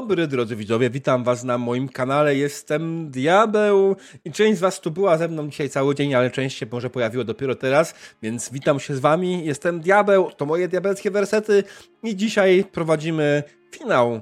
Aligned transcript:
Dobry, 0.00 0.26
drodzy 0.26 0.56
widzowie, 0.56 0.90
witam 0.90 1.24
was 1.24 1.44
na 1.44 1.58
moim 1.58 1.88
kanale, 1.88 2.36
jestem 2.36 3.10
Diabeł 3.10 3.96
i 4.24 4.32
część 4.32 4.58
z 4.58 4.60
was 4.60 4.80
tu 4.80 4.90
była 4.90 5.18
ze 5.18 5.28
mną 5.28 5.50
dzisiaj 5.50 5.70
cały 5.70 5.94
dzień, 5.94 6.14
ale 6.14 6.30
część 6.30 6.58
się 6.58 6.66
może 6.72 6.90
pojawiło 6.90 7.24
dopiero 7.24 7.54
teraz, 7.54 7.94
więc 8.22 8.50
witam 8.52 8.80
się 8.80 8.96
z 8.96 8.98
wami, 8.98 9.44
jestem 9.44 9.80
Diabeł, 9.80 10.30
to 10.30 10.46
moje 10.46 10.68
diabelskie 10.68 11.10
wersety 11.10 11.64
i 12.02 12.16
dzisiaj 12.16 12.64
prowadzimy 12.72 13.42
finał 13.72 14.20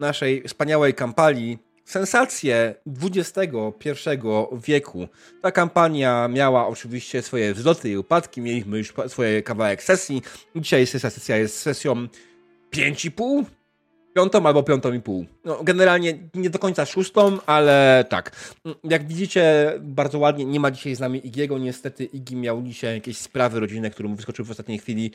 naszej 0.00 0.42
wspaniałej 0.48 0.94
kampanii 0.94 1.58
Sensacje 1.84 2.74
XXI 3.02 3.90
wieku. 4.52 5.08
Ta 5.42 5.52
kampania 5.52 6.28
miała 6.28 6.66
oczywiście 6.66 7.22
swoje 7.22 7.54
wzloty 7.54 7.90
i 7.90 7.96
upadki, 7.96 8.40
mieliśmy 8.40 8.78
już 8.78 8.92
swoje 9.08 9.42
kawałek 9.42 9.82
sesji. 9.82 10.22
Dzisiaj 10.56 10.86
sesja 10.86 11.36
jest 11.36 11.58
sesją 11.58 11.94
5,5, 12.72 13.44
piątą 14.14 14.46
albo 14.46 14.62
piątą 14.62 14.92
i 14.92 15.00
pół. 15.00 15.26
No, 15.44 15.64
generalnie 15.64 16.18
nie 16.34 16.50
do 16.50 16.58
końca 16.58 16.86
szóstą, 16.86 17.38
ale 17.46 18.04
tak. 18.08 18.54
Jak 18.84 19.06
widzicie, 19.08 19.74
bardzo 19.80 20.18
ładnie, 20.18 20.44
nie 20.44 20.60
ma 20.60 20.70
dzisiaj 20.70 20.94
z 20.94 21.00
nami 21.00 21.26
Igiego, 21.26 21.58
niestety 21.58 22.04
Igi 22.04 22.36
miał 22.36 22.62
dzisiaj 22.62 22.94
jakieś 22.94 23.18
sprawy 23.18 23.60
rodzinne, 23.60 23.90
które 23.90 24.08
mu 24.08 24.16
wyskoczyły 24.16 24.46
w 24.46 24.50
ostatniej 24.50 24.78
chwili. 24.78 25.10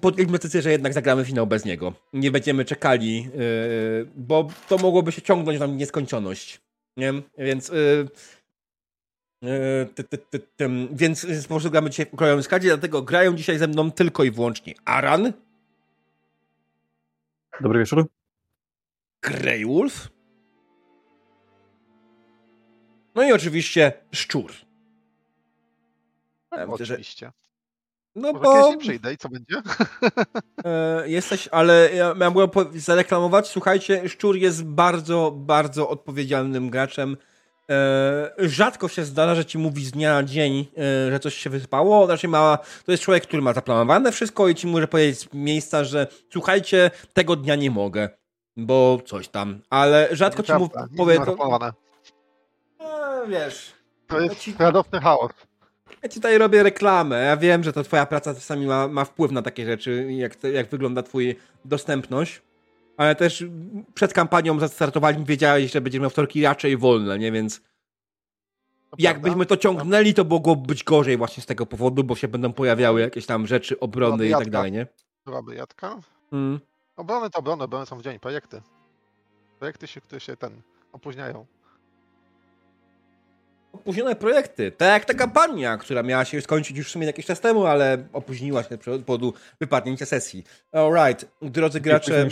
Podjęliśmy 0.00 0.38
decyzję, 0.38 0.62
że 0.62 0.70
jednak 0.70 0.92
zagramy 0.92 1.24
finał 1.24 1.46
bez 1.46 1.64
niego. 1.64 1.92
Nie 2.12 2.30
będziemy 2.30 2.64
czekali, 2.64 3.16
yy, 3.16 3.30
bo 4.16 4.48
to 4.68 4.78
mogłoby 4.78 5.12
się 5.12 5.22
ciągnąć 5.22 5.60
nam 5.60 5.76
nieskończoność. 5.76 6.60
Nie? 6.96 7.12
Więc 7.38 7.68
yy, 7.68 8.08
yy, 9.42 10.88
więc 10.92 11.26
po 11.42 11.48
prostu 11.48 11.70
gramy 11.70 11.90
dzisiaj 11.90 12.06
w 12.06 12.16
krajowym 12.16 12.42
składzie, 12.42 12.68
dlatego 12.68 13.02
grają 13.02 13.36
dzisiaj 13.36 13.58
ze 13.58 13.68
mną 13.68 13.90
tylko 13.90 14.24
i 14.24 14.30
wyłącznie 14.30 14.74
Aran. 14.84 15.32
Dobry 17.60 17.78
wieczór. 17.78 18.06
Greywolf. 19.22 20.08
No 23.14 23.22
i 23.22 23.32
oczywiście 23.32 23.92
szczur. 24.12 24.52
Ja 26.52 26.66
oczywiście. 26.66 27.32
No 28.16 28.32
Może 28.32 28.44
bo... 28.44 28.70
nie 28.70 28.78
przyjdę 28.78 29.12
i 29.12 29.16
co 29.16 29.28
będzie? 29.28 29.62
E, 30.64 31.08
jesteś, 31.08 31.48
ale 31.48 31.90
ja 31.94 32.14
miałem 32.14 32.48
zareklamować, 32.74 33.48
słuchajcie, 33.48 34.08
Szczur 34.08 34.36
jest 34.36 34.64
bardzo, 34.64 35.30
bardzo 35.36 35.88
odpowiedzialnym 35.88 36.70
graczem. 36.70 37.16
E, 37.70 38.30
rzadko 38.38 38.88
się 38.88 39.04
zdarza, 39.04 39.34
że 39.34 39.44
ci 39.44 39.58
mówi 39.58 39.84
z 39.84 39.90
dnia 39.90 40.14
na 40.14 40.22
dzień, 40.22 40.66
e, 40.78 41.10
że 41.10 41.20
coś 41.20 41.34
się 41.34 41.50
wyspało. 41.50 42.06
Znaczy 42.06 42.28
ma, 42.28 42.58
to 42.86 42.92
jest 42.92 43.04
człowiek, 43.04 43.22
który 43.22 43.42
ma 43.42 43.52
zaplanowane 43.52 44.12
wszystko 44.12 44.48
i 44.48 44.54
ci 44.54 44.66
może 44.66 44.88
powiedzieć 44.88 45.18
z 45.18 45.34
miejsca, 45.34 45.84
że 45.84 46.06
słuchajcie, 46.32 46.90
tego 47.12 47.36
dnia 47.36 47.56
nie 47.56 47.70
mogę, 47.70 48.08
bo 48.56 48.98
coś 49.06 49.28
tam. 49.28 49.60
Ale 49.70 50.08
rzadko 50.12 50.42
ci 50.42 50.52
mówi, 50.52 50.74
powie 50.96 51.20
to... 51.20 51.36
Wiesz... 53.28 53.72
To 54.06 54.20
jest 54.20 54.40
ci... 54.40 54.54
radosny 54.58 55.00
chaos. 55.00 55.30
Ja 56.02 56.08
ci 56.08 56.14
tutaj 56.14 56.38
robię 56.38 56.62
reklamę. 56.62 57.24
Ja 57.24 57.36
wiem, 57.36 57.64
że 57.64 57.72
to 57.72 57.82
twoja 57.82 58.06
praca 58.06 58.34
czasami 58.34 58.66
ma, 58.66 58.88
ma 58.88 59.04
wpływ 59.04 59.32
na 59.32 59.42
takie 59.42 59.66
rzeczy, 59.66 60.06
jak, 60.10 60.36
jak 60.52 60.68
wygląda 60.68 61.02
twój 61.02 61.36
dostępność. 61.64 62.42
Ale 62.96 63.14
też 63.14 63.44
przed 63.94 64.12
kampanią 64.12 64.60
zastartowaliśmy, 64.60 65.24
wiedziałeś, 65.24 65.72
że 65.72 65.80
będziemy 65.80 66.02
miał 66.02 66.10
wtorki 66.10 66.42
raczej 66.42 66.76
wolne, 66.76 67.18
nie? 67.18 67.32
Więc 67.32 67.60
jakbyśmy 68.98 69.46
to 69.46 69.56
ciągnęli, 69.56 70.14
to 70.14 70.24
mogłoby 70.24 70.66
być 70.66 70.84
gorzej 70.84 71.16
właśnie 71.16 71.42
z 71.42 71.46
tego 71.46 71.66
powodu, 71.66 72.04
bo 72.04 72.16
się 72.16 72.28
będą 72.28 72.52
pojawiały 72.52 73.00
jakieś 73.00 73.26
tam 73.26 73.46
rzeczy, 73.46 73.80
obrony 73.80 74.28
i 74.28 74.30
tak 74.30 74.50
dalej, 74.50 74.72
nie? 74.72 74.86
Byłaby 75.26 75.54
jadka. 75.54 76.00
Hmm. 76.30 76.60
Obrony 76.96 77.30
to 77.30 77.38
obrony, 77.38 77.64
obrony 77.64 77.86
są 77.86 77.98
w 77.98 78.02
dzień, 78.02 78.18
projekty. 78.18 78.62
Projekty 79.58 79.86
się, 79.86 80.00
które 80.00 80.20
się 80.20 80.36
ten 80.36 80.62
opóźniają 80.92 81.46
opóźnione 83.74 84.16
projekty. 84.16 84.72
Tak 84.72 84.88
jak 84.88 85.04
ta 85.04 85.14
kampania, 85.14 85.76
która 85.76 86.02
miała 86.02 86.24
się 86.24 86.40
skończyć 86.40 86.76
już 86.76 86.88
w 86.88 86.90
sumie 86.90 87.06
jakiś 87.06 87.26
czas 87.26 87.40
temu, 87.40 87.66
ale 87.66 88.08
opóźniła 88.12 88.62
się 88.62 88.76
z 88.76 89.04
powodu 89.04 89.34
wypadnięcia 89.60 90.06
sesji. 90.06 90.44
Alright, 90.72 91.30
drodzy 91.42 91.80
gracze. 91.80 92.28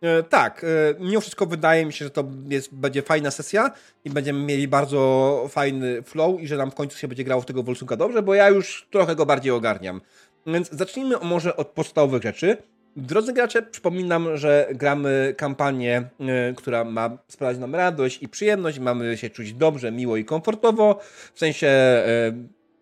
E, 0.00 0.22
tak, 0.22 0.64
e, 0.64 0.94
mimo 1.00 1.20
wszystko 1.20 1.46
wydaje 1.46 1.86
mi 1.86 1.92
się, 1.92 2.04
że 2.04 2.10
to 2.10 2.24
jest, 2.48 2.74
będzie 2.74 3.02
fajna 3.02 3.30
sesja 3.30 3.70
i 4.04 4.10
będziemy 4.10 4.44
mieli 4.44 4.68
bardzo 4.68 5.46
fajny 5.48 6.02
flow 6.02 6.40
i 6.40 6.46
że 6.46 6.56
nam 6.56 6.70
w 6.70 6.74
końcu 6.74 6.98
się 6.98 7.08
będzie 7.08 7.24
grało 7.24 7.42
w 7.42 7.46
tego 7.46 7.62
Wolsunga 7.62 7.96
dobrze, 7.96 8.22
bo 8.22 8.34
ja 8.34 8.48
już 8.48 8.88
trochę 8.90 9.16
go 9.16 9.26
bardziej 9.26 9.52
ogarniam. 9.52 10.00
Więc 10.46 10.70
zacznijmy 10.70 11.16
może 11.22 11.56
od 11.56 11.68
podstawowych 11.68 12.22
rzeczy. 12.22 12.56
Drodzy 12.96 13.32
gracze, 13.32 13.62
przypominam, 13.62 14.36
że 14.36 14.68
gramy 14.74 15.34
kampanię, 15.36 16.08
y, 16.50 16.54
która 16.54 16.84
ma 16.84 17.18
sprawiać 17.28 17.58
nam 17.58 17.74
radość 17.74 18.22
i 18.22 18.28
przyjemność. 18.28 18.78
Mamy 18.78 19.16
się 19.16 19.30
czuć 19.30 19.52
dobrze, 19.52 19.92
miło 19.92 20.16
i 20.16 20.24
komfortowo. 20.24 21.00
W 21.34 21.38
sensie 21.38 21.68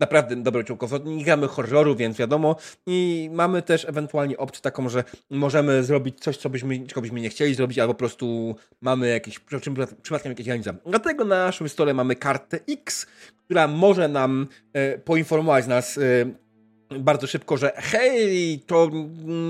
naprawdę 0.00 0.64
czuł 0.64 0.76
komfort. 0.76 1.04
Nie 1.04 1.24
gramy 1.24 1.48
horroru, 1.48 1.96
więc 1.96 2.16
wiadomo. 2.16 2.56
I 2.86 3.30
mamy 3.32 3.62
też 3.62 3.84
ewentualnie 3.84 4.36
opcję 4.36 4.62
taką, 4.62 4.88
że 4.88 5.04
możemy 5.30 5.84
zrobić 5.84 6.20
coś, 6.20 6.36
co 6.36 6.50
byśmy, 6.50 6.86
czego 6.86 7.00
byśmy 7.00 7.20
nie 7.20 7.28
chcieli 7.28 7.54
zrobić, 7.54 7.78
albo 7.78 7.94
po 7.94 7.98
prostu 7.98 8.56
mamy 8.80 9.08
jakiś, 9.08 9.38
przypadkiem 10.02 10.32
jakieś 10.32 10.46
granice. 10.46 10.74
Dlatego 10.86 11.24
na 11.24 11.44
naszym 11.44 11.68
stole 11.68 11.94
mamy 11.94 12.16
kartę 12.16 12.58
X, 12.68 13.06
która 13.44 13.68
może 13.68 14.08
nam 14.08 14.46
y, 14.94 14.98
poinformować 14.98 15.66
nas 15.66 16.00
bardzo 16.90 17.26
szybko, 17.26 17.56
że 17.56 17.72
hej, 17.76 18.60
to 18.66 18.90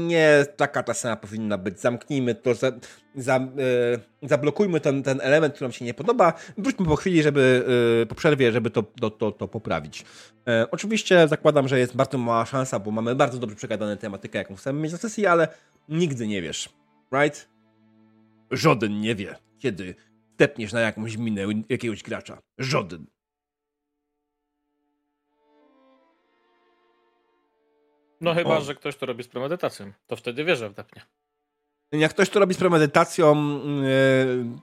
nie 0.06 0.46
taka 0.56 0.82
ta 0.82 0.94
scena 0.94 1.16
powinna 1.16 1.58
być, 1.58 1.80
zamknijmy 1.80 2.34
to, 2.34 2.54
za, 2.54 2.72
za, 3.14 3.36
e, 3.36 3.48
zablokujmy 4.28 4.80
ten, 4.80 5.02
ten 5.02 5.20
element, 5.22 5.54
który 5.54 5.64
nam 5.64 5.72
się 5.72 5.84
nie 5.84 5.94
podoba, 5.94 6.32
wróćmy 6.58 6.86
po 6.86 6.96
chwili, 6.96 7.22
żeby, 7.22 7.64
e, 8.02 8.06
po 8.06 8.14
przerwie, 8.14 8.52
żeby 8.52 8.70
to, 8.70 8.82
to, 8.82 9.10
to, 9.10 9.32
to 9.32 9.48
poprawić. 9.48 10.04
E, 10.48 10.70
oczywiście 10.70 11.28
zakładam, 11.28 11.68
że 11.68 11.78
jest 11.78 11.96
bardzo 11.96 12.18
mała 12.18 12.46
szansa, 12.46 12.78
bo 12.78 12.90
mamy 12.90 13.14
bardzo 13.14 13.38
dobrze 13.38 13.56
przegadane 13.56 13.96
tematykę, 13.96 14.38
jaką 14.38 14.54
chcemy 14.54 14.80
mieć 14.80 14.92
na 14.92 14.98
sesji, 14.98 15.26
ale 15.26 15.48
nigdy 15.88 16.26
nie 16.26 16.42
wiesz, 16.42 16.68
right? 17.12 17.48
Żaden 18.50 19.00
nie 19.00 19.14
wie, 19.14 19.34
kiedy 19.58 19.94
stepniesz 20.34 20.72
na 20.72 20.80
jakąś 20.80 21.16
minę 21.16 21.42
jakiegoś 21.68 22.02
gracza. 22.02 22.38
Żaden. 22.58 23.06
No 28.20 28.34
chyba, 28.34 28.56
o. 28.56 28.60
że 28.60 28.74
ktoś 28.74 28.96
to 28.96 29.06
robi 29.06 29.24
z 29.24 29.28
premedytacją. 29.28 29.92
To 30.06 30.16
wtedy 30.16 30.44
wierzę 30.44 30.68
w 30.68 30.74
depnie. 30.74 31.02
Jak 31.92 32.10
ktoś 32.10 32.30
to 32.30 32.40
robi 32.40 32.54
z 32.54 32.58
premedytacją, 32.58 33.32
e, 33.32 33.36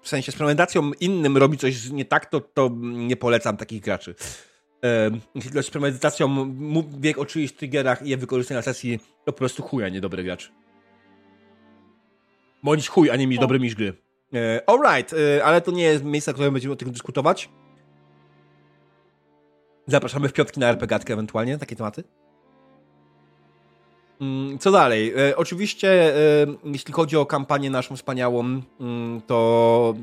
w 0.01 0.07
sensie 0.07 0.31
z 0.31 0.35
premedytacją 0.35 0.91
innym 0.99 1.37
robi 1.37 1.57
coś 1.57 1.89
nie 1.89 2.05
tak, 2.05 2.25
to, 2.25 2.41
to 2.41 2.69
nie 2.81 3.15
polecam 3.15 3.57
takich 3.57 3.81
graczy. 3.81 4.15
E, 4.83 5.11
jeśli 5.35 5.51
ktoś 5.51 5.65
z 5.65 5.69
premedytacją 5.69 6.55
wie 6.99 7.15
o 7.15 7.25
czyichś 7.25 7.53
triggerach 7.53 8.01
i 8.01 8.09
je 8.09 8.17
wykorzysta 8.17 8.53
na 8.53 8.61
sesji, 8.61 8.99
to 9.25 9.31
po 9.31 9.37
prostu 9.37 9.63
chuj, 9.63 9.83
a 9.83 9.89
nie 9.89 10.01
dobry 10.01 10.23
gracz. 10.23 10.51
Bądź 12.63 12.87
chuj, 12.87 13.09
a 13.09 13.15
nie 13.15 13.27
mieć 13.27 13.39
dobry 13.39 13.59
miś 13.59 13.75
gry. 13.75 13.93
E, 14.33 14.69
alright, 14.69 15.15
ale 15.43 15.61
to 15.61 15.71
nie 15.71 15.83
jest 15.83 16.03
miejsce, 16.03 16.31
w 16.31 16.33
którym 16.33 16.53
będziemy 16.53 16.73
o 16.73 16.77
tym 16.77 16.91
dyskutować. 16.91 17.49
Zapraszamy 19.87 20.29
w 20.29 20.33
piątki 20.33 20.59
na 20.59 20.69
RPGatkę 20.69 21.13
ewentualnie, 21.13 21.57
takie 21.57 21.75
tematy. 21.75 22.03
Mm, 24.23 24.59
co 24.59 24.71
dalej? 24.71 25.13
E, 25.29 25.37
oczywiście, 25.37 25.89
e, 25.89 26.47
jeśli 26.63 26.93
chodzi 26.93 27.17
o 27.17 27.25
kampanię 27.25 27.69
naszą 27.69 27.95
wspaniałą, 27.95 28.61
mm, 28.79 29.21
to 29.27 29.95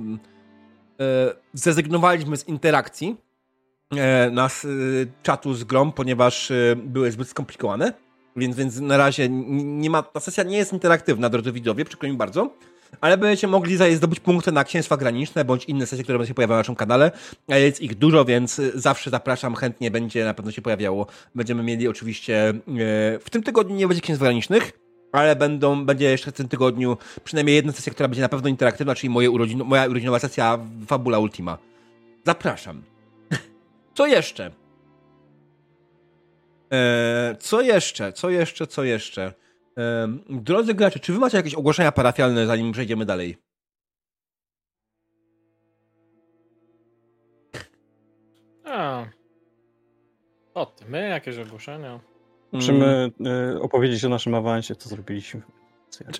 e, 1.00 1.34
zrezygnowaliśmy 1.52 2.36
z 2.36 2.48
interakcji 2.48 3.16
nas 4.30 4.66
czatu 5.22 5.54
z 5.54 5.64
grom, 5.64 5.92
ponieważ 5.92 6.52
były 6.76 7.10
zbyt 7.12 7.28
skomplikowane. 7.28 7.92
Więc, 8.36 8.56
więc 8.56 8.80
na 8.80 8.96
razie 8.96 9.28
nie 9.28 9.90
ma, 9.90 10.02
ta 10.02 10.20
sesja 10.20 10.44
nie 10.44 10.56
jest 10.56 10.72
interaktywna, 10.72 11.28
drodzy 11.28 11.52
widzowie, 11.52 11.84
przykro 11.84 12.08
mi 12.08 12.16
bardzo 12.16 12.50
ale 13.00 13.18
będziecie 13.18 13.46
mogli 13.46 13.96
zdobyć 13.96 14.20
punkty 14.20 14.52
na 14.52 14.64
księstwa 14.64 14.96
graniczne 14.96 15.44
bądź 15.44 15.64
inne 15.64 15.86
sesje, 15.86 16.04
które 16.04 16.18
będą 16.18 16.28
się 16.28 16.34
pojawiały 16.34 16.56
na 16.56 16.60
naszym 16.60 16.74
kanale. 16.74 17.10
Jest 17.48 17.80
ich 17.80 17.94
dużo, 17.94 18.24
więc 18.24 18.60
zawsze 18.74 19.10
zapraszam, 19.10 19.54
chętnie 19.54 19.90
będzie 19.90 20.24
na 20.24 20.34
pewno 20.34 20.52
się 20.52 20.62
pojawiało. 20.62 21.06
Będziemy 21.34 21.62
mieli 21.62 21.88
oczywiście 21.88 22.48
e, 22.48 22.54
w 23.18 23.30
tym 23.30 23.42
tygodniu 23.42 23.76
nie 23.76 23.88
będzie 23.88 24.02
księstw 24.02 24.22
granicznych, 24.22 24.72
ale 25.12 25.36
będą, 25.36 25.86
będzie 25.86 26.10
jeszcze 26.10 26.32
w 26.32 26.34
tym 26.34 26.48
tygodniu 26.48 26.96
przynajmniej 27.24 27.56
jedna 27.56 27.72
sesja, 27.72 27.92
która 27.92 28.08
będzie 28.08 28.22
na 28.22 28.28
pewno 28.28 28.48
interaktywna, 28.48 28.94
czyli 28.94 29.10
moje 29.10 29.30
urodzin, 29.30 29.64
moja 29.64 29.86
urodzinowa 29.86 30.18
sesja 30.18 30.58
Fabula 30.86 31.18
Ultima. 31.18 31.58
Zapraszam. 32.26 32.82
Co 33.94 34.06
jeszcze? 34.06 34.50
Eee, 36.70 37.36
co 37.38 37.60
jeszcze? 37.60 38.12
Co 38.12 38.30
jeszcze? 38.30 38.66
Co 38.66 38.84
jeszcze? 38.84 39.32
Drodzy 40.28 40.74
gracze, 40.74 41.00
czy 41.00 41.12
wy 41.12 41.18
macie 41.18 41.36
jakieś 41.36 41.54
ogłoszenia 41.54 41.92
parafialne, 41.92 42.46
zanim 42.46 42.72
przejdziemy 42.72 43.04
dalej? 43.04 43.36
A. 48.64 49.04
O 50.54 50.66
ty, 50.66 50.84
my 50.88 51.08
jakieś 51.08 51.38
ogłoszenia. 51.38 52.00
Musimy 52.52 53.10
mm. 53.20 53.62
opowiedzieć 53.62 54.04
o 54.04 54.08
naszym 54.08 54.34
awansie, 54.34 54.76
co 54.76 54.88
zrobiliśmy. 54.88 55.42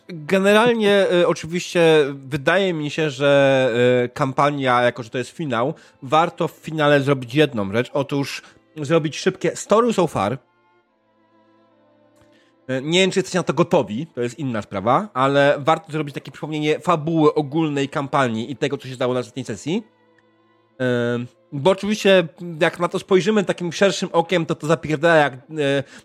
Generalnie 0.09 1.07
y, 1.13 1.29
oczywiście 1.29 1.83
wydaje 2.15 2.73
mi 2.73 2.91
się, 2.91 3.11
że 3.11 3.73
y, 4.05 4.09
kampania, 4.09 4.83
jako 4.83 5.03
że 5.03 5.11
to 5.11 5.19
jest 5.19 5.31
finał, 5.31 5.75
warto 6.03 6.49
w 6.49 6.53
finale 6.53 7.01
zrobić 7.01 7.35
jedną 7.35 7.73
rzecz. 7.73 7.91
Otóż 7.93 8.43
zrobić 8.77 9.19
szybkie 9.19 9.57
story 9.57 9.93
so 9.93 10.07
far. 10.07 10.39
Y, 12.71 12.83
nie 12.83 13.01
wiem, 13.01 13.11
czy 13.11 13.19
jesteście 13.19 13.39
na 13.39 13.43
to 13.43 13.53
gotowi, 13.55 14.07
to 14.07 14.21
jest 14.21 14.39
inna 14.39 14.63
sprawa, 14.63 15.09
ale 15.15 15.57
warto 15.59 15.93
zrobić 15.93 16.15
takie 16.15 16.31
przypomnienie 16.31 16.81
fabuły 16.81 17.35
ogólnej 17.35 17.89
kampanii 17.89 18.53
i 18.53 18.57
tego, 18.57 18.79
co 18.79 18.89
się 18.89 18.95
stało 18.95 19.15
na 19.15 19.21
ostatniej 19.21 19.45
sesji. 19.45 19.83
Bo 21.53 21.71
oczywiście, 21.71 22.29
jak 22.61 22.79
na 22.79 22.89
to 22.89 22.99
spojrzymy 22.99 23.45
takim 23.45 23.73
szerszym 23.73 24.09
okiem, 24.13 24.47
to 24.47 24.55
to 24.55 24.67
zapierdala 24.67 25.15
jak 25.15 25.33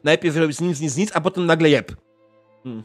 najpierw 0.03 0.35
zrobić 0.35 0.61
nic, 0.61 0.81
nic, 0.81 0.97
nic, 0.97 1.11
a 1.13 1.21
potem 1.21 1.45
nagle 1.45 1.69
jeb. 1.69 1.91
Hmm 2.63 2.83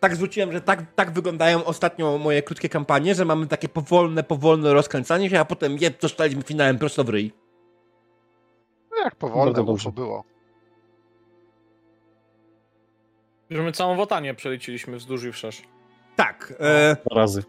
tak 0.00 0.16
zwróciłem, 0.16 0.52
że 0.52 0.60
tak, 0.60 0.94
tak 0.94 1.10
wyglądają 1.10 1.64
ostatnio 1.64 2.18
moje 2.18 2.42
krótkie 2.42 2.68
kampanie, 2.68 3.14
że 3.14 3.24
mamy 3.24 3.46
takie 3.46 3.68
powolne, 3.68 4.22
powolne 4.22 4.72
rozkręcanie 4.72 5.30
się, 5.30 5.40
a 5.40 5.44
potem 5.44 5.76
je 5.78 5.90
dostaliśmy 5.90 6.42
finałem 6.42 6.78
prosto 6.78 7.04
w 7.04 7.08
ryj. 7.08 7.32
No 8.90 8.96
jak 9.04 9.16
powolne, 9.16 9.64
bo 9.64 9.92
było. 9.92 10.24
Już 13.50 13.64
my 13.64 13.72
całą 13.72 13.96
wotanię 13.96 14.34
przeleciliśmy 14.34 14.96
wzdłuż 14.96 15.24
i 15.24 15.32
wszerz. 15.32 15.62
Tak. 16.16 16.54
E... 16.60 16.96
razy. 17.14 17.44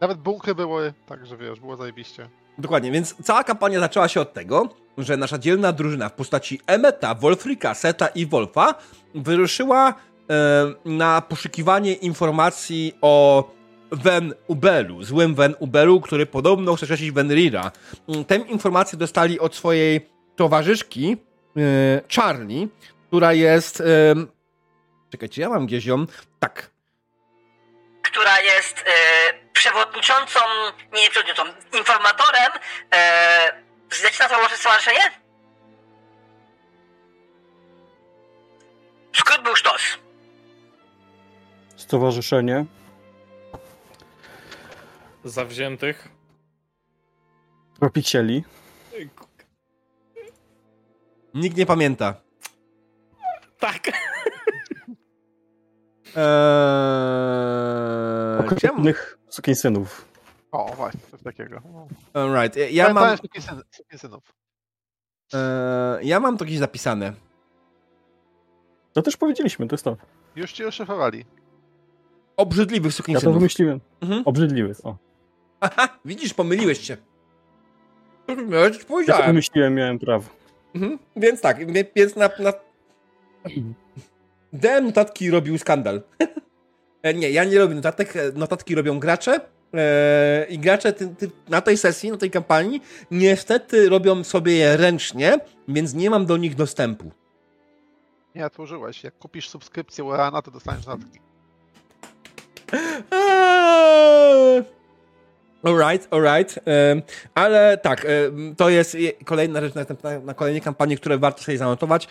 Nawet 0.00 0.18
bunkry 0.18 0.54
były, 0.54 0.92
także 1.06 1.36
wiesz, 1.36 1.60
było 1.60 1.76
zajebiście. 1.76 2.28
Dokładnie, 2.58 2.90
więc 2.90 3.16
cała 3.22 3.44
kampania 3.44 3.80
zaczęła 3.80 4.08
się 4.08 4.20
od 4.20 4.32
tego, 4.32 4.68
że 4.98 5.16
nasza 5.16 5.38
dzielna 5.38 5.72
drużyna 5.72 6.08
w 6.08 6.12
postaci 6.12 6.60
Emeta, 6.66 7.14
Wolfrika, 7.14 7.74
Seta 7.74 8.06
i 8.06 8.26
Wolfa 8.26 8.74
wyruszyła 9.14 9.94
E, 10.30 10.74
na 10.84 11.20
poszukiwanie 11.20 11.94
informacji 11.94 12.94
o 13.00 13.44
Ven 13.92 14.34
Ubelu, 14.46 15.02
złym 15.02 15.34
Ven 15.34 15.54
Ubelu, 15.58 16.00
który 16.00 16.26
podobno 16.26 16.76
chce 16.76 16.86
sześcić 16.86 17.10
Venrira. 17.10 17.72
Tę 18.26 18.36
informację 18.36 18.98
dostali 18.98 19.40
od 19.40 19.54
swojej 19.54 20.00
towarzyszki 20.36 21.16
e, 21.56 22.00
Charlie, 22.16 22.68
która 23.08 23.32
jest... 23.32 23.80
E, 23.80 24.14
czekajcie, 25.12 25.42
ja 25.42 25.48
mam 25.48 25.66
gdzieś 25.66 25.84
ją. 25.84 26.06
Tak. 26.40 26.70
Która 28.02 28.40
jest 28.40 28.84
przewodniczącą, 29.52 30.40
nie 30.92 31.10
przewodniczącą, 31.10 31.52
informatorem. 31.78 32.52
E, 32.94 33.62
Zleci 33.90 34.18
na 34.20 34.28
to 34.28 34.56
stowarzyszenie? 34.56 35.00
Skrót 39.12 39.42
był 39.42 39.56
sztos. 39.56 39.82
Stowarzyszenie 41.76 42.64
Zawziętych. 45.24 46.08
Tropicieli. 47.78 48.44
Nikt 51.34 51.56
nie 51.56 51.66
pamięta. 51.66 52.14
Tak. 53.58 53.78
Eee, 56.16 56.22
Okropnych 58.38 59.18
synów. 59.54 60.08
O, 60.52 60.72
właśnie, 60.76 61.00
coś 61.10 61.22
takiego. 61.22 61.62
Alright, 62.14 62.56
ja, 62.56 62.68
ja 62.68 62.94
mam... 62.94 63.16
synów. 63.96 64.22
Eee, 65.34 66.08
ja 66.08 66.20
mam 66.20 66.36
to 66.36 66.44
gdzieś 66.44 66.58
zapisane. 66.58 67.12
To 68.92 69.02
też 69.02 69.16
powiedzieliśmy, 69.16 69.68
to 69.68 69.74
jest 69.74 69.84
to. 69.84 69.96
Już 70.36 70.52
ci 70.52 70.64
oszefowali. 70.64 71.24
Obrzydliwych 72.36 72.92
sukinsynów. 72.94 73.22
Ja 73.22 73.30
to 73.30 73.38
wymyśliłem. 73.38 73.80
Mhm. 74.00 74.22
Obrzydliwych, 74.24 74.86
o. 74.86 74.96
Aha, 75.60 75.88
widzisz, 76.04 76.34
pomyliłeś 76.34 76.80
się. 76.80 76.96
Ja 78.28 78.70
ci 78.70 78.84
powiedziałem. 78.84 79.20
Ja 79.20 79.26
to 79.26 79.26
wymyśliłem, 79.26 79.74
miałem 79.74 79.98
prawo. 79.98 80.30
Mhm. 80.74 80.98
Więc 81.16 81.40
tak, 81.40 81.72
więc 81.96 82.16
na... 82.16 82.30
na... 82.38 82.52
DM 84.52 84.86
notatki 84.86 85.30
robił 85.30 85.58
skandal. 85.58 86.02
E, 87.02 87.14
nie, 87.14 87.30
ja 87.30 87.44
nie 87.44 87.58
robię 87.58 87.74
notatek, 87.74 88.16
e, 88.16 88.32
notatki 88.34 88.74
robią 88.74 89.00
gracze. 89.00 89.40
E, 89.74 90.46
I 90.48 90.58
gracze 90.58 90.92
ty, 90.92 91.08
ty, 91.08 91.30
na 91.48 91.60
tej 91.60 91.76
sesji, 91.76 92.10
na 92.10 92.16
tej 92.16 92.30
kampanii, 92.30 92.82
niestety 93.10 93.88
robią 93.88 94.24
sobie 94.24 94.52
je 94.52 94.76
ręcznie, 94.76 95.38
więc 95.68 95.94
nie 95.94 96.10
mam 96.10 96.26
do 96.26 96.36
nich 96.36 96.54
dostępu. 96.54 97.10
Nie, 98.34 98.46
otworzyłeś. 98.46 99.04
Jak 99.04 99.18
kupisz 99.18 99.48
subskrypcję 99.48 100.04
URANA, 100.04 100.42
to 100.42 100.50
dostaniesz 100.50 100.86
notatki. 100.86 101.20
Eee. 103.12 104.81
Alright, 105.64 106.08
alright. 106.10 106.60
Ale 107.34 107.78
tak, 107.78 108.06
to 108.56 108.68
jest 108.68 108.96
kolejna 109.24 109.60
rzecz 109.60 109.74
na, 110.24 110.34
kolejnej 110.34 110.62
kampanii, 110.62 110.96
które 110.96 111.18
warto 111.18 111.42
sobie 111.42 111.58
zanotować. 111.58 112.08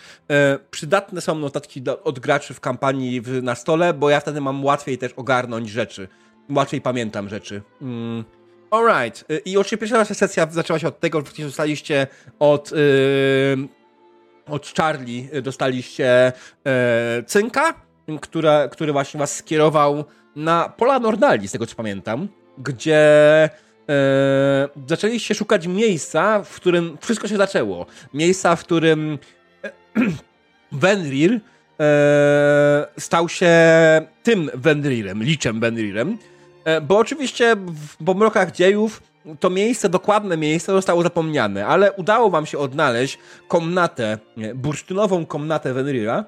Przydatne 0.71 1.21
są 1.21 1.35
notatki 1.35 1.83
od 2.03 2.19
graczy 2.19 2.53
w 2.53 2.59
kampanii 2.59 3.21
na 3.41 3.55
stole, 3.55 3.93
bo 3.93 4.09
ja 4.09 4.19
wtedy 4.19 4.41
mam 4.41 4.65
łatwiej 4.65 4.97
też 4.97 5.13
ogarnąć 5.13 5.69
rzeczy. 5.69 6.07
Łatwiej 6.49 6.81
pamiętam 6.81 7.29
rzeczy. 7.29 7.61
Mm. 7.81 8.23
Alright. 8.71 9.31
Y, 9.31 9.41
I 9.45 9.57
oczywiście 9.57 9.77
pierwsza 9.77 9.97
nasza 9.97 10.13
sesja 10.13 10.47
zaczęła 10.51 10.79
się 10.79 10.87
od 10.87 10.99
tego, 10.99 11.23
że 11.37 11.43
dostaliście 11.43 12.07
od, 12.39 12.71
od 14.47 14.73
Charlie 14.77 15.27
y, 15.33 15.41
dostaliście 15.41 16.31
yy, 16.65 17.23
cynka, 17.23 17.73
który 18.71 18.91
właśnie 18.91 19.19
was 19.19 19.35
skierował 19.35 20.03
na 20.35 20.73
Pola 20.77 20.99
Nordali, 20.99 21.47
z 21.47 21.51
tego 21.51 21.65
co 21.65 21.75
pamiętam, 21.75 22.27
gdzie 22.63 23.49
e, 23.89 24.69
zaczęliście 24.87 25.35
szukać 25.35 25.67
miejsca, 25.67 26.43
w 26.43 26.55
którym 26.55 26.97
wszystko 27.01 27.27
się 27.27 27.37
zaczęło. 27.37 27.85
Miejsca, 28.13 28.55
w 28.55 28.63
którym 28.63 29.17
e, 29.63 29.71
Venrir 30.71 31.39
e, 31.79 32.87
stał 32.97 33.29
się 33.29 33.51
tym 34.23 34.51
Venrirem, 34.53 35.23
liczem 35.23 35.59
Venrirem, 35.59 36.17
e, 36.65 36.81
bo 36.81 36.97
oczywiście 36.97 37.55
w 37.55 38.05
pomrokach 38.05 38.51
dziejów 38.51 39.03
to 39.39 39.49
miejsce, 39.49 39.89
dokładne 39.89 40.37
miejsce 40.37 40.71
zostało 40.71 41.03
zapomniane, 41.03 41.67
ale 41.67 41.91
udało 41.91 42.29
wam 42.29 42.45
się 42.45 42.57
odnaleźć 42.57 43.17
komnatę, 43.47 44.17
bursztynową 44.55 45.25
komnatę 45.25 45.73
Venrira, 45.73 46.25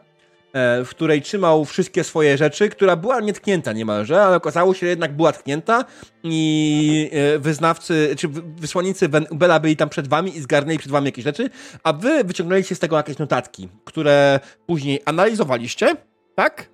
w 0.53 0.87
której 0.89 1.21
trzymał 1.21 1.65
wszystkie 1.65 2.03
swoje 2.03 2.37
rzeczy, 2.37 2.69
która 2.69 2.95
była 2.95 3.19
nietknięta 3.19 3.73
niemalże, 3.73 4.23
ale 4.23 4.35
okazało 4.35 4.73
się, 4.73 4.79
że 4.79 4.87
jednak 4.87 5.15
była 5.15 5.31
tknięta 5.31 5.85
i 6.23 7.09
e, 7.11 7.39
wyznawcy, 7.39 8.15
czy 8.17 8.27
wysłannicy 8.27 9.09
Bela 9.09 9.59
byli 9.59 9.77
tam 9.77 9.89
przed 9.89 10.07
wami 10.07 10.37
i 10.37 10.41
zgarnęli 10.41 10.77
przed 10.77 10.91
wami 10.91 11.05
jakieś 11.05 11.23
rzeczy, 11.23 11.49
a 11.83 11.93
wy 11.93 12.23
wyciągnęliście 12.23 12.75
z 12.75 12.79
tego 12.79 12.97
jakieś 12.97 13.17
notatki, 13.17 13.69
które 13.85 14.39
później 14.65 15.01
analizowaliście, 15.05 15.95
tak? 16.35 16.69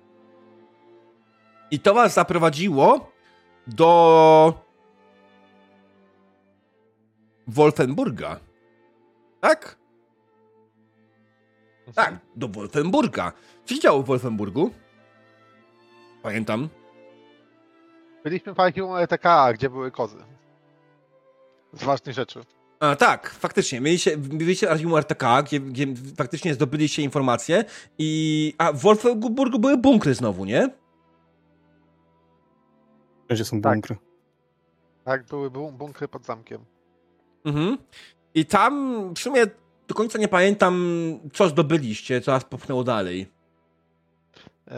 I 1.70 1.78
to 1.78 1.94
was 1.94 2.14
zaprowadziło 2.14 3.12
do 3.66 4.54
Wolfenburga. 7.46 8.40
Tak? 9.40 9.80
Tak, 11.94 12.18
do 12.36 12.48
Wolfenburga. 12.48 13.32
Działo 13.78 14.02
w 14.02 14.06
Wolfenburgu? 14.06 14.70
Pamiętam. 16.22 16.68
Byliśmy 18.24 18.54
w 18.54 18.60
archiwum 18.60 18.96
ETK, 18.96 19.24
gdzie 19.54 19.70
były 19.70 19.90
kozy. 19.90 20.16
Z 21.72 21.84
ważnych 21.84 22.14
rzeczy. 22.14 22.40
A, 22.80 22.96
tak, 22.96 23.30
faktycznie. 23.30 23.80
Mieliście, 23.80 24.16
byliście 24.16 24.66
w 24.66 24.70
archiwum 24.70 24.96
RTK, 24.96 25.42
gdzie, 25.42 25.60
gdzie 25.60 25.86
faktycznie 26.16 26.54
zdobyliście 26.54 27.02
informacje 27.02 27.64
i... 27.98 28.54
A 28.58 28.72
w 28.72 28.78
Wolfenburgu 28.78 29.58
były 29.58 29.76
bunkry 29.76 30.14
znowu, 30.14 30.44
nie? 30.44 30.70
Gdzie 33.28 33.44
są 33.44 33.60
tak. 33.60 33.72
bunkry? 33.72 33.96
Tak, 35.04 35.24
tak 35.24 35.26
były 35.26 35.50
bunkry 35.72 36.08
pod 36.08 36.24
zamkiem. 36.24 36.64
Mhm. 37.44 37.78
I 38.34 38.46
tam 38.46 39.14
w 39.14 39.18
sumie 39.18 39.46
do 39.88 39.94
końca 39.94 40.18
nie 40.18 40.28
pamiętam, 40.28 40.74
co 41.32 41.48
zdobyliście, 41.48 42.20
co 42.20 42.32
was 42.32 42.44
popchnęło 42.44 42.84
dalej. 42.84 43.39
Eee, 44.70 44.76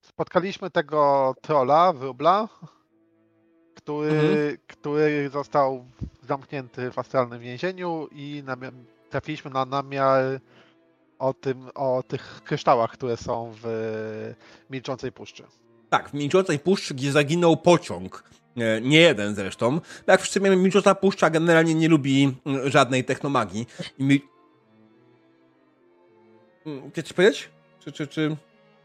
spotkaliśmy 0.00 0.70
tego 0.70 1.34
trola, 1.40 1.92
wróbla, 1.92 2.48
który, 3.74 4.10
mhm. 4.10 4.56
który 4.66 5.30
został 5.32 5.84
zamknięty 6.22 6.90
w 6.90 6.98
astralnym 6.98 7.40
więzieniu 7.40 8.08
i 8.12 8.42
trafiliśmy 9.10 9.50
na 9.50 9.64
namiar 9.64 10.40
o, 11.18 11.34
tym, 11.34 11.70
o 11.74 12.02
tych 12.08 12.40
kryształach, 12.44 12.90
które 12.90 13.16
są 13.16 13.52
w 13.62 13.66
Milczącej 14.70 15.12
Puszczy. 15.12 15.44
Tak, 15.90 16.10
w 16.10 16.14
Milczącej 16.14 16.58
Puszczy, 16.58 16.94
gdzie 16.94 17.12
zaginął 17.12 17.56
pociąg. 17.56 18.24
Nie 18.82 19.00
jeden 19.00 19.34
zresztą. 19.34 19.80
Jak 20.06 20.20
wszyscy 20.20 20.40
wiemy, 20.40 20.56
Milcząca 20.56 20.94
Puszcza 20.94 21.30
generalnie 21.30 21.74
nie 21.74 21.88
lubi 21.88 22.36
mm, 22.46 22.70
żadnej 22.70 23.04
technomagii. 23.04 23.66
Mi... 23.98 24.20
Mm, 26.66 26.90
chcesz 26.90 27.12
powiedzieć? 27.12 27.55
Czy, 27.86 27.92
czy, 27.92 28.06
czy... 28.06 28.36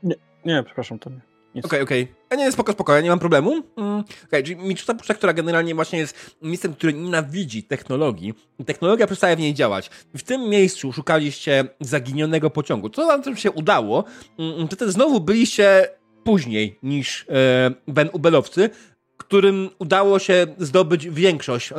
Nie, 0.03 0.15
nie, 0.45 0.63
przepraszam, 0.63 0.99
to 0.99 1.09
nie. 1.09 1.21
Okej, 1.63 1.81
okej. 1.81 2.03
Okay, 2.03 2.15
okay. 2.25 2.37
Nie, 2.37 2.51
spoko, 2.51 2.71
spoko, 2.71 2.95
ja 2.95 3.01
nie 3.01 3.09
mam 3.09 3.19
problemu. 3.19 3.63
Mm. 3.77 4.03
Okay, 4.27 4.43
czyli 4.43 4.55
Mistrza 4.55 4.93
Puszcza, 4.93 5.13
która 5.13 5.33
generalnie 5.33 5.75
właśnie 5.75 5.99
jest 5.99 6.35
miejscem, 6.41 6.73
który 6.73 6.93
nienawidzi 6.93 7.63
technologii. 7.63 8.33
Technologia 8.65 9.07
przestaje 9.07 9.35
w 9.35 9.39
niej 9.39 9.53
działać. 9.53 9.89
W 10.15 10.23
tym 10.23 10.49
miejscu 10.49 10.93
szukaliście 10.93 11.65
zaginionego 11.79 12.49
pociągu. 12.49 12.89
Co 12.89 13.07
wam 13.07 13.37
się 13.37 13.51
udało, 13.51 14.03
mm, 14.39 14.67
to 14.67 14.75
też 14.75 14.89
znowu 14.89 15.19
byliście 15.19 15.89
później 16.23 16.79
niż 16.83 17.25
e, 17.29 17.71
Ben 17.87 18.09
Ubelowcy, 18.13 18.69
którym 19.17 19.69
udało 19.79 20.19
się 20.19 20.47
zdobyć 20.57 21.09
większość 21.09 21.71
e, 21.71 21.75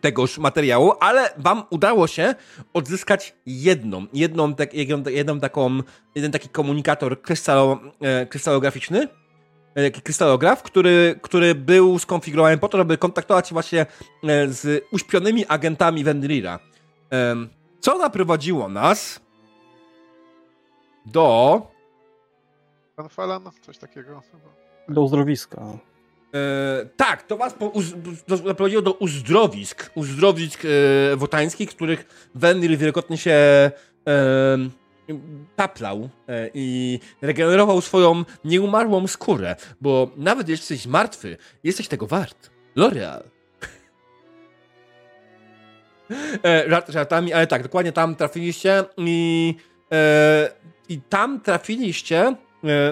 tegoż 0.00 0.38
materiału, 0.38 0.92
ale 1.00 1.30
wam 1.36 1.62
udało 1.70 2.06
się 2.06 2.34
odzyskać 2.74 3.34
jedną, 3.46 4.06
jedną, 4.12 4.54
tak, 4.54 4.74
jedną, 4.74 5.02
jedną 5.10 5.40
taką, 5.40 5.78
jeden 6.14 6.32
taki 6.32 6.48
komunikator 6.48 7.22
krystalo, 7.22 7.80
e, 8.00 8.26
krystalograficzny, 8.26 9.08
e, 9.74 9.90
krystalograf, 9.90 10.62
który, 10.62 11.18
który 11.22 11.54
był 11.54 11.98
skonfigurowany 11.98 12.58
po 12.58 12.68
to, 12.68 12.78
żeby 12.78 12.98
kontaktować 12.98 13.48
się 13.48 13.52
właśnie 13.52 13.80
e, 13.80 14.48
z 14.48 14.84
uśpionymi 14.92 15.46
agentami 15.46 16.04
Vendrira. 16.04 16.58
E, 17.12 17.36
co 17.80 17.98
naprowadziło 17.98 18.68
nas 18.68 19.20
do... 21.06 21.62
Pan 22.96 23.08
Falan, 23.08 23.42
coś 23.62 23.78
takiego. 23.78 24.22
Do 24.88 25.02
uzdrowiska. 25.02 25.62
E, 26.34 26.86
tak, 26.96 27.22
to 27.22 27.36
was 27.36 27.54
doprowadziło 28.28 28.82
do 28.82 28.92
uzdrowisk, 28.92 29.90
uzdrowisk 29.94 30.62
e, 30.64 31.16
wotańskich, 31.16 31.70
których 31.70 32.30
Wendir 32.34 32.78
wielokrotnie 32.78 33.18
się 33.18 33.32
e, 33.32 33.70
taplał 35.56 36.08
e, 36.28 36.50
i 36.54 36.98
regenerował 37.22 37.80
swoją 37.80 38.24
nieumarłą 38.44 39.06
skórę, 39.06 39.56
bo 39.80 40.10
nawet 40.16 40.48
jeśli 40.48 40.62
jesteś 40.62 40.86
martwy, 40.86 41.36
jesteś 41.64 41.88
tego 41.88 42.06
wart. 42.06 42.50
L'Oreal. 42.76 43.22
e, 46.44 46.70
żart, 46.70 46.90
żartami, 46.90 47.32
ale 47.32 47.46
tak, 47.46 47.62
dokładnie 47.62 47.92
tam 47.92 48.14
trafiliście 48.14 48.84
i, 48.96 49.54
e, 49.92 50.50
i 50.88 51.00
tam 51.00 51.40
trafiliście 51.40 52.20
e, 52.26 52.34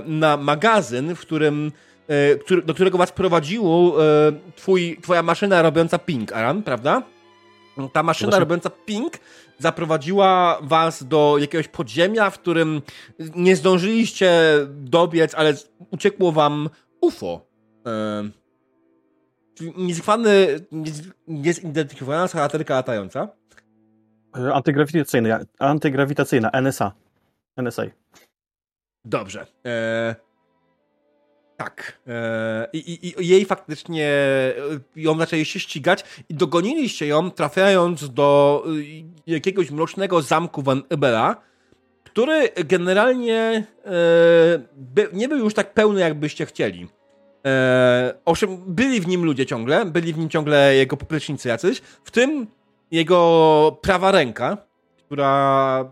na 0.06 0.36
magazyn, 0.36 1.14
w 1.14 1.20
którym 1.20 1.72
który, 1.72 1.85
do 2.64 2.74
którego 2.74 2.98
was 2.98 3.12
prowadziło 3.12 4.04
e, 4.04 4.32
twój, 4.56 4.98
twoja 5.02 5.22
maszyna 5.22 5.62
robiąca 5.62 5.98
ping, 5.98 6.32
Aran, 6.32 6.62
prawda? 6.62 7.02
Ta 7.92 8.02
maszyna 8.02 8.30
Proszę. 8.30 8.40
robiąca 8.40 8.70
ping 8.70 9.18
zaprowadziła 9.58 10.58
was 10.62 11.04
do 11.04 11.36
jakiegoś 11.38 11.68
podziemia, 11.68 12.30
w 12.30 12.38
którym 12.38 12.82
nie 13.18 13.56
zdążyliście 13.56 14.30
dobiec, 14.68 15.34
ale 15.34 15.54
uciekło 15.90 16.32
wam 16.32 16.68
UFO. 17.00 17.46
E, 17.86 18.30
niezwany, 19.76 20.60
niezidentyfikowana 21.28 22.28
charakterka 22.28 22.74
latająca. 22.74 23.28
Antygrawitacyjna, 24.54 25.40
antygrawitacyjna, 25.58 26.50
NSA. 26.62 26.92
NSA. 27.56 27.82
Dobrze. 29.04 29.46
E, 29.66 30.14
tak. 31.56 31.98
E, 32.06 32.68
I, 32.72 32.78
i, 32.78 33.22
I, 33.22 33.28
jej 33.28 33.44
faktycznie 33.44 34.06
e, 34.06 34.54
ją 34.96 35.18
zaczęliście 35.18 35.60
ścigać 35.60 36.04
i 36.28 36.34
dogoniliście 36.34 37.06
ją, 37.06 37.30
trafiając 37.30 38.12
do 38.12 38.62
e, 39.26 39.32
jakiegoś 39.32 39.70
mrocznego 39.70 40.22
zamku 40.22 40.62
Van 40.62 40.82
Ebela, 40.88 41.36
który 42.04 42.48
generalnie 42.64 43.66
nie 45.12 45.28
był 45.28 45.38
już 45.38 45.54
tak 45.54 45.74
pełny, 45.74 46.00
jakbyście 46.00 46.46
chcieli. 46.46 46.88
owszem, 48.24 48.62
byli 48.66 49.00
w 49.00 49.06
nim 49.06 49.24
ludzie 49.24 49.46
ciągle, 49.46 49.84
byli 49.84 50.12
w 50.12 50.18
nim 50.18 50.28
ciągle 50.28 50.74
jego 50.74 50.96
poplecznicy 50.96 51.48
jacyś, 51.48 51.82
w 52.04 52.10
tym 52.10 52.46
jego 52.90 53.78
prawa 53.82 54.10
ręka, 54.12 54.56
która 54.98 55.84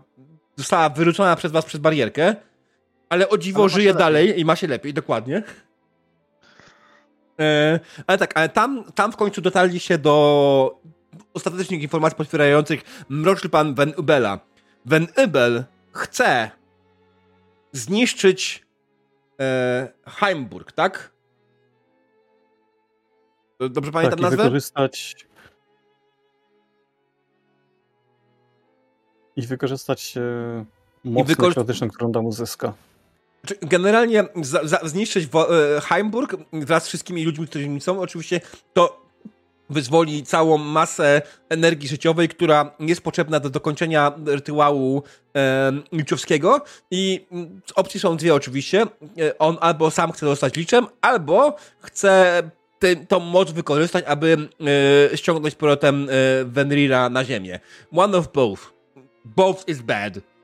została 0.55 0.89
wyrzucona 0.89 1.35
przez 1.35 1.51
was 1.51 1.65
przez 1.65 1.79
barierkę, 1.79 2.35
ale 3.09 3.29
o 3.29 3.37
dziwo 3.37 3.61
ale 3.61 3.69
żyje 3.69 3.93
dalej 3.93 4.39
i 4.39 4.45
ma 4.45 4.55
się 4.55 4.67
lepiej, 4.67 4.93
dokładnie. 4.93 5.43
E, 7.39 7.79
ale 8.07 8.17
tak, 8.17 8.37
ale 8.37 8.49
tam, 8.49 8.83
tam 8.95 9.11
w 9.11 9.15
końcu 9.15 9.41
dotarliście 9.41 9.97
do 9.97 10.79
ostatecznych 11.33 11.81
informacji 11.81 12.17
potwierdzających 12.17 13.05
mroczny 13.09 13.49
pan 13.49 13.75
Van 13.75 13.93
Ubela. 13.97 14.39
Van 14.85 15.07
Ubel 15.25 15.63
chce 15.91 16.51
zniszczyć 17.71 18.65
e, 19.39 19.87
Heimburg, 20.05 20.71
tak? 20.71 21.11
Dobrze 23.69 23.91
pamiętam 23.91 24.19
tak, 24.19 24.21
nazwę? 24.21 24.43
I 24.43 24.45
wykorzystać... 24.45 25.15
I 29.35 29.41
wykorzystać 29.41 30.17
e, 30.17 30.65
moc 31.03 31.25
I 31.25 31.27
wykorzy... 31.27 31.89
którą 31.89 32.11
tam 32.11 32.25
uzyska. 32.25 32.73
Generalnie 33.61 34.23
za, 34.41 34.67
za, 34.67 34.79
zniszczyć 34.83 35.29
e, 35.33 35.81
Heimburg 35.81 36.35
wraz 36.53 36.83
z 36.83 36.87
wszystkimi 36.87 37.25
ludźmi, 37.25 37.47
którzy 37.47 37.69
nim 37.69 37.81
są, 37.81 38.01
oczywiście 38.01 38.41
to 38.73 39.05
wyzwoli 39.69 40.23
całą 40.23 40.57
masę 40.57 41.21
energii 41.49 41.89
życiowej, 41.89 42.29
która 42.29 42.71
jest 42.79 43.01
potrzebna 43.01 43.39
do 43.39 43.49
dokończenia 43.49 44.11
rytuału 44.25 45.03
e, 45.35 45.71
liczowskiego 45.91 46.61
i 46.91 47.25
opcje 47.75 47.99
są 47.99 48.17
dwie 48.17 48.35
oczywiście. 48.35 48.81
E, 48.81 49.37
on 49.37 49.57
albo 49.61 49.91
sam 49.91 50.11
chce 50.11 50.25
zostać 50.25 50.55
liczem, 50.55 50.87
albo 51.01 51.55
chce 51.79 52.43
tę 52.79 52.95
tą 52.95 53.19
moc 53.19 53.51
wykorzystać, 53.51 54.05
aby 54.07 54.37
e, 55.11 55.17
ściągnąć 55.17 55.55
powrotem 55.55 56.07
e, 56.09 56.45
Venrira 56.45 57.09
na 57.09 57.25
ziemię. 57.25 57.59
One 57.91 58.17
of 58.17 58.31
both. 58.31 58.61
Both 59.25 59.69
is 59.69 59.81
bad. 59.81 60.34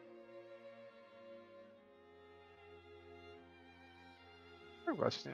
Właśnie. 4.96 5.32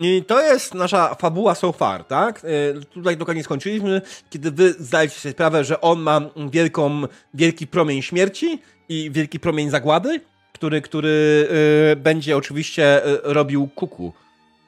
I 0.00 0.24
to 0.26 0.42
jest 0.42 0.74
nasza 0.74 1.14
fabuła 1.14 1.54
so 1.54 1.72
far, 1.72 2.04
tak? 2.04 2.42
E, 2.44 2.80
tutaj 2.80 3.16
dokładnie 3.16 3.44
skończyliśmy, 3.44 4.02
kiedy 4.30 4.50
wy 4.50 4.72
zdajecie 4.72 5.20
sobie 5.20 5.32
sprawę, 5.32 5.64
że 5.64 5.80
on 5.80 6.00
ma 6.00 6.20
wielką, 6.50 7.02
wielki 7.34 7.66
promień 7.66 8.02
śmierci 8.02 8.62
i 8.88 9.10
wielki 9.10 9.40
promień 9.40 9.70
zagłady, 9.70 10.20
który, 10.52 10.82
który 10.82 11.48
yy, 11.88 11.96
będzie 11.96 12.36
oczywiście 12.36 13.02
yy, 13.04 13.20
robił 13.34 13.68
kuku. 13.74 14.12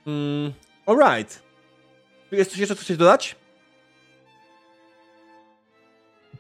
Mm, 0.07 0.53
alright. 0.87 1.43
Jest 2.33 2.51
coś 2.51 2.61
jeszcze 2.61 2.77
coś 2.77 2.97
dodać? 2.97 3.37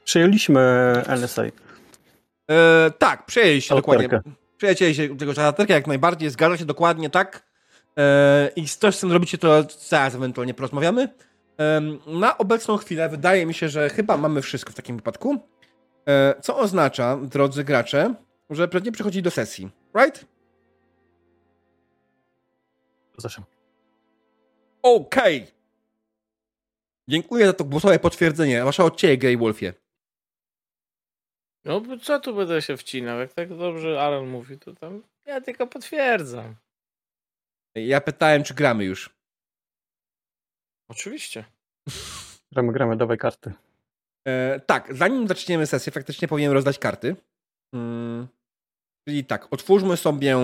Przejęliśmy 0.04 0.92
NSA. 1.06 1.42
E, 2.50 2.90
tak, 2.98 3.26
przejęliście 3.26 3.74
dokładnie. 3.74 4.08
Przejęliście 4.56 5.16
tego 5.16 5.34
czarterkę 5.34 5.74
jak 5.74 5.86
najbardziej, 5.86 6.30
zgadza 6.30 6.56
się 6.56 6.64
dokładnie 6.64 7.10
tak. 7.10 7.51
E, 7.98 8.50
I 8.56 8.66
coś 8.66 8.96
z 8.96 9.00
tym 9.00 9.12
robicie, 9.12 9.38
to 9.38 9.64
zaraz 9.78 10.14
ewentualnie 10.14 10.54
porozmawiamy. 10.54 11.08
Na 12.06 12.38
obecną 12.38 12.76
chwilę 12.76 13.08
wydaje 13.08 13.46
mi 13.46 13.54
się, 13.54 13.68
że 13.68 13.90
chyba 13.90 14.16
mamy 14.16 14.42
wszystko 14.42 14.72
w 14.72 14.74
takim 14.74 14.96
wypadku. 14.96 15.38
E, 16.08 16.34
co 16.40 16.58
oznacza, 16.58 17.16
drodzy 17.16 17.64
gracze, 17.64 18.14
że 18.50 18.68
pewnie 18.68 18.92
przechodzi 18.92 19.22
do 19.22 19.30
sesji, 19.30 19.70
right? 19.94 20.26
Zresztą. 23.18 23.42
Okej. 24.82 25.36
Okay. 25.42 25.52
Dziękuję 27.08 27.46
za 27.46 27.52
to 27.52 27.64
głosowe 27.64 27.98
potwierdzenie. 27.98 28.64
Wasza 28.64 28.84
od 28.84 28.96
ciebie, 28.96 29.18
Grey 29.18 29.36
Wolfie. 29.36 29.72
No, 31.64 31.82
co 32.02 32.20
tu 32.20 32.34
będę 32.34 32.62
się 32.62 32.76
wcinał? 32.76 33.18
Jak 33.18 33.32
tak 33.32 33.56
dobrze 33.56 34.02
Aaron 34.02 34.28
mówi, 34.28 34.58
to 34.58 34.74
tam 34.74 35.02
ja 35.26 35.40
tylko 35.40 35.66
potwierdzam. 35.66 36.54
Ja 37.74 38.00
pytałem, 38.00 38.42
czy 38.42 38.54
gramy 38.54 38.84
już. 38.84 39.10
Oczywiście. 40.88 41.44
Gramy, 42.52 42.72
gramy, 42.72 42.96
dawaj 42.96 43.18
karty. 43.18 43.52
E, 44.28 44.60
tak, 44.60 44.94
zanim 44.94 45.28
zaczniemy 45.28 45.66
sesję, 45.66 45.92
faktycznie 45.92 46.28
powinienem 46.28 46.54
rozdać 46.54 46.78
karty. 46.78 47.16
Hmm. 47.74 48.28
Czyli 49.08 49.24
tak, 49.24 49.48
otwórzmy 49.50 49.96
sobie, 49.96 50.38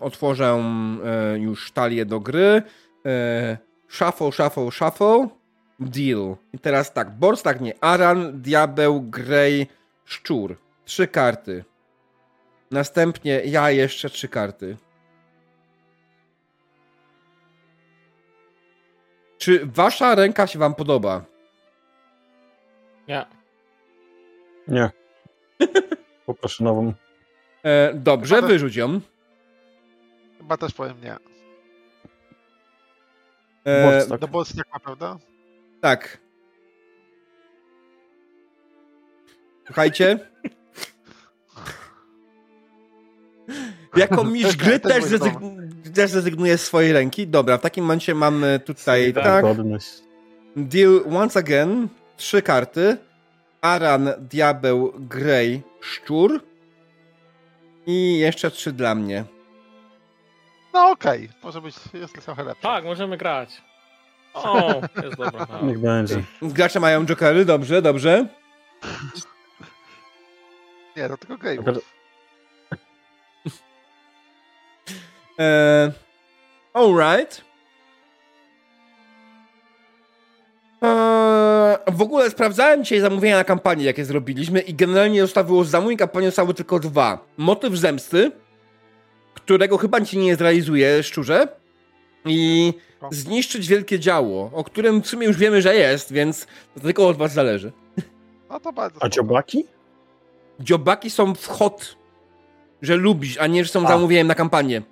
otworzę 0.00 0.62
e, 1.04 1.38
już 1.38 1.72
talię 1.72 2.06
do 2.06 2.20
gry. 2.20 2.62
E, 3.06 3.58
shuffle, 3.88 4.32
shuffle, 4.32 4.70
shuffle. 4.70 5.28
Deal. 5.80 6.36
I 6.52 6.58
teraz 6.58 6.92
tak, 6.92 7.10
tak 7.44 7.60
nie. 7.60 7.84
Aran, 7.84 8.42
Diabeł, 8.42 9.02
Grey, 9.02 9.66
Szczur. 10.04 10.56
Trzy 10.84 11.08
karty. 11.08 11.64
Następnie 12.70 13.42
ja 13.44 13.70
jeszcze 13.70 14.10
trzy 14.10 14.28
karty. 14.28 14.76
Czy 19.38 19.66
wasza 19.66 20.14
ręka 20.14 20.46
się 20.46 20.58
wam 20.58 20.74
podoba? 20.74 21.24
Nie. 23.08 23.26
Nie. 24.68 24.90
Poproszę 26.26 26.64
nową. 26.64 26.92
E, 27.62 27.94
dobrze, 27.94 28.42
wyrzuć 28.42 28.76
ją. 28.76 29.00
Chyba 30.38 30.56
też 30.56 30.72
powiem 30.74 31.00
nie. 31.00 31.16
E, 33.64 34.06
Do 34.18 34.28
Bolstaka, 34.28 34.80
prawda? 34.80 35.18
tak. 35.80 36.18
Słuchajcie. 39.66 40.18
Jako 43.96 44.24
mistrz 44.24 44.56
gry 44.56 44.80
też, 44.80 45.04
zrezygn 45.04 45.65
też 45.96 46.10
zrezygnuje 46.10 46.58
z 46.58 46.64
swojej 46.64 46.92
ręki. 46.92 47.26
Dobra, 47.26 47.58
w 47.58 47.60
takim 47.60 47.84
momencie 47.84 48.14
mamy 48.14 48.60
tutaj 48.60 49.12
tak. 49.14 49.44
Deal 50.56 51.00
once 51.12 51.38
again. 51.38 51.88
Trzy 52.16 52.42
karty. 52.42 52.96
Aran, 53.60 54.10
Diabeł, 54.18 54.92
Grey, 54.98 55.62
Szczur. 55.80 56.40
I 57.86 58.18
jeszcze 58.18 58.50
trzy 58.50 58.72
dla 58.72 58.94
mnie. 58.94 59.24
No 60.72 60.90
okej, 60.90 61.24
okay. 61.24 61.36
może 61.42 61.60
być, 61.60 61.74
jest 61.94 62.14
trochę 62.24 62.44
lepsze. 62.44 62.62
Tak, 62.62 62.84
możemy 62.84 63.16
grać. 63.16 63.62
O, 64.34 64.80
jest 65.04 65.16
dobra. 65.16 65.46
Niech 65.62 65.78
będzie. 65.78 66.22
Gracze 66.42 66.80
mają 66.80 67.06
jokery, 67.06 67.44
dobrze, 67.44 67.82
dobrze. 67.82 68.26
Nie, 70.96 71.08
to 71.08 71.16
tylko 71.16 71.38
Grey 71.38 71.58
eee, 75.38 75.92
Alright. 76.72 77.44
Eee, 80.82 81.76
w 81.86 82.02
ogóle 82.02 82.30
sprawdzałem 82.30 82.84
dzisiaj 82.84 83.00
zamówienia 83.00 83.36
na 83.36 83.44
kampanię, 83.44 83.84
jakie 83.84 84.04
zrobiliśmy 84.04 84.60
i 84.60 84.74
generalnie 84.74 85.20
zostało 85.20 85.64
z 85.64 85.68
zamówień 85.70 85.98
kampanii 85.98 86.28
zostały 86.28 86.54
tylko 86.54 86.78
dwa. 86.78 87.24
Motyw 87.36 87.74
zemsty, 87.74 88.32
którego 89.34 89.78
chyba 89.78 90.00
ci 90.00 90.18
nie 90.18 90.36
zrealizuje 90.36 91.02
szczurze 91.02 91.48
i 92.24 92.72
zniszczyć 93.10 93.68
wielkie 93.68 93.98
działo, 93.98 94.50
o 94.54 94.64
którym 94.64 95.02
w 95.02 95.06
sumie 95.06 95.26
już 95.26 95.36
wiemy, 95.36 95.62
że 95.62 95.74
jest, 95.74 96.12
więc 96.12 96.46
to 96.74 96.80
tylko 96.80 97.08
od 97.08 97.16
was 97.16 97.32
zależy. 97.32 97.72
No 98.50 98.60
to 98.60 98.72
bardzo. 98.72 99.02
A 99.02 99.08
dziobaki? 99.08 99.64
Dziobaki 100.60 101.10
są 101.10 101.34
w 101.34 101.46
hot, 101.46 101.96
że 102.82 102.96
lubisz, 102.96 103.38
a 103.38 103.46
nie, 103.46 103.64
że 103.64 103.70
są 103.70 103.84
a. 103.84 103.88
zamówieniem 103.88 104.26
na 104.26 104.34
kampanię. 104.34 104.82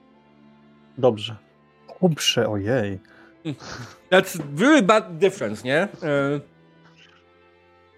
Dobrze. 0.99 1.37
Dobrze, 2.03 2.49
ojej. 2.49 2.99
That's 4.11 4.39
really 4.59 4.83
bad 4.83 5.19
difference, 5.19 5.65
nie? 5.65 5.89
E, 6.03 6.41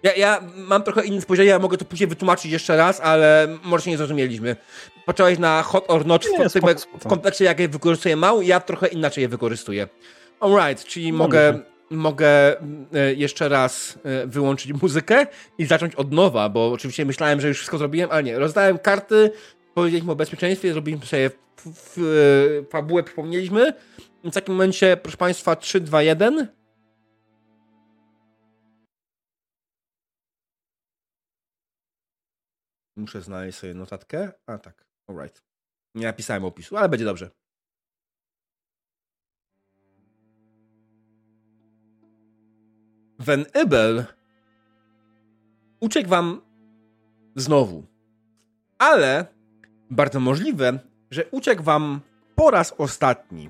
ja, 0.03 0.15
ja 0.15 0.41
mam 0.55 0.83
trochę 0.83 1.05
inne 1.05 1.21
spojrzenie, 1.21 1.49
ja 1.49 1.59
mogę 1.59 1.77
to 1.77 1.85
później 1.85 2.07
wytłumaczyć 2.07 2.51
jeszcze 2.51 2.77
raz, 2.77 3.01
ale 3.01 3.47
może 3.63 3.83
się 3.85 3.91
nie 3.91 3.97
zrozumieliśmy. 3.97 4.55
Począłeś 5.05 5.39
na 5.39 5.63
hot 5.63 5.85
or 5.87 6.05
not 6.05 6.25
w, 6.25 6.39
nie, 6.39 6.49
spoko, 6.49 6.73
w 6.99 7.07
kontekście, 7.07 7.45
jak 7.45 7.59
je 7.59 7.67
wykorzystuję 7.67 8.15
mało, 8.15 8.41
ja 8.41 8.59
trochę 8.59 8.87
inaczej 8.87 9.21
je 9.21 9.27
wykorzystuję. 9.27 9.87
Alright, 10.39 10.85
czyli 10.85 11.11
no 11.11 11.17
mogę, 11.17 11.59
mogę 11.89 12.61
e, 12.93 13.13
jeszcze 13.13 13.49
raz 13.49 13.99
e, 14.03 14.27
wyłączyć 14.27 14.73
muzykę 14.81 15.27
i 15.57 15.65
zacząć 15.65 15.95
od 15.95 16.11
nowa, 16.11 16.49
bo 16.49 16.71
oczywiście 16.71 17.05
myślałem, 17.05 17.41
że 17.41 17.47
już 17.47 17.57
wszystko 17.57 17.77
zrobiłem, 17.77 18.11
ale 18.11 18.23
nie. 18.23 18.39
Rozdałem 18.39 18.77
karty, 18.77 19.31
powiedzieliśmy 19.77 20.11
o 20.11 20.15
bezpieczeństwie, 20.15 20.71
zrobiliśmy 20.73 21.05
sobie 21.05 21.29
fabułę, 22.69 23.03
przypomnieliśmy. 23.03 23.73
W 24.23 24.31
takim 24.31 24.53
momencie, 24.53 24.97
proszę 24.97 25.17
Państwa, 25.17 25.55
3, 25.55 25.81
2, 25.81 26.01
1. 26.01 26.47
Muszę 32.95 33.21
znaleźć 33.21 33.57
sobie 33.57 33.73
notatkę. 33.73 34.31
A 34.45 34.57
tak, 34.57 34.85
alright. 35.07 35.43
Nie 35.95 36.05
napisałem 36.05 36.45
opisu, 36.45 36.77
ale 36.77 36.89
będzie 36.89 37.05
dobrze. 37.05 37.29
Van 43.19 43.45
Ibel 43.63 44.05
uciekł 45.79 46.09
wam 46.09 46.41
znowu. 47.35 47.87
Ale 48.77 49.36
bardzo 49.89 50.19
możliwe, 50.19 50.79
że 51.11 51.25
uciekł 51.31 51.63
wam 51.63 52.01
po 52.35 52.51
raz 52.51 52.73
ostatni. 52.77 53.49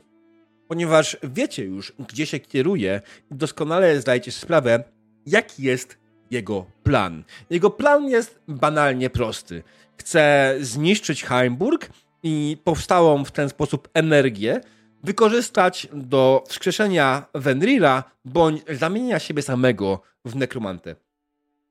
Ponieważ 0.68 1.18
wiecie 1.24 1.66
już, 1.66 1.94
gdzie 2.08 2.26
się 2.26 2.40
kieruje 2.40 3.02
i 3.32 3.36
doskonale 3.36 4.02
zdajecie 4.02 4.32
sprawę, 4.32 4.84
jaki 5.26 5.64
jest 5.64 5.98
jego 6.32 6.66
plan. 6.84 7.24
Jego 7.50 7.70
plan 7.70 8.10
jest 8.10 8.40
banalnie 8.48 9.10
prosty. 9.10 9.64
Chce 9.98 10.56
zniszczyć 10.62 11.24
Heimburg 11.24 11.90
i 12.24 12.58
powstałą 12.64 13.26
w 13.26 13.32
ten 13.32 13.50
sposób 13.50 13.90
energię 13.94 14.62
wykorzystać 15.04 15.88
do 15.94 16.44
wskrzeszenia 16.48 17.26
Venrira 17.34 18.04
bądź 18.26 18.62
zamienienia 18.80 19.20
siebie 19.20 19.42
samego 19.42 20.02
w 20.26 20.36
nekromantę. 20.36 20.96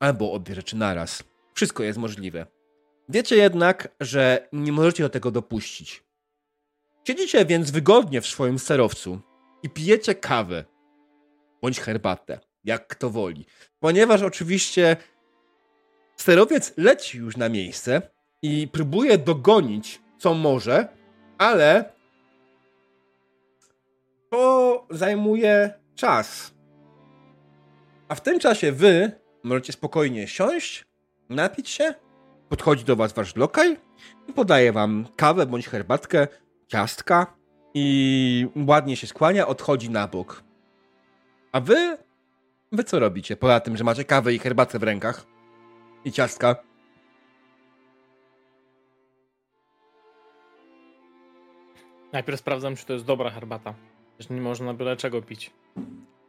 Albo 0.01 0.33
obie 0.33 0.55
rzeczy 0.55 0.77
naraz. 0.77 1.25
Wszystko 1.55 1.83
jest 1.83 1.99
możliwe. 1.99 2.47
Wiecie 3.09 3.37
jednak, 3.37 3.89
że 4.01 4.49
nie 4.53 4.73
możecie 4.73 5.03
do 5.03 5.09
tego 5.09 5.31
dopuścić. 5.31 6.05
Siedzicie 7.07 7.45
więc 7.45 7.71
wygodnie 7.71 8.21
w 8.21 8.27
swoim 8.27 8.59
sterowcu 8.59 9.21
i 9.63 9.71
pijecie 9.71 10.15
kawę 10.15 10.65
bądź 11.63 11.81
herbatę 11.81 12.41
jak 12.65 12.87
kto 12.87 13.11
woli. 13.11 13.47
Ponieważ 13.81 14.23
oczywiście 14.23 14.97
sterowiec 16.17 16.73
leci 16.77 17.19
już 17.19 17.37
na 17.37 17.49
miejsce 17.49 18.03
i 18.43 18.69
próbuje 18.69 19.19
dogonić 19.19 20.01
co 20.19 20.35
może, 20.35 20.89
ale 21.39 21.93
to 24.31 24.87
zajmuje 24.91 25.75
czas. 25.95 26.55
A 28.09 28.15
w 28.15 28.21
tym 28.21 28.39
czasie 28.39 28.73
wy 28.73 29.11
możecie 29.43 29.73
spokojnie 29.73 30.29
siąść, 30.29 30.85
napić 31.29 31.69
się, 31.69 31.95
podchodzi 32.49 32.85
do 32.85 32.97
was 32.97 33.13
wasz 33.13 33.37
lokaj 33.37 33.77
i 34.29 34.33
podaje 34.33 34.73
wam 34.73 35.07
kawę 35.17 35.47
bądź 35.47 35.69
herbatkę, 35.69 36.29
ciastka 36.69 37.37
i 37.75 38.49
ładnie 38.67 38.97
się 38.97 39.07
skłania, 39.07 39.47
odchodzi 39.47 39.91
na 39.91 40.09
bok. 40.09 40.43
A 41.53 41.61
wy 41.61 41.97
Wy 42.73 42.85
co 42.85 42.99
robicie? 42.99 43.37
Poza 43.37 43.61
tym, 43.61 43.77
że 43.77 43.85
macie 43.85 44.05
kawę 44.05 44.35
i 44.35 44.39
herbatę 44.39 44.79
w 44.79 44.83
rękach. 44.83 45.27
I 46.05 46.13
ciastka. 46.13 46.57
Najpierw 52.13 52.41
sprawdzam, 52.41 52.77
czy 52.77 52.87
to 52.87 52.93
jest 52.93 53.05
dobra 53.05 53.31
herbata. 53.31 53.75
Że 54.19 54.35
nie 54.35 54.41
można 54.41 54.75
byle 54.75 54.97
czego 54.97 55.23
pić. 55.23 55.53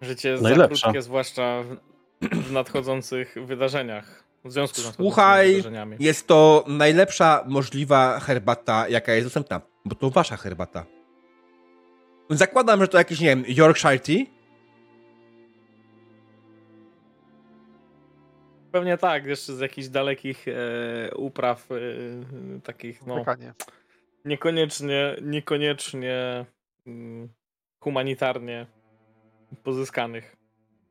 Życie 0.01 0.29
jest 0.29 0.43
Najlepsza. 0.43 0.75
za 0.75 0.81
krótkie, 0.81 1.01
zwłaszcza 1.01 1.63
w, 1.63 1.77
w 2.21 2.51
nadchodzących 2.51 3.35
wydarzeniach. 3.45 4.26
W 4.47 4.51
związku 4.51 4.81
z 4.81 4.95
Słuchaj, 4.95 5.63
jest 5.99 6.27
to 6.27 6.65
najlepsza 6.67 7.43
możliwa 7.47 8.19
herbata, 8.19 8.89
jaka 8.89 9.13
jest 9.13 9.25
dostępna. 9.25 9.61
Bo 9.85 9.95
to 9.95 10.09
wasza 10.09 10.37
herbata. 10.37 10.85
Zakładam, 12.29 12.81
że 12.81 12.87
to 12.87 12.97
jakiś, 12.97 13.19
nie 13.19 13.27
wiem, 13.27 13.43
Yorkshire 13.47 13.99
Tea, 13.99 14.37
Pewnie 18.71 18.97
tak, 18.97 19.25
jeszcze 19.25 19.53
z 19.55 19.59
jakichś 19.59 19.87
dalekich 19.87 20.45
e, 20.47 21.15
upraw 21.15 21.71
e, 21.71 21.75
takich, 22.63 23.05
no. 23.05 23.25
Niekoniecznie, 24.25 25.15
niekoniecznie 25.21 26.45
mm, 26.87 27.29
humanitarnie 27.79 28.67
pozyskanych. 29.63 30.36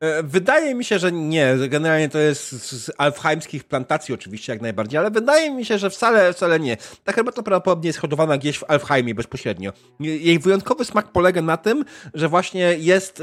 E, 0.01 0.23
wydaje 0.23 0.75
mi 0.75 0.85
się, 0.85 0.99
że 0.99 1.13
nie. 1.13 1.55
Generalnie 1.69 2.09
to 2.09 2.19
jest 2.19 2.51
z 2.51 2.91
alfheimskich 2.99 3.65
plantacji 3.65 4.15
oczywiście 4.15 4.53
jak 4.53 4.63
najbardziej, 4.63 4.99
ale 4.99 5.11
wydaje 5.11 5.51
mi 5.51 5.65
się, 5.65 5.79
że 5.79 5.91
wcale, 5.91 6.33
wcale 6.33 6.61
nie. 6.61 6.77
Ta 7.05 7.13
herbata 7.13 7.43
prawdopodobnie 7.43 7.89
jest 7.89 7.99
hodowana 7.99 8.39
gdzieś 8.39 8.59
w 8.59 8.65
Alfheimie 8.71 9.15
bezpośrednio. 9.15 9.73
Jej 10.01 10.39
wyjątkowy 10.39 10.85
smak 10.85 11.13
polega 11.13 11.43
na 11.43 11.57
tym, 11.57 11.85
że 12.15 12.29
właśnie 12.29 12.75
jest 12.79 13.23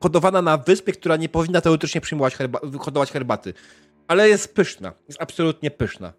hodowana 0.00 0.42
na 0.42 0.56
wyspie, 0.58 0.92
która 0.92 1.16
nie 1.16 1.28
powinna 1.28 1.60
teoretycznie 1.60 2.00
przyjmować 2.00 2.34
herba 2.34 2.60
hodować 2.78 3.12
herbaty. 3.12 3.54
Ale 4.08 4.28
jest 4.28 4.54
pyszna. 4.54 4.92
Jest 5.08 5.22
absolutnie 5.22 5.70
pyszna. 5.70 6.12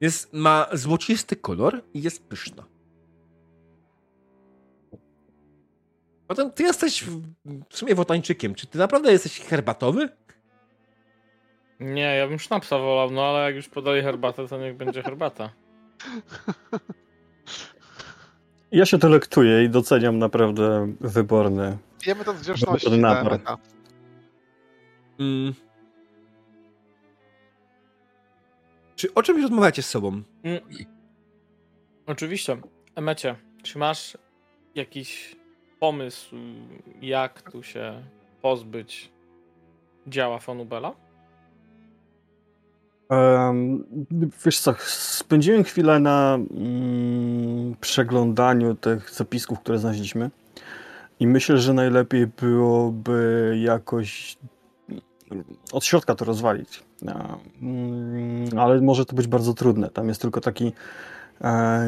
Jest, 0.00 0.32
ma 0.32 0.66
złocisty 0.72 1.36
kolor 1.36 1.82
i 1.94 2.02
jest 2.02 2.22
pyszna. 2.22 2.64
Potem 6.30 6.50
ty 6.50 6.62
jesteś 6.62 7.04
w 7.70 7.76
sumie 7.76 7.94
wotańczykiem. 7.94 8.54
Czy 8.54 8.66
ty 8.66 8.78
naprawdę 8.78 9.12
jesteś 9.12 9.40
herbatowy? 9.40 10.08
Nie, 11.80 12.16
ja 12.16 12.28
bym 12.28 12.38
sznapsa 12.38 12.78
wolał, 12.78 13.10
no 13.10 13.24
ale 13.24 13.44
jak 13.44 13.54
już 13.54 13.68
podali 13.68 14.02
herbatę, 14.02 14.48
to 14.48 14.58
niech 14.58 14.76
będzie 14.76 15.02
herbata. 15.02 15.50
Ja 18.72 18.86
się 18.86 18.98
delektuję 18.98 19.64
i 19.64 19.68
doceniam 19.68 20.18
naprawdę 20.18 20.94
wyborne 21.00 21.78
Wiemy 22.02 22.24
to 22.24 22.34
z 22.34 22.40
grzeczności. 22.40 22.86
Mm. 25.18 25.54
Czy 28.96 29.14
o 29.14 29.22
czymś 29.22 29.42
rozmawiacie 29.42 29.82
z 29.82 29.88
sobą? 29.88 30.22
Mm. 30.42 30.60
Oczywiście. 32.06 32.56
Emecie, 32.94 33.36
czy 33.62 33.78
masz 33.78 34.18
jakiś 34.74 35.39
pomysł, 35.80 36.36
jak 37.02 37.42
tu 37.42 37.62
się 37.62 38.02
pozbyć 38.42 39.10
działa 40.06 40.38
Fonubela? 40.38 40.92
Um, 43.08 43.84
wiesz 44.44 44.58
co, 44.58 44.74
spędziłem 44.86 45.64
chwilę 45.64 46.00
na 46.00 46.34
mm, 46.34 47.76
przeglądaniu 47.80 48.74
tych 48.74 49.10
zapisków, 49.10 49.60
które 49.60 49.78
znaleźliśmy 49.78 50.30
i 51.20 51.26
myślę, 51.26 51.58
że 51.58 51.72
najlepiej 51.72 52.26
byłoby 52.26 53.56
jakoś 53.62 54.38
od 55.72 55.84
środka 55.84 56.14
to 56.14 56.24
rozwalić. 56.24 56.82
Mm, 57.62 58.58
ale 58.58 58.80
może 58.80 59.06
to 59.06 59.16
być 59.16 59.26
bardzo 59.26 59.54
trudne. 59.54 59.90
Tam 59.90 60.08
jest 60.08 60.20
tylko 60.20 60.40
taki 60.40 60.72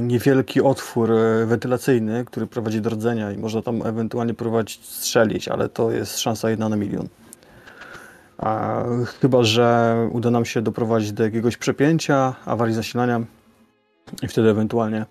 niewielki 0.02 0.62
otwór 0.62 1.12
e, 1.12 1.46
wentylacyjny, 1.46 2.24
który 2.24 2.46
prowadzi 2.46 2.80
do 2.80 2.90
rdzenia 2.90 3.32
i 3.32 3.38
można 3.38 3.62
tam 3.62 3.86
ewentualnie 3.86 4.34
próbować 4.34 4.80
strzelić, 4.82 5.48
ale 5.48 5.68
to 5.68 5.90
jest 5.90 6.18
szansa 6.18 6.50
jedna 6.50 6.68
na 6.68 6.76
milion. 6.76 7.08
Chyba, 9.20 9.44
że 9.44 9.96
uda 10.12 10.30
nam 10.30 10.44
się 10.44 10.62
doprowadzić 10.62 11.12
do 11.12 11.24
jakiegoś 11.24 11.56
przepięcia, 11.56 12.34
awarii 12.44 12.74
zasilania 12.74 13.20
i 14.22 14.28
wtedy 14.28 14.48
ewentualnie 14.48 15.06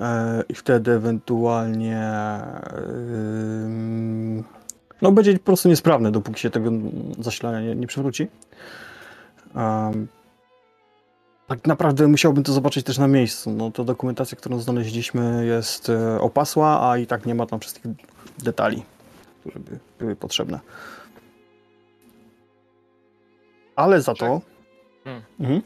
e, 0.00 0.42
i 0.48 0.54
wtedy 0.54 0.92
ewentualnie 0.92 2.12
no 5.02 5.12
będzie 5.12 5.32
po 5.32 5.44
prostu 5.44 5.68
niesprawne, 5.68 6.10
dopóki 6.10 6.40
się 6.40 6.50
tego 6.50 6.70
zasilania 7.18 7.60
nie, 7.60 7.74
nie 7.74 7.86
przywróci. 7.86 8.28
Tak 11.46 11.66
naprawdę 11.66 12.08
musiałbym 12.08 12.44
to 12.44 12.52
zobaczyć 12.52 12.86
też 12.86 12.98
na 12.98 13.08
miejscu. 13.08 13.50
No, 13.50 13.70
to 13.70 13.84
dokumentacja, 13.84 14.38
którą 14.38 14.58
znaleźliśmy 14.58 15.46
jest 15.46 15.88
e, 15.88 16.20
opasła, 16.20 16.90
a 16.90 16.98
i 16.98 17.06
tak 17.06 17.26
nie 17.26 17.34
ma 17.34 17.46
tam 17.46 17.60
wszystkich 17.60 17.92
detali, 18.38 18.84
które 19.40 19.60
by 19.60 19.78
były 19.98 20.16
potrzebne. 20.16 20.60
Ale 23.76 24.00
za 24.00 24.14
to... 24.14 24.40
Hmm. 25.04 25.22
Mhm. 25.40 25.62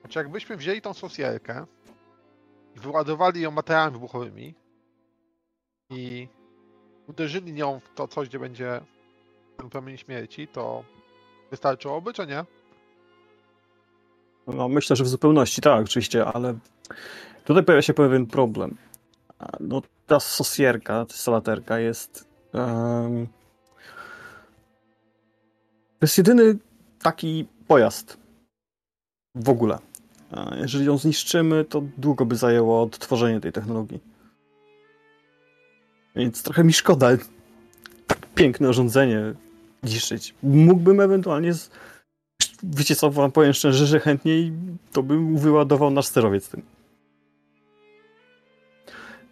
Znaczy 0.00 0.18
jakbyśmy 0.18 0.56
wzięli 0.56 0.80
tą 0.80 0.94
sosjerkę 0.94 1.66
i 2.76 2.80
wyładowali 2.80 3.40
ją 3.40 3.50
materiałami 3.50 3.92
wybuchowymi 3.92 4.54
i 5.90 6.28
uderzyli 7.08 7.52
nią 7.52 7.80
w 7.80 7.94
to 7.94 8.08
coś, 8.08 8.28
gdzie 8.28 8.38
będzie 8.38 8.80
ten 9.56 9.70
promień 9.70 9.98
śmierci, 9.98 10.48
to 10.48 10.84
wystarczyłoby, 11.50 12.12
czy 12.12 12.26
nie? 12.26 12.44
No 14.46 14.68
myślę, 14.68 14.96
że 14.96 15.04
w 15.04 15.08
zupełności 15.08 15.60
tak, 15.60 15.84
oczywiście, 15.84 16.24
ale 16.24 16.54
tutaj 17.44 17.64
pojawia 17.64 17.82
się 17.82 17.94
pewien 17.94 18.26
problem. 18.26 18.76
No 19.60 19.82
ta 20.06 20.20
sosjerka, 20.20 21.06
ta 21.06 21.14
salaterka 21.14 21.78
jest 21.78 22.28
um, 22.52 23.26
to 26.04 26.06
jest 26.06 26.18
jedyny 26.18 26.56
taki 27.02 27.46
pojazd 27.68 28.16
w 29.34 29.48
ogóle. 29.48 29.78
Jeżeli 30.56 30.84
ją 30.84 30.98
zniszczymy, 30.98 31.64
to 31.64 31.82
długo 31.98 32.26
by 32.26 32.36
zajęło 32.36 32.82
odtworzenie 32.82 33.40
tej 33.40 33.52
technologii. 33.52 34.00
Więc 36.16 36.42
trochę 36.42 36.64
mi 36.64 36.72
szkoda 36.72 37.08
tak 38.06 38.26
piękne 38.34 38.68
urządzenie 38.68 39.34
zniszczyć. 39.82 40.34
Mógłbym 40.42 41.00
ewentualnie 41.00 41.54
z... 41.54 41.70
Wiecie 42.62 42.96
co, 42.96 43.10
wam 43.10 43.32
powiem 43.32 43.52
szczerze, 43.52 43.86
że 43.86 44.00
chętniej 44.00 44.52
to 44.92 45.02
bym 45.02 45.38
wyładował 45.38 45.90
nasz 45.90 46.06
sterowiec 46.06 46.48
tym. 46.48 46.62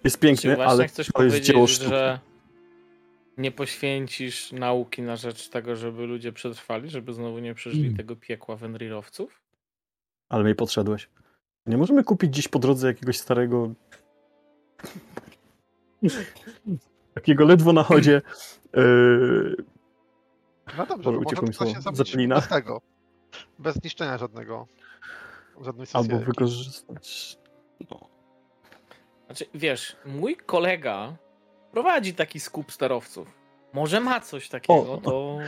Jest 0.05 0.19
piękny, 0.19 0.67
ale 0.67 0.89
to 1.15 1.25
jest 1.25 1.41
dzieło 1.41 1.67
sztuki. 1.67 1.91
że 1.91 2.21
nie 3.39 3.53
poświęcisz 3.53 4.53
nauki 4.53 5.03
na 5.03 5.17
rzecz 5.17 5.49
tego, 5.49 5.77
żeby 5.77 6.07
ludzie 6.07 6.33
przetrwali, 6.33 6.91
żeby 6.91 7.13
znowu 7.13 7.39
nie 7.39 7.55
przeżyli 7.55 7.83
hmm. 7.83 7.97
tego 7.97 8.17
piekła 8.17 8.57
wędrirowców? 8.57 9.43
Ale 10.29 10.45
mnie 10.45 10.55
podszedłeś. 10.55 11.09
Nie 11.67 11.77
możemy 11.77 12.05
kupić 12.05 12.31
gdzieś 12.31 12.49
po 12.49 12.59
drodze 12.59 12.87
jakiegoś 12.87 13.19
starego 13.19 13.75
takiego 17.15 17.45
ledwo 17.45 17.73
na 17.73 17.83
chodzie 17.83 18.23
yy... 18.77 19.57
no 20.79 20.87
dobrze, 20.87 21.11
może 21.11 21.53
to 21.53 21.67
się 21.67 21.81
bez 22.37 22.49
tego. 22.49 22.81
Bez 23.63 23.77
zniszczenia 23.77 24.19
żadnego. 24.19 24.67
Żadnej 25.61 25.87
Albo 25.93 26.19
wykorzystać... 26.19 27.39
No. 27.91 28.01
Znaczy, 29.27 29.47
wiesz, 29.55 29.97
mój 30.07 30.37
kolega 30.37 31.17
prowadzi 31.73 32.15
taki 32.15 32.41
skup 32.41 32.73
sterowców. 32.73 33.29
Może 33.73 34.01
ma 34.01 34.21
coś 34.21 34.49
takiego, 34.49 34.93
o, 34.93 34.97
to 34.97 35.39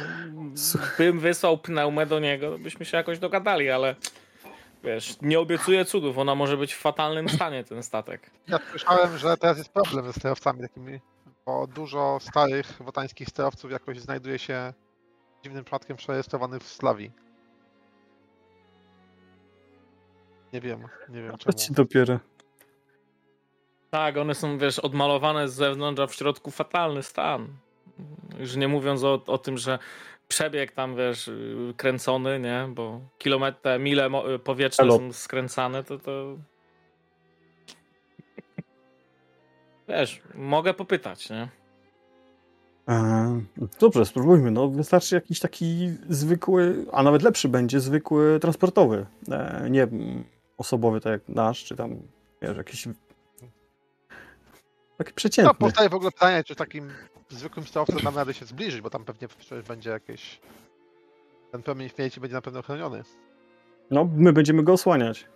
bym 0.99 1.21
wysłał 1.21 1.59
pneumę 1.59 2.07
do 2.07 2.21
niego, 2.21 2.59
byśmy 2.59 2.85
się 2.85 2.97
jakoś 2.97 3.19
dogadali, 3.19 3.71
ale 3.71 3.97
wiesz, 4.85 5.17
nie 5.23 5.41
obiecuję 5.41 5.85
cudów, 5.85 6.19
ona 6.19 6.35
może 6.35 6.57
być 6.57 6.75
w 6.75 6.79
fatalnym 6.79 7.29
stanie, 7.29 7.65
ten 7.65 7.83
statek. 7.83 8.31
Ja 8.49 8.59
słyszałem, 8.71 9.19
że 9.19 9.37
teraz 9.37 9.59
jest 9.59 9.73
problem 9.73 10.07
ze 10.07 10.13
sterowcami 10.13 10.61
takimi, 10.61 11.01
bo 11.47 11.67
dużo 11.67 12.19
starych 12.21 12.83
wotańskich 12.83 13.29
sterowców 13.29 13.71
jakoś 13.71 14.01
znajduje 14.01 14.39
się 14.39 14.73
dziwnym 15.43 15.65
przypadkiem 15.65 15.97
przerejestrowanych 15.97 16.63
w 16.63 16.69
Slawii. 16.69 17.24
Nie 20.55 20.61
wiem, 20.61 20.81
nie 21.09 21.23
wiem 21.23 21.37
czemu. 21.39 21.59
ci 21.59 21.73
dopiero. 21.73 22.19
Tak, 23.91 24.17
one 24.17 24.35
są, 24.35 24.59
wiesz, 24.59 24.79
odmalowane 24.79 25.49
z 25.49 25.55
zewnątrz, 25.55 26.01
a 26.01 26.07
w 26.07 26.15
środku 26.15 26.51
fatalny 26.51 27.03
stan. 27.03 27.49
Już 28.39 28.57
nie 28.57 28.69
mówiąc 28.69 29.05
o, 29.05 29.23
o 29.27 29.39
tym, 29.39 29.59
że 29.59 29.79
przebieg 30.29 30.73
tam, 30.73 30.97
wiesz, 30.97 31.31
kręcony, 31.77 32.41
nie? 32.41 32.69
Bo 32.75 33.01
kilometry, 33.19 33.79
mile 33.79 34.11
powietrzne 34.45 34.85
Hello. 34.85 34.99
są 34.99 35.13
skręcane, 35.13 35.85
to 35.85 35.99
to... 35.99 36.37
Wiesz, 39.89 40.23
mogę 40.35 40.75
popytać, 40.75 41.31
nie? 41.31 41.49
E, 42.89 43.41
dobrze, 43.81 44.05
spróbujmy. 44.05 44.51
No, 44.51 44.69
wystarczy 44.69 45.15
jakiś 45.15 45.41
taki 45.41 45.89
zwykły, 46.09 46.87
a 46.93 47.03
nawet 47.03 47.23
lepszy 47.23 47.49
będzie, 47.49 47.81
zwykły 47.81 48.39
transportowy. 48.41 49.07
E, 49.31 49.67
nie 49.71 49.89
osobowy, 50.57 51.01
tak 51.01 51.13
jak 51.13 51.29
nasz, 51.29 51.65
czy 51.65 51.77
tam, 51.77 52.03
wiesz, 52.43 52.57
jakiś 52.57 52.89
Taki 54.99 55.13
przeciętny. 55.13 55.49
No, 55.49 55.55
powstaje 55.55 55.89
w 55.89 55.95
ogóle 55.95 56.11
pytanie, 56.11 56.45
czy 56.45 56.55
takim 56.55 56.91
zwykłym 57.29 57.67
sterowcem 57.67 57.99
nam 58.05 58.17
radę 58.17 58.35
się 58.35 58.45
zbliżyć, 58.45 58.81
bo 58.81 58.91
tam 58.91 59.05
pewnie 59.05 59.29
będzie 59.69 59.91
jakieś... 59.91 60.41
Ten 61.53 61.63
promień 61.63 61.89
śmierci 61.89 62.21
będzie 62.21 62.35
na 62.35 62.43
pewno 62.43 62.63
chroniony. 62.63 63.03
No, 63.91 64.09
my 64.17 64.33
będziemy 64.33 64.63
go 64.63 64.73
osłaniać. 64.73 65.27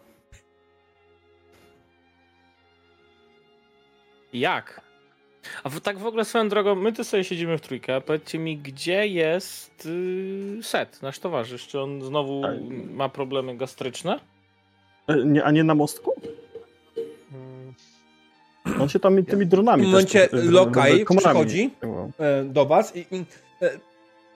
Jak? 4.33 4.81
A 5.65 5.69
w, 5.69 5.81
tak 5.81 5.99
w 5.99 6.07
ogóle 6.07 6.25
swoją 6.25 6.49
drogą, 6.49 6.75
my 6.75 6.93
tu 6.93 7.05
sobie 7.05 7.25
siedzimy 7.25 7.59
w 7.59 7.61
trójkę, 7.61 8.01
powiedzcie 8.01 8.39
mi, 8.39 8.57
gdzie 8.57 9.07
jest 9.07 9.87
yy, 9.87 10.63
Set, 10.63 11.03
nasz 11.03 11.19
towarzysz? 11.19 11.67
Czy 11.67 11.81
on 11.81 12.03
znowu 12.03 12.43
tak. 12.43 12.59
ma 12.91 13.09
problemy 13.09 13.57
gastryczne? 13.57 14.21
E, 15.09 15.25
nie, 15.25 15.45
a 15.45 15.51
nie 15.51 15.65
na 15.65 15.75
mostku? 15.75 16.13
On 18.81 18.89
się 18.89 19.01
tam 19.01 19.25
tymi 19.25 19.47
dronami. 19.47 19.85
W 19.85 19.87
momencie 19.87 20.29
też, 20.29 20.45
Lokaj 20.45 21.05
przychodzi 21.17 21.71
e, 22.19 22.45
do 22.45 22.67
was 22.67 22.97
i, 22.97 22.99
i 22.99 23.25
e, 23.63 23.71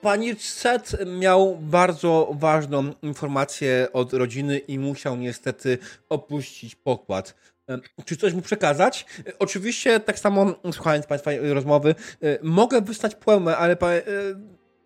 Pani 0.01 0.35
Set 0.35 0.97
miał 1.19 1.57
bardzo 1.61 2.31
ważną 2.39 2.93
informację 3.03 3.89
od 3.93 4.13
rodziny 4.13 4.59
i 4.59 4.79
musiał 4.79 5.17
niestety 5.17 5.79
opuścić 6.09 6.75
pokład. 6.75 7.35
Czy 8.05 8.17
coś 8.17 8.35
mu 8.35 8.43
przekazać? 8.43 9.07
Oczywiście, 9.39 10.01
tak 10.01 10.19
samo 10.19 10.55
słuchając 10.73 11.07
Państwa 11.07 11.31
rozmowy, 11.41 11.95
mogę 12.43 12.81
wystać 12.81 13.15
płełmę, 13.15 13.57
ale 13.57 13.77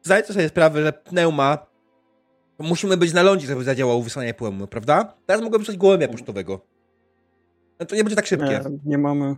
zdajcie 0.02 0.32
sobie 0.32 0.48
sprawę, 0.48 0.82
że 0.82 0.92
pneuma 0.92 1.66
musimy 2.58 2.96
być 2.96 3.12
na 3.12 3.22
lądzie, 3.22 3.46
żeby 3.46 3.64
zadziałał 3.64 4.02
wysłanie 4.02 4.34
płeumy, 4.34 4.66
prawda? 4.66 5.14
Teraz 5.26 5.42
mogę 5.42 5.58
wysłać 5.58 5.76
gołębia 5.76 6.08
pocztowego. 6.08 6.60
No 7.80 7.86
to 7.86 7.96
nie 7.96 8.04
będzie 8.04 8.16
tak 8.16 8.26
szybkie. 8.26 8.46
Nie, 8.46 8.78
nie 8.84 8.98
mamy. 8.98 9.36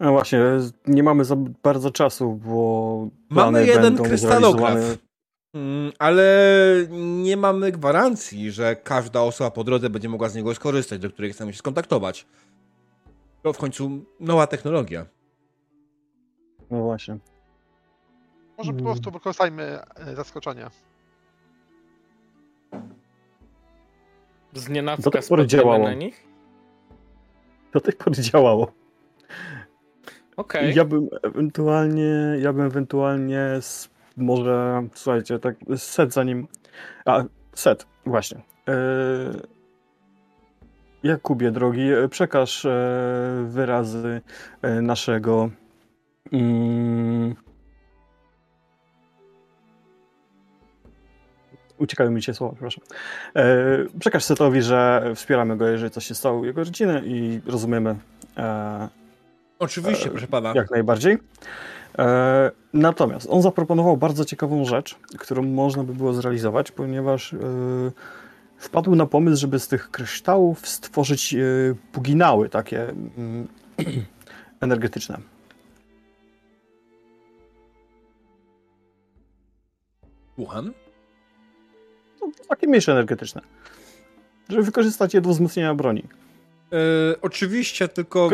No 0.00 0.12
właśnie, 0.12 0.40
nie 0.86 1.02
mamy 1.02 1.24
za 1.24 1.36
bardzo 1.62 1.90
czasu, 1.90 2.40
bo. 2.44 3.08
Mamy 3.30 3.66
jeden 3.66 3.96
krystalograf. 3.96 4.78
Mm, 5.54 5.92
ale 5.98 6.24
nie 7.22 7.36
mamy 7.36 7.72
gwarancji, 7.72 8.50
że 8.50 8.76
każda 8.76 9.20
osoba 9.22 9.50
po 9.50 9.64
drodze 9.64 9.90
będzie 9.90 10.08
mogła 10.08 10.28
z 10.28 10.34
niego 10.34 10.54
skorzystać, 10.54 11.00
do 11.00 11.10
której 11.10 11.32
chcemy 11.32 11.52
się 11.52 11.58
skontaktować. 11.58 12.26
To 13.42 13.52
w 13.52 13.58
końcu 13.58 14.04
nowa 14.20 14.46
technologia. 14.46 15.06
No 16.70 16.82
właśnie. 16.82 17.18
Może 18.58 18.72
po 18.72 18.82
prostu 18.82 19.10
wykorzystajmy 19.10 19.62
e, 19.96 20.16
zaskoczenia. 20.16 20.70
Z 24.54 24.68
nienacka 24.68 25.02
Do 25.02 25.10
tej 25.10 25.22
pory 25.28 25.46
działało. 25.46 25.84
na 25.84 25.94
nich? 25.94 26.26
Do 27.72 27.80
tej 27.80 27.94
pory 27.94 28.16
działało. 28.22 28.72
Okay. 30.36 30.72
Ja 30.72 30.84
bym 30.84 31.08
ewentualnie, 31.22 32.36
ja 32.40 32.52
bym 32.52 32.66
ewentualnie 32.66 33.60
może, 34.16 34.82
słuchajcie, 34.94 35.38
tak 35.38 35.56
set 35.76 36.12
zanim, 36.12 36.48
a 37.04 37.24
set, 37.54 37.86
właśnie. 38.06 38.42
E, 38.68 39.60
Jakubie 41.02 41.50
drogi, 41.50 41.88
przekaż 42.10 42.64
e, 42.64 43.44
wyrazy 43.48 44.20
e, 44.62 44.82
naszego 44.82 45.50
uciekają 51.80 52.10
mi 52.10 52.22
się 52.22 52.34
słowa, 52.34 52.52
przepraszam. 52.52 52.84
przekaż 54.00 54.24
Setowi, 54.24 54.62
że 54.62 55.12
wspieramy 55.14 55.56
go, 55.56 55.66
jeżeli 55.66 55.90
coś 55.90 56.06
się 56.06 56.14
stało 56.14 56.40
u 56.40 56.44
jego 56.44 56.64
rodziny 56.64 57.02
i 57.04 57.40
rozumiemy. 57.46 57.96
Oczywiście, 59.58 60.10
proszę 60.10 60.26
pana. 60.26 60.52
Jak 60.54 60.70
najbardziej. 60.70 61.18
natomiast 62.72 63.26
on 63.30 63.42
zaproponował 63.42 63.96
bardzo 63.96 64.24
ciekawą 64.24 64.64
rzecz, 64.64 64.96
którą 65.18 65.42
można 65.42 65.84
by 65.84 65.94
było 65.94 66.12
zrealizować, 66.12 66.72
ponieważ 66.72 67.34
wpadł 68.60 68.94
na 68.94 69.06
pomysł, 69.06 69.40
żeby 69.40 69.58
z 69.58 69.68
tych 69.68 69.90
kryształów 69.90 70.68
stworzyć 70.68 71.34
e, 71.34 71.38
puginały 71.92 72.48
takie 72.48 72.88
mm, 72.88 73.48
energetyczne. 74.60 75.18
Słucham? 80.34 80.72
Takie 82.48 82.66
mniejsze 82.66 82.92
energetyczne. 82.92 83.40
Żeby 84.48 84.62
wykorzystać 84.62 85.14
je 85.14 85.20
do 85.20 85.30
wzmocnienia 85.30 85.74
broni. 85.74 86.04
Yy, 86.72 86.78
oczywiście, 87.20 87.88
tylko 87.88 88.30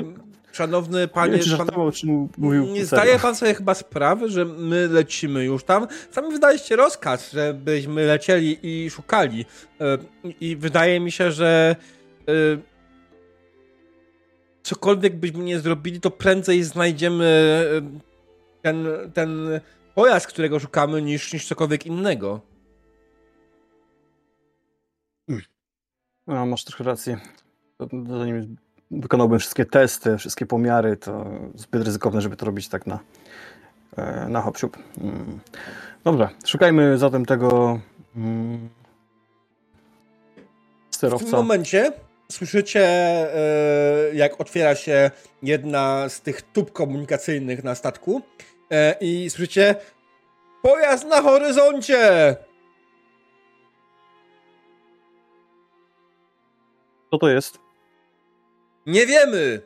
Szanowny 0.56 1.09
panie. 1.09 1.38
Nie, 1.38 1.42
wiem, 1.42 1.66
pan, 1.66 1.92
czym 1.92 2.28
mówił 2.38 2.66
nie 2.66 2.87
zdaje 2.87 3.18
pan 3.18 3.35
sobie 3.35 3.54
chyba 3.54 3.74
sprawy, 3.74 4.28
że 4.28 4.44
my 4.44 4.88
lecimy 4.88 5.44
już 5.44 5.64
tam. 5.64 5.87
Sami 6.11 6.32
wydaliście 6.32 6.76
rozkaz, 6.76 7.32
żebyśmy 7.32 8.06
lecieli 8.06 8.59
i 8.62 8.90
szukali. 8.90 9.44
E, 9.80 9.98
I 10.40 10.56
wydaje 10.56 11.00
mi 11.00 11.12
się, 11.12 11.32
że 11.32 11.76
e, 12.28 12.32
cokolwiek 14.62 15.16
byśmy 15.16 15.44
nie 15.44 15.61
zrobili, 15.61 16.00
to 16.00 16.11
prędzej 16.11 16.62
znajdziemy 16.62 17.24
e, 17.24 18.00
ten, 18.62 18.87
ten 19.14 19.61
pojazd, 19.94 20.26
którego 20.26 20.61
szukamy, 20.61 21.02
niż, 21.02 21.32
niż 21.32 21.46
cokolwiek 21.46 21.87
innego. 21.87 22.40
No, 26.26 26.46
masz 26.46 26.64
trochę 26.64 26.84
rację. 26.84 27.20
Zanim 28.08 28.56
wykonałbym 28.90 29.38
wszystkie 29.38 29.64
testy, 29.64 30.18
wszystkie 30.18 30.46
pomiary, 30.46 30.96
to 30.96 31.26
zbyt 31.54 31.84
ryzykowne, 31.84 32.20
żeby 32.20 32.36
to 32.36 32.46
robić 32.46 32.68
tak 32.68 32.86
na, 32.86 32.98
e, 33.96 34.28
na 34.28 34.40
hop 34.40 34.58
mm. 35.00 35.40
Dobra, 36.04 36.30
szukajmy 36.46 36.98
zatem 36.98 37.26
tego 37.26 37.80
mm, 38.16 38.68
sterowca. 40.90 41.26
W 41.26 41.30
tym 41.30 41.38
momencie 41.38 41.92
słyszycie, 42.32 42.80
e, 42.80 44.14
jak 44.14 44.40
otwiera 44.40 44.74
się 44.74 45.10
jedna 45.42 46.08
z 46.08 46.20
tych 46.20 46.42
tub 46.42 46.72
komunikacyjnych 46.72 47.64
na 47.64 47.74
statku 47.74 48.22
e, 48.70 48.96
i 49.00 49.30
słyszycie 49.30 49.74
pojazd 50.62 51.06
na 51.06 51.22
horyzoncie! 51.22 52.36
Co 57.16 57.20
to 57.20 57.29
jest? 57.29 57.59
Nie 58.87 59.07
wiemy! 59.07 59.61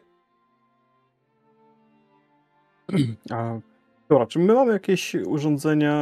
A, 3.30 3.58
dobra, 4.08 4.26
czy 4.26 4.38
my 4.38 4.54
mamy 4.54 4.72
jakieś 4.72 5.14
urządzenia 5.14 5.94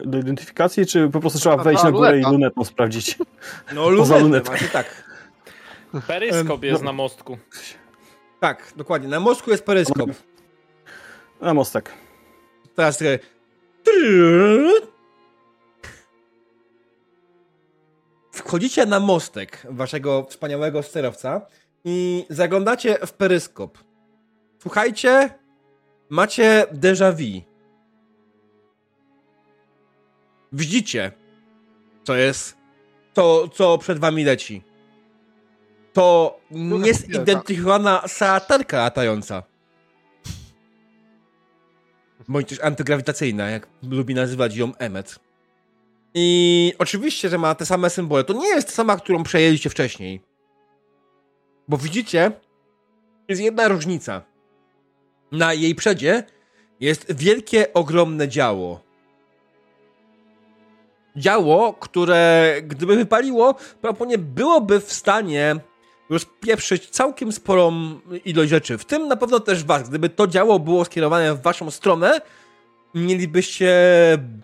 e, 0.00 0.06
do 0.06 0.18
identyfikacji, 0.18 0.86
czy 0.86 1.08
po 1.08 1.20
prostu 1.20 1.38
trzeba 1.38 1.56
wejść 1.56 1.84
na 1.84 1.92
górę 1.92 2.18
i 2.18 2.22
lunetą 2.22 2.64
sprawdzić? 2.64 3.18
No 3.74 3.88
lunetę, 3.88 4.50
macie 4.50 4.68
tak. 4.68 5.04
Peryskop 6.06 6.62
jest 6.62 6.82
no. 6.82 6.86
na 6.86 6.92
mostku. 6.92 7.38
Tak, 8.40 8.72
dokładnie. 8.76 9.08
Na 9.08 9.20
mostku 9.20 9.50
jest 9.50 9.64
peryskop. 9.64 10.10
Na 11.40 11.54
mostek. 11.54 11.92
Teraz 12.74 12.98
trochę... 12.98 13.18
wchodzicie 18.50 18.86
na 18.86 19.00
mostek 19.00 19.66
waszego 19.70 20.26
wspaniałego 20.30 20.82
sterowca 20.82 21.46
i 21.84 22.26
zaglądacie 22.30 22.98
w 23.06 23.12
peryskop. 23.12 23.78
Słuchajcie, 24.58 25.30
macie 26.08 26.66
déjà 26.72 27.12
vu. 27.12 27.42
Widzicie, 30.52 31.12
co 32.04 32.14
jest, 32.14 32.56
to, 33.14 33.48
co 33.48 33.78
przed 33.78 33.98
wami 33.98 34.24
leci. 34.24 34.62
To 35.92 36.40
niezidentyfikowana 36.50 38.08
sałatarka 38.08 38.76
latająca. 38.78 39.42
Bądź 42.28 42.48
też 42.48 42.60
antygrawitacyjna, 42.60 43.50
jak 43.50 43.66
lubi 43.82 44.14
nazywać 44.14 44.56
ją 44.56 44.74
Emmet. 44.76 45.29
I 46.14 46.72
oczywiście, 46.78 47.28
że 47.28 47.38
ma 47.38 47.54
te 47.54 47.66
same 47.66 47.90
symbole. 47.90 48.24
To 48.24 48.32
nie 48.32 48.48
jest 48.48 48.68
ta 48.68 48.74
sama, 48.74 48.96
którą 48.96 49.22
przejęliście 49.22 49.70
wcześniej. 49.70 50.22
Bo 51.68 51.76
widzicie, 51.76 52.32
jest 53.28 53.42
jedna 53.42 53.68
różnica. 53.68 54.22
Na 55.32 55.54
jej 55.54 55.74
przedzie 55.74 56.24
jest 56.80 57.16
wielkie, 57.16 57.72
ogromne 57.72 58.28
działo. 58.28 58.80
Działo, 61.16 61.72
które 61.72 62.54
gdyby 62.62 62.96
wypaliło, 62.96 63.54
prawdopodobnie 63.54 64.18
byłoby 64.18 64.80
w 64.80 64.92
stanie 64.92 65.56
rozpieprzyć 66.10 66.90
całkiem 66.90 67.32
sporą 67.32 68.00
ilość 68.24 68.50
rzeczy. 68.50 68.78
W 68.78 68.84
tym 68.84 69.08
na 69.08 69.16
pewno 69.16 69.40
też 69.40 69.64
was. 69.64 69.88
Gdyby 69.88 70.08
to 70.08 70.26
działo 70.26 70.58
było 70.58 70.84
skierowane 70.84 71.34
w 71.34 71.42
waszą 71.42 71.70
stronę, 71.70 72.20
mielibyście 72.94 73.74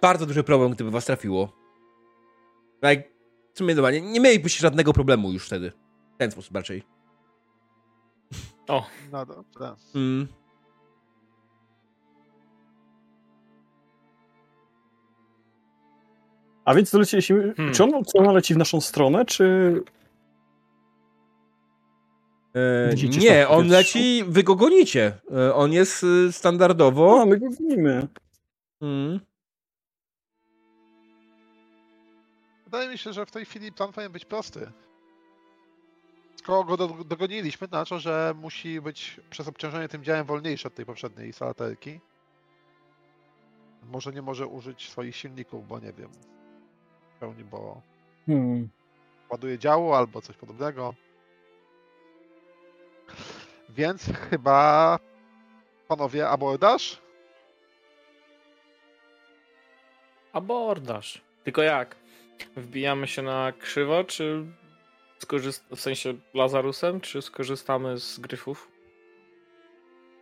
bardzo 0.02 0.26
duży 0.26 0.42
problem, 0.42 0.72
gdyby 0.72 0.90
was 0.90 1.04
trafiło. 1.04 1.52
Jak, 2.82 2.98
w 3.54 3.58
sumie 3.58 3.74
dobra, 3.74 3.90
nie, 3.90 4.00
nie 4.00 4.20
mielibyście 4.20 4.60
żadnego 4.60 4.92
problemu 4.92 5.32
już 5.32 5.46
wtedy. 5.46 5.72
W 6.14 6.18
ten 6.18 6.30
sposób 6.30 6.56
raczej. 6.56 6.82
O. 8.68 8.86
No 9.12 9.26
dobrze. 9.26 9.74
Mm. 9.94 10.28
A 16.64 16.74
więc 16.74 16.90
doleciliśmy. 16.90 17.54
Hmm. 17.56 17.74
Czy, 17.74 17.84
on, 17.84 17.90
czy 17.90 18.18
ona 18.18 18.32
leci 18.32 18.54
w 18.54 18.56
naszą 18.56 18.80
stronę, 18.80 19.24
czy. 19.24 19.74
E, 22.54 22.94
nie, 23.18 23.48
on 23.48 23.68
leci, 23.68 24.24
wy 24.28 24.42
go 24.42 24.54
gonicie. 24.54 25.12
E, 25.36 25.54
on 25.54 25.72
jest 25.72 26.04
y, 26.04 26.32
standardowo. 26.32 27.20
A, 27.20 27.26
my 27.26 27.38
go 27.38 27.46
gonimy. 27.50 28.08
Mm. 28.80 29.20
Wydaje 32.64 32.88
mi 32.88 32.98
się, 32.98 33.12
że 33.12 33.26
w 33.26 33.30
tej 33.30 33.44
chwili 33.44 33.72
plan 33.72 33.92
powinien 33.92 34.12
być 34.12 34.24
prosty. 34.24 34.72
Skoro 36.36 36.64
go 36.64 36.88
dogoniliśmy, 37.04 37.68
to 37.68 37.76
znaczy, 37.76 37.98
że 37.98 38.34
musi 38.40 38.80
być 38.80 39.20
przez 39.30 39.48
obciążenie 39.48 39.88
tym 39.88 40.04
działem 40.04 40.26
wolniejszy 40.26 40.68
od 40.68 40.74
tej 40.74 40.86
poprzedniej 40.86 41.32
salaterki. 41.32 42.00
Może 43.82 44.12
nie 44.12 44.22
może 44.22 44.46
użyć 44.46 44.90
swoich 44.90 45.16
silników, 45.16 45.68
bo 45.68 45.78
nie 45.78 45.92
wiem. 45.92 46.10
W 47.16 47.18
pełni, 47.20 47.44
bo 47.44 47.82
hmm. 48.26 48.68
ładuje 49.30 49.58
działo 49.58 49.98
albo 49.98 50.22
coś 50.22 50.36
podobnego. 50.36 50.94
Więc 53.68 54.04
chyba 54.30 54.98
panowie 55.88 56.28
abordaż? 56.28 57.05
Abordaż. 60.36 61.20
Tylko 61.44 61.62
jak? 61.62 61.96
Wbijamy 62.56 63.06
się 63.06 63.22
na 63.22 63.52
krzywo, 63.58 64.04
czy 64.04 64.44
w 65.70 65.80
sensie 65.80 66.14
Lazarusem, 66.34 67.00
czy 67.00 67.22
skorzystamy 67.22 67.98
z 67.98 68.18
gryfów? 68.18 68.68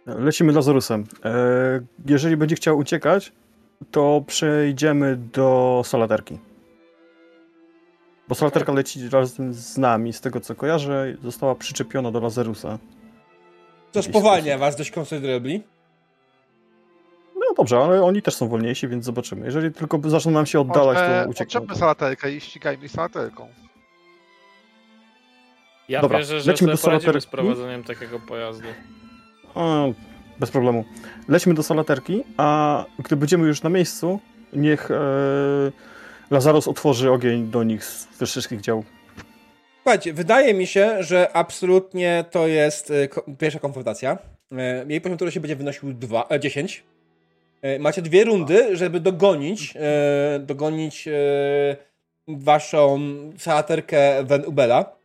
Lecimy 0.07 0.53
Lazarusem. 0.53 1.05
E, 1.25 1.81
jeżeli 2.07 2.37
będzie 2.37 2.57
chciał 2.57 2.79
uciekać, 2.79 3.33
to 3.91 4.25
przejdziemy 4.27 5.17
do 5.17 5.83
Salaterki. 5.85 6.39
Bo 8.29 8.35
Salaterka 8.35 8.73
leci 8.73 9.09
razem 9.09 9.55
z 9.55 9.79
nami, 9.79 10.13
z 10.13 10.21
tego 10.21 10.41
co 10.41 10.55
kojarzę, 10.55 11.17
została 11.25 11.55
przyczepiona 11.55 12.11
do 12.11 12.21
Lazarusa. 12.21 12.79
To 13.93 14.03
spowalnia 14.03 14.59
was 14.59 14.77
dość 14.77 14.91
konsiderably. 14.91 15.61
No 17.55 17.57
dobrze, 17.57 17.79
ale 17.79 18.03
oni 18.03 18.23
też 18.23 18.35
są 18.35 18.49
wolniejsi, 18.49 18.89
więc 18.89 19.05
zobaczymy. 19.05 19.47
Jeżeli 19.47 19.73
tylko 19.73 20.01
zaczną 20.05 20.33
nam 20.33 20.47
się 20.47 20.61
oddalać, 20.61 20.99
to 20.99 21.31
uciekną. 21.31 21.61
Odczepmy 21.61 21.77
salaterkę 21.77 22.33
i 22.33 22.41
ścigajmy 22.41 22.89
salaterką. 22.89 23.49
Ja 25.89 26.01
Dobra, 26.01 26.19
wierzę, 26.19 26.41
że 26.41 26.57
sobie 26.57 26.77
poradzimy 26.77 27.21
z 27.21 27.27
prowadzeniem 27.27 27.85
takiego 27.85 28.21
pojazdu. 28.21 28.69
Bez 30.41 30.51
problemu. 30.51 30.85
Lećmy 31.29 31.55
do 31.55 31.63
salaterki, 31.63 32.25
a 32.37 32.85
gdy 32.99 33.17
będziemy 33.17 33.47
już 33.47 33.63
na 33.63 33.71
miejscu, 33.71 34.21
niech 34.53 34.91
e, 34.91 34.95
Lazarus 36.31 36.69
otworzy 36.69 37.11
ogień 37.11 37.51
do 37.51 37.63
nich 37.63 37.85
z 37.85 38.09
wszystkich 38.25 38.61
dział. 38.61 38.85
Słuchajcie, 39.83 40.13
wydaje 40.13 40.55
mi 40.55 40.67
się, 40.67 41.03
że 41.03 41.37
absolutnie 41.37 42.25
to 42.31 42.47
jest 42.47 42.91
e, 42.91 43.09
pierwsza 43.39 43.59
konfrontacja. 43.59 44.19
E, 44.53 44.85
jej 44.89 45.01
poziom, 45.01 45.17
który 45.17 45.33
się 45.33 45.41
będzie 45.41 45.57
wynosił 45.57 45.93
2, 45.93 46.29
10. 46.41 46.85
E, 47.65 47.79
macie 47.79 48.03
dwie 48.03 48.25
rundy, 48.25 48.77
żeby 48.77 49.01
dogonić, 49.01 49.75
dogonić 50.41 51.09
waszą 52.29 53.01
salaterkę 53.39 54.25
Van 54.25 54.45
Ubela. 54.45 54.97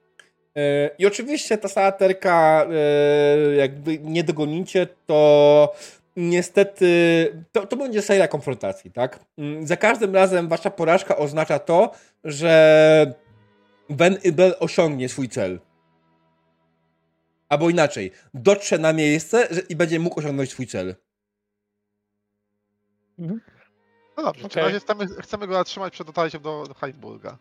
I 0.97 1.05
oczywiście 1.05 1.57
ta 1.57 1.67
salaterka, 1.67 2.67
jakby 3.57 3.99
nie 3.99 4.23
dogonicie, 4.23 4.87
to 5.05 5.73
niestety 6.15 6.87
to, 7.51 7.67
to 7.67 7.77
będzie 7.77 8.01
seria 8.01 8.27
konfrontacji, 8.27 8.91
tak? 8.91 9.19
Mm, 9.37 9.67
za 9.67 9.77
każdym 9.77 10.15
razem 10.15 10.47
wasza 10.47 10.69
porażka 10.69 11.17
oznacza 11.17 11.59
to, 11.59 11.91
że 12.23 13.13
Ben 13.89 14.17
Ibel 14.23 14.55
osiągnie 14.59 15.09
swój 15.09 15.29
cel. 15.29 15.59
Albo 17.49 17.69
inaczej, 17.69 18.11
dotrze 18.33 18.77
na 18.77 18.93
miejsce 18.93 19.47
i 19.69 19.75
będzie 19.75 19.99
mógł 19.99 20.19
osiągnąć 20.19 20.49
swój 20.49 20.67
cel. 20.67 20.95
Mhm. 23.19 23.41
No 24.17 24.23
dobrze, 24.23 24.45
okay. 24.45 24.63
w 24.63 24.65
razie 24.65 24.79
chcemy, 24.79 25.07
chcemy 25.21 25.47
go 25.47 25.53
zatrzymać 25.53 25.93
przed 25.93 26.07
dotarciem 26.07 26.41
do, 26.41 26.63
do 26.67 26.73
Heinsburga. 26.73 27.37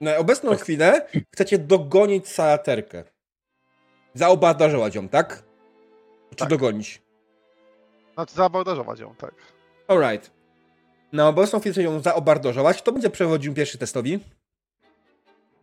Na 0.00 0.16
obecną 0.16 0.50
tak. 0.50 0.60
chwilę 0.60 1.08
chcecie 1.34 1.58
dogonić 1.58 2.28
salaterkę. 2.28 3.04
Zaobardażować 4.14 4.94
ją, 4.94 5.08
tak? 5.08 5.42
Czy 6.30 6.36
tak. 6.36 6.48
dogonić? 6.48 7.02
Znaczy 8.14 8.34
zaobardażować 8.34 9.00
ją, 9.00 9.14
tak. 9.14 9.34
Alright. 9.88 10.30
Na 11.12 11.28
obecną 11.28 11.60
chwilę 11.60 11.82
ją 11.82 12.00
zaobardażować. 12.00 12.82
Kto 12.82 12.92
będzie 12.92 13.10
przewodził 13.10 13.54
pierwszy 13.54 13.78
testowi? 13.78 14.20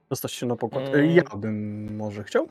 Dostać 0.09 0.31
się 0.31 0.45
na 0.45 0.55
pokład. 0.55 0.83
Mm. 0.87 1.11
Ja 1.11 1.23
bym 1.23 1.95
może 1.95 2.23
chciał? 2.23 2.47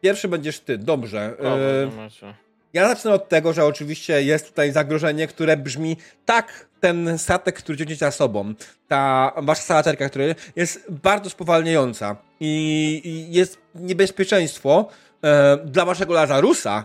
Pierwszy 0.00 0.28
będziesz 0.28 0.60
ty, 0.60 0.78
dobrze. 0.78 1.36
Yy, 1.40 2.34
ja 2.74 2.88
zacznę 2.88 3.12
od 3.12 3.28
tego, 3.28 3.52
że 3.52 3.64
oczywiście 3.64 4.22
jest 4.22 4.48
tutaj 4.48 4.72
zagrożenie, 4.72 5.26
które 5.26 5.56
brzmi 5.56 5.96
tak, 6.24 6.66
ten 6.80 7.18
statek, 7.18 7.58
który 7.58 7.78
ciągnie 7.78 7.96
za 7.96 8.10
sobą, 8.10 8.54
ta 8.88 9.32
wasza 9.42 9.62
salaterka, 9.62 10.08
która 10.08 10.24
jest 10.56 10.90
bardzo 10.90 11.30
spowalniająca 11.30 12.16
i, 12.40 13.00
i 13.04 13.32
jest 13.32 13.58
niebezpieczeństwo 13.74 14.88
e, 15.22 15.58
dla 15.64 15.84
waszego 15.84 16.14
Lazarusa, 16.14 16.84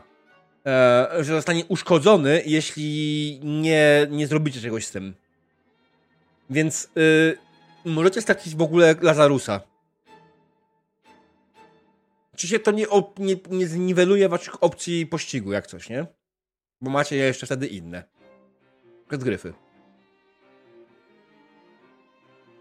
e, 0.66 1.08
że 1.20 1.36
zostanie 1.36 1.66
uszkodzony, 1.66 2.44
jeśli 2.46 3.40
nie, 3.44 4.08
nie 4.10 4.28
zrobicie 4.28 4.62
czegoś 4.62 4.86
z 4.86 4.92
tym. 4.92 5.14
Więc 6.50 6.90
e, 7.86 7.90
możecie 7.90 8.22
stracić 8.22 8.56
w 8.56 8.62
ogóle 8.62 8.96
Lazarusa. 9.02 9.62
Czy 12.40 12.48
się 12.48 12.60
to 12.60 12.72
nie, 12.72 12.86
nie, 13.18 13.36
nie 13.50 13.68
zniweluje 13.68 14.30
waszych 14.30 14.64
opcji 14.64 15.08
pościgu, 15.08 15.52
jak 15.52 15.68
coś, 15.68 15.90
nie? 15.90 16.06
Bo 16.82 16.92
macie 16.92 17.16
je 17.16 17.24
jeszcze 17.24 17.46
wtedy 17.46 17.68
inne. 17.68 18.04
Przed 19.08 19.24
gryfy. 19.24 19.54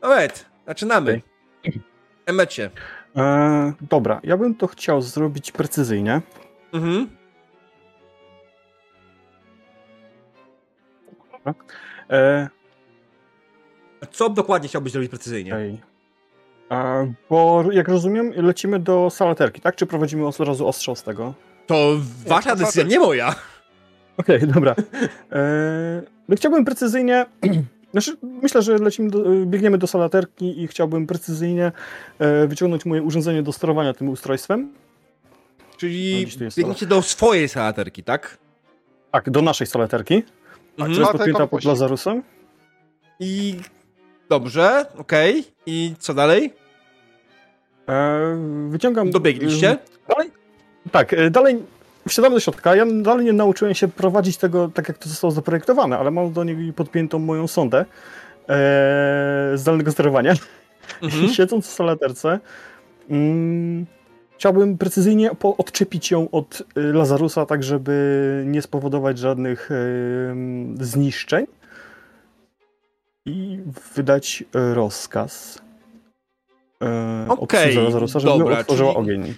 Alright, 0.00 0.46
zaczynamy. 0.66 1.22
Okay. 1.60 1.80
Emecie. 2.26 2.70
E, 3.16 3.72
dobra, 3.80 4.20
ja 4.24 4.36
bym 4.36 4.54
to 4.54 4.66
chciał 4.66 5.02
zrobić 5.02 5.52
precyzyjnie. 5.52 6.22
Mhm. 6.72 7.08
E, 12.10 12.48
co 14.10 14.28
dokładnie 14.28 14.68
chciałbyś 14.68 14.92
zrobić 14.92 15.10
precyzyjnie? 15.10 15.52
Okay. 15.52 15.87
Bo 17.30 17.64
jak 17.72 17.88
rozumiem, 17.88 18.32
lecimy 18.36 18.78
do 18.78 19.10
salaterki, 19.10 19.60
tak? 19.60 19.76
Czy 19.76 19.86
prowadzimy 19.86 20.26
od 20.26 20.40
razu 20.40 20.68
ostrzał 20.68 20.96
z 20.96 21.02
tego? 21.02 21.34
To 21.66 21.96
wasza 22.26 22.56
decyzja, 22.56 22.82
nie 22.82 22.98
moja. 22.98 23.34
Okej, 24.16 24.36
okay, 24.36 24.48
dobra. 24.54 24.74
E, 25.32 26.02
no 26.28 26.36
chciałbym 26.36 26.64
precyzyjnie. 26.64 27.26
Znaczy, 27.92 28.16
myślę, 28.22 28.62
że 28.62 28.78
lecimy 28.78 29.10
do, 29.10 29.24
biegniemy 29.46 29.78
do 29.78 29.86
salaterki 29.86 30.62
i 30.62 30.68
chciałbym 30.68 31.06
precyzyjnie 31.06 31.72
e, 32.18 32.46
wyciągnąć 32.46 32.84
moje 32.84 33.02
urządzenie 33.02 33.42
do 33.42 33.52
sterowania 33.52 33.94
tym 33.94 34.08
ustrojstwem. 34.08 34.72
Czyli 35.76 36.26
biegniecie 36.56 36.86
do 36.86 37.02
swojej 37.02 37.48
salaterki, 37.48 38.04
tak? 38.04 38.38
Tak, 39.10 39.30
do 39.30 39.42
naszej 39.42 39.66
salaterki. 39.66 40.14
Mhm. 40.14 40.92
Która 40.92 41.06
jest 41.06 41.12
podpięta 41.12 41.46
pod 41.46 41.64
Lazarusem. 41.64 42.22
I 43.20 43.60
dobrze, 44.28 44.86
okej. 44.98 45.40
Okay. 45.40 45.52
I 45.66 45.94
co 45.98 46.14
dalej? 46.14 46.54
E, 47.88 48.36
wyciągam... 48.68 49.10
Dobiegliście? 49.10 49.78
Dalej? 50.08 50.30
Tak, 50.90 51.12
e, 51.12 51.30
dalej 51.30 51.62
wsiadamy 52.08 52.34
do 52.34 52.40
środka. 52.40 52.76
Ja 52.76 52.86
dalej 53.02 53.26
nie 53.26 53.32
nauczyłem 53.32 53.74
się 53.74 53.88
prowadzić 53.88 54.36
tego 54.36 54.68
tak, 54.68 54.88
jak 54.88 54.98
to 54.98 55.08
zostało 55.08 55.30
zaprojektowane, 55.30 55.98
ale 55.98 56.10
mam 56.10 56.32
do 56.32 56.44
niego 56.44 56.72
podpiętą 56.72 57.18
moją 57.18 57.46
sondę 57.46 57.84
e, 58.48 59.52
zdalnego 59.54 59.92
sterowania. 59.92 60.34
Mhm. 61.02 61.28
Siedząc 61.34 61.66
w 61.66 61.72
salaterce, 61.72 62.40
mm, 63.10 63.86
chciałbym 64.36 64.78
precyzyjnie 64.78 65.30
odczepić 65.58 66.10
ją 66.10 66.30
od 66.30 66.62
e, 66.76 66.80
Lazarusa, 66.80 67.46
tak 67.46 67.62
żeby 67.62 68.42
nie 68.46 68.62
spowodować 68.62 69.18
żadnych 69.18 69.70
e, 69.70 69.74
zniszczeń 70.84 71.46
i 73.28 73.60
wydać 73.94 74.44
rozkaz 74.52 75.62
e, 76.82 77.26
Okej, 77.28 77.38
okay, 77.38 77.72
żeby 77.72 77.90
dobra, 78.38 78.58
otworzyła 78.58 78.92
czyli... 78.92 79.04
ogień. 79.04 79.34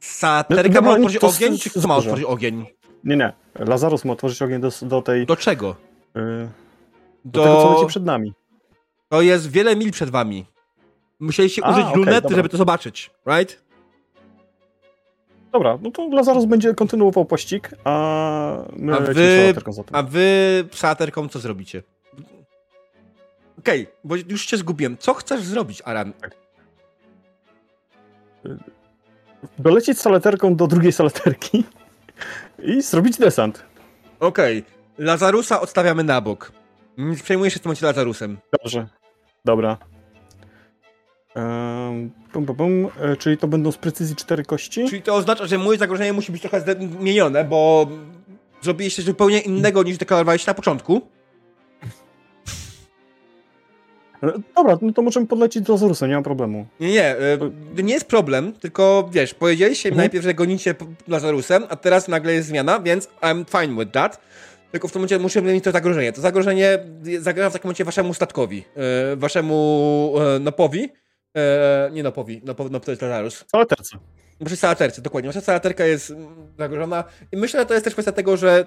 Saterka 0.00 0.80
ma 0.80 0.90
otworzyć 0.90 1.24
ogień, 1.24 1.58
czy 1.58 1.70
kto 1.70 1.88
ma 1.88 1.96
otworzyć 1.96 2.24
ogień? 2.24 2.66
Nie, 3.04 3.16
nie. 3.16 3.32
Lazarus 3.54 4.04
ma 4.04 4.12
otworzyć 4.12 4.42
ogień 4.42 4.60
do, 4.60 4.70
do 4.82 5.02
tej... 5.02 5.26
Do 5.26 5.36
czego? 5.36 5.76
Y, 6.16 6.48
do, 7.24 7.40
do 7.40 7.44
tego, 7.44 7.62
co 7.62 7.74
leci 7.74 7.86
przed 7.86 8.04
nami. 8.04 8.32
To 9.08 9.22
jest 9.22 9.50
wiele 9.50 9.76
mil 9.76 9.90
przed 9.90 10.10
wami. 10.10 10.46
Musieliście 11.20 11.64
A, 11.64 11.70
użyć 11.70 11.84
okay, 11.84 11.96
lunety, 11.96 12.20
dobra. 12.20 12.36
żeby 12.36 12.48
to 12.48 12.56
zobaczyć, 12.56 13.10
right? 13.26 13.64
Dobra, 15.52 15.78
no 15.82 15.90
to 15.90 16.08
Lazarus 16.08 16.44
będzie 16.44 16.74
kontynuował 16.74 17.24
pościg, 17.24 17.70
a 17.84 18.64
my 18.76 18.96
a 18.96 19.00
wy, 19.00 19.54
A 19.92 20.02
wy 20.02 20.64
saterką 20.72 21.28
co 21.28 21.38
zrobicie? 21.38 21.82
Okej, 23.58 23.82
okay, 23.82 23.94
bo 24.04 24.16
już 24.16 24.46
cię 24.46 24.56
zgubiłem. 24.56 24.98
Co 24.98 25.14
chcesz 25.14 25.42
zrobić, 25.42 25.82
Aran? 25.84 26.12
Tak. 26.12 26.36
Dolecieć 29.58 29.98
salaterką 29.98 30.56
do 30.56 30.66
drugiej 30.66 30.92
salaterki 30.92 31.64
i 32.62 32.82
zrobić 32.82 33.18
desant. 33.18 33.64
Okej. 34.20 34.58
Okay. 34.58 34.74
Lazarusa 34.98 35.60
odstawiamy 35.60 36.04
na 36.04 36.20
bok. 36.20 36.52
Nie 36.98 37.16
przejmujesz 37.16 37.54
się 37.54 37.60
w 37.60 37.62
tym 37.62 37.68
momencie 37.68 37.86
Lazarusem. 37.86 38.38
Dobrze. 38.62 38.88
Dobra. 39.44 39.78
Um, 41.34 42.10
bum, 42.32 42.44
bum, 42.44 42.56
bum. 42.56 42.88
E, 43.00 43.16
czyli 43.16 43.38
to 43.38 43.48
będą 43.48 43.72
z 43.72 43.76
precyzji 43.76 44.16
cztery 44.16 44.44
kości? 44.44 44.88
Czyli 44.88 45.02
to 45.02 45.14
oznacza, 45.14 45.46
że 45.46 45.58
moje 45.58 45.78
zagrożenie 45.78 46.12
musi 46.12 46.32
być 46.32 46.42
trochę 46.42 46.60
zmienione, 46.60 47.44
bo 47.44 47.88
zrobiliście 48.62 49.02
zupełnie 49.02 49.40
innego 49.40 49.82
niż 49.82 49.98
deklarowaliście 49.98 50.50
na 50.50 50.54
początku. 50.54 51.02
Dobra, 54.56 54.78
no 54.82 54.92
to 54.92 55.02
możemy 55.02 55.26
podlecieć 55.26 55.62
do 55.62 55.72
Lazarusem, 55.72 56.08
nie 56.08 56.16
ma 56.16 56.22
problemu. 56.22 56.66
Nie, 56.80 56.92
nie, 56.92 57.16
y, 57.78 57.82
nie 57.82 57.94
jest 57.94 58.06
problem, 58.06 58.52
tylko 58.52 59.08
wiesz, 59.12 59.34
powiedzieliście 59.34 59.88
mhm. 59.88 59.98
najpierw, 59.98 60.24
że 60.24 60.34
gonicie 60.34 60.74
Lazarusem, 61.08 61.64
a 61.68 61.76
teraz 61.76 62.08
nagle 62.08 62.34
jest 62.34 62.48
zmiana, 62.48 62.80
więc 62.80 63.08
I'm 63.22 63.60
fine 63.60 63.84
with 63.84 63.92
that. 63.92 64.20
Tylko 64.72 64.88
w 64.88 64.92
tym 64.92 65.00
momencie 65.00 65.18
musimy 65.18 65.52
mieć 65.52 65.64
to 65.64 65.72
zagrożenie. 65.72 66.12
To 66.12 66.20
zagrożenie 66.20 66.78
zagraża 67.18 67.50
w 67.50 67.52
takim 67.52 67.68
momencie 67.68 67.84
waszemu 67.84 68.14
statkowi, 68.14 68.64
y, 69.12 69.16
waszemu 69.16 70.14
y, 70.36 70.40
nopowi. 70.40 70.88
Nie 71.92 72.02
nopowi, 72.02 72.40
nop, 72.44 72.70
nop 72.70 72.84
to 72.84 72.92
jest 72.92 73.02
Lazarus. 73.02 73.44
Salaterce. 73.52 73.98
Przy 74.44 74.56
salaterce, 74.56 75.02
dokładnie. 75.02 75.28
Wasza 75.28 75.40
salaterka 75.40 75.84
jest 75.84 76.14
zagrożona 76.58 77.04
i 77.32 77.36
myślę, 77.36 77.60
że 77.60 77.66
to 77.66 77.74
jest 77.74 77.84
też 77.84 77.92
kwestia 77.92 78.12
tego, 78.12 78.36
że 78.36 78.66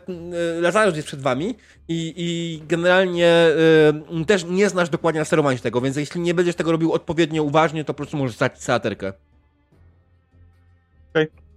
Lazarus 0.62 0.96
jest 0.96 1.08
przed 1.08 1.22
wami 1.22 1.56
i, 1.88 2.14
i 2.18 2.62
generalnie 2.68 3.48
y, 4.22 4.26
też 4.26 4.46
nie 4.46 4.70
znasz 4.70 4.90
dokładnie 4.90 5.22
na 5.22 5.26
sterowanie 5.26 5.60
tego, 5.60 5.82
więc 5.82 5.96
jeśli 5.96 6.22
nie 6.22 6.34
będziesz 6.34 6.56
tego 6.56 6.72
robił 6.72 6.94
odpowiednio 6.94 7.44
uważnie, 7.44 7.84
to 7.84 7.94
po 7.94 7.98
prostu 7.98 8.18
możesz 8.18 8.36
stracić 8.36 8.64
salaterkę. 8.64 9.14
Okej. 11.10 11.24
Okay. 11.24 11.48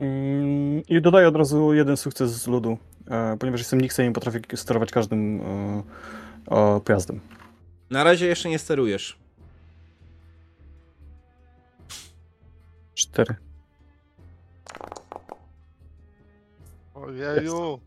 Mm, 0.00 0.82
I 0.88 1.00
dodaję 1.00 1.28
od 1.28 1.36
razu 1.36 1.74
jeden 1.74 1.96
sukces 1.96 2.30
z 2.42 2.46
ludu, 2.46 2.78
e, 3.10 3.36
ponieważ 3.38 3.60
jestem 3.60 3.80
Nixem 3.80 4.10
i 4.10 4.12
potrafię 4.12 4.40
sterować 4.54 4.90
każdym 4.90 5.40
e, 6.50 6.80
pojazdem. 6.84 7.20
Na 7.90 8.04
razie 8.04 8.26
jeszcze 8.26 8.48
nie 8.48 8.58
sterujesz. 8.58 9.23
Cztery. 12.94 13.34
Ojeju! 16.94 17.80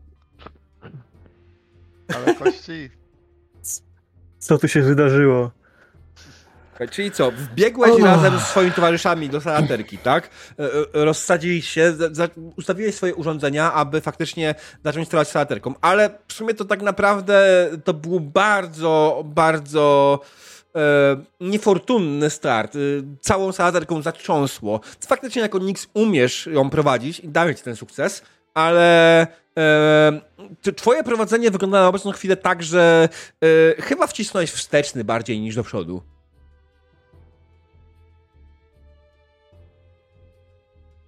Ale 2.16 2.34
kości. 2.34 2.90
Co 4.38 4.58
tu 4.58 4.68
się 4.68 4.82
wydarzyło? 4.82 5.50
Czyli 6.90 7.10
co, 7.10 7.30
wbiegłeś 7.30 7.90
oh. 7.92 8.04
razem 8.04 8.38
z 8.38 8.42
swoimi 8.42 8.72
towarzyszami 8.72 9.28
do 9.28 9.40
salaterki, 9.40 9.98
tak? 9.98 10.30
E, 10.58 10.64
e, 10.64 11.04
rozsadzili 11.04 11.62
się, 11.62 11.94
ustawiłeś 12.56 12.94
swoje 12.94 13.14
urządzenia, 13.14 13.72
aby 13.72 14.00
faktycznie 14.00 14.54
zacząć 14.84 15.08
sterować 15.08 15.28
salaterką, 15.28 15.74
ale 15.80 16.10
w 16.28 16.32
sumie 16.32 16.54
to 16.54 16.64
tak 16.64 16.82
naprawdę 16.82 17.68
to 17.84 17.94
było 17.94 18.20
bardzo, 18.20 19.22
bardzo 19.26 20.20
niefortunny 21.40 22.30
start. 22.30 22.76
E, 22.76 22.78
całą 23.20 23.52
salaterką 23.52 24.02
zatrząsło. 24.02 24.80
Faktycznie 25.06 25.42
jako 25.42 25.58
Nix 25.58 25.86
umiesz 25.94 26.46
ją 26.46 26.70
prowadzić 26.70 27.20
i 27.20 27.28
dawać 27.28 27.62
ten 27.62 27.76
sukces, 27.76 28.22
ale 28.54 29.26
e, 29.58 30.72
twoje 30.76 31.04
prowadzenie 31.04 31.50
wygląda 31.50 31.80
na 31.80 31.88
obecną 31.88 32.12
chwilę 32.12 32.36
tak, 32.36 32.62
że 32.62 33.08
e, 33.78 33.82
chyba 33.82 34.06
wcisnąłeś 34.06 34.50
wsteczny 34.50 35.04
bardziej 35.04 35.40
niż 35.40 35.54
do 35.54 35.64
przodu. 35.64 36.02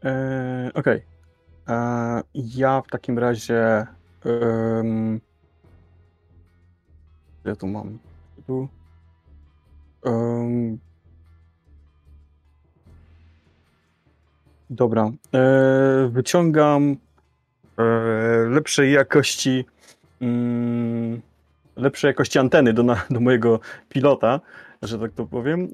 Eee, 0.03 0.73
Okej. 0.75 1.03
Eee, 1.69 2.23
Ja 2.35 2.83
w 2.83 2.91
takim 2.91 3.19
razie. 3.19 3.87
Um, 4.25 5.21
ja 7.45 7.57
tu 7.57 7.67
mam. 7.67 7.99
Tu. 8.47 8.69
Em, 10.05 10.79
dobra. 14.71 15.11
Eee, 15.33 16.09
wyciągam 16.11 16.83
eee, 17.79 18.49
lepszej 18.51 18.93
jakości. 18.93 19.65
mm, 20.21 21.21
lepszej 21.77 22.09
jakości 22.09 22.39
anteny 22.39 22.73
do, 22.73 22.83
na, 22.83 23.03
do 23.11 23.21
mojego 23.21 23.61
pilota, 23.89 24.41
że 24.83 24.99
tak 24.99 25.13
to 25.13 25.27
powiem, 25.27 25.69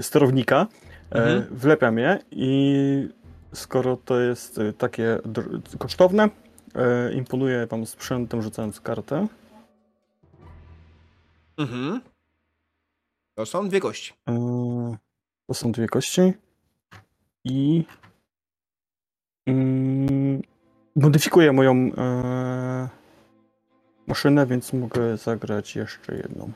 sterownika. 0.00 0.66
E, 1.12 1.14
Mhm. 1.22 1.42
Wlepiam 1.50 1.98
je 1.98 2.18
i 2.30 3.08
skoro 3.52 3.96
to 3.96 4.20
jest 4.20 4.58
e, 4.58 4.72
takie 4.72 5.18
kosztowne, 5.78 6.28
e, 6.74 7.12
imponuję 7.12 7.66
wam 7.66 7.86
sprzętem 7.86 8.42
rzucając 8.42 8.80
kartę. 8.80 9.26
Mhm. 11.58 12.00
To 13.38 13.46
są 13.46 13.68
dwie 13.68 13.80
kości. 13.80 14.12
E, 14.28 14.96
To 15.46 15.54
są 15.54 15.72
dwie 15.72 15.86
kości. 15.86 16.32
I 17.44 17.84
mm, 19.46 20.42
modyfikuję 20.96 21.52
moją 21.52 21.72
e, 21.72 22.88
maszynę, 24.06 24.46
więc 24.46 24.72
mogę 24.72 25.16
zagrać 25.16 25.76
jeszcze 25.76 26.16
jedną. 26.16 26.52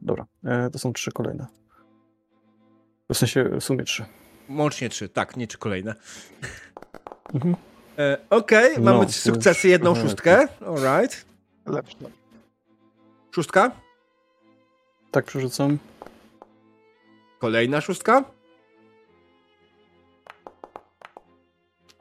Dobra, 0.00 0.26
e, 0.44 0.70
to 0.70 0.78
są 0.78 0.92
trzy 0.92 1.12
kolejne. 1.12 1.46
W 3.10 3.16
sensie 3.16 3.44
w 3.44 3.64
sumie 3.64 3.84
trzy. 3.84 4.04
Łącznie 4.50 4.88
trzy, 4.88 5.08
tak, 5.08 5.36
nie 5.36 5.46
trzy 5.46 5.58
kolejne. 5.58 5.94
Mhm. 7.34 7.56
E, 7.98 8.18
Okej, 8.30 8.74
No, 8.78 8.92
mamy 8.92 9.06
trzy 9.06 9.20
sukcesy, 9.20 9.68
jedną 9.68 9.94
szóstkę. 9.94 10.48
Alright. 10.66 11.26
Lepsze. 11.66 11.96
Szóstka. 13.30 13.70
Tak 15.10 15.24
przerzucam. 15.24 15.78
Kolejna 17.38 17.80
szóstka. 17.80 18.24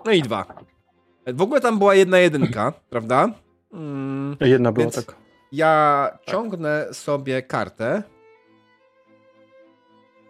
No 0.05 0.11
i 0.11 0.21
dwa. 0.21 0.45
W 1.27 1.41
ogóle 1.41 1.61
tam 1.61 1.77
była 1.79 1.95
jedna 1.95 2.17
jedynka, 2.17 2.73
prawda? 2.89 3.29
Mm, 3.73 4.37
Jedna 4.41 4.71
była 4.71 4.91
tak. 4.91 5.15
ja 5.51 6.09
ciągnę 6.27 6.93
sobie 6.93 7.41
kartę. 7.43 8.03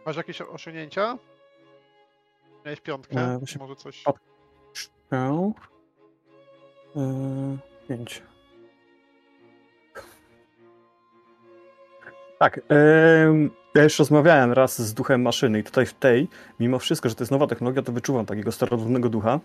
Masz 0.05 0.15
jakieś 0.17 0.41
osiągnięcia? 0.41 1.17
Miałeś 2.65 2.81
piątkę? 2.81 3.15
E, 3.19 3.39
Może 3.59 3.75
coś. 3.75 4.03
Pat- 4.03 4.19
Cztery. 5.07 5.51
Yy, 6.95 7.57
pięć. 7.87 8.23
Tak. 12.39 12.59
em, 12.69 13.49
ja 13.75 13.83
już 13.83 13.99
rozmawiałem 13.99 14.53
raz 14.53 14.81
z 14.81 14.93
duchem 14.93 15.21
maszyny 15.21 15.59
i 15.59 15.63
tutaj 15.63 15.85
w 15.85 15.93
tej, 15.93 16.27
mimo 16.59 16.79
wszystko, 16.79 17.09
że 17.09 17.15
to 17.15 17.23
jest 17.23 17.31
nowa 17.31 17.47
technologia, 17.47 17.81
to 17.81 17.91
wyczuwam 17.91 18.25
takiego 18.25 18.51
starодawnego 18.51 19.09
ducha. 19.09 19.39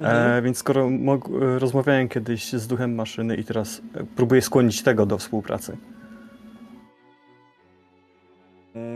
Mhm. 0.00 0.32
E, 0.32 0.42
więc 0.42 0.58
skoro 0.58 0.86
mog- 0.86 1.42
e, 1.42 1.58
rozmawiałem 1.58 2.08
kiedyś 2.08 2.52
z 2.52 2.66
duchem 2.66 2.94
maszyny 2.94 3.36
i 3.36 3.44
teraz 3.44 3.82
e, 3.94 4.04
próbuję 4.16 4.42
skłonić 4.42 4.82
tego 4.82 5.06
do 5.06 5.18
współpracy. 5.18 5.76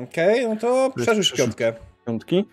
Okej, 0.05 0.49
no 0.49 0.57
to 0.57 0.93
przerzuć. 0.97 1.33
piątkę. 1.33 1.73
Piątki. 2.07 2.45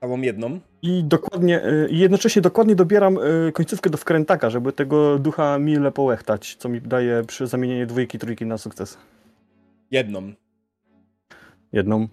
Całą 0.00 0.20
jedną. 0.20 0.60
I 0.82 1.04
dokładnie, 1.04 1.62
e, 1.64 1.88
i 1.88 1.98
jednocześnie 1.98 2.42
dokładnie 2.42 2.74
dobieram 2.76 3.18
e, 3.18 3.52
końcówkę 3.52 3.90
do 3.90 3.98
wkrętaka, 3.98 4.50
żeby 4.50 4.72
tego 4.72 5.18
ducha 5.18 5.58
mile 5.58 5.92
połechtać, 5.92 6.56
co 6.58 6.68
mi 6.68 6.80
daje 6.80 7.22
przy 7.24 7.46
zamienieniu 7.46 7.86
dwójki, 7.86 8.18
trójki 8.18 8.46
na 8.46 8.58
sukces. 8.58 8.98
Jedną. 9.90 10.32
Jedną. 11.72 12.08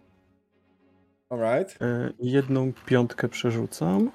Alright. 1.29 1.79
I 2.19 2.31
jedną 2.31 2.71
piątkę 2.85 3.29
przerzucam. 3.29 4.11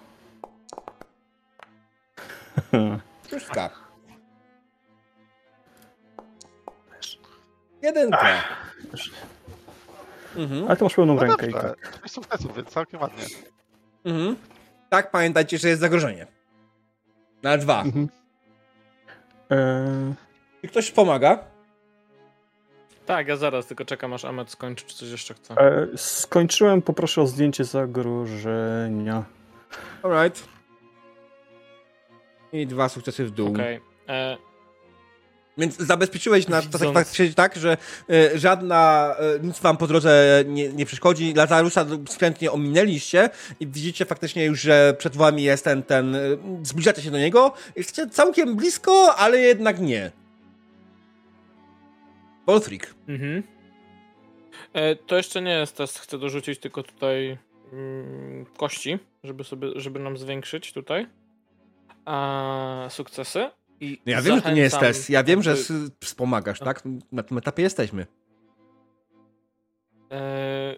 Szóstka. 3.31 3.71
Jedynka. 7.83 8.27
Mhm. 10.37 10.65
Ale 10.67 10.77
to 10.77 10.85
masz 10.85 10.95
pełną 10.95 11.15
No 11.15 11.21
rękę 11.23 11.47
i 11.47 11.53
dobrze. 11.53 11.69
tak. 11.69 11.99
Sześć 12.03 12.15
sukcesów, 12.15 12.57
więc 12.57 12.69
całkiem 12.69 13.01
ładnie. 13.01 13.25
Mhm. 14.05 14.37
Tak, 14.91 15.11
pamiętajcie, 15.11 15.59
że 15.59 15.69
jest 15.69 15.81
zagrożenie. 15.81 16.27
Na 17.43 17.59
dwa. 17.59 17.83
Mhm. 17.83 18.09
E, 19.51 20.15
Czy 20.63 20.69
ktoś 20.69 20.91
pomaga? 20.91 21.45
Tak, 23.07 23.29
ja 23.29 23.37
zaraz 23.37 23.67
tylko 23.67 23.85
czekam 23.85 24.13
aż 24.13 24.25
Amet 24.25 24.51
skończy, 24.51 24.85
czy 24.87 24.97
coś 24.97 25.09
jeszcze 25.11 25.35
chce. 25.35 25.55
e, 25.55 25.87
skończyłem, 25.97 26.83
poproszę 26.83 27.23
o 27.23 27.27
zdjęcie 27.27 27.65
zagrożenia. 27.65 29.25
Alright. 30.03 30.49
I 32.53 32.67
dwa 32.67 32.89
sukcesy 32.89 33.25
w 33.25 33.31
dół. 33.31 33.51
Okej. 33.55 33.81
E, 34.09 34.37
Więc 35.61 35.77
zabezpieczyłeś 35.77 36.49
na 36.49 36.63
to 36.63 36.79
tak, 36.79 36.93
tak, 36.93 37.09
tak, 37.37 37.57
że 37.57 37.77
e, 38.11 38.39
żadna, 38.39 39.15
e, 39.19 39.41
nic 39.41 39.61
wam 39.61 39.77
po 39.77 39.87
drodze 39.87 40.45
nie, 40.47 40.69
nie 40.69 40.87
przeszkodzi. 40.87 41.35
Lazarusa 41.35 41.87
skrętnie 42.09 42.53
ominęliście 42.53 43.31
i 43.61 43.67
widzicie 43.67 44.05
faktycznie 44.05 44.45
już, 44.45 44.61
że 44.61 44.95
przed 44.99 45.17
wami 45.17 45.43
jest 45.43 45.65
ten, 45.65 45.83
ten, 45.83 46.15
e, 46.15 46.19
zbliżacie 46.63 47.03
się 47.03 47.11
do 47.11 47.19
niego. 47.19 47.53
Jesteście 47.77 48.09
całkiem 48.09 48.57
blisko, 48.57 49.15
ale 49.17 49.39
jednak 49.39 49.81
nie. 49.81 50.11
Bolfrik. 52.47 52.95
Mhm. 53.09 53.43
E, 54.73 54.97
to 54.97 55.17
jeszcze 55.17 55.43
nie 55.43 55.53
jest 55.53 55.77
test, 55.77 55.99
chcę 55.99 56.19
dorzucić 56.19 56.59
tylko 56.59 56.83
tutaj 56.83 57.39
mm, 57.73 58.47
kości, 58.57 58.99
żeby 59.25 59.45
sobie, 59.45 59.69
żeby 59.77 60.01
nam 60.01 60.19
zwiększyć 60.19 60.73
tutaj 60.73 61.07
a, 62.05 62.87
sukcesy. 62.91 63.51
I 63.81 64.01
No 64.07 64.13
ja 64.13 64.23
wiem, 64.23 64.37
że 64.37 64.43
to 64.43 64.51
nie 64.51 64.61
jest 64.63 64.79
test. 64.79 65.11
Ja 65.11 65.25
wiem, 65.25 65.43
że 65.43 65.57
wspomagasz, 66.01 66.59
tak? 66.59 66.83
Na 67.13 67.23
tym 67.23 67.39
etapie 67.39 67.63
jesteśmy. 67.63 68.07
e, 70.13 70.77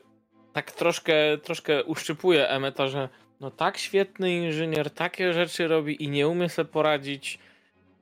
tak 0.53 0.73
troszkę, 0.73 1.39
troszkę 1.39 1.85
uszczypuje 1.85 2.49
Emeta, 2.49 2.89
że 2.89 3.09
no 3.41 3.51
tak 3.51 3.79
świetny 3.79 4.33
inżynier 4.35 4.91
takie 4.91 5.33
rzeczy 5.33 5.69
robi 5.69 6.05
i 6.05 6.09
nie 6.09 6.29
umie 6.29 6.49
sobie 6.49 6.69
poradzić. 6.69 7.39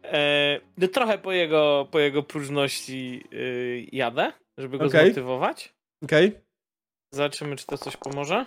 E, 0.04 0.60
no 0.78 0.88
trochę 0.88 1.18
po 1.18 1.32
jego, 1.32 1.88
po 1.90 1.98
jego 1.98 2.22
próżności 2.22 3.24
y, 3.32 3.86
jadę, 3.92 4.32
żeby 4.58 4.78
go 4.78 4.84
Okej. 4.84 5.06
zmotywować. 5.06 5.74
Okej? 6.04 6.32
Zobaczymy, 7.12 7.56
czy 7.56 7.66
to 7.66 7.78
coś 7.78 7.96
pomoże. 7.96 8.46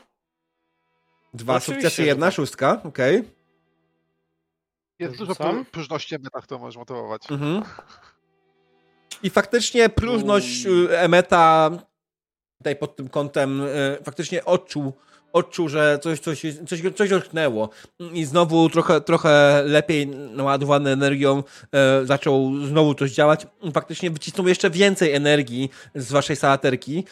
Dwa 1.34 1.56
Oczywiście, 1.56 1.90
sukcesy, 1.90 2.06
jedna 2.06 2.26
tak. 2.26 2.36
szóstka. 2.36 2.82
Okej. 2.84 3.24
Jest 5.00 5.18
dużo 5.18 5.34
Rzucam. 5.34 5.64
pró- 5.64 5.66
próżności 5.66 6.16
meta, 6.20 6.42
którą 6.42 6.60
możesz 6.60 6.78
motywować. 6.78 7.32
Mhm. 7.32 7.64
I 9.24 9.30
faktycznie 9.30 9.90
próżność 9.90 10.66
y, 10.66 11.00
Emeta 11.00 11.72
tutaj 12.58 12.76
pod 12.76 12.96
tym 12.96 13.10
kątem 13.10 13.62
y, 13.62 13.98
faktycznie 14.04 14.46
odczuł 14.46 14.94
odczuł, 15.34 15.70
że 15.70 16.00
coś, 16.02 16.20
coś, 16.20 16.42
coś, 16.68 16.82
coś 16.96 17.10
dotknęło 17.10 17.70
i 18.14 18.26
znowu 18.26 18.70
trochę, 18.70 19.02
trochę 19.02 19.64
lepiej 19.66 20.08
naładowany 20.08 20.90
energią 20.90 21.44
e, 21.72 22.06
zaczął 22.06 22.52
znowu 22.66 22.96
coś 22.96 23.12
działać. 23.12 23.48
Faktycznie 23.74 24.12
wycisnął 24.12 24.48
jeszcze 24.48 24.70
więcej 24.70 25.14
energii 25.14 25.70
z 25.96 26.12
waszej 26.12 26.36
salaterki. 26.36 27.04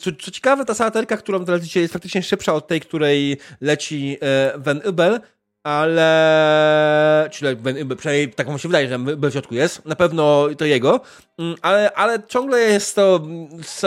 Co, 0.00 0.10
co 0.20 0.30
ciekawe, 0.30 0.64
ta 0.64 0.74
salaterka, 0.74 1.16
którą 1.16 1.44
teraz 1.44 1.62
dzisiaj 1.62 1.82
jest 1.82 1.92
faktycznie 1.92 2.22
szybsza 2.22 2.54
od 2.54 2.66
tej, 2.66 2.80
której 2.80 3.36
leci 3.60 4.16
e, 4.20 4.52
Van 4.58 4.80
Ubel, 4.88 5.20
ale. 5.64 7.28
Czyli 7.32 7.56
przynajmniej 7.96 8.32
tak 8.32 8.48
mu 8.48 8.58
się 8.58 8.68
wydaje, 8.68 8.88
że 8.88 8.98
w 8.98 9.32
środku 9.32 9.54
jest. 9.54 9.84
Na 9.86 9.96
pewno 9.96 10.46
to 10.58 10.64
jego, 10.64 11.00
mm, 11.38 11.56
ale, 11.62 11.92
ale 11.92 12.22
ciągle 12.22 12.60
jest 12.60 12.96
to 12.96 13.20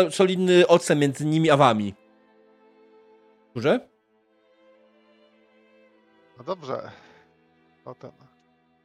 solidny 0.09 0.67
ocen 0.67 0.99
między 0.99 1.25
nimi 1.25 1.49
a 1.49 1.57
wami. 1.57 1.93
Duże? 3.55 3.79
No 6.37 6.43
dobrze. 6.43 6.91
Potem. 7.83 8.11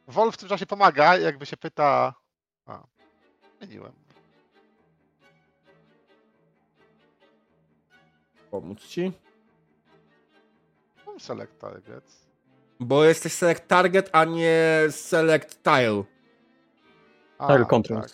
Wolf 0.08 0.34
w 0.34 0.38
tym 0.38 0.48
czasie 0.48 0.66
pomaga, 0.66 1.16
jakby 1.16 1.46
się 1.46 1.56
pyta. 1.56 2.14
A, 2.66 2.82
zmieniłem. 3.58 3.92
Pomóc 8.50 8.80
ci? 8.80 9.12
Mam 11.06 11.20
select 11.20 11.58
targets. 11.58 12.31
Bo 12.82 13.04
jesteś 13.04 13.32
select 13.32 13.68
target, 13.68 14.10
a 14.12 14.24
nie 14.24 14.80
select 14.90 15.62
tile. 15.62 16.04
A, 17.38 17.46
tile 17.46 17.64
control. 17.64 18.02
Tak. 18.02 18.10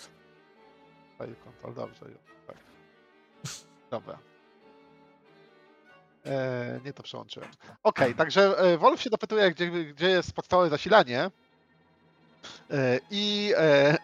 Tile 1.18 1.34
control, 1.44 1.74
dobrze. 1.74 2.06
Tak. 2.46 2.56
Dobra. 3.90 4.18
E, 6.26 6.80
nie 6.84 6.92
to 6.92 7.02
przełączyłem. 7.02 7.48
Okej, 7.82 8.06
okay, 8.06 8.14
także 8.24 8.58
e, 8.58 8.78
Wolf 8.78 9.02
się 9.02 9.10
dopytuje, 9.10 9.50
gdzie, 9.50 9.70
gdzie 9.70 10.08
jest 10.08 10.32
podstawowe 10.32 10.70
zasilanie. 10.70 11.30
E, 12.70 13.00
I 13.10 13.52
e, 13.56 13.96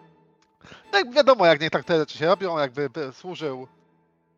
no 0.92 0.98
jak 0.98 1.12
wiadomo, 1.12 1.46
jak 1.46 1.60
nie 1.60 1.70
tak 1.70 1.84
te 1.84 1.96
rzeczy 1.98 2.18
się 2.18 2.26
robią, 2.26 2.58
jakby 2.58 2.90
służył, 3.12 3.68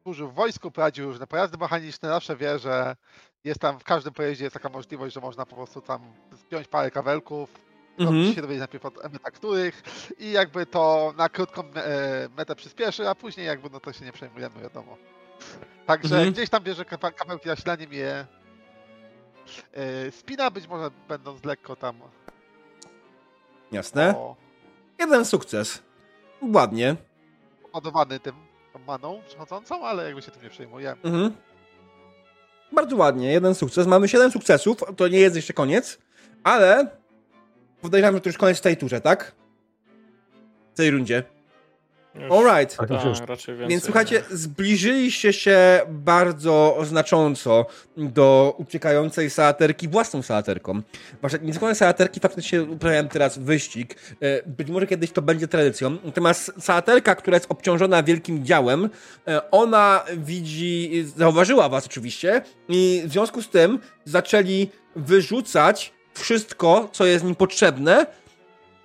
służył 0.03 0.29
w 0.29 0.35
wojsku, 0.35 0.71
prowadził 0.71 1.07
różne 1.07 1.27
pojazdy 1.27 1.59
mechaniczne, 1.59 2.09
zawsze 2.09 2.37
wie, 2.37 2.59
że 2.59 2.97
jest 3.45 3.61
tam 3.61 3.79
w 3.79 3.85
każdym 3.85 4.13
pojeździe 4.13 4.45
jest 4.45 4.55
taka 4.55 4.69
możliwość, 4.69 5.15
że 5.15 5.21
można 5.21 5.47
po 5.47 5.57
prostu 5.57 5.81
tam 5.81 6.01
spiąć 6.37 6.69
parę 6.69 6.91
kabelków, 6.91 7.51
mhm. 7.99 8.35
się 8.35 8.43
dowiedzieć 8.43 8.59
najpierw 8.59 8.87
od 8.87 9.05
emeta 9.05 9.31
których 9.31 9.83
i 10.19 10.33
jakby 10.33 10.67
to 10.67 11.15
na 11.17 11.29
krótką 11.29 11.63
e, 11.63 12.29
metę 12.37 12.55
przyspieszy, 12.55 13.09
a 13.09 13.15
później 13.15 13.47
jakby 13.47 13.71
no 13.71 13.81
to 13.81 13.93
się 13.93 14.05
nie 14.05 14.13
przejmujemy, 14.13 14.61
wiadomo. 14.63 14.97
Także 15.87 16.15
mhm. 16.15 16.33
gdzieś 16.33 16.51
tam 16.51 16.63
bierze 16.63 16.85
kabelki 16.85 17.49
zasilanie 17.49 17.87
je 17.91 18.27
e, 19.73 20.11
spina, 20.11 20.51
być 20.51 20.69
może 20.69 20.91
będąc 21.09 21.45
lekko 21.45 21.77
tam. 21.77 22.01
Jasne. 23.73 24.17
O... 24.17 24.37
Jeden 24.99 25.25
sukces. 25.25 25.83
Ładnie. 26.43 26.97
Ładowany 27.73 28.21
tym 28.21 28.35
maną 28.87 29.23
przechodzącą, 29.27 29.87
ale 29.87 30.05
jakby 30.05 30.23
się 30.23 30.31
tym 30.31 30.43
nie 30.43 30.51
przejmujemy. 30.51 31.03
Mhm. 31.03 31.37
Bardzo 32.73 32.97
ładnie, 32.97 33.33
jeden 33.33 33.55
sukces. 33.55 33.87
Mamy 33.87 34.09
7 34.09 34.31
sukcesów, 34.31 34.77
to 34.97 35.09
nie 35.09 35.19
jest 35.19 35.37
jeszcze 35.37 35.53
koniec, 35.53 35.99
ale 36.45 36.87
podejrzewam, 37.81 38.15
że 38.15 38.21
to 38.21 38.29
już 38.29 38.39
koniec 38.39 38.59
w 38.59 38.61
tej 38.61 38.77
turze, 38.77 39.01
tak? 39.01 39.33
W 40.75 40.77
tej 40.77 40.91
rundzie. 40.91 41.38
Alright. 42.31 42.77
Tak, 42.77 42.89
Więc 43.69 43.85
słuchajcie, 43.85 44.23
zbliżyliście 44.31 45.33
się 45.33 45.81
bardzo 45.89 46.79
znacząco 46.83 47.67
do 47.97 48.55
uciekającej 48.59 49.31
salaterki 49.31 49.89
własną 49.89 50.23
salaterką. 50.23 50.83
Wasze 51.23 51.39
niezwykłe 51.39 51.75
salaterki 51.75 52.21
faktycznie 52.21 52.63
uprawiają 52.63 53.09
teraz 53.09 53.39
wyścig. 53.39 53.97
E, 54.21 54.43
być 54.47 54.71
może 54.71 54.87
kiedyś 54.87 55.13
to 55.13 55.23
będzie 55.23 55.49
tradycją. 55.49 55.97
Natomiast 56.05 56.53
salaterka, 56.61 57.15
która 57.15 57.37
jest 57.37 57.47
obciążona 57.49 58.03
wielkim 58.03 58.45
działem, 58.45 58.91
e, 59.29 59.51
ona 59.51 60.05
widzi, 60.17 61.05
zauważyła 61.17 61.69
was 61.69 61.87
oczywiście 61.87 62.43
i 62.69 63.03
w 63.07 63.13
związku 63.13 63.43
z 63.43 63.49
tym 63.49 63.79
zaczęli 64.05 64.69
wyrzucać 64.97 65.93
wszystko, 66.15 66.89
co 66.93 67.07
jest 67.07 67.25
nim 67.25 67.35
potrzebne, 67.35 68.07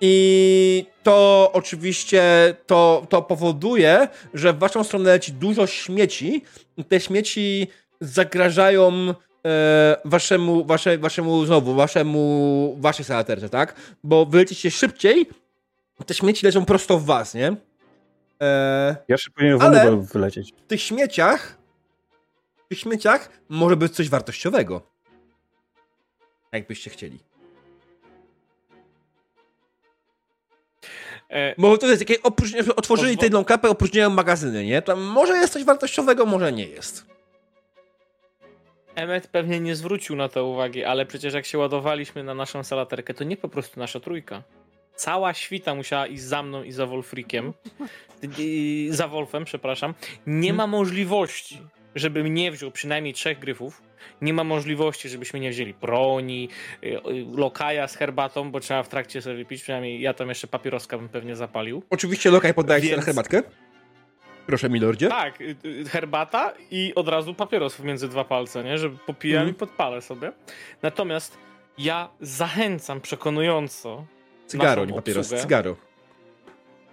i 0.06 0.86
to 1.02 1.50
oczywiście 1.52 2.22
to, 2.66 3.06
to 3.08 3.22
powoduje, 3.22 4.08
że 4.34 4.52
w 4.52 4.58
waszą 4.58 4.84
stronę 4.84 5.10
leci 5.10 5.32
dużo 5.32 5.66
śmieci. 5.66 6.42
Te 6.88 7.00
śmieci 7.00 7.66
zagrażają 8.00 9.14
e, 9.46 9.96
waszemu, 10.04 10.64
wasze, 10.64 10.98
waszemu 10.98 11.46
znowu, 11.46 11.74
waszemu, 11.74 12.76
waszej 12.80 13.04
salaterce, 13.04 13.48
tak? 13.48 13.74
Bo 14.04 14.26
wylecicie 14.26 14.70
szybciej, 14.70 15.26
te 16.06 16.14
śmieci 16.14 16.46
lecą 16.46 16.64
prosto 16.64 16.98
w 16.98 17.04
was, 17.04 17.34
nie? 17.34 17.56
E, 18.42 18.96
Jeszcze 19.08 19.30
powinien 19.30 19.62
ale 19.62 19.96
wylecieć. 19.96 20.52
W 20.52 20.66
tych 20.66 20.82
śmieciach 20.82 21.58
w 22.64 22.68
tych 22.68 22.78
śmieciach 22.78 23.28
może 23.48 23.76
być 23.76 23.94
coś 23.94 24.08
wartościowego. 24.08 24.82
Jakbyście 26.52 26.90
chcieli. 26.90 27.33
Bo 31.58 31.78
to 31.78 31.86
jest 31.86 31.98
takie, 31.98 32.22
opróżni- 32.22 32.74
otworzyli 32.76 33.18
tę 33.18 33.30
klapę, 33.46 33.68
opróżniają 33.68 34.10
magazyny, 34.10 34.64
nie? 34.64 34.82
Tam 34.82 35.00
może 35.02 35.36
jest 35.36 35.52
coś 35.52 35.64
wartościowego, 35.64 36.26
może 36.26 36.52
nie 36.52 36.66
jest. 36.66 37.06
Emmet 38.94 39.26
pewnie 39.26 39.60
nie 39.60 39.76
zwrócił 39.76 40.16
na 40.16 40.28
to 40.28 40.46
uwagi, 40.46 40.84
ale 40.84 41.06
przecież 41.06 41.34
jak 41.34 41.46
się 41.46 41.58
ładowaliśmy 41.58 42.24
na 42.24 42.34
naszą 42.34 42.64
salaterkę, 42.64 43.14
to 43.14 43.24
nie 43.24 43.36
po 43.36 43.48
prostu 43.48 43.80
nasza 43.80 44.00
trójka. 44.00 44.42
Cała 44.96 45.34
świta 45.34 45.74
musiała 45.74 46.06
iść 46.06 46.22
za 46.22 46.42
mną 46.42 46.62
i 46.62 46.72
za 46.72 46.86
Wolfrikiem. 46.86 47.52
za 48.90 49.08
Wolfem, 49.08 49.44
przepraszam. 49.44 49.94
Nie 50.26 50.52
ma 50.52 50.66
możliwości, 50.66 51.62
żebym 51.94 52.34
nie 52.34 52.52
wziął 52.52 52.70
przynajmniej 52.70 53.14
trzech 53.14 53.38
gryfów 53.38 53.82
nie 54.22 54.32
ma 54.32 54.44
możliwości, 54.44 55.08
żebyśmy 55.08 55.40
nie 55.40 55.50
wzięli 55.50 55.74
broni, 55.74 56.48
y, 56.84 56.86
y, 56.86 57.00
lokaja 57.36 57.88
z 57.88 57.96
herbatą, 57.96 58.50
bo 58.50 58.60
trzeba 58.60 58.82
w 58.82 58.88
trakcie 58.88 59.22
sobie 59.22 59.36
wypić, 59.36 59.62
przynajmniej 59.62 60.00
ja 60.00 60.14
tam 60.14 60.28
jeszcze 60.28 60.46
papieroska 60.46 60.98
bym 60.98 61.08
pewnie 61.08 61.36
zapalił. 61.36 61.82
Oczywiście 61.90 62.30
lokaj 62.30 62.54
podaje 62.54 62.80
Więc... 62.82 62.90
się 62.90 62.96
na 62.96 63.02
herbatkę. 63.02 63.42
Proszę, 64.46 64.70
milordzie. 64.70 65.08
Tak, 65.08 65.40
y, 65.40 65.56
herbata 65.88 66.52
i 66.70 66.92
od 66.94 67.08
razu 67.08 67.34
papieros 67.34 67.80
między 67.80 68.08
dwa 68.08 68.24
palce, 68.24 68.64
nie? 68.64 68.78
Żeby 68.78 68.96
popijam 69.06 69.42
mm. 69.42 69.54
i 69.54 69.58
podpalę 69.58 70.02
sobie. 70.02 70.32
Natomiast 70.82 71.38
ja 71.78 72.08
zachęcam 72.20 73.00
przekonująco 73.00 74.06
Cygaro, 74.46 74.84
nie 74.84 74.94
papieros, 74.94 75.28
cygaro. 75.28 75.76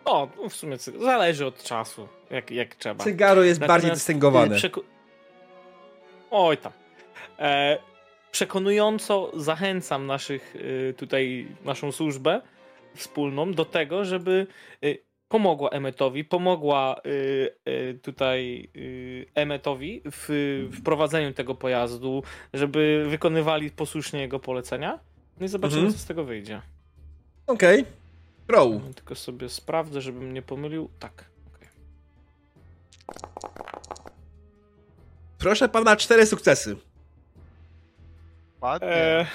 O, 0.06 0.30
no 0.44 0.50
w 0.50 0.56
sumie 0.56 0.78
zależy 0.78 1.46
od 1.46 1.64
czasu, 1.64 2.08
jak, 2.32 2.52
jak 2.52 2.76
trzeba. 2.76 3.04
Cygaro 3.04 3.44
jest 3.44 3.62
Natomiast 3.62 3.82
bardziej 3.84 3.92
dystyngowane. 3.92 4.56
Przeko- 4.56 4.84
Oj 6.32 6.58
tam. 6.58 6.72
E, 7.40 7.78
przekonująco 8.32 9.32
zachęcam 9.36 10.08
naszych 10.08 10.56
e, 10.90 10.94
tutaj, 10.94 11.48
naszą 11.66 11.92
służbę 11.92 12.42
wspólną 12.96 13.54
do 13.54 13.66
tego, 13.66 14.06
żeby 14.06 14.48
e, 14.84 14.88
pomogła 15.28 15.70
Emetowi, 15.70 16.24
pomogła 16.24 17.02
tutaj 18.02 18.70
Emetowi 19.36 20.02
w 20.06 20.30
wprowadzeniu 20.80 21.34
tego 21.34 21.56
pojazdu, 21.56 22.24
żeby 22.54 23.06
wykonywali 23.10 23.70
posłusznie 23.70 24.20
jego 24.22 24.40
polecenia. 24.40 25.00
No 25.40 25.46
i 25.46 25.50
zobaczymy, 25.50 25.82
mhm. 25.82 25.94
co 25.94 26.00
z 26.00 26.06
tego 26.06 26.24
wyjdzie. 26.24 26.62
Okej. 27.48 27.82
Okay. 27.82 27.94
Row. 28.48 28.96
Tylko 28.96 29.16
sobie 29.16 29.50
sprawdzę, 29.50 30.02
żebym 30.02 30.34
nie 30.34 30.42
pomylił. 30.42 30.90
Tak. 31.00 31.31
Proszę 35.38 35.70
pana, 35.70 35.96
cztery 35.96 36.26
sukcesy. 36.26 36.76
Ładnie. 38.62 39.28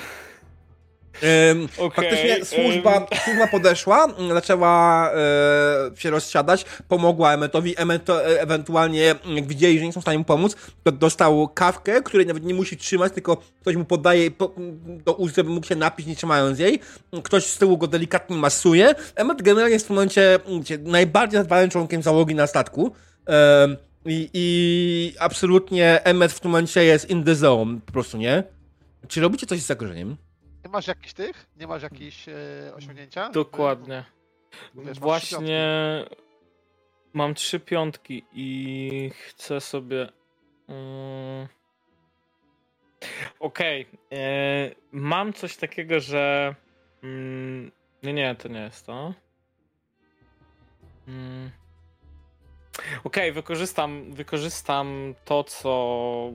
E... 1.23 1.55
okay. 1.79 1.91
Faktycznie 1.91 2.45
służba, 2.45 3.07
służba 3.25 3.47
podeszła, 3.47 4.09
zaczęła 4.35 5.11
e, 5.13 5.97
się 5.97 6.11
rozsiadać, 6.11 6.65
pomogła 6.89 7.33
Emmetowi. 7.33 7.75
Emmet 7.77 8.11
e, 8.11 8.41
ewentualnie, 8.41 9.15
jak 9.35 9.47
widzieli, 9.47 9.79
że 9.79 9.85
nie 9.85 9.93
są 9.93 10.01
w 10.01 10.05
stanie 10.05 10.19
mu 10.19 10.25
pomóc, 10.25 10.57
to 10.83 10.93
dostał 10.93 11.49
kawkę, 11.49 12.03
której 12.03 12.27
nawet 12.27 12.45
nie 12.45 12.55
musi 12.55 12.77
trzymać, 12.77 13.13
tylko 13.13 13.37
ktoś 13.61 13.77
mu 13.77 13.85
podaje 13.85 14.31
po, 14.31 14.53
do 14.87 15.13
ust, 15.15 15.37
żeby 15.37 15.51
mógł 15.51 15.67
się 15.67 15.77
napić, 15.77 16.07
nie 16.07 16.17
trzymając 16.17 16.59
jej. 16.59 16.81
Ktoś 17.25 17.47
z 17.47 17.59
tyłu 17.59 17.79
go 17.79 17.87
delikatnie 17.87 18.37
masuje. 18.37 18.95
Emmet 19.15 19.43
generalnie 19.43 19.73
jest 19.73 19.85
w 19.85 19.89
tym 19.89 19.97
momencie 19.97 20.39
wiecie, 20.59 20.79
najbardziej 20.79 21.41
zadbanym 21.41 21.71
członkiem 21.71 22.03
załogi 22.03 22.35
na 22.35 22.47
statku. 22.47 22.93
I, 24.07 24.31
I 24.33 25.15
absolutnie 25.19 26.05
Emmet 26.05 26.33
w 26.33 26.41
tym 26.41 26.51
momencie 26.51 26.85
jest 26.85 27.11
in 27.11 27.25
the 27.25 27.35
zone, 27.35 27.81
po 27.87 27.93
prostu, 27.93 28.17
nie? 28.17 28.43
Czy 29.09 29.21
robicie 29.21 29.47
coś 29.47 29.61
z 29.61 29.67
zagrożeniem? 29.67 30.17
Nie 30.65 30.71
masz 30.71 30.87
jakichś 30.87 31.13
tych? 31.13 31.47
Nie 31.57 31.67
masz 31.67 31.83
jakichś 31.83 32.29
e, 32.29 32.35
osiągnięcia? 32.75 33.31
Dokładnie. 33.31 34.05
Wiesz, 34.75 34.99
Właśnie 34.99 36.05
mam 37.13 37.35
trzy 37.35 37.61
piątki 37.61 38.25
i 38.33 39.11
chcę 39.29 39.61
sobie. 39.61 40.09
Um, 40.69 41.49
Okej. 43.41 43.87
Okay. 43.87 44.19
E, 44.19 44.71
mam 44.93 45.33
coś 45.33 45.57
takiego, 45.57 46.01
że. 46.01 46.55
Mm, 47.03 47.73
nie, 48.03 48.13
nie, 48.13 48.35
to 48.35 48.49
nie 48.49 48.61
jest 48.61 48.87
to. 48.87 49.15
Mm. 51.09 51.51
Okej, 52.79 53.01
okay, 53.05 53.33
wykorzystam, 53.33 54.13
wykorzystam 54.13 55.15
to, 55.25 55.45
co, 55.45 56.33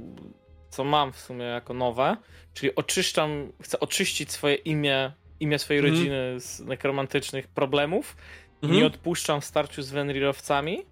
co 0.69 0.83
mam 0.83 1.13
w 1.13 1.19
sumie 1.19 1.45
jako 1.45 1.73
nowe, 1.73 2.17
czyli 2.53 2.75
oczyszczam, 2.75 3.51
chcę 3.61 3.79
oczyścić 3.79 4.31
swoje 4.31 4.55
imię, 4.55 5.11
imię 5.39 5.59
swojej 5.59 5.79
mm. 5.79 5.91
rodziny 5.91 6.39
z 6.39 6.59
nekromantycznych 6.59 7.47
problemów 7.47 8.15
mm. 8.61 8.75
nie 8.75 8.85
odpuszczam 8.85 9.41
w 9.41 9.45
starciu 9.45 9.81
z 9.81 9.91
Venrirowcami 9.91 10.85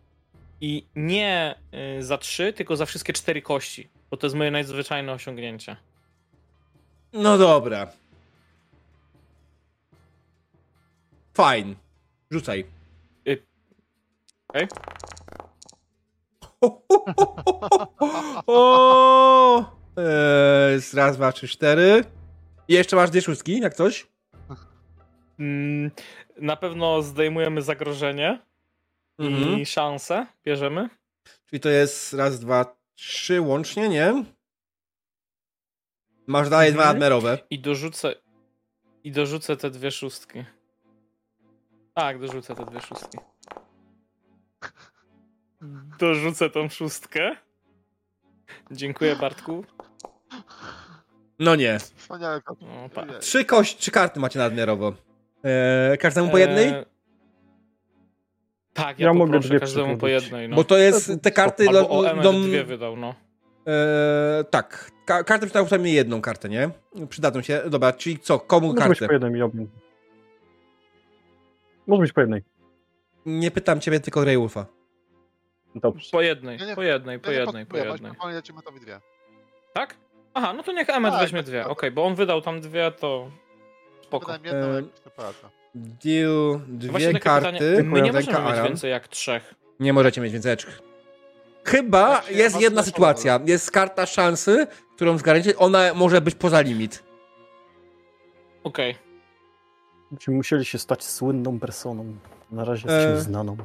i 0.61 0.85
nie 0.95 1.55
y, 1.97 2.03
za 2.03 2.17
trzy, 2.17 2.53
tylko 2.53 2.75
za 2.75 2.85
wszystkie 2.85 3.13
cztery 3.13 3.41
kości, 3.41 3.89
bo 4.11 4.17
to 4.17 4.27
jest 4.27 4.35
moje 4.35 4.51
nadzwyczajne 4.51 5.11
osiągnięcie. 5.11 5.75
No 7.13 7.37
dobra. 7.37 7.87
Fine. 11.35 11.75
Rzucaj. 12.31 12.65
Y 13.27 13.43
Okej. 14.49 14.67
O! 18.47 19.65
Eee, 19.97 20.79
raz, 20.93 21.17
dwa, 21.17 21.31
trzy, 21.31 21.47
cztery. 21.47 22.03
I 22.67 22.73
jeszcze 22.73 22.95
masz 22.95 23.09
dwie 23.09 23.21
szóstki, 23.21 23.59
jak 23.59 23.73
coś? 23.73 24.07
Mm, 25.39 25.91
na 26.37 26.55
pewno 26.55 27.01
zdejmujemy 27.01 27.61
zagrożenie 27.61 28.39
mhm. 29.19 29.59
i 29.59 29.65
szansę 29.65 30.25
bierzemy. 30.45 30.89
Czyli 31.45 31.59
to 31.59 31.69
jest 31.69 32.13
raz, 32.13 32.39
dwa, 32.39 32.77
trzy 32.95 33.41
łącznie, 33.41 33.89
nie? 33.89 34.23
Masz 36.27 36.49
dalej 36.49 36.69
mhm. 36.69 36.83
dwa 36.83 36.91
admerowe. 36.91 37.37
I 37.49 37.59
dorzucę 37.59 38.15
i 39.03 39.11
dorzucę 39.11 39.57
te 39.57 39.69
dwie 39.69 39.91
szóstki. 39.91 40.43
Tak, 41.93 42.19
dorzucę 42.19 42.55
te 42.55 42.65
dwie 42.65 42.81
szóstki. 42.81 43.17
Dorzucę 45.99 46.49
tą 46.49 46.69
szóstkę. 46.69 47.35
Dziękuję, 48.71 49.15
Bartku. 49.15 49.65
No 51.39 51.55
nie. 51.55 51.77
Trzy 53.19 53.45
kości, 53.45 53.77
trzy 53.77 53.91
karty 53.91 54.19
macie 54.19 54.39
nadmiarowo. 54.39 54.93
Eee, 55.43 55.97
każdemu 55.97 56.29
po 56.29 56.37
jednej? 56.37 56.67
Eee... 56.67 56.85
Tak, 58.73 58.99
ja, 58.99 59.07
ja 59.07 59.13
mogę 59.13 59.39
dwie 59.39 59.59
każdemu 59.59 59.97
po 59.97 60.07
jednej. 60.07 60.49
No. 60.49 60.55
Bo 60.55 60.63
to 60.63 60.77
jest 60.77 61.11
te 61.21 61.31
karty... 61.31 61.67
Albo 61.67 61.89
o 61.89 62.15
dom... 62.23 62.43
dwie 62.43 62.63
wydał, 62.63 62.97
no. 62.97 63.15
Eee, 63.65 64.45
tak. 64.49 64.91
Ka 65.05 65.23
karty 65.23 65.45
przydał 65.45 65.65
przynajmniej 65.65 65.93
jedną 65.93 66.21
kartę, 66.21 66.49
nie? 66.49 66.69
Przydadzą 67.09 67.41
się. 67.41 67.61
Dobra, 67.69 67.93
czyli 67.93 68.19
co? 68.19 68.39
Komu 68.39 68.67
Może 68.67 68.77
kartę? 68.77 68.89
Może 68.89 68.99
być 68.99 69.07
po 69.07 69.13
jednej, 69.13 69.39
ja 69.39 69.49
Może 71.87 72.01
być 72.01 72.13
po 72.13 72.21
jednej. 72.21 72.43
Nie 73.25 73.51
pytam 73.51 73.79
ciebie, 73.79 73.99
tylko 73.99 74.25
Wolfa. 74.25 74.78
Dobrze. 75.81 76.09
Po 76.11 76.21
jednej, 76.21 76.57
nie, 76.57 76.65
nie, 76.65 76.75
po 76.75 76.81
jednej, 76.83 77.19
po 77.19 77.31
jednej, 77.31 77.65
po 77.65 77.77
jednej. 77.77 78.11
dwie. 78.81 78.99
Tak? 79.73 79.95
Aha, 80.33 80.53
no 80.53 80.63
to 80.63 80.71
niech 80.71 80.89
Emmet 80.89 81.11
tak, 81.11 81.21
weźmie 81.21 81.43
dwie. 81.43 81.61
Okej, 81.61 81.71
okay, 81.71 81.91
bo 81.91 82.05
on 82.05 82.15
wydał 82.15 82.41
tam 82.41 82.61
dwie, 82.61 82.91
to 82.91 83.31
spoko. 84.03 84.31
Jedną, 84.31 84.67
e... 84.67 84.83
Deal 85.75 86.59
dwie 86.67 87.19
karty. 87.19 87.83
My 87.83 88.01
nie 88.01 88.11
możemy 88.11 88.51
mieć 88.51 88.61
więcej 88.63 88.91
jak 88.91 89.07
trzech. 89.07 89.53
Nie 89.79 89.93
możecie 89.93 90.21
mieć 90.21 90.33
więcej. 90.33 90.57
Chyba 91.65 92.15
znaczy, 92.15 92.33
jest 92.33 92.61
jedna 92.61 92.83
sytuacja. 92.83 93.39
Jest 93.45 93.71
karta 93.71 94.05
szansy, 94.05 94.67
którą 94.95 95.17
zgarniecie. 95.17 95.57
Ona 95.57 95.93
może 95.93 96.21
być 96.21 96.35
poza 96.35 96.61
limit. 96.61 97.03
Okej. 98.63 98.91
Okay. 98.91 99.03
Będziemy 100.11 100.37
musieli 100.37 100.65
się 100.65 100.77
stać 100.77 101.03
słynną 101.03 101.59
personą. 101.59 102.15
Na 102.51 102.65
razie 102.65 102.87
jesteśmy 102.87 103.13
e... 103.13 103.21
znaną. 103.21 103.57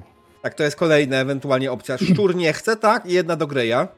Tak, 0.45 0.55
to 0.55 0.63
jest 0.63 0.77
kolejna 0.77 1.17
ewentualnie 1.17 1.73
opcja. 1.73 1.99
Szczur 1.99 2.37
nie 2.37 2.53
chce, 2.53 2.77
tak? 2.77 3.07
I 3.07 3.13
jedna 3.13 3.37
do 3.37 3.47
Greya. 3.47 3.89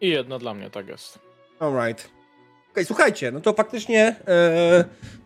I 0.00 0.08
jedna 0.08 0.38
dla 0.38 0.54
mnie, 0.54 0.70
tak 0.70 0.88
jest. 0.88 1.18
Alright. 1.60 2.00
Okej, 2.00 2.72
okay, 2.72 2.84
słuchajcie, 2.84 3.32
no 3.32 3.40
to 3.40 3.52
faktycznie 3.52 4.16
e, 4.28 4.84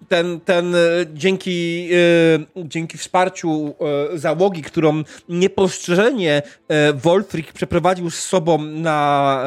ten, 0.08 0.40
ten 0.40 0.74
e, 0.74 0.78
dzięki, 1.14 1.88
e, 1.92 2.64
dzięki 2.64 2.98
wsparciu 2.98 3.74
e, 4.12 4.18
załogi, 4.18 4.62
którą 4.62 5.02
niepostrzeżenie 5.28 6.42
e, 6.68 6.92
Wolfric 6.92 7.52
przeprowadził 7.52 8.10
z 8.10 8.18
sobą 8.18 8.58
na 8.58 9.44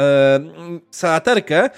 salaterkę, 0.92 1.70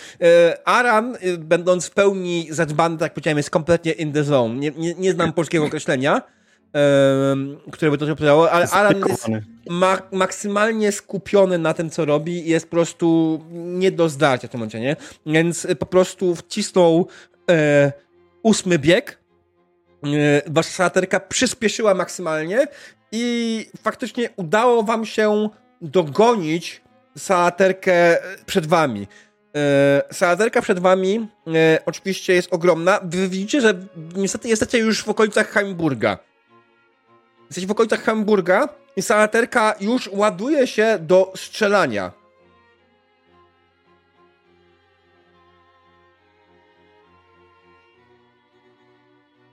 Aran, 0.65 1.17
będąc 1.37 1.87
w 1.87 1.91
pełni 1.91 2.47
zadbany, 2.49 2.97
tak 2.97 3.13
powiedziałem, 3.13 3.37
jest 3.37 3.49
kompletnie 3.49 3.91
in 3.91 4.13
the 4.13 4.23
zone. 4.23 4.55
Nie, 4.55 4.71
nie, 4.71 4.93
nie 4.93 5.11
znam 5.11 5.33
polskiego 5.33 5.65
określenia 5.65 6.36
które 7.71 7.91
by 7.91 7.97
to 7.97 8.11
opowiadało, 8.11 8.51
ale 8.51 8.69
Alan 8.69 9.03
jest 9.07 9.27
ma 9.69 10.01
maksymalnie 10.11 10.91
skupiony 10.91 11.57
na 11.57 11.73
tym, 11.73 11.89
co 11.89 12.05
robi 12.05 12.47
i 12.47 12.49
jest 12.49 12.65
po 12.65 12.71
prostu 12.71 13.39
nie 13.51 13.91
do 13.91 14.09
zdarcia 14.09 14.47
w 14.47 14.51
tym 14.51 14.59
momencie, 14.59 14.79
nie? 14.79 14.95
Więc 15.25 15.67
po 15.79 15.85
prostu 15.85 16.35
wcisnął 16.35 17.07
e, 17.51 17.91
ósmy 18.43 18.79
bieg, 18.79 19.19
e, 20.03 20.07
wasza 20.47 20.71
szalaterka 20.71 21.19
przyspieszyła 21.19 21.93
maksymalnie 21.93 22.67
i 23.11 23.65
faktycznie 23.81 24.29
udało 24.35 24.83
wam 24.83 25.05
się 25.05 25.49
dogonić 25.81 26.81
salaterkę 27.17 28.17
przed 28.45 28.65
wami. 28.65 29.07
E, 29.55 30.01
salaterka 30.11 30.61
przed 30.61 30.79
wami 30.79 31.27
e, 31.47 31.79
oczywiście 31.85 32.33
jest 32.33 32.53
ogromna. 32.53 32.99
Wy 33.03 33.29
widzicie, 33.29 33.61
że 33.61 33.73
niestety 34.15 34.47
jesteście 34.47 34.77
już 34.77 35.03
w 35.03 35.09
okolicach 35.09 35.49
Heimburga. 35.49 36.17
Jesteś 37.47 37.65
w 37.65 37.71
okolicach 37.71 38.03
Hamburga 38.03 38.69
i 38.95 39.01
salaterka 39.01 39.75
już 39.79 40.09
ładuje 40.13 40.67
się 40.67 40.97
do 41.01 41.33
strzelania. 41.35 42.11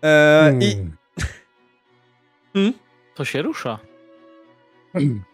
Eee, 0.02 0.50
hmm. 0.50 0.62
I... 0.62 0.92
hmm? 2.52 2.72
To 3.14 3.24
się 3.24 3.42
rusza. 3.42 3.78
Hmm. 4.92 5.24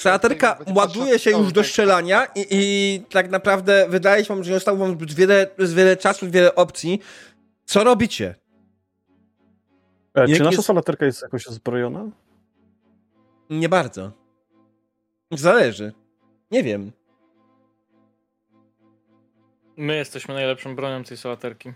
Salaterka 0.00 0.58
ładuje 0.74 1.18
się 1.18 1.30
już 1.30 1.52
do 1.52 1.64
strzelania 1.64 2.24
i, 2.24 2.46
i, 2.50 3.02
tak 3.10 3.30
naprawdę 3.30 3.86
wydaje 3.88 4.24
się 4.24 4.34
wam, 4.34 4.44
że 4.44 4.54
zostało 4.54 4.78
wam 4.78 4.90
zbyt 4.90 5.12
wiele, 5.12 5.46
wiele 5.58 5.96
czasu, 5.96 6.30
wiele 6.30 6.54
opcji. 6.54 7.00
Co 7.64 7.84
robicie? 7.84 8.34
E, 10.14 10.26
czy 10.26 10.38
nasza 10.38 10.50
jest... 10.50 10.66
salaterka 10.66 11.06
jest 11.06 11.22
jakoś 11.22 11.46
zbrojona? 11.46 12.10
Nie 13.50 13.68
bardzo. 13.68 14.12
Zależy. 15.30 15.92
Nie 16.50 16.62
wiem. 16.62 16.92
My 19.76 19.96
jesteśmy 19.96 20.34
najlepszą 20.34 20.76
bronią 20.76 21.04
tej 21.04 21.16
salaterki. 21.16 21.72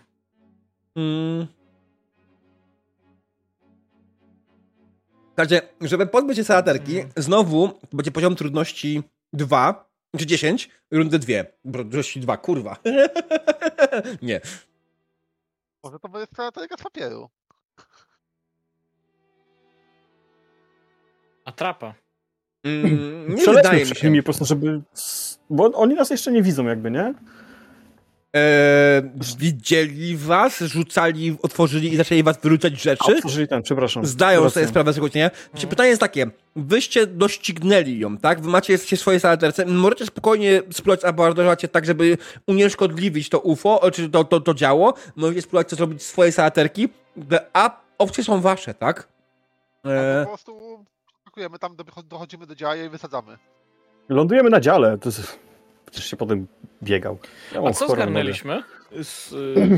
Hmm. 0.95 1.47
Także, 5.35 5.61
żeby 5.81 6.07
pozbyć 6.07 6.37
się 6.37 6.45
salaterki, 6.45 6.99
mm. 6.99 7.13
znowu 7.17 7.71
będzie 7.93 8.11
poziom 8.11 8.37
trudności 8.37 9.03
2, 9.33 9.89
czy 10.19 10.27
10, 10.27 10.71
rundy 10.91 11.19
2. 11.19 11.33
Trudności 11.73 12.21
2, 12.21 12.37
kurwa. 12.37 12.77
nie. 14.23 14.41
Może 15.85 15.99
to 15.99 16.09
będzie 16.09 16.29
salaterka 16.37 16.77
z 16.77 16.83
papieru. 16.83 17.29
Atrapa. 21.45 21.95
Mm, 22.65 23.35
nie 23.35 23.47
wydaje 23.47 23.87
mi 23.87 23.97
się. 23.97 24.07
Nimi 24.07 24.23
po 24.23 24.25
prostu, 24.25 24.45
żeby... 24.45 24.81
Bo 25.51 25.65
oni 25.65 25.95
nas 25.95 26.11
jeszcze 26.11 26.33
nie 26.33 26.43
widzą 26.43 26.65
jakby, 26.65 26.91
nie? 26.91 27.15
E, 28.35 29.03
widzieli 29.39 30.17
was, 30.17 30.59
rzucali, 30.59 31.37
otworzyli 31.43 31.93
i 31.93 31.97
zaczęli 31.97 32.23
was 32.23 32.39
wyrzucać 32.43 32.83
rzeczy. 32.83 33.05
A, 33.09 33.17
otworzyli 33.17 33.49
ten, 33.49 33.63
przepraszam. 33.63 34.07
Zdają 34.07 34.51
sobie 34.51 34.67
sprawę 34.67 34.93
z 34.93 34.95
tego, 34.95 35.09
nie? 35.15 35.25
Mhm. 35.25 35.69
Pytanie 35.69 35.89
jest 35.89 36.01
takie, 36.01 36.27
wyście 36.57 37.07
doścignęli 37.07 37.99
ją, 37.99 38.19
tak? 38.19 38.41
Wy 38.41 38.49
macie 38.49 38.73
jesteście 38.73 38.97
swoje 38.97 39.21
salaterce, 39.21 39.67
możecie 39.67 40.07
spokojnie 40.07 40.63
spróbować 40.73 41.05
abordować 41.05 41.63
je 41.63 41.69
tak, 41.69 41.85
żeby 41.85 42.19
unieszkodliwić 42.47 43.29
to 43.29 43.41
UFO, 43.41 43.91
czy 43.93 44.11
to, 44.11 44.25
to, 44.25 44.41
to 44.41 44.55
działo, 44.55 44.95
możecie 45.17 45.43
spróbować 45.43 45.69
to 45.69 45.77
zrobić 45.77 46.03
swoje 46.03 46.33
salaterki, 46.33 46.89
a 47.53 47.81
opcje 47.99 48.25
są 48.25 48.41
wasze, 48.41 48.75
tak? 48.75 49.09
E... 49.85 50.25
po 50.25 50.29
prostu 50.29 50.85
skakujemy 51.23 51.59
tam, 51.59 51.77
dochodzimy 52.05 52.47
do 52.47 52.55
działa 52.55 52.77
i 52.77 52.89
wysadzamy. 52.89 53.39
Lądujemy 54.09 54.51
na 54.51 54.61
dziale, 54.61 54.99
to 54.99 55.09
jest... 55.09 55.44
Przecież 55.95 56.11
się 56.11 56.17
potem 56.17 56.47
biegał. 56.83 57.19
Ja 57.53 57.61
A 57.61 57.73
co 57.73 57.89
zgarnęliśmy 57.89 58.63
z, 59.03 59.29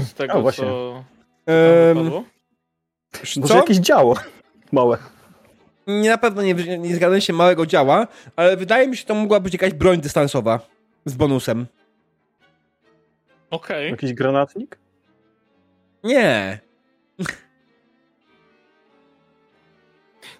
z 0.08 0.14
tego, 0.14 0.32
A, 0.32 0.40
właśnie. 0.40 0.64
co, 0.64 1.04
co 1.46 1.52
um, 2.00 2.10
Może 3.36 3.48
co? 3.48 3.56
jakieś 3.56 3.76
działo 3.76 4.16
małe. 4.72 4.98
Nie, 5.86 6.10
na 6.10 6.18
pewno 6.18 6.42
nie, 6.42 6.54
nie 6.54 6.96
zgadzam 6.96 7.20
się 7.20 7.32
małego 7.32 7.66
działa, 7.66 8.06
ale 8.36 8.56
wydaje 8.56 8.88
mi 8.88 8.96
się, 8.96 9.00
że 9.00 9.06
to 9.06 9.14
mogła 9.14 9.40
być 9.40 9.52
jakaś 9.52 9.74
broń 9.74 10.00
dystansowa 10.00 10.60
z 11.04 11.14
bonusem. 11.14 11.66
Okej. 13.50 13.76
Okay. 13.76 13.90
Jakiś 13.90 14.12
granatnik? 14.12 14.78
Nie. 16.04 16.58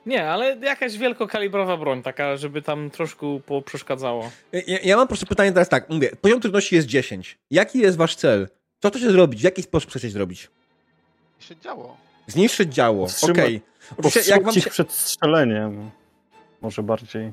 Nie, 0.06 0.30
ale 0.30 0.56
jakaś 0.56 0.98
wielkokalibrowa 0.98 1.76
broń, 1.76 2.02
taka, 2.02 2.36
żeby 2.36 2.62
tam 2.62 2.90
troszkę 2.90 3.26
przeszkadzało. 3.64 4.30
Ja, 4.52 4.78
ja, 4.82 4.96
mam 4.96 5.08
proszę 5.08 5.26
pytanie 5.26 5.52
teraz 5.52 5.68
tak, 5.68 5.90
mówię, 5.90 6.10
poziom 6.20 6.40
trudności 6.40 6.74
jest 6.74 6.88
10. 6.88 7.38
Jaki 7.50 7.78
jest 7.78 7.96
wasz 7.96 8.16
cel? 8.16 8.48
Co 8.82 8.90
to 8.90 8.98
się 8.98 9.10
zrobić? 9.10 9.40
W 9.40 9.44
jaki 9.44 9.62
sposób 9.62 9.90
chcecie 9.90 10.10
zrobić? 10.10 10.50
Zniszczyć 11.38 11.62
działo. 11.62 11.96
Zniszczyć 12.26 12.74
działo, 12.74 13.06
okej. 13.22 13.60
Okay. 13.98 14.22
jak 14.26 14.44
wam 14.44 14.54
się... 14.54 14.70
przed 14.70 14.92
strzeleniem. 14.92 15.90
Może 16.60 16.82
bardziej. 16.82 17.32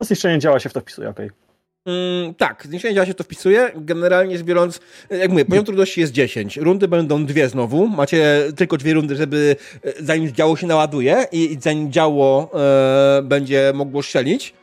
Zniszczenie 0.00 0.38
działa 0.38 0.60
się 0.60 0.68
w 0.68 0.72
to 0.72 0.80
wpisuje, 0.80 1.08
okej. 1.08 1.26
Okay. 1.26 1.47
Mm, 1.88 2.34
tak, 2.34 2.66
zniesienie 2.66 2.94
działa 2.94 3.06
się 3.06 3.14
to 3.14 3.24
wpisuje. 3.24 3.70
Generalnie 3.76 4.36
rzecz 4.36 4.46
biorąc, 4.46 4.80
jak 5.10 5.30
mówię, 5.30 5.44
poziom 5.44 5.64
trudności 5.64 6.00
jest 6.00 6.12
10. 6.12 6.56
Rundy 6.56 6.88
będą 6.88 7.26
dwie 7.26 7.48
znowu. 7.48 7.86
Macie 7.86 8.44
tylko 8.56 8.76
dwie 8.76 8.94
rundy, 8.94 9.16
żeby 9.16 9.56
e, 9.84 9.92
zanim 10.02 10.32
działo 10.32 10.56
się 10.56 10.66
naładuje 10.66 11.26
i, 11.32 11.52
i 11.52 11.60
zanim 11.60 11.92
działo 11.92 12.50
e, 12.54 13.22
będzie 13.22 13.72
mogło 13.74 14.02
strzelić. 14.02 14.54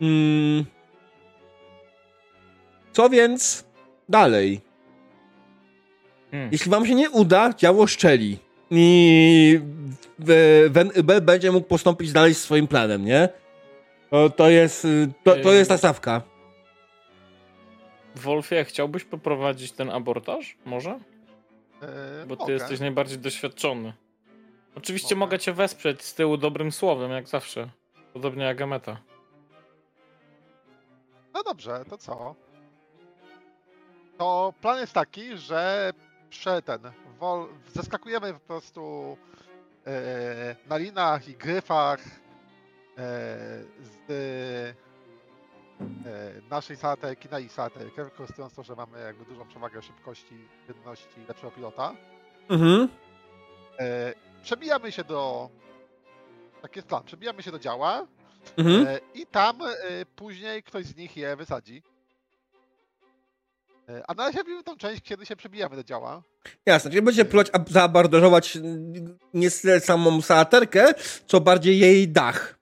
Mm. 0.00 0.64
Co 2.92 3.08
więc 3.08 3.64
dalej? 4.08 4.60
Hmm. 6.30 6.48
Jeśli 6.52 6.70
wam 6.70 6.86
się 6.86 6.94
nie 6.94 7.10
uda, 7.10 7.54
działo 7.54 7.86
szczeli. 7.86 8.38
I 8.70 9.60
B 11.04 11.20
będzie 11.20 11.52
mógł 11.52 11.68
postąpić 11.68 12.12
dalej 12.12 12.34
z 12.34 12.40
swoim 12.40 12.66
planem, 12.66 13.04
nie? 13.04 13.28
To, 14.10 14.30
to 14.30 14.50
jest 14.50 14.86
to, 15.24 15.36
to 15.36 15.52
jest 15.52 15.70
ta 15.70 15.78
stawka. 15.78 16.37
Wolfie, 18.14 18.64
chciałbyś 18.64 19.04
poprowadzić 19.04 19.72
ten 19.72 19.90
abortaż? 19.90 20.56
Może? 20.64 20.90
Eee, 20.90 22.26
Bo 22.26 22.36
ty 22.36 22.40
mogę. 22.42 22.52
jesteś 22.52 22.80
najbardziej 22.80 23.18
doświadczony. 23.18 23.92
Oczywiście 24.74 25.14
mogę. 25.14 25.26
mogę 25.26 25.38
cię 25.38 25.52
wesprzeć 25.52 26.02
z 26.02 26.14
tyłu 26.14 26.36
dobrym 26.36 26.72
słowem, 26.72 27.10
jak 27.10 27.28
zawsze. 27.28 27.68
Podobnie 28.12 28.44
jak 28.44 28.60
Ameta. 28.60 28.96
No 31.34 31.42
dobrze, 31.42 31.84
to 31.90 31.98
co? 31.98 32.34
To 34.18 34.54
plan 34.60 34.78
jest 34.80 34.92
taki, 34.92 35.36
że 35.36 35.92
prze 36.30 36.62
ten. 36.62 36.80
Wol, 37.18 37.48
zeskakujemy 37.74 38.32
po 38.34 38.40
prostu 38.40 39.16
e, 39.86 40.56
na 40.68 40.76
linach 40.76 41.28
i 41.28 41.34
gryfach 41.34 42.00
e, 42.00 42.08
z 43.80 44.10
E, 44.10 44.87
naszej 46.50 46.76
sałaterki 46.76 47.28
na 47.30 47.38
ich 47.38 47.52
sałaterkę, 47.52 48.04
wykorzystując 48.04 48.54
to, 48.54 48.62
że 48.62 48.74
mamy 48.74 49.00
jakby 49.00 49.24
dużą 49.24 49.48
przewagę 49.48 49.82
szybkości, 49.82 50.48
jedności 50.68 51.20
lepszego 51.28 51.50
pilota. 51.50 51.94
Mhm. 52.48 52.88
E, 53.78 54.14
przebijamy 54.42 54.92
się 54.92 55.04
do... 55.04 55.48
Tak 56.62 56.76
jest 56.76 56.88
plan. 56.88 57.04
Przebijamy 57.04 57.42
się 57.42 57.50
do 57.50 57.58
działa 57.58 58.06
mhm. 58.56 58.86
E, 58.86 59.00
i 59.14 59.26
tam 59.26 59.58
później 60.16 60.62
ktoś 60.62 60.84
z 60.84 60.96
nich 60.96 61.16
je 61.16 61.36
wysadzi. 61.36 61.82
A 64.08 64.14
na 64.14 64.26
razie 64.26 64.38
robimy 64.38 64.64
tą 64.64 64.76
część, 64.76 65.02
kiedy 65.02 65.26
się 65.26 65.36
przebijamy 65.36 65.76
do 65.76 65.84
działa. 65.84 66.22
Jasne, 66.66 66.90
czyli 66.90 67.02
będzie 67.02 67.24
próbować 67.24 67.50
zaabordażować 67.70 68.58
nie 69.34 69.50
samą 69.80 70.22
sałaterkę, 70.22 70.94
co 71.26 71.40
bardziej 71.40 71.78
jej 71.78 72.08
dach. 72.08 72.58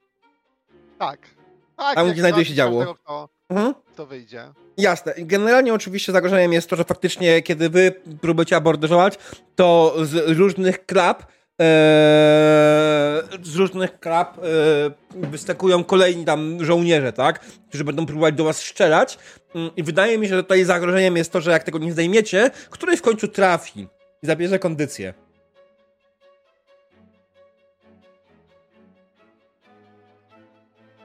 Tak. 0.99 1.36
Tak, 1.77 1.95
tam, 1.95 2.13
gdzie 2.13 2.21
znajduje 2.21 2.45
się 2.45 2.55
działo. 2.55 2.81
Tego, 2.81 2.95
kto, 2.95 3.29
mhm. 3.51 3.75
kto 3.93 4.07
wyjdzie. 4.07 4.53
Jasne. 4.77 5.15
Generalnie 5.19 5.75
oczywiście 5.75 6.13
zagrożeniem 6.13 6.53
jest 6.53 6.71
to, 6.71 6.77
że 6.77 6.85
faktycznie 6.85 7.43
kiedy 7.43 7.71
wy 7.71 7.93
próbujecie 8.21 8.57
abordażować, 8.57 9.19
to 9.55 9.95
z 10.03 10.39
różnych 10.39 10.87
klap 10.87 11.23
ee, 11.61 13.23
z 13.43 13.57
różnych 13.57 14.01
klap 14.01 14.39
ee, 14.39 14.43
wyskakują 15.29 15.85
kolejni 15.85 16.25
tam 16.25 16.65
żołnierze, 16.65 17.13
tak? 17.13 17.41
Którzy 17.69 17.85
będą 17.85 18.07
próbować 18.07 18.35
do 18.35 18.45
was 18.45 18.57
strzelać. 18.57 19.19
Mm, 19.55 19.71
I 19.77 19.83
wydaje 19.83 20.19
mi 20.19 20.29
się, 20.29 20.37
że 20.37 20.43
tutaj 20.43 20.65
zagrożeniem 20.65 21.17
jest 21.17 21.33
to, 21.33 21.41
że 21.41 21.51
jak 21.51 21.63
tego 21.63 21.79
nie 21.79 21.93
zdejmiecie, 21.93 22.51
któryś 22.71 22.99
w 22.99 23.03
końcu 23.03 23.29
trafi 23.29 23.89
i 24.23 24.27
zabierze 24.27 24.59
kondycję. 24.59 25.15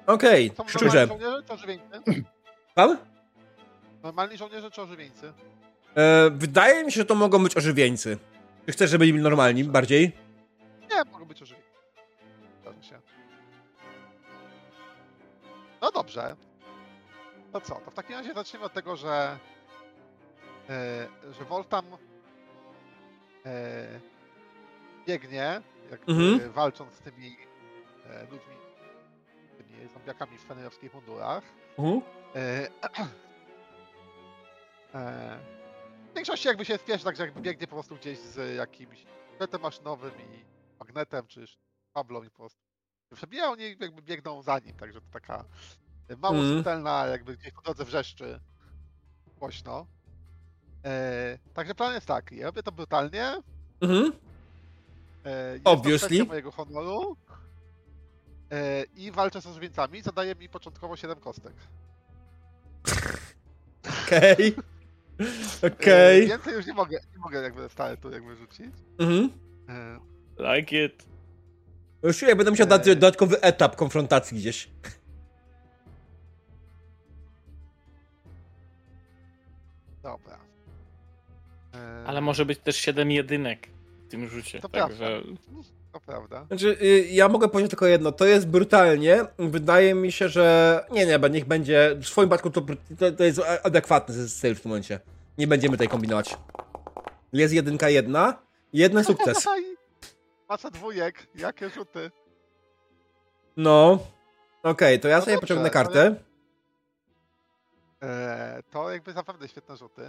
Okej, 0.07 0.51
okay, 0.57 0.69
szczurze. 0.69 1.07
żołnierze 1.07 1.43
czy 1.47 1.53
ożywieńcy? 1.53 2.01
Pan? 2.75 2.97
Normalni 4.03 4.37
żołnierze 4.37 4.71
czy 4.71 4.81
ożywieńcy? 4.81 5.33
E, 5.95 6.29
wydaje 6.29 6.83
mi 6.83 6.91
się, 6.91 7.01
że 7.01 7.05
to 7.05 7.15
mogą 7.15 7.43
być 7.43 7.57
ożywieńcy. 7.57 8.17
Czy 8.65 8.71
chcesz, 8.71 8.89
żeby 8.89 9.05
byli 9.05 9.19
normalni 9.19 9.63
bardziej? 9.63 10.11
Nie, 10.91 11.11
mogą 11.11 11.25
być 11.25 11.41
ożywieńcy. 11.41 11.71
Się. 12.81 12.99
No 15.81 15.91
dobrze. 15.91 16.35
To 17.51 17.61
co? 17.61 17.75
To 17.75 17.91
w 17.91 17.93
takim 17.93 18.15
razie 18.15 18.33
zaczniemy 18.33 18.65
od 18.65 18.73
tego, 18.73 18.95
że 18.95 19.37
e, 20.69 21.07
że 21.39 21.45
Voltam 21.45 21.85
e, 23.45 23.99
biegnie, 25.07 25.61
jak 25.91 26.09
mhm. 26.09 26.51
walcząc 26.51 26.93
z 26.93 26.99
tymi 26.99 27.37
e, 28.05 28.21
ludźmi 28.21 28.55
zombiakami 29.87 30.37
w 30.37 30.41
fenerowskich 30.41 30.93
mundurach. 30.93 31.43
Uh-huh. 31.77 32.01
E, 32.35 32.67
e, 34.95 35.39
w 36.11 36.15
większości 36.15 36.47
jakby 36.47 36.65
się 36.65 36.77
spiesz, 36.77 37.03
także 37.03 37.23
jakby 37.23 37.41
biegnie 37.41 37.67
po 37.67 37.75
prostu 37.75 37.95
gdzieś 37.95 38.19
z 38.19 38.57
jakimś 38.57 39.05
sprzętem 39.33 39.61
maszynowym 39.61 40.11
i 40.11 40.45
magnetem, 40.79 41.27
czy 41.27 41.45
kablą 41.93 42.23
i 42.23 42.29
po 42.29 42.35
prostu 42.35 42.59
przebija, 43.15 43.49
oni 43.51 43.75
jakby 43.79 44.01
biegną 44.01 44.41
za 44.41 44.59
nim, 44.59 44.75
także 44.75 45.01
to 45.01 45.07
taka 45.11 45.45
mało 46.17 46.35
mm. 46.35 46.55
subtelna, 46.55 47.05
jakby 47.05 47.37
gdzieś 47.37 47.53
po 47.53 47.61
drodze 47.61 47.85
wrzeszczy 47.85 48.39
głośno. 49.39 49.85
E, 50.85 51.37
także 51.53 51.75
plan 51.75 51.93
jest 51.93 52.07
taki, 52.07 52.37
ja 52.37 52.45
robię 52.45 52.63
to 52.63 52.71
brutalnie. 52.71 53.33
Mhm. 53.81 54.11
E, 55.25 55.59
Obviously. 55.63 56.25
mojego 56.25 56.51
honoru. 56.51 57.17
E, 58.51 58.83
i 58.95 59.11
walczę 59.11 59.41
z 59.41 59.47
ożywieńcami, 59.47 60.01
zadaje 60.01 60.35
mi 60.35 60.49
początkowo 60.49 60.95
7 60.95 61.19
kostek. 61.19 61.53
Okej. 64.05 64.55
Okej. 65.73 66.23
E, 66.23 66.27
więcej 66.27 66.53
już 66.53 66.65
nie 66.65 66.73
mogę, 66.73 66.99
nie 67.13 67.19
mogę 67.19 67.41
jakby 67.41 67.69
stale 67.69 67.97
tu 67.97 68.11
jakby 68.11 68.35
rzucić. 68.35 68.75
Mhm. 68.99 69.29
E, 69.69 70.55
like 70.55 70.85
it. 70.85 71.05
Już 72.03 72.21
ja 72.21 72.35
będę 72.35 72.51
musiał 72.51 72.67
dać 72.67 72.85
dodatkowy 72.85 73.41
etap 73.41 73.75
konfrontacji 73.75 74.37
gdzieś. 74.37 74.69
Dobra. 80.03 80.39
Ale 82.05 82.21
może 82.21 82.45
być 82.45 82.59
też 82.59 82.75
7 82.75 83.11
jedynek 83.11 83.67
w 84.07 84.11
tym 84.11 84.27
rzucie. 84.27 84.59
To 84.59 84.69
także... 84.69 85.21
prawda. 85.21 85.80
To 85.91 85.99
prawda. 85.99 86.45
Znaczy, 86.47 86.77
y, 86.81 87.07
ja 87.11 87.29
mogę 87.29 87.49
powiedzieć 87.49 87.69
tylko 87.69 87.85
jedno. 87.85 88.11
To 88.11 88.25
jest 88.25 88.47
brutalnie. 88.47 89.25
Wydaje 89.39 89.93
mi 89.93 90.11
się, 90.11 90.29
że. 90.29 90.85
Nie, 90.91 91.05
nie, 91.05 91.19
niech 91.29 91.45
będzie. 91.45 91.95
W 92.01 92.07
swoim 92.07 92.29
przypadku 92.29 92.49
to, 92.49 92.61
to, 92.99 93.11
to, 93.11 93.23
jest 93.23 93.41
adekwatny 93.63 94.29
styl 94.29 94.55
w 94.55 94.61
tym 94.61 94.69
momencie. 94.69 94.99
Nie 95.37 95.47
będziemy 95.47 95.71
tutaj 95.71 95.87
kombinować. 95.87 96.37
Jest 97.33 97.53
jedynka 97.53 97.89
jedna. 97.89 98.41
Jeden 98.73 99.03
sukces. 99.09 99.45
Masa 100.49 100.69
dwójek. 100.69 101.27
Jakie 101.35 101.69
rzuty? 101.69 102.11
No. 103.57 103.99
Okej, 104.63 104.71
okay, 104.71 104.99
to 104.99 105.07
ja 105.07 105.17
no 105.17 105.21
sobie 105.21 105.35
dobrze, 105.35 105.47
pociągnę 105.47 105.69
kartę. 105.69 106.15
Ale... 108.01 108.55
Eee, 108.55 108.63
to 108.71 108.91
jakby 108.91 109.13
naprawdę 109.13 109.47
świetne 109.47 109.77
rzuty. 109.77 110.01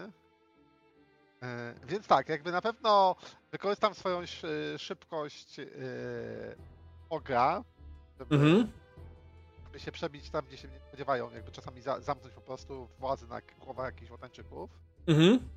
E, 1.43 1.75
więc 1.85 2.07
tak, 2.07 2.29
jakby 2.29 2.53
na 2.53 2.63
pewno 2.63 3.17
wykorzystam 3.53 3.95
swoją 3.95 4.21
szybkość 4.79 5.59
yy, 5.59 5.67
ogra, 7.11 7.65
żeby, 8.19 8.35
mhm. 8.35 8.73
się 9.77 9.93
przebić 9.93 10.31
tam, 10.31 10.47
gdzie 10.47 10.57
się 10.57 10.69
nie 10.69 10.81
spodziewają, 10.81 11.31
jakby 11.31 11.53
czasami 11.53 11.83
za, 11.83 12.01
zamknąć 12.01 12.35
po 12.35 12.41
prostu 12.41 12.89
władzy 12.99 13.27
na 13.27 13.41
głowach 13.61 13.87
jakichś 13.87 14.11
łotańczyków. 14.11 14.71
Mhm. 15.07 15.49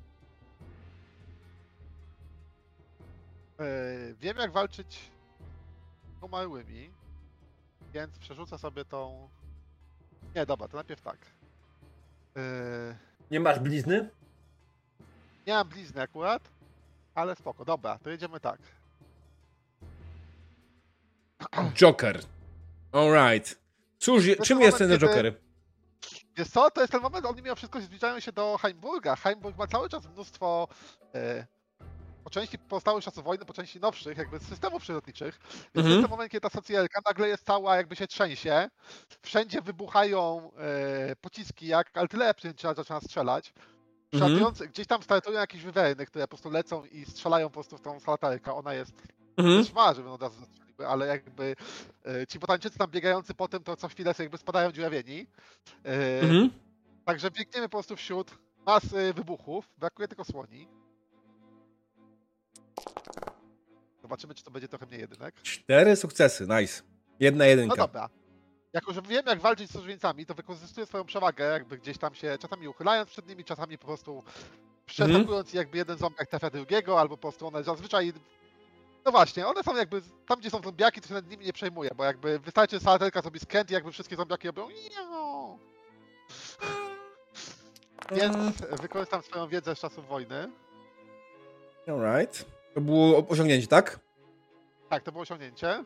Yy, 3.58 4.14
wiem, 4.14 4.36
jak 4.36 4.52
walczyć 4.52 5.10
z 6.20 6.22
umarłymi, 6.22 6.90
więc 7.92 8.18
przerzucę 8.18 8.58
sobie 8.58 8.84
tą... 8.84 9.28
Nie, 10.34 10.46
dobra, 10.46 10.68
to 10.68 10.76
najpierw 10.76 11.00
tak. 11.00 11.18
Nie 13.30 13.40
masz 13.40 13.58
blizny? 13.60 14.10
Nie 15.46 15.52
mam 15.52 15.68
blizny 15.68 16.02
akurat, 16.02 16.42
ale 17.14 17.36
spoko. 17.36 17.64
Dobra, 17.64 17.98
to 17.98 18.10
jedziemy 18.10 18.40
tak. 18.40 18.58
Joker. 21.80 22.20
Alright. 22.92 23.58
Cóż, 23.98 24.24
czym 24.42 24.60
jest 24.60 24.78
ten 24.78 24.90
kiedy... 24.90 25.06
Joker? 25.06 25.34
Wiesz 26.36 26.48
co, 26.48 26.70
to 26.70 26.80
jest 26.80 26.92
ten 26.92 27.02
moment, 27.02 27.26
oni 27.26 27.42
mimo 27.42 27.56
wszystko 27.56 27.80
zbliżają 27.80 28.20
się 28.20 28.32
do 28.32 28.58
Heimburga. 28.58 29.16
Heimburg 29.16 29.58
ma 29.58 29.66
cały 29.66 29.88
czas 29.88 30.06
mnóstwo 30.06 30.68
e, 31.14 31.46
po 32.24 32.30
części 32.30 32.58
pozostałych 32.58 33.04
czasów 33.04 33.24
wojny, 33.24 33.44
po 33.44 33.52
części 33.52 33.80
nowszych, 33.80 34.18
jakby 34.18 34.38
systemów 34.40 34.82
przyrodniczych. 34.82 35.38
Więc 35.52 35.86
mhm. 35.86 35.88
jest 35.88 36.02
ten 36.02 36.10
moment, 36.10 36.32
kiedy 36.32 36.40
ta 36.40 36.50
socjalka 36.50 37.00
nagle 37.06 37.28
jest 37.28 37.46
cała, 37.46 37.76
jakby 37.76 37.96
się 37.96 38.06
trzęsie. 38.06 38.68
Wszędzie 39.22 39.62
wybuchają 39.62 40.50
e, 40.52 41.16
pociski, 41.16 41.66
jak 41.66 41.96
artyleria 41.96 42.34
zaczyna 42.76 43.00
strzelać. 43.00 43.52
Mhm. 44.12 44.52
Gdzieś 44.72 44.86
tam 44.86 45.02
startują 45.02 45.40
jakieś 45.40 45.62
wywerny, 45.62 46.06
które 46.06 46.24
po 46.24 46.28
prostu 46.28 46.50
lecą 46.50 46.84
i 46.84 47.04
strzelają 47.04 47.48
po 47.48 47.52
prostu 47.52 47.78
w 47.78 47.80
tą 47.80 48.00
salatarkę. 48.00 48.54
Ona 48.54 48.74
jest 48.74 49.02
mhm. 49.36 49.64
szma, 49.64 49.94
żeby 49.94 50.10
od 50.10 50.22
razu 50.22 50.40
zastrzeliły, 50.40 50.88
ale 50.88 51.06
jakby 51.06 51.56
e, 52.04 52.26
ci 52.26 52.38
botańczycy 52.38 52.78
tam 52.78 52.90
biegający 52.90 53.34
po 53.34 53.48
tym, 53.48 53.62
to 53.62 53.76
co 53.76 53.88
chwilę 53.88 54.14
sobie 54.14 54.24
jakby 54.24 54.38
spadają 54.38 54.72
dziurawieni. 54.72 55.26
E, 55.84 56.20
mhm. 56.20 56.50
Także 57.04 57.30
biegniemy 57.30 57.68
po 57.68 57.78
prostu 57.78 57.96
wśród 57.96 58.30
masy 58.66 59.12
wybuchów. 59.14 59.68
Brakuje 59.78 60.08
tylko 60.08 60.24
słoni. 60.24 60.68
Zobaczymy, 64.02 64.34
czy 64.34 64.44
to 64.44 64.50
będzie 64.50 64.68
trochę 64.68 64.86
mniej 64.86 65.00
jedynek. 65.00 65.34
Cztery 65.42 65.96
sukcesy, 65.96 66.46
nice. 66.48 66.82
Jedna 67.20 67.46
jedynka. 67.46 67.74
No 67.76 67.86
dobra. 67.86 68.08
Jako, 68.76 68.92
że 68.92 69.02
wiem, 69.02 69.26
jak 69.26 69.40
walczyć 69.40 69.70
z 69.70 69.72
służbieńcami, 69.72 70.26
to 70.26 70.34
wykorzystuję 70.34 70.86
swoją 70.86 71.04
przewagę, 71.04 71.44
jakby 71.44 71.78
gdzieś 71.78 71.98
tam 71.98 72.14
się 72.14 72.38
czasami 72.38 72.68
uchylając 72.68 73.10
przed 73.10 73.28
nimi, 73.28 73.44
czasami 73.44 73.78
po 73.78 73.86
prostu 73.86 74.22
przetakując 74.86 75.48
mm. 75.48 75.56
jakby 75.56 75.78
jeden 75.78 75.98
ząbek 75.98 76.28
trafia 76.28 76.50
drugiego, 76.50 77.00
albo 77.00 77.16
po 77.16 77.20
prostu 77.20 77.46
one 77.46 77.64
zazwyczaj... 77.64 78.12
No 79.04 79.10
właśnie, 79.10 79.46
one 79.46 79.62
są 79.62 79.76
jakby, 79.76 80.02
tam 80.26 80.40
gdzie 80.40 80.50
są 80.50 80.62
zombiaki, 80.62 81.00
to 81.00 81.08
się 81.08 81.14
nad 81.14 81.30
nimi 81.30 81.44
nie 81.44 81.52
przejmuje, 81.52 81.90
bo 81.96 82.04
jakby 82.04 82.38
wystarczy 82.38 82.80
salaterka 82.80 83.22
sobie 83.22 83.40
skręt 83.40 83.70
i 83.70 83.74
jakby 83.74 83.92
wszystkie 83.92 84.16
zombiaki 84.16 84.46
robią 84.46 84.68
Więc 88.12 88.56
wykorzystam 88.82 89.22
swoją 89.22 89.48
wiedzę 89.48 89.76
z 89.76 89.78
czasów 89.78 90.08
wojny. 90.08 90.50
Alright. 91.86 92.44
To 92.74 92.80
było 92.80 93.28
osiągnięcie, 93.28 93.66
tak? 93.66 94.00
Tak, 94.88 95.02
to 95.02 95.12
było 95.12 95.22
osiągnięcie. 95.22 95.84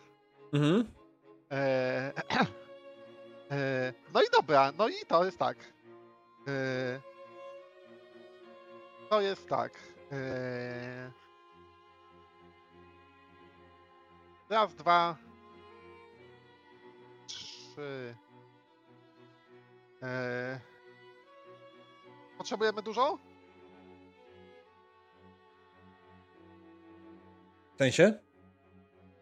Mhm. 0.52 0.84
Eee, 1.50 2.12
no 4.14 4.22
i 4.22 4.26
dobra, 4.32 4.72
no 4.78 4.88
i 4.88 5.06
to 5.08 5.24
jest 5.24 5.38
tak. 5.38 5.56
Eee, 6.46 7.00
to 9.10 9.20
jest 9.20 9.48
tak. 9.48 9.72
Eee, 10.12 11.10
raz, 14.50 14.74
dwa, 14.74 15.16
trzy. 17.26 18.14
Potrzebujemy 22.38 22.82
dużo? 22.82 23.18
sensie? 27.80 28.14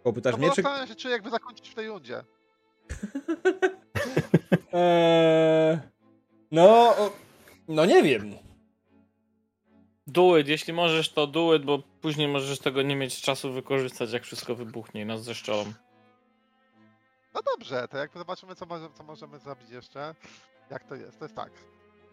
Popytasz 0.03 0.33
no, 0.33 0.39
mnie, 0.39 0.51
czy... 0.51 0.62
się, 0.89 0.95
czy 0.95 1.09
jakby 1.09 1.31
zakończyć 1.31 1.68
w 1.68 1.74
tej 1.74 1.89
rundzie. 1.89 2.24
eee, 4.72 5.78
no, 6.50 6.94
no 7.68 7.86
nie 7.86 8.02
wiem. 8.02 8.34
Do 10.06 10.38
it, 10.38 10.48
jeśli 10.48 10.72
możesz 10.72 11.12
to 11.12 11.26
do 11.26 11.54
it, 11.54 11.64
bo 11.64 11.78
później 12.00 12.28
możesz 12.28 12.58
tego 12.58 12.82
nie 12.82 12.96
mieć 12.96 13.20
czasu 13.20 13.52
wykorzystać, 13.52 14.12
jak 14.12 14.22
wszystko 14.22 14.54
wybuchnie 14.54 15.00
i 15.00 15.06
nas 15.06 15.22
zeszczolą. 15.22 15.64
No 17.34 17.40
dobrze, 17.42 17.88
to 17.88 17.98
jakby 17.98 18.18
zobaczymy, 18.18 18.54
co, 18.54 18.66
może, 18.66 18.88
co 18.94 19.02
możemy 19.02 19.38
zrobić 19.38 19.70
jeszcze. 19.70 20.14
Jak 20.70 20.84
to 20.84 20.94
jest? 20.94 21.18
To 21.18 21.24
jest 21.24 21.34
tak. 21.34 21.52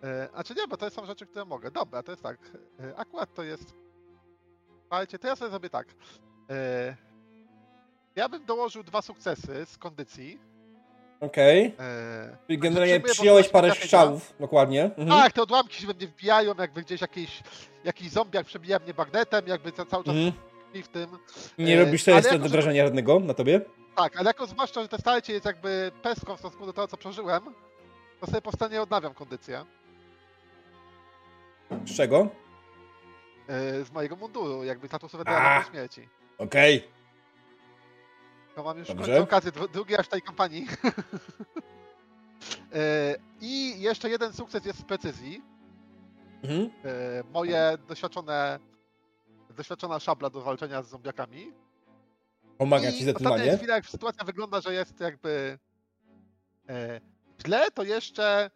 E, 0.03 0.29
a 0.33 0.43
czy 0.43 0.55
nie, 0.55 0.67
bo 0.67 0.77
to 0.77 0.89
są 0.89 1.05
rzeczy, 1.05 1.25
które 1.25 1.45
mogę. 1.45 1.71
Dobra, 1.71 2.03
to 2.03 2.11
jest 2.11 2.23
tak. 2.23 2.37
E, 2.79 2.95
akurat 2.95 3.33
to 3.33 3.43
jest. 3.43 3.73
Słuchajcie, 4.81 5.19
to 5.19 5.27
ja 5.27 5.35
sobie 5.35 5.49
zrobię 5.51 5.69
tak. 5.69 5.87
E, 6.49 6.95
ja 8.15 8.29
bym 8.29 8.45
dołożył 8.45 8.83
dwa 8.83 9.01
sukcesy 9.01 9.65
z 9.65 9.77
kondycji. 9.77 10.39
Okej. 11.19 11.73
Okay. 11.73 11.85
E, 11.85 12.37
Czyli 12.47 12.59
generalnie 12.59 12.99
przyjąłeś 12.99 13.49
parę 13.49 13.71
strzałów, 13.71 14.33
dokładnie. 14.39 14.83
Mhm. 14.83 15.07
Tak, 15.07 15.33
te 15.33 15.41
odłamki 15.41 15.81
się 15.81 15.87
we 15.87 15.93
mnie 15.93 16.07
wbijają, 16.07 16.53
jakby 16.59 16.81
gdzieś 16.81 17.01
jakiś, 17.01 17.43
jakiś 17.83 18.09
zombiak 18.09 18.45
przebija 18.45 18.79
mnie 18.79 18.93
bagnetem, 18.93 19.47
jakby 19.47 19.71
cały 19.71 19.87
czas 20.03 20.07
mhm. 20.07 20.31
w 20.73 20.87
tym. 20.87 21.09
Nie 21.57 21.79
robisz 21.79 22.03
sobie 22.03 22.17
jeszcze 22.17 22.39
wrażenia 22.39 22.85
żadnego 22.85 23.19
na 23.19 23.33
tobie? 23.33 23.61
Tak, 23.95 24.17
ale 24.17 24.29
jako 24.29 24.47
zwłaszcza, 24.47 24.81
że 24.81 24.87
te 24.87 24.97
starcie 24.97 25.33
jest 25.33 25.45
jakby 25.45 25.91
pestką 26.01 26.35
w 26.35 26.39
stosunku 26.39 26.65
do 26.65 26.73
tego, 26.73 26.87
co 26.87 26.97
przeżyłem, 26.97 27.43
to 28.19 28.27
sobie 28.27 28.41
powstanie 28.41 28.81
odnawiam 28.81 29.13
kondycję. 29.13 29.65
Z 31.85 31.97
czego? 31.97 32.27
E, 33.47 33.83
z 33.83 33.91
mojego 33.91 34.15
munduru, 34.15 34.63
jakby 34.63 34.87
statusu 34.87 35.17
weterana 35.17 35.63
śmierci. 35.63 36.07
Okej. 36.37 36.77
Okay. 36.77 36.94
To 38.55 38.63
mam 38.63 38.77
już 38.77 38.87
Dobrze. 38.87 39.21
okazję, 39.21 39.51
drugi 39.73 39.97
aż 39.97 40.07
tej 40.07 40.21
kampanii. 40.21 40.67
E, 42.73 43.15
I 43.41 43.81
jeszcze 43.81 44.09
jeden 44.09 44.33
sukces 44.33 44.65
jest 44.65 44.79
z 44.79 44.83
precyzji. 44.83 45.41
Mhm. 46.43 46.69
E, 46.85 47.23
moje 47.33 47.77
doświadczone, 47.87 48.59
doświadczona 49.49 49.99
szabla 49.99 50.29
do 50.29 50.41
walczenia 50.41 50.81
z 50.83 50.89
zombiakami. 50.89 51.53
Pomaga 52.57 52.91
ci 52.91 53.03
zdecydowanie. 53.03 53.53
W 53.53 53.57
chwila, 53.57 53.75
jak 53.75 53.85
sytuacja 53.85 54.23
wygląda, 54.23 54.61
że 54.61 54.73
jest 54.73 54.99
jakby 54.99 55.59
e, 56.69 57.01
źle, 57.45 57.71
to 57.71 57.83
jeszcze 57.83 58.49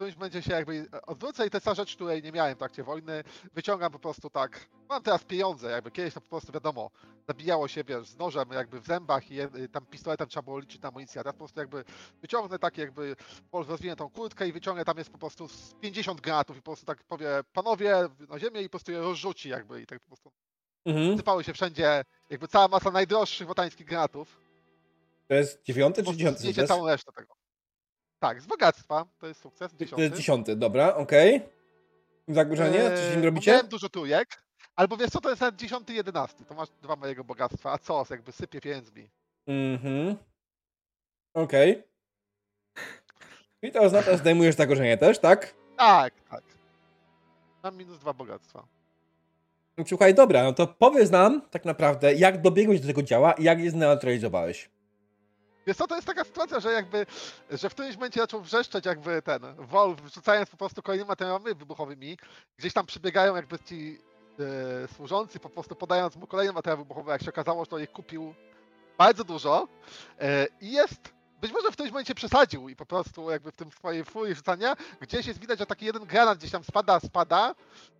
którymś 0.00 0.16
będzie 0.16 0.42
się 0.42 0.52
jakby 0.52 0.86
odwrócę 1.06 1.46
i 1.46 1.50
to 1.50 1.56
jest 1.56 1.64
ta 1.64 1.74
rzecz, 1.74 1.94
której 1.94 2.22
nie 2.22 2.32
miałem 2.32 2.54
w 2.54 2.58
trakcie 2.58 2.82
wojny. 2.84 3.24
Wyciągam 3.54 3.92
po 3.92 3.98
prostu 3.98 4.30
tak, 4.30 4.66
mam 4.88 5.02
teraz 5.02 5.24
pieniądze, 5.24 5.70
jakby 5.70 5.90
kiedyś 5.90 6.14
to 6.14 6.20
po 6.20 6.28
prostu 6.28 6.52
wiadomo, 6.52 6.90
zabijało 7.28 7.68
się, 7.68 7.84
wiesz, 7.84 8.08
z 8.08 8.16
nożem 8.16 8.52
jakby 8.52 8.80
w 8.80 8.86
zębach 8.86 9.30
i 9.30 9.38
tam 9.72 9.86
pistoletem 9.86 10.28
trzeba 10.28 10.42
było 10.42 10.58
liczyć 10.58 10.82
na 10.82 10.88
amunicję, 10.88 11.20
a 11.20 11.24
teraz 11.24 11.34
po 11.34 11.38
prostu 11.38 11.60
jakby 11.60 11.84
wyciągnę 12.22 12.58
tak 12.58 12.78
jakby, 12.78 13.16
rozwinę 13.52 13.96
tą 13.96 14.10
kurtkę 14.10 14.48
i 14.48 14.52
wyciągnę, 14.52 14.84
tam 14.84 14.98
jest 14.98 15.10
po 15.10 15.18
prostu 15.18 15.48
50 15.80 16.20
granatów 16.20 16.56
i 16.56 16.60
po 16.60 16.70
prostu 16.70 16.86
tak 16.86 17.04
powie, 17.04 17.28
panowie, 17.52 18.08
na 18.28 18.38
ziemię 18.38 18.62
i 18.62 18.64
po 18.64 18.70
prostu 18.70 18.92
je 18.92 18.98
rozrzuci 18.98 19.48
jakby 19.48 19.82
i 19.82 19.86
tak 19.86 20.00
po 20.00 20.06
prostu 20.06 20.32
mhm. 20.84 21.16
sypały 21.16 21.44
się 21.44 21.52
wszędzie 21.52 22.04
jakby 22.30 22.48
cała 22.48 22.68
masa 22.68 22.90
najdroższych 22.90 23.46
wotańskich 23.46 23.86
granatów. 23.86 24.40
To 25.28 25.34
jest 25.34 25.62
dziewiąty 25.62 26.04
czy 26.04 26.16
dziesiąty? 26.16 26.42
Wiecie 26.46 26.66
całą 26.66 26.86
resztę 26.86 27.12
tego. 27.12 27.39
Tak, 28.20 28.42
z 28.42 28.46
bogactwa. 28.46 29.06
To 29.18 29.26
jest 29.26 29.40
sukces. 29.40 29.72
Dziesiąty. 29.72 29.96
To 29.96 30.02
jest 30.02 30.16
dziesiąty, 30.16 30.56
dobra, 30.56 30.94
okej. 30.94 31.36
Okay. 31.36 31.48
Zagrożenie? 32.28 32.90
Coś 32.90 32.98
z 32.98 33.10
nim 33.10 33.18
eee, 33.18 33.24
robicie? 33.24 33.50
Miałem 33.50 33.68
dużo 33.68 33.88
tujek. 33.88 34.42
Albo 34.76 34.96
wiesz 34.96 35.10
co, 35.10 35.20
to 35.20 35.28
jest 35.30 35.40
nawet 35.40 35.56
dziesiąty, 35.56 35.92
jedenasty. 35.92 36.44
To 36.44 36.54
masz 36.54 36.68
dwa 36.82 36.96
mojego 36.96 37.24
bogactwa. 37.24 37.72
A 37.72 37.78
co, 37.78 38.04
jakby 38.10 38.32
sypie 38.32 38.60
pieniędzmi. 38.60 39.10
Mhm. 39.46 40.16
Okej. 41.34 41.70
Okay. 41.72 41.90
I 43.62 43.72
to 43.72 43.80
oznacza, 43.80 44.10
że 44.10 44.18
zdejmujesz 44.18 44.54
zagrożenie 44.54 44.96
też, 44.96 45.18
tak? 45.18 45.54
Tak, 45.76 46.14
tak. 46.30 46.42
Mam 47.62 47.76
minus 47.76 47.98
dwa 47.98 48.12
bogactwa. 48.12 48.66
Słuchaj, 49.86 50.14
dobra, 50.14 50.42
no 50.42 50.52
to 50.52 50.66
powiedz 50.66 51.10
nam 51.10 51.42
tak 51.50 51.64
naprawdę, 51.64 52.14
jak 52.14 52.40
dobiegłeś 52.40 52.80
do 52.80 52.86
tego 52.86 53.02
działa 53.02 53.32
i 53.32 53.44
jak 53.44 53.60
je 53.60 53.70
zneutralizowałeś. 53.70 54.70
Wiesz 55.66 55.76
co, 55.76 55.86
to 55.86 55.94
jest 55.94 56.06
taka 56.06 56.24
sytuacja, 56.24 56.60
że 56.60 56.72
jakby, 56.72 57.06
że 57.50 57.70
w 57.70 57.72
którymś 57.72 57.94
momencie 57.96 58.20
zaczął 58.20 58.40
wrzeszczeć 58.40 58.86
jakby 58.86 59.22
ten 59.22 59.42
Wolf, 59.58 60.00
rzucając 60.14 60.50
po 60.50 60.56
prostu 60.56 60.82
kolejnymi 60.82 61.08
materiałami 61.08 61.44
wybuchowymi. 61.44 62.18
Gdzieś 62.58 62.72
tam 62.72 62.86
przybiegają 62.86 63.36
jakby 63.36 63.58
ci 63.58 63.98
e, 64.84 64.88
służący, 64.88 65.40
po 65.40 65.50
prostu 65.50 65.74
podając 65.74 66.16
mu 66.16 66.26
kolejne 66.26 66.52
materiały 66.52 66.82
wybuchowe. 66.82 67.12
Jak 67.12 67.22
się 67.22 67.30
okazało, 67.30 67.64
że 67.64 67.70
to 67.70 67.78
ich 67.78 67.92
kupił 67.92 68.34
bardzo 68.98 69.24
dużo. 69.24 69.68
E, 70.20 70.46
I 70.60 70.72
jest 70.72 71.19
być 71.40 71.52
może 71.52 71.70
w 71.70 71.72
którymś 71.72 71.92
momencie 71.92 72.14
przesadził 72.14 72.68
i 72.68 72.76
po 72.76 72.86
prostu 72.86 73.30
jakby 73.30 73.52
w 73.52 73.56
tym 73.56 73.70
swojej 73.70 74.04
furii 74.04 74.34
rzucania, 74.34 74.76
gdzieś 75.00 75.26
jest 75.26 75.40
widać, 75.40 75.58
że 75.58 75.66
taki 75.66 75.86
jeden 75.86 76.04
granat 76.04 76.38
gdzieś 76.38 76.50
tam 76.50 76.64
spada, 76.64 77.00
spada, 77.00 77.54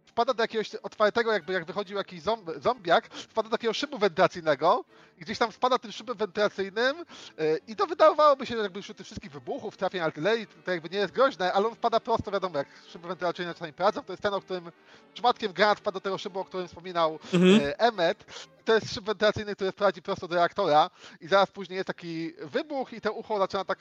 wpada 0.07 0.35
do 0.35 0.43
jakiegoś 0.43 0.75
otwartego, 0.75 1.33
jakby 1.33 1.53
jak 1.53 1.65
wychodził 1.65 1.97
jakiś 1.97 2.23
zombiak, 2.57 3.15
wpada 3.15 3.49
do 3.49 3.57
takiego 3.57 3.73
szybu 3.73 3.99
wentylacyjnego 3.99 4.85
i 5.19 5.21
gdzieś 5.21 5.39
tam 5.39 5.53
spada 5.53 5.79
tym 5.79 5.93
szybem 5.93 6.17
wentylacyjnym 6.17 6.97
yy, 7.39 7.61
i 7.67 7.77
to 7.77 7.87
wydawałoby 7.87 8.47
się, 8.47 8.57
że 8.57 8.63
jakby 8.63 8.83
wśród 8.83 8.97
tych 8.97 9.07
wszystkich 9.07 9.33
wybuchów, 9.33 9.77
trafień 9.77 10.01
artylerii, 10.01 10.47
to 10.65 10.71
jakby 10.71 10.89
nie 10.89 10.99
jest 10.99 11.13
groźne, 11.13 11.53
ale 11.53 11.67
on 11.67 11.75
wpada 11.75 12.01
prosto, 12.01 12.31
wiadomo, 12.31 12.59
jak 12.59 12.69
szyby 12.89 13.09
wentylacyjne 13.09 13.55
czasami 13.55 13.73
pracą, 13.73 14.03
to 14.03 14.13
jest 14.13 14.23
ten, 14.23 14.35
o 14.35 14.41
którym 14.41 14.73
przypadkiem 15.15 15.53
granat 15.53 15.79
wpada 15.79 15.95
do 15.95 16.01
tego 16.01 16.19
szybu, 16.19 16.41
o 16.41 16.45
którym 16.45 16.69
wspominał 16.69 17.19
mhm. 17.35 17.53
yy, 17.53 17.77
Emmet. 17.79 18.25
To 18.71 18.75
jest 18.75 18.95
szyb 18.95 19.05
wentylacyjny, 19.05 19.55
który 19.55 19.73
prowadzi 19.73 20.03
prosto 20.03 20.29
do 20.29 20.35
reaktora 20.35 20.91
i 21.21 21.29
zaraz 21.29 21.51
później 21.51 21.77
jest 21.77 21.87
taki 21.87 22.33
wybuch 22.43 22.93
i 22.93 23.01
to 23.01 23.13
ucho 23.13 23.39
zaczyna 23.39 23.65
tak 23.65 23.79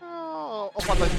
no, 0.00 0.70
opadać. 0.74 1.10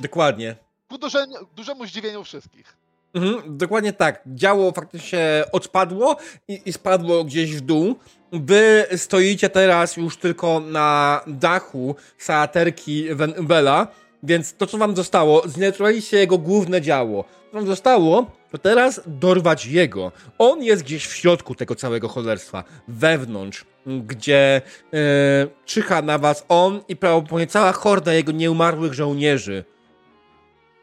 Dokładnie 0.00 0.56
ku 0.88 0.98
dużemu, 0.98 1.34
dużemu 1.56 1.86
zdziwieniu 1.86 2.24
wszystkich. 2.24 2.76
Mhm, 3.14 3.58
dokładnie 3.58 3.92
tak. 3.92 4.22
Działo 4.26 4.72
faktycznie 4.72 5.44
odpadło 5.52 6.16
i, 6.48 6.62
i 6.66 6.72
spadło 6.72 7.24
gdzieś 7.24 7.56
w 7.56 7.60
dół. 7.60 7.94
Wy 8.32 8.86
stoicie 8.96 9.48
teraz 9.48 9.96
już 9.96 10.16
tylko 10.16 10.60
na 10.60 11.20
dachu 11.26 11.96
saaterki 12.18 13.08
Bela, 13.42 13.86
więc 14.22 14.54
to, 14.54 14.66
co 14.66 14.78
wam 14.78 14.96
zostało, 14.96 15.48
zneutraliście 15.48 16.16
jego 16.16 16.38
główne 16.38 16.80
działo. 16.80 17.24
Co 17.50 17.56
wam 17.56 17.66
zostało, 17.66 18.30
to 18.50 18.58
teraz 18.58 19.00
dorwać 19.06 19.66
jego. 19.66 20.12
On 20.38 20.62
jest 20.62 20.82
gdzieś 20.82 21.06
w 21.06 21.16
środku 21.16 21.54
tego 21.54 21.74
całego 21.74 22.08
cholerstwa, 22.08 22.64
wewnątrz, 22.88 23.64
gdzie 23.86 24.62
yy, 24.92 25.00
czyha 25.64 26.02
na 26.02 26.18
was 26.18 26.44
on 26.48 26.80
i 26.88 26.96
prawdopodobnie 26.96 27.46
cała 27.46 27.72
horda 27.72 28.12
jego 28.12 28.32
nieumarłych 28.32 28.92
żołnierzy. 28.92 29.64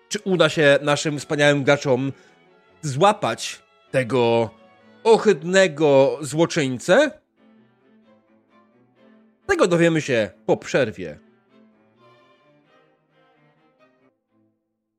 Czy 0.09 0.19
uda 0.19 0.49
się 0.49 0.79
naszym 0.81 1.19
wspaniałym 1.19 1.63
graczom 1.63 2.11
złapać 2.81 3.61
tego 3.91 4.49
ohydnego 5.03 6.17
złoczyńcę? 6.21 7.11
Tego 9.47 9.67
dowiemy 9.67 10.01
się 10.01 10.29
po 10.45 10.57
przerwie. 10.57 11.26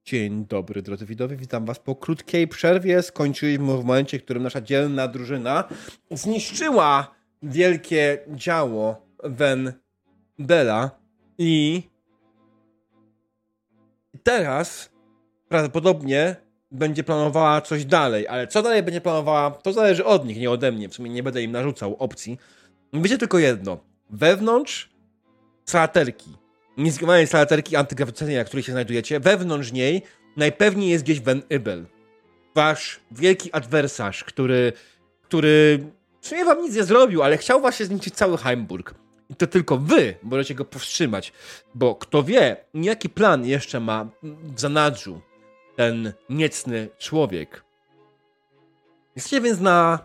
Dzień 0.09 0.47
dobry, 0.47 0.83
drodzy 0.83 1.07
widowie. 1.07 1.37
Witam 1.37 1.65
Was 1.65 1.79
po 1.79 1.95
krótkiej 1.97 2.49
przerwie. 2.49 3.03
Skończyliśmy 3.03 3.77
w 3.77 3.85
momencie, 3.85 4.19
w 4.19 4.25
którym 4.25 4.43
nasza 4.43 4.61
dzielna 4.61 5.09
drużyna 5.09 5.65
zniszczyła 6.11 7.15
wielkie 7.43 8.19
działo 8.29 9.07
Ven 9.25 9.73
Bella 10.39 10.91
i 11.39 11.83
teraz 14.23 14.91
prawdopodobnie 15.49 16.37
będzie 16.71 17.05
planowała 17.05 17.61
coś 17.61 17.85
dalej, 17.85 18.29
ale 18.29 18.47
co 18.47 18.63
dalej 18.63 18.83
będzie 18.83 19.01
planowała, 19.01 19.51
to 19.51 19.73
zależy 19.73 20.05
od 20.05 20.27
nich, 20.27 20.39
nie 20.39 20.51
ode 20.51 20.73
mnie. 20.73 20.89
W 20.89 20.95
sumie 20.95 21.11
nie 21.11 21.23
będę 21.23 21.43
im 21.43 21.53
narzucał 21.53 21.97
opcji. 21.97 22.39
Wiecie 22.93 23.19
tylko 23.19 23.39
jedno. 23.39 23.79
Wewnątrz 24.11 24.91
salaterki, 25.65 26.31
niezgrywanej 26.79 27.27
salaterki 27.27 27.77
antygrawitacyjnej, 27.77 28.37
na 28.37 28.45
której 28.45 28.63
się 28.63 28.73
znajdujecie, 28.73 29.21
wewnątrz 29.21 29.73
niej 29.73 30.03
najpewniej 30.37 30.91
jest 30.91 31.05
gdzieś 31.05 31.21
Van 31.21 31.43
Ibel. 31.51 31.87
Wasz 32.55 33.01
wielki 33.11 33.53
adwersarz, 33.53 34.25
który, 34.25 34.73
który 35.23 35.81
w 36.21 36.27
sumie 36.27 36.45
wam 36.45 36.63
nic 36.63 36.75
nie 36.75 36.85
zrobił, 36.85 37.23
ale 37.23 37.37
chciał 37.37 37.61
właśnie 37.61 37.87
zniszczyć 37.87 38.15
cały 38.15 38.39
Heimburg. 38.39 38.95
I 39.31 39.35
to 39.35 39.47
tylko 39.47 39.79
wy 39.79 40.15
możecie 40.23 40.55
go 40.55 40.65
powstrzymać, 40.65 41.33
bo 41.75 41.95
kto 41.95 42.23
wie, 42.23 42.57
jaki 42.75 43.09
plan 43.09 43.47
jeszcze 43.47 43.81
ma 43.81 44.09
w 44.23 44.61
zanadrzu 44.61 45.21
ten 45.77 46.13
niecny 46.29 46.89
człowiek. 46.99 47.65
Jesteście 49.17 49.41
więc 49.41 49.61
na 49.61 49.99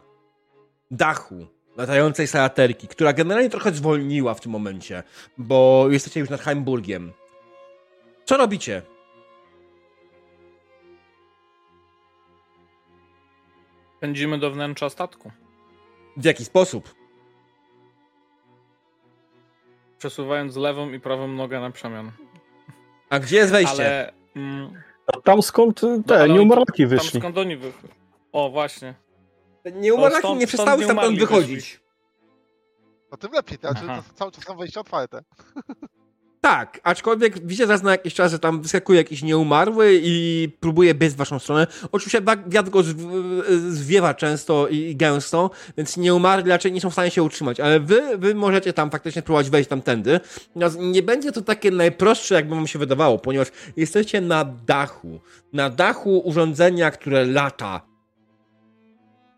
dachu 0.91 1.47
latającej 1.77 2.27
salaterki, 2.27 2.87
która 2.87 3.13
generalnie 3.13 3.49
trochę 3.49 3.71
zwolniła 3.71 4.33
w 4.33 4.41
tym 4.41 4.51
momencie, 4.51 5.03
bo 5.37 5.87
jesteście 5.89 6.19
już 6.19 6.29
nad 6.29 6.41
Heimburgiem. 6.41 7.13
Co 8.25 8.37
robicie? 8.37 8.81
Pędzimy 13.99 14.37
do 14.39 14.51
wnętrza 14.51 14.89
statku. 14.89 15.31
W 16.17 16.25
jaki 16.25 16.45
sposób? 16.45 16.95
Przesuwając 19.97 20.55
lewą 20.55 20.91
i 20.91 20.99
prawą 20.99 21.27
nogę 21.27 21.59
na 21.59 21.71
przemian. 21.71 22.11
A 23.09 23.19
gdzie 23.19 23.37
jest 23.37 23.51
wejście? 23.51 23.85
Ale... 23.85 24.13
Mm, 24.35 24.83
tam 25.23 25.41
skąd 25.41 25.81
te 26.07 26.27
no, 26.27 26.27
nieumarlaki 26.27 26.85
wyszli. 26.85 27.11
Tam 27.11 27.21
skąd 27.21 27.37
oni 27.37 27.57
wyszli. 27.57 27.89
O, 28.31 28.49
właśnie. 28.49 28.93
Nieumarlaki 29.71 30.35
nie 30.35 30.47
przestały 30.47 30.83
stamtąd 30.83 31.19
wychodzić. 31.19 31.79
No 33.11 33.17
tym 33.17 33.31
lepiej, 33.31 33.57
to 33.57 33.71
znaczy 33.71 33.87
to 33.87 34.03
cały 34.15 34.31
czas 34.31 34.43
są 34.43 34.57
wejścia 34.57 34.79
otwarte. 34.79 35.23
Tak, 36.43 36.79
aczkolwiek 36.83 37.39
widzicie 37.39 37.67
zaraz 37.67 37.83
na 37.83 37.91
jakiś 37.91 38.13
czas, 38.13 38.31
że 38.31 38.39
tam 38.39 38.61
wyskakuje 38.61 38.97
jakiś 38.97 39.23
nieumarły 39.23 39.99
i 40.03 40.49
próbuje 40.59 40.93
biec 40.93 41.13
w 41.13 41.15
waszą 41.15 41.39
stronę. 41.39 41.67
Oczywiście 41.91 42.21
wiatr 42.47 42.69
go 42.69 42.83
zwiewa 43.69 44.13
często 44.13 44.67
i 44.67 44.95
gęsto, 44.95 45.49
więc 45.77 45.97
nieumarli 45.97 46.49
raczej 46.49 46.71
nie 46.71 46.81
są 46.81 46.89
w 46.89 46.93
stanie 46.93 47.11
się 47.11 47.23
utrzymać, 47.23 47.59
ale 47.59 47.79
wy, 47.79 48.17
wy 48.17 48.35
możecie 48.35 48.73
tam 48.73 48.91
faktycznie 48.91 49.21
próbować 49.21 49.49
wejść 49.49 49.69
tamtędy. 49.69 50.19
Natomiast 50.55 50.77
nie 50.79 51.03
będzie 51.03 51.31
to 51.31 51.41
takie 51.41 51.71
najprostsze, 51.71 52.35
jakby 52.35 52.55
wam 52.55 52.67
się 52.67 52.79
wydawało, 52.79 53.19
ponieważ 53.19 53.47
jesteście 53.77 54.21
na 54.21 54.45
dachu. 54.45 55.19
Na 55.53 55.69
dachu 55.69 56.19
urządzenia, 56.19 56.91
które 56.91 57.25
lata 57.25 57.92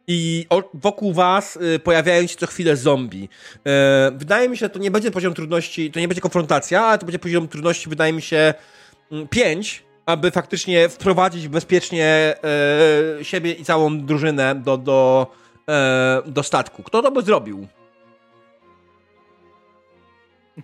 i 0.07 0.47
wokół 0.73 1.13
was 1.13 1.55
y, 1.55 1.79
pojawiają 1.79 2.27
się 2.27 2.35
co 2.35 2.47
chwilę 2.47 2.75
zombie. 2.75 3.29
E, 3.65 4.11
wydaje 4.15 4.49
mi 4.49 4.57
się, 4.57 4.65
że 4.65 4.69
to 4.69 4.79
nie 4.79 4.91
będzie 4.91 5.11
poziom 5.11 5.33
trudności, 5.33 5.91
to 5.91 5.99
nie 5.99 6.07
będzie 6.07 6.21
konfrontacja, 6.21 6.85
ale 6.85 6.97
to 6.97 7.05
będzie 7.05 7.19
poziom 7.19 7.47
trudności, 7.47 7.89
wydaje 7.89 8.13
mi 8.13 8.21
się, 8.21 8.53
5, 9.29 9.79
mm, 9.79 9.91
aby 10.05 10.31
faktycznie 10.31 10.89
wprowadzić 10.89 11.47
bezpiecznie 11.47 12.35
e, 13.19 13.23
siebie 13.23 13.51
i 13.51 13.63
całą 13.63 13.99
drużynę 13.99 14.55
do, 14.55 14.77
do, 14.77 15.27
e, 15.69 16.21
do 16.25 16.43
statku. 16.43 16.83
Kto 16.83 17.01
to 17.01 17.11
by 17.11 17.21
zrobił? 17.21 17.67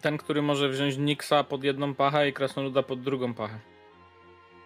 Ten, 0.01 0.17
który 0.17 0.41
może 0.41 0.69
wziąć 0.69 0.97
Nixa 0.97 1.43
pod 1.43 1.63
jedną 1.63 1.95
pachę 1.95 2.29
i 2.29 2.33
Krasnoluda 2.33 2.83
pod 2.83 3.01
drugą 3.01 3.33
pachę. 3.33 3.59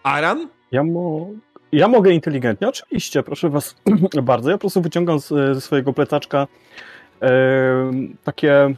Aran? 0.02 0.48
Ja, 0.72 0.84
mo 0.84 1.28
ja 1.72 1.88
mogę 1.88 2.12
inteligentnie, 2.12 2.68
oczywiście, 2.68 3.22
proszę 3.22 3.50
was 3.50 3.76
bardzo. 4.22 4.50
Ja 4.50 4.56
po 4.56 4.60
prostu 4.60 4.80
wyciągam 4.80 5.20
z, 5.20 5.28
ze 5.28 5.60
swojego 5.60 5.92
plecaczka 5.92 6.46
e, 7.22 7.30
takie. 8.24 8.74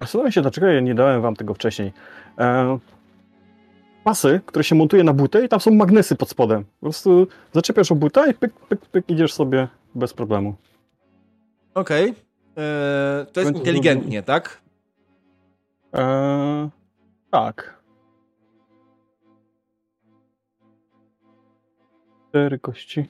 Zastanawiam 0.00 0.32
się, 0.32 0.42
dlaczego 0.42 0.66
ja 0.66 0.80
nie 0.80 0.94
dałem 0.94 1.22
wam 1.22 1.36
tego 1.36 1.54
wcześniej. 1.54 1.92
E, 2.38 2.78
pasy, 4.04 4.40
które 4.46 4.64
się 4.64 4.74
montuje 4.74 5.04
na 5.04 5.12
butę 5.12 5.44
i 5.44 5.48
tam 5.48 5.60
są 5.60 5.70
magnesy 5.70 6.16
pod 6.16 6.30
spodem. 6.30 6.64
Po 6.64 6.86
prostu 6.86 7.26
zaczepiasz 7.52 7.92
o 7.92 7.94
butę 7.94 8.30
i 8.30 8.34
pyk, 8.34 8.52
pyk, 8.52 8.80
pyk, 8.80 9.04
idziesz 9.08 9.32
sobie 9.32 9.68
bez 9.94 10.12
problemu. 10.12 10.54
Okej. 11.74 12.10
Okay. 12.10 12.64
E, 12.64 13.26
to 13.32 13.40
jest 13.40 13.56
inteligentnie, 13.56 14.22
tak? 14.22 14.60
E, 15.94 16.68
tak. 17.30 17.77
Cztery 22.38 22.58
kości. 22.58 23.04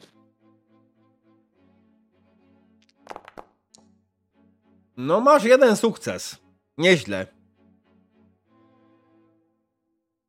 No 4.97 5.20
masz 5.20 5.45
jeden 5.45 5.76
sukces. 5.76 6.37
Nieźle. 6.79 7.26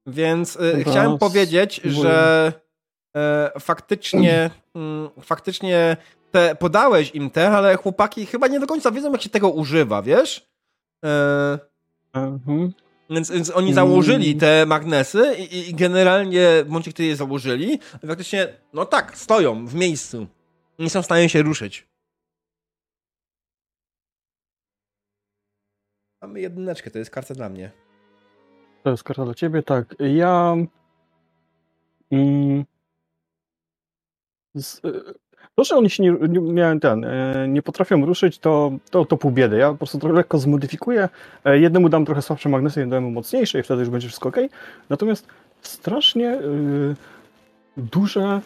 Więc 0.07 0.55
y, 0.55 0.83
chciałem 0.83 1.17
powiedzieć, 1.17 1.81
że 1.83 2.53
y, 3.55 3.59
faktycznie 3.59 4.49
y, 5.17 5.21
faktycznie 5.21 5.97
te, 6.31 6.55
podałeś 6.55 7.15
im 7.15 7.29
te, 7.29 7.49
ale 7.49 7.75
chłopaki 7.77 8.25
chyba 8.25 8.47
nie 8.47 8.59
do 8.59 8.67
końca 8.67 8.91
wiedzą, 8.91 9.11
jak 9.11 9.21
się 9.21 9.29
tego 9.29 9.49
używa, 9.49 10.01
wiesz? 10.01 10.49
E, 11.05 11.59
mhm. 12.13 12.73
Więc, 13.09 13.31
więc 13.31 13.49
oni 13.49 13.73
założyli 13.73 14.27
mm. 14.27 14.39
te 14.39 14.65
magnesy 14.65 15.35
i, 15.39 15.69
i 15.69 15.73
generalnie 15.73 16.63
w 16.63 16.67
momencie, 16.67 16.93
kiedy 16.93 17.09
je 17.09 17.15
założyli, 17.15 17.79
faktycznie, 18.07 18.47
no 18.73 18.85
tak, 18.85 19.17
stoją 19.17 19.67
w 19.67 19.75
miejscu. 19.75 20.27
Nie 20.79 20.89
są 20.89 21.01
w 21.01 21.05
stanie 21.05 21.29
się 21.29 21.41
ruszyć. 21.41 21.87
Mamy 26.21 26.41
jedyneczkę, 26.41 26.91
to 26.91 26.99
jest 26.99 27.11
karta 27.11 27.33
dla 27.33 27.49
mnie. 27.49 27.71
To 28.83 28.89
jest 28.91 29.03
karta 29.03 29.25
dla 29.25 29.33
ciebie, 29.33 29.63
tak. 29.63 29.95
Ja... 29.99 30.55
Mm, 32.11 32.65
z, 34.55 34.81
to, 35.59 35.63
że 35.63 35.75
oni 35.75 35.89
się 35.89 36.03
nie, 36.03 36.11
nie, 36.39 36.79
ten, 36.79 37.05
e, 37.05 37.47
nie 37.47 37.61
potrafią 37.61 38.05
ruszyć, 38.05 38.39
to, 38.39 38.71
to, 38.91 39.05
to 39.05 39.17
pół 39.17 39.31
biedy. 39.31 39.57
Ja 39.57 39.71
po 39.71 39.77
prostu 39.77 39.99
trochę 39.99 40.15
lekko 40.15 40.37
zmodyfikuję. 40.37 41.09
E, 41.45 41.59
jednemu 41.59 41.89
dam 41.89 42.05
trochę 42.05 42.21
słabsze 42.21 42.49
magnesy, 42.49 42.83
innemu 42.83 43.11
mocniejsze 43.11 43.59
i 43.59 43.63
wtedy 43.63 43.79
już 43.79 43.89
będzie 43.89 44.07
wszystko 44.07 44.29
ok. 44.29 44.35
Natomiast 44.89 45.27
strasznie 45.61 46.25
yy, 46.25 46.95
duże 47.77 48.41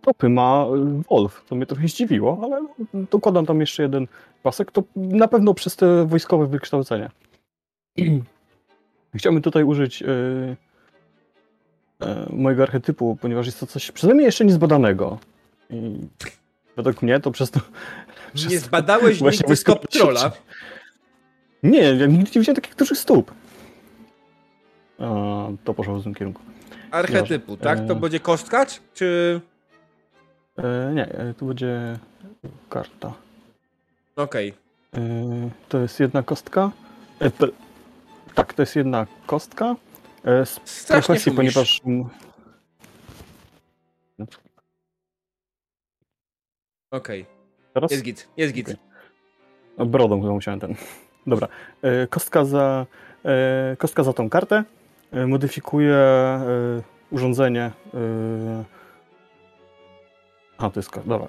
stopy 0.00 0.28
ma 0.28 0.66
Wolf, 1.10 1.44
to 1.48 1.54
mnie 1.56 1.66
trochę 1.66 1.88
zdziwiło, 1.88 2.40
ale 2.42 2.66
dokładam 3.10 3.46
tam 3.46 3.60
jeszcze 3.60 3.82
jeden 3.82 4.06
pasek, 4.42 4.70
to 4.70 4.82
na 4.96 5.28
pewno 5.28 5.54
przez 5.54 5.76
te 5.76 6.06
wojskowe 6.06 6.46
wykształcenie. 6.46 7.10
Chciałbym 9.14 9.42
tutaj 9.42 9.64
użyć 9.64 10.04
mojego 12.30 12.62
archetypu, 12.62 13.18
ponieważ 13.20 13.46
jest 13.46 13.60
to 13.60 13.66
coś 13.66 13.92
przeze 13.92 14.14
mnie 14.14 14.24
jeszcze 14.24 14.44
niezbadanego. 14.44 15.18
I 15.70 15.98
według 16.76 17.02
mnie 17.02 17.20
to 17.20 17.30
przez 17.30 17.50
to... 17.50 17.60
Przez 18.34 18.52
nie 18.52 18.58
zbadałeś 18.58 19.20
nigdy 19.20 19.56
stop 19.56 19.88
trolla? 19.88 20.32
Nie, 21.62 21.78
ja 21.78 22.06
nigdy 22.06 22.30
nie 22.34 22.40
widziałem 22.40 22.54
takich 22.54 22.74
dużych 22.74 22.98
stóp. 22.98 23.32
To 25.64 25.74
poszło 25.74 25.98
w 25.98 26.04
tym 26.04 26.14
kierunku. 26.14 26.42
Archetypu, 26.90 27.56
tak? 27.56 27.86
To 27.86 27.92
e. 27.92 27.96
będzie 27.96 28.20
kostka, 28.20 28.66
czy... 28.94 29.40
E, 30.58 30.92
nie, 30.94 31.08
e, 31.08 31.34
tu 31.34 31.46
będzie 31.46 31.98
karta. 32.70 33.12
Okej. 34.16 34.54
Okay. 34.92 35.04
E, 35.04 35.50
to 35.68 35.78
jest 35.78 36.00
jedna 36.00 36.22
kostka. 36.22 36.70
E, 37.18 37.30
to, 37.30 37.46
tak, 38.34 38.54
to 38.54 38.62
jest 38.62 38.76
jedna 38.76 39.06
kostka. 39.26 39.76
Z 40.24 40.60
Strasznie 40.64 41.06
profesji, 41.06 41.32
ponieważ... 41.32 41.80
Okej. 46.96 47.22
Okay. 47.22 47.34
Teraz? 47.74 47.90
Jest 47.90 48.02
git, 48.02 48.28
jest 48.36 48.54
git. 48.54 48.76
Okay. 49.76 49.86
Brodą 49.86 50.20
chyba 50.20 50.32
musiałem 50.32 50.60
ten. 50.60 50.74
Dobra. 51.26 51.48
E, 51.82 52.06
kostka 52.06 52.44
za, 52.44 52.86
e, 53.24 53.76
kostka 53.78 54.02
za 54.02 54.12
tą 54.12 54.30
kartę. 54.30 54.64
E, 55.12 55.26
modyfikuje 55.26 55.96
urządzenie. 57.10 57.70
A, 60.58 60.70
to 60.70 60.80
jest 60.80 60.90
karta. 60.90 61.08
Dobra. 61.08 61.28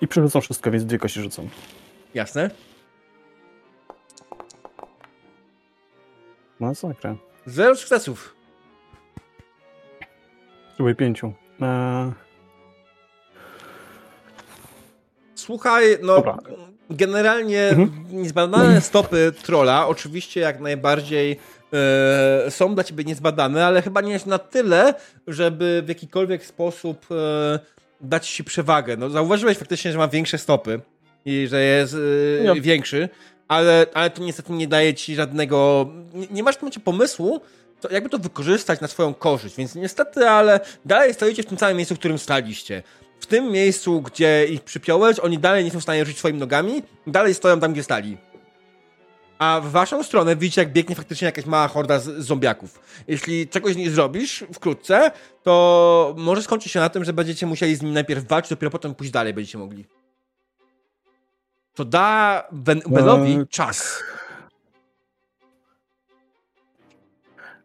I 0.00 0.08
przerzucą 0.08 0.40
wszystko, 0.40 0.70
więc 0.70 0.84
dwie 0.84 0.98
kości 0.98 1.20
rzucą. 1.20 1.48
Jasne. 2.14 2.50
Masakra. 6.60 7.16
Zero 7.46 7.76
sukcesów. 7.76 8.34
Spróbuj 10.72 10.94
pięciu. 10.94 11.32
Eee... 11.60 12.27
Słuchaj, 15.48 15.98
no 16.02 16.14
Dobra. 16.14 16.38
generalnie 16.90 17.68
mhm. 17.68 18.04
niezbadane 18.12 18.80
stopy 18.80 19.32
trola 19.42 19.86
oczywiście 19.86 20.40
jak 20.40 20.60
najbardziej 20.60 21.36
e, 21.72 22.50
są 22.50 22.74
dla 22.74 22.84
ciebie 22.84 23.04
niezbadane, 23.04 23.66
ale 23.66 23.82
chyba 23.82 24.00
nie 24.00 24.12
jest 24.12 24.26
na 24.26 24.38
tyle, 24.38 24.94
żeby 25.26 25.82
w 25.86 25.88
jakikolwiek 25.88 26.46
sposób 26.46 27.06
e, 27.10 27.58
dać 28.00 28.30
ci 28.30 28.44
przewagę. 28.44 28.96
No, 28.96 29.10
zauważyłeś 29.10 29.58
faktycznie, 29.58 29.92
że 29.92 29.98
ma 29.98 30.08
większe 30.08 30.38
stopy 30.38 30.80
i 31.24 31.46
że 31.50 31.62
jest 31.62 31.96
e, 32.54 32.60
większy, 32.60 33.08
ale, 33.48 33.86
ale 33.94 34.10
to 34.10 34.22
niestety 34.22 34.52
nie 34.52 34.68
daje 34.68 34.94
ci 34.94 35.14
żadnego. 35.14 35.88
Nie, 36.14 36.26
nie 36.30 36.42
masz 36.42 36.54
w 36.54 36.58
tym 36.58 36.66
momencie 36.66 36.80
pomysłu, 36.80 37.40
to 37.80 37.92
jakby 37.92 38.10
to 38.10 38.18
wykorzystać 38.18 38.80
na 38.80 38.88
swoją 38.88 39.14
korzyść, 39.14 39.56
więc 39.56 39.74
niestety, 39.74 40.28
ale 40.28 40.60
dalej 40.84 41.14
stoicie 41.14 41.42
w 41.42 41.46
tym 41.46 41.58
samym 41.58 41.76
miejscu, 41.76 41.94
w 41.94 41.98
którym 41.98 42.18
staliście 42.18 42.82
w 43.20 43.26
tym 43.26 43.52
miejscu, 43.52 44.02
gdzie 44.02 44.46
ich 44.46 44.62
przypiąłeś, 44.62 45.18
oni 45.18 45.38
dalej 45.38 45.64
nie 45.64 45.70
są 45.70 45.80
w 45.80 45.82
stanie 45.82 46.00
ruszyć 46.00 46.18
swoimi 46.18 46.38
nogami, 46.38 46.82
dalej 47.06 47.34
stoją 47.34 47.60
tam, 47.60 47.72
gdzie 47.72 47.82
stali. 47.82 48.16
A 49.38 49.60
w 49.60 49.70
waszą 49.70 50.02
stronę 50.02 50.36
widzicie, 50.36 50.60
jak 50.60 50.72
biegnie 50.72 50.94
faktycznie 50.94 51.26
jakaś 51.26 51.46
mała 51.46 51.68
horda 51.68 51.98
z, 51.98 52.04
z 52.04 52.26
zombiaków. 52.26 52.80
Jeśli 53.08 53.48
czegoś 53.48 53.76
nie 53.76 53.90
zrobisz 53.90 54.44
wkrótce, 54.52 55.10
to 55.42 56.14
może 56.18 56.42
skończyć 56.42 56.72
się 56.72 56.80
na 56.80 56.88
tym, 56.88 57.04
że 57.04 57.12
będziecie 57.12 57.46
musieli 57.46 57.76
z 57.76 57.82
nimi 57.82 57.94
najpierw 57.94 58.26
walczyć, 58.26 58.50
dopiero 58.50 58.70
potem 58.70 58.94
pójść 58.94 59.12
dalej 59.12 59.34
będziecie 59.34 59.58
mogli. 59.58 59.84
To 61.74 61.84
da 61.84 62.44
ben, 62.52 62.80
Benowi 62.86 63.32
eee... 63.32 63.46
czas. 63.46 64.02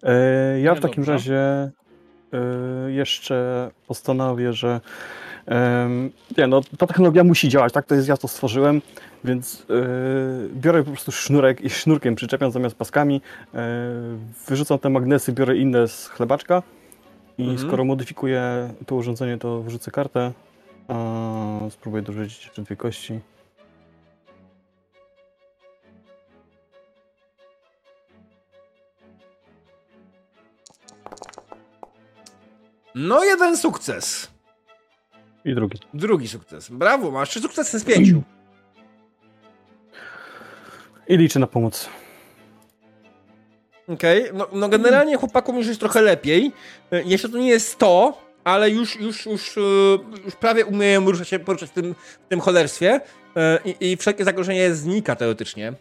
Eee, 0.04 0.64
ja 0.64 0.76
w 0.76 0.80
takim 0.80 1.04
dobrze. 1.04 1.12
razie 1.12 1.72
e, 2.34 2.92
jeszcze 2.92 3.72
postanowię, 3.88 4.54
że 4.54 4.82
nie, 6.38 6.48
no 6.48 6.62
ta 6.78 6.88
technologia 6.88 7.24
musi 7.24 7.50
działać, 7.50 7.74
tak? 7.74 7.86
To 7.86 7.96
jest 7.96 8.08
ja 8.08 8.18
to 8.18 8.28
stworzyłem, 8.28 8.82
więc 9.24 9.66
yy, 9.70 10.50
biorę 10.56 10.84
po 10.84 10.92
prostu 10.92 11.12
sznurek 11.12 11.62
i 11.62 11.70
sznurkiem 11.70 12.16
przyczepiam 12.16 12.52
zamiast 12.52 12.76
paskami, 12.76 13.22
yy, 13.54 13.60
wyrzucam 14.48 14.80
te 14.80 14.90
magnesy, 14.90 15.32
biorę 15.32 15.58
inne 15.58 15.88
z 15.88 16.08
chlebaczka 16.08 16.64
i 17.38 17.42
mhm. 17.42 17.68
skoro 17.68 17.84
modyfikuję 17.84 18.74
to 18.86 18.96
urządzenie, 18.96 19.38
to 19.38 19.62
wrzucę 19.62 19.92
kartę. 19.92 20.32
A, 20.88 21.60
spróbuję 21.70 22.04
dorzucić 22.04 22.46
jeszcze 22.46 22.62
dwie 22.62 22.76
kości. 22.76 23.20
No, 32.96 33.24
jeden 33.24 33.58
sukces. 33.58 34.33
I 35.46 35.56
drugi. 35.56 35.80
Drugi 35.94 36.28
sukces. 36.28 36.70
Brawo, 36.70 37.12
masz 37.12 37.30
trzy 37.30 37.40
sukcesy 37.40 37.80
z 37.80 37.84
pięciu. 37.84 38.22
I 41.08 41.18
liczę 41.18 41.40
na 41.40 41.48
pomoc. 41.48 41.90
Okej, 43.88 44.24
okay. 44.24 44.38
no, 44.38 44.48
no, 44.60 44.70
generalnie 44.70 45.18
chłopakom 45.18 45.58
już 45.58 45.68
jest 45.68 45.80
trochę 45.80 46.02
lepiej. 46.02 46.52
E, 46.92 47.04
jeszcze 47.04 47.30
to 47.30 47.38
nie 47.38 47.50
jest 47.50 47.78
to, 47.78 48.22
ale 48.44 48.70
już, 48.70 49.00
już, 49.00 49.26
już, 49.26 49.58
e, 49.58 49.62
już 50.26 50.36
prawie 50.36 50.66
umieją 50.66 51.12
ruszać 51.12 51.28
się, 51.28 51.40
poruszać 51.40 51.70
w 51.70 51.74
tym, 51.74 51.96
w 52.26 52.28
tym 52.30 52.40
cholerstwie 52.40 53.02
e, 53.36 53.60
i, 53.66 53.92
i 53.92 53.98
wszelkie 53.98 54.24
zagrożenie 54.24 54.76
znika 54.76 55.16
teoretycznie. 55.16 55.74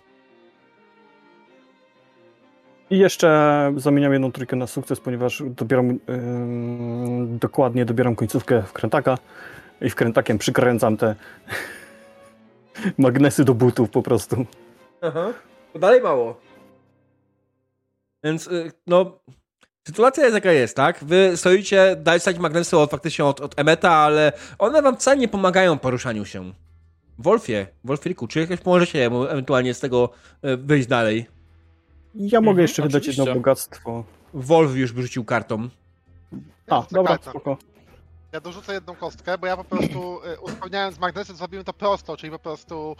I 2.93 2.99
jeszcze 2.99 3.73
zamieniam 3.77 4.13
jedną 4.13 4.33
trójkę 4.33 4.57
na 4.57 4.67
sukces, 4.67 5.01
ponieważ 5.01 5.43
dobieram 5.47 5.89
yy, 5.89 5.99
dokładnie 7.27 7.85
dobieram 7.85 8.17
końcówkę 8.17 8.63
wkrętaka 8.63 9.19
i 9.81 9.91
wkrętakiem 9.91 10.39
przykręcam 10.39 10.97
te 10.97 11.15
magnesy 12.99 13.45
do 13.45 13.55
butów 13.55 13.91
po 13.91 14.03
prostu. 14.03 14.47
Aha. 15.03 15.33
To 15.73 15.79
dalej 15.79 16.01
mało. 16.01 16.41
Więc 18.25 18.47
yy, 18.47 18.73
no 18.87 19.19
Sytuacja 19.87 20.23
jest 20.23 20.35
jaka 20.35 20.53
jest, 20.53 20.77
tak? 20.77 21.05
Wy 21.05 21.37
stoicie, 21.37 21.97
dajcie 21.97 22.21
stać 22.21 22.39
magnesy 22.39 22.79
od, 22.79 22.91
faktycznie 22.91 23.25
od, 23.25 23.41
od 23.41 23.59
Emeta, 23.61 23.91
ale 23.91 24.33
one 24.59 24.83
wam 24.83 24.97
wcale 24.97 25.17
nie 25.17 25.29
pomagają 25.29 25.77
w 25.77 25.81
poruszaniu 25.81 26.25
się. 26.25 26.53
Wolfie, 27.19 27.67
Wolfriku, 27.85 28.29
czy 28.29 28.41
jakoś 28.41 28.61
pomożecie 28.61 29.11
mu 29.11 29.25
ewentualnie 29.25 29.75
z 29.75 29.81
tego 29.81 30.11
y, 30.45 30.57
wyjść 30.57 30.89
dalej? 30.89 31.42
Ja 32.15 32.41
mogę 32.41 32.51
mhm, 32.51 32.63
jeszcze 32.63 32.83
wydać 32.83 33.07
jedno 33.07 33.35
bogactwo. 33.35 34.05
Wolf 34.35 34.77
już 34.77 34.93
wyrzucił 34.93 35.25
kartą. 35.25 35.69
A, 36.71 36.87
dobra, 36.91 37.19
spoko. 37.31 37.57
Ja 38.33 38.41
dorzucę 38.41 38.75
jedną 38.75 38.95
kostkę, 38.95 39.39
bo 39.39 39.47
ja 39.47 39.57
po 39.57 39.65
prostu 39.65 40.21
y, 40.27 40.41
uzupełniając 40.41 40.99
magnesy 40.99 41.35
zrobiłem 41.35 41.65
to 41.65 41.73
prosto, 41.73 42.17
czyli 42.17 42.31
po 42.31 42.39
prostu 42.39 42.97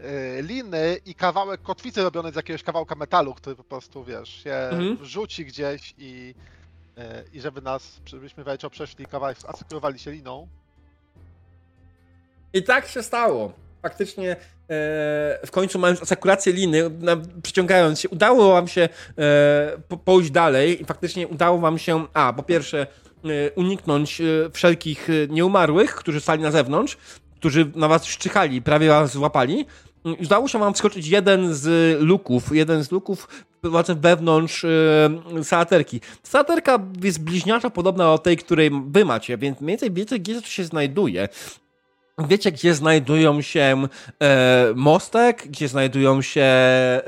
y, 0.00 0.42
liny 0.42 0.96
i 1.06 1.14
kawałek 1.14 1.62
kotwicy 1.62 2.02
robiony 2.02 2.32
z 2.32 2.36
jakiegoś 2.36 2.62
kawałka 2.62 2.94
metalu, 2.94 3.34
który 3.34 3.56
po 3.56 3.64
prostu, 3.64 4.04
wiesz, 4.04 4.28
się 4.28 4.54
mhm. 4.54 5.04
rzuci 5.04 5.46
gdzieś 5.46 5.94
i, 5.98 6.34
y, 6.98 7.02
i 7.32 7.40
żeby 7.40 7.62
nas, 7.62 8.00
żebyśmy 8.06 8.44
wejcio 8.44 8.70
przeszli 8.70 9.06
kawałek, 9.06 9.38
asekurowali 9.46 9.98
się 9.98 10.10
liną. 10.10 10.48
I 12.52 12.62
tak 12.62 12.88
się 12.88 13.02
stało 13.02 13.52
faktycznie 13.82 14.36
w 15.46 15.48
końcu 15.50 15.78
mając 15.78 16.02
asekurację 16.02 16.52
liny, 16.52 16.90
przyciągając 17.42 18.00
się, 18.00 18.08
udało 18.08 18.52
wam 18.52 18.68
się 18.68 18.88
e, 19.18 19.98
pójść 20.04 20.30
dalej 20.30 20.82
i 20.82 20.84
faktycznie 20.84 21.28
udało 21.28 21.58
wam 21.58 21.78
się, 21.78 22.06
a 22.14 22.32
po 22.32 22.42
pierwsze 22.42 22.86
e, 23.24 23.50
uniknąć 23.50 24.20
e, 24.20 24.24
wszelkich 24.52 25.08
e, 25.10 25.28
nieumarłych, 25.28 25.94
którzy 25.94 26.20
stali 26.20 26.42
na 26.42 26.50
zewnątrz, 26.50 26.96
którzy 27.36 27.70
na 27.74 27.88
was 27.88 28.04
szczychali, 28.04 28.62
prawie 28.62 28.88
was 28.88 29.12
złapali. 29.12 29.66
I 30.04 30.24
udało 30.24 30.48
się 30.48 30.58
wam 30.58 30.74
wskoczyć 30.74 31.06
jeden 31.06 31.54
z 31.54 32.00
luków, 32.00 32.56
jeden 32.56 32.84
z 32.84 32.90
luków 32.90 33.28
właśnie 33.70 33.94
wewnątrz 33.94 34.64
yy, 35.34 35.44
salaterki. 35.44 36.00
Salaterka 36.22 36.78
jest 37.02 37.24
bliźniacza 37.24 37.70
podobna 37.70 38.04
do 38.04 38.18
tej, 38.18 38.36
której 38.36 38.70
wy 38.86 39.04
macie, 39.04 39.38
więc 39.38 39.60
mniej 39.60 39.68
więcej 39.68 39.90
wiecie, 39.90 40.18
gdzie 40.18 40.40
to 40.40 40.46
się 40.46 40.64
znajduje. 40.64 41.28
Wiecie, 42.18 42.52
gdzie 42.52 42.74
znajdują 42.74 43.42
się 43.42 43.86
e, 44.22 44.72
mostek, 44.74 45.48
gdzie 45.48 45.68
znajdują 45.68 46.22
się 46.22 46.42
e, 46.42 47.02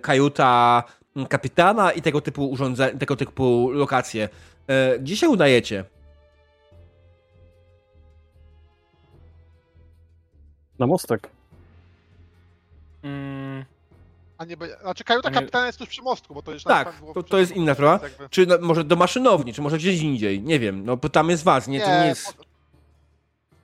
kajuta 0.00 0.82
kapitana 1.28 1.92
i 1.92 2.02
tego 2.02 2.20
typu 2.20 2.50
urządzenia, 2.50 2.98
tego 2.98 3.16
typu 3.16 3.70
lokacje. 3.70 4.28
E, 4.66 4.98
gdzie 4.98 5.16
się 5.16 5.28
udajecie? 5.28 5.84
Na 10.78 10.86
mostek. 10.86 11.30
Mm. 13.02 13.64
A 14.38 14.44
nie, 14.44 14.56
znaczy 14.82 15.04
kajuta 15.04 15.30
kapitana 15.30 15.66
jest 15.66 15.78
tuż 15.78 15.88
przy 15.88 16.02
mostku, 16.02 16.34
bo 16.34 16.42
to 16.42 16.52
już 16.52 16.62
Tak, 16.64 17.02
to, 17.14 17.22
to 17.22 17.38
jest 17.38 17.52
inna 17.52 17.74
sprawa. 17.74 18.04
Jakby... 18.04 18.28
Czy 18.28 18.46
no, 18.46 18.58
może 18.60 18.84
do 18.84 18.96
maszynowni, 18.96 19.54
czy 19.54 19.62
może 19.62 19.78
gdzieś 19.78 20.00
indziej, 20.00 20.42
nie 20.42 20.58
wiem, 20.58 20.84
no 20.84 20.96
bo 20.96 21.08
tam 21.08 21.30
jest 21.30 21.44
was, 21.44 21.68
nie, 21.68 21.78
nie 21.78 21.84
to 21.84 21.90
nie 21.90 22.06
jest... 22.06 22.47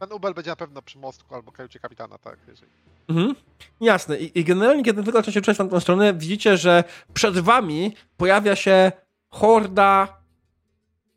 Ten 0.05 0.13
Ubel 0.13 0.35
będzie 0.35 0.51
na 0.51 0.57
pewno 0.57 0.83
przy 0.83 0.99
mostku 0.99 1.35
albo 1.35 1.53
kajucie 1.53 1.79
kapitana, 1.79 2.19
tak. 2.19 2.39
Jeżeli... 2.49 2.73
Mhm. 3.09 3.35
Jasne. 3.81 4.19
I, 4.19 4.39
I, 4.39 4.45
generalnie, 4.45 4.83
kiedy 4.83 5.05
tylko 5.05 5.23
się 5.23 5.41
przejść 5.41 5.59
na 5.59 5.69
tą 5.69 5.81
stronę, 5.81 6.15
widzicie, 6.15 6.57
że 6.57 6.85
przed 7.15 7.39
wami 7.39 7.97
pojawia 8.17 8.57
się 8.57 8.93
horda 9.31 10.21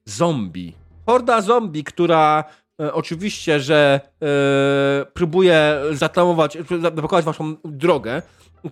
zombie. 0.05 0.75
Horda 1.05 1.41
zombie, 1.41 1.83
która 1.83 2.43
e, 2.79 2.93
oczywiście, 2.93 3.59
że 3.59 3.99
e, 4.21 5.05
próbuje 5.05 5.81
zatamować, 5.91 6.57
zablokować 6.81 7.25
waszą 7.25 7.55
drogę. 7.63 8.21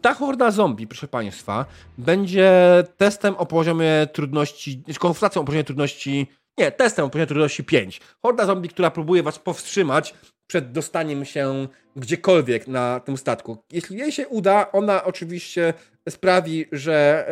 Ta 0.01 0.13
horda 0.13 0.51
zombie, 0.51 0.87
proszę 0.87 1.07
państwa, 1.07 1.65
będzie 1.97 2.51
testem 2.97 3.35
o 3.35 3.45
poziomie 3.45 4.07
trudności, 4.13 4.83
konfrontacją 4.99 5.41
o 5.41 5.45
poziomie 5.45 5.63
trudności 5.63 6.27
Nie, 6.57 6.71
testem 6.71 7.05
o 7.05 7.09
poziomie 7.09 7.27
trudności 7.27 7.63
5. 7.63 8.01
Horda 8.21 8.45
zombie, 8.45 8.69
która 8.69 8.91
próbuje 8.91 9.23
was 9.23 9.39
powstrzymać 9.39 10.13
przed 10.47 10.71
dostaniem 10.71 11.25
się 11.25 11.67
gdziekolwiek 11.95 12.67
na 12.67 12.99
tym 12.99 13.17
statku. 13.17 13.57
Jeśli 13.71 13.97
jej 13.97 14.11
się 14.11 14.27
uda, 14.27 14.71
ona 14.71 15.03
oczywiście 15.03 15.73
sprawi, 16.09 16.65
że 16.71 17.27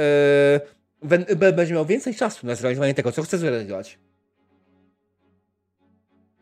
yy, 1.02 1.54
będzie 1.54 1.74
miał 1.74 1.86
więcej 1.86 2.16
czasu 2.16 2.48
na 2.48 2.56
zrealizowanie 2.56 2.94
tego, 2.94 3.12
co 3.12 3.24
chce 3.24 3.38
zrealizować. 3.38 4.00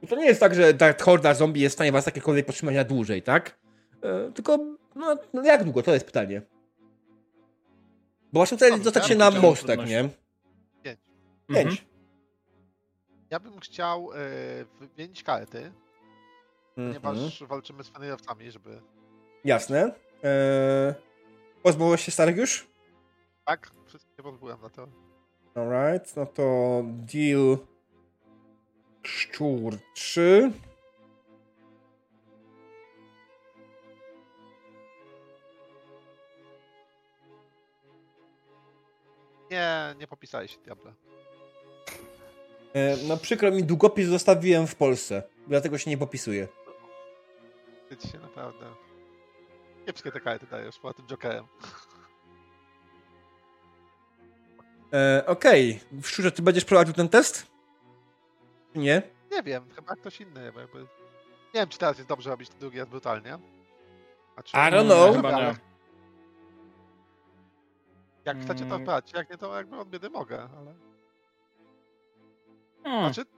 To 0.09 0.15
nie 0.15 0.25
jest 0.25 0.39
tak, 0.39 0.55
że 0.55 0.73
ta 0.73 0.93
horda 1.01 1.33
zombie 1.33 1.61
jest 1.61 1.73
w 1.73 1.77
stanie 1.77 1.91
was 1.91 2.05
jakiekolwiek 2.05 2.45
powstrzymać 2.45 2.75
na 2.75 2.83
dłużej, 2.83 3.21
tak? 3.21 3.59
Yy, 4.03 4.31
tylko, 4.33 4.57
no, 4.95 5.17
no, 5.33 5.43
jak 5.43 5.63
długo? 5.63 5.83
To 5.83 5.93
jest 5.93 6.05
pytanie. 6.05 6.41
Bo 8.33 8.39
właśnie 8.39 8.57
jest 8.67 8.83
dostać 8.83 9.07
się 9.07 9.15
na 9.15 9.31
mostek, 9.31 9.79
nie? 9.87 10.09
Pięć. 10.83 10.99
Pięć. 11.47 11.69
Mhm. 11.69 11.90
Ja 13.31 13.39
bym 13.39 13.59
chciał 13.59 14.11
y, 14.11 14.65
wymienić 14.79 15.23
karty, 15.23 15.71
ponieważ 16.75 17.17
mhm. 17.17 17.47
walczymy 17.47 17.83
z 17.83 17.89
fenierowcami, 17.89 18.51
żeby... 18.51 18.81
Jasne. 19.43 19.95
Eee, 20.23 20.93
pozbyłeś 21.63 22.01
się 22.01 22.11
starych 22.11 22.37
już? 22.37 22.67
Tak, 23.45 23.71
wszystkie 23.85 24.23
pozbyłem 24.23 24.61
na 24.61 24.69
to. 24.69 24.87
Alright, 25.55 26.15
no 26.15 26.25
to 26.25 26.81
deal 26.85 27.57
szczur 29.03 29.77
3. 29.93 30.51
Nie, 39.51 39.95
nie 39.99 40.07
popisałeś 40.07 40.51
się, 40.51 40.61
Diable. 40.61 40.93
No 43.07 43.17
przykro 43.17 43.51
mi, 43.51 43.63
długopis 43.63 44.07
zostawiłem 44.07 44.67
w 44.67 44.75
Polsce, 44.75 45.23
dlatego 45.47 45.77
się 45.77 45.89
nie 45.89 45.97
popisuję. 45.97 46.47
Ty 47.89 48.07
się 48.07 48.19
naprawdę... 48.19 48.65
Kiepskie 49.85 50.11
te 50.11 50.19
karty 50.19 50.47
dajesz, 50.47 50.79
poza 50.79 50.93
tym 50.93 51.07
Jokerem. 51.07 51.45
E, 54.93 55.23
Okej, 55.27 55.79
okay. 55.91 56.01
Szczurze, 56.03 56.31
ty 56.31 56.41
będziesz 56.41 56.65
prowadził 56.65 56.93
ten 56.93 57.09
test? 57.09 57.47
Nie? 58.75 59.01
Nie 59.31 59.43
wiem, 59.43 59.69
chyba 59.75 59.95
ktoś 59.95 60.21
inny. 60.21 60.45
Jakby... 60.45 60.79
Nie 61.53 61.59
wiem, 61.59 61.69
czy 61.69 61.77
teraz 61.77 61.97
jest 61.97 62.09
dobrze 62.09 62.29
robić 62.29 62.49
to 62.49 62.55
drugi 62.59 62.79
raz 62.79 62.89
brutalnie. 62.89 63.37
Znaczy, 64.33 64.57
I 64.57 64.59
don't 64.59 64.85
know. 64.85 65.15
Chyba 65.15 65.31
nie. 65.31 65.55
Jak 68.25 68.41
chcecie 68.41 68.65
to 68.65 68.79
brać, 68.79 69.13
mm. 69.13 69.19
jak 69.19 69.29
nie 69.29 69.37
to 69.37 69.57
jakby 69.57 69.77
od 69.77 69.89
biedy 69.89 70.09
mogę, 70.09 70.49
ale... 70.57 70.90
Hmm. 72.83 73.13
Znaczy... 73.13 73.31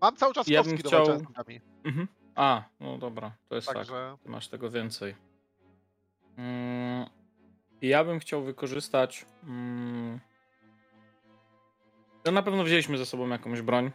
Mam 0.00 0.16
cały 0.16 0.34
czas 0.34 0.48
ja 0.48 0.62
kostki 0.62 0.82
do 0.82 0.88
chciał... 0.88 1.06
mhm. 1.84 2.08
A, 2.34 2.62
no 2.80 2.98
dobra, 2.98 3.32
to 3.48 3.54
jest 3.54 3.68
Także... 3.68 4.16
tak. 4.22 4.30
Masz 4.30 4.48
tego 4.48 4.70
więcej. 4.70 5.14
Mm, 6.38 7.06
ja 7.82 8.04
bym 8.04 8.18
chciał 8.18 8.42
wykorzystać... 8.42 9.26
Mm, 9.44 10.20
no 12.24 12.32
na 12.32 12.42
pewno 12.42 12.64
wzięliśmy 12.64 12.98
ze 12.98 13.06
sobą 13.06 13.28
jakąś 13.28 13.62
broń, 13.62 13.90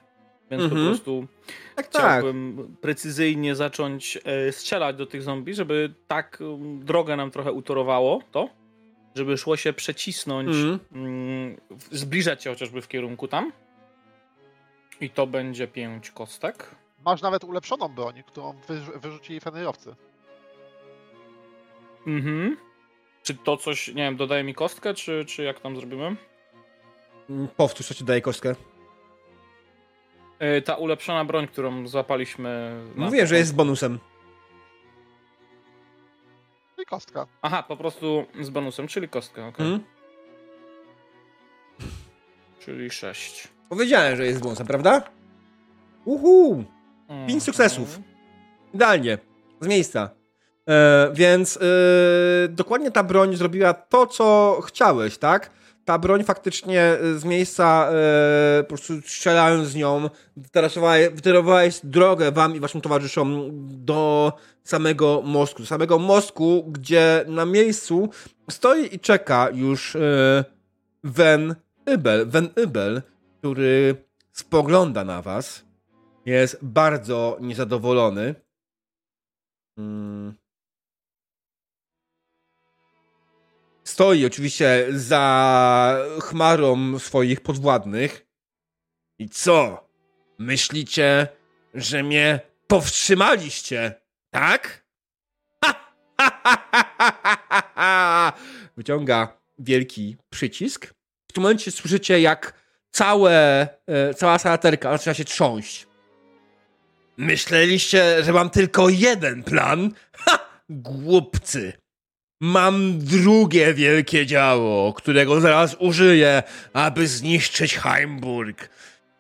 więc 0.51 0.63
mhm. 0.63 0.81
po 0.81 0.88
prostu 0.88 1.27
tak, 1.76 1.88
tak. 1.88 2.01
chciałbym 2.01 2.57
tak. 2.57 2.81
precyzyjnie 2.81 3.55
zacząć 3.55 4.18
e, 4.23 4.51
strzelać 4.51 4.95
do 4.95 5.05
tych 5.05 5.22
zombie, 5.22 5.53
żeby 5.53 5.93
tak 6.07 6.38
um, 6.41 6.85
drogę 6.85 7.15
nam 7.15 7.31
trochę 7.31 7.51
utorowało 7.51 8.22
to, 8.31 8.49
żeby 9.15 9.38
szło 9.38 9.57
się 9.57 9.73
przecisnąć, 9.73 10.49
mhm. 10.49 10.79
mm. 10.91 11.57
zbliżać 11.91 12.43
się 12.43 12.49
chociażby 12.49 12.81
w 12.81 12.88
kierunku 12.88 13.27
tam. 13.27 13.51
I 15.01 15.09
to 15.09 15.27
będzie 15.27 15.67
pięć 15.67 16.11
kostek. 16.11 16.75
Masz 17.05 17.21
nawet 17.21 17.43
ulepszoną 17.43 17.88
broń, 17.88 18.23
którą 18.27 18.53
wyrzu 18.67 18.91
wyrzucili 18.99 19.39
fenerowcy. 19.39 19.95
Mhm. 22.07 22.57
Czy 23.23 23.35
to 23.35 23.57
coś, 23.57 23.88
nie 23.88 23.93
wiem, 23.93 24.15
dodaje 24.15 24.43
mi 24.43 24.53
kostkę, 24.53 24.93
czy, 24.93 25.25
czy 25.25 25.43
jak 25.43 25.59
tam 25.59 25.75
zrobimy? 25.75 26.15
Mm, 27.29 27.47
powtórz, 27.47 27.88
co 27.88 27.93
ci 27.93 28.03
daje 28.03 28.21
kostkę. 28.21 28.55
Yy, 30.39 30.61
ta 30.61 30.75
ulepszona 30.75 31.25
broń, 31.25 31.47
którą 31.47 31.88
złapaliśmy. 31.88 32.81
Mówię, 32.95 33.27
że 33.27 33.38
jest 33.38 33.49
z 33.49 33.53
bonusem. 33.53 33.99
Kostka. 36.91 37.27
Aha, 37.41 37.63
po 37.63 37.77
prostu 37.77 38.26
z 38.41 38.49
bonusem, 38.49 38.88
czyli 38.88 39.09
kostka, 39.09 39.47
ok. 39.47 39.59
Mhm. 39.59 39.84
Czyli 42.59 42.89
6. 42.89 43.47
Powiedziałem, 43.69 44.15
że 44.15 44.26
jest 44.26 44.39
z 44.39 44.41
bonusem, 44.41 44.68
prawda? 44.68 45.01
Uhu! 46.05 46.63
Mm. 47.07 47.27
Pięć 47.27 47.43
sukcesów. 47.43 47.99
Idealnie. 48.73 49.18
Z 49.61 49.68
miejsca. 49.68 50.09
E, 50.69 51.09
więc 51.13 51.57
e, 51.57 51.61
dokładnie 52.49 52.91
ta 52.91 53.03
broń 53.03 53.35
zrobiła 53.35 53.73
to, 53.73 54.07
co 54.07 54.59
chciałeś, 54.65 55.18
tak? 55.18 55.51
Ta 55.85 55.99
broń 55.99 56.23
faktycznie 56.23 56.81
e, 56.81 57.19
z 57.19 57.23
miejsca 57.23 57.89
e, 57.91 58.63
po 58.63 58.67
prostu 58.67 59.01
strzelając 59.01 59.67
z 59.67 59.75
nią 59.75 60.09
wytyrowałeś 61.13 61.79
drogę 61.83 62.31
wam 62.31 62.55
i 62.55 62.59
waszym 62.59 62.81
towarzyszom 62.81 63.49
do 63.85 64.33
samego 64.63 65.21
mostku. 65.25 65.59
Do 65.59 65.67
samego 65.67 65.99
mostku, 65.99 66.63
gdzie 66.67 67.25
na 67.27 67.45
miejscu 67.45 68.09
stoi 68.49 68.95
i 68.95 68.99
czeka 68.99 69.49
już 69.53 69.95
e, 69.95 70.45
Wen 71.03 71.55
Ybel. 71.85 72.29
Wen 72.29 72.49
Ybel, 72.55 73.01
który 73.39 73.95
spogląda 74.31 75.03
na 75.03 75.21
was. 75.21 75.65
Jest 76.25 76.57
bardzo 76.61 77.37
niezadowolony. 77.41 78.35
Hmm. 79.75 80.40
Stoi 83.91 84.26
oczywiście 84.26 84.88
za 84.89 85.97
chmarą 86.22 86.99
swoich 86.99 87.41
podwładnych. 87.41 88.26
I 89.19 89.30
co? 89.30 89.88
Myślicie, 90.39 91.27
że 91.73 92.03
mnie 92.03 92.39
powstrzymaliście, 92.68 93.93
tak? 94.30 94.85
Wyciąga 98.77 99.38
wielki 99.59 100.18
przycisk. 100.30 100.93
W 101.27 101.34
tym 101.34 101.43
momencie 101.43 101.72
słyszycie, 101.72 102.22
jak 102.22 102.53
całe, 102.91 103.68
e, 103.88 104.13
cała 104.13 104.39
salaterka 104.39 104.91
zaczyna 104.91 105.13
się 105.13 105.26
trząść. 105.26 105.88
Myśleliście, 107.18 108.23
że 108.23 108.34
mam 108.34 108.49
tylko 108.49 108.89
jeden 108.89 109.43
plan? 109.43 109.91
Ha! 110.13 110.39
Głupcy! 110.69 111.80
Mam 112.43 112.99
drugie 112.99 113.73
wielkie 113.73 114.26
działo, 114.26 114.93
którego 114.93 115.41
zaraz 115.41 115.76
użyję, 115.80 116.43
aby 116.73 117.07
zniszczyć 117.07 117.77
Heimburg. 117.77 118.69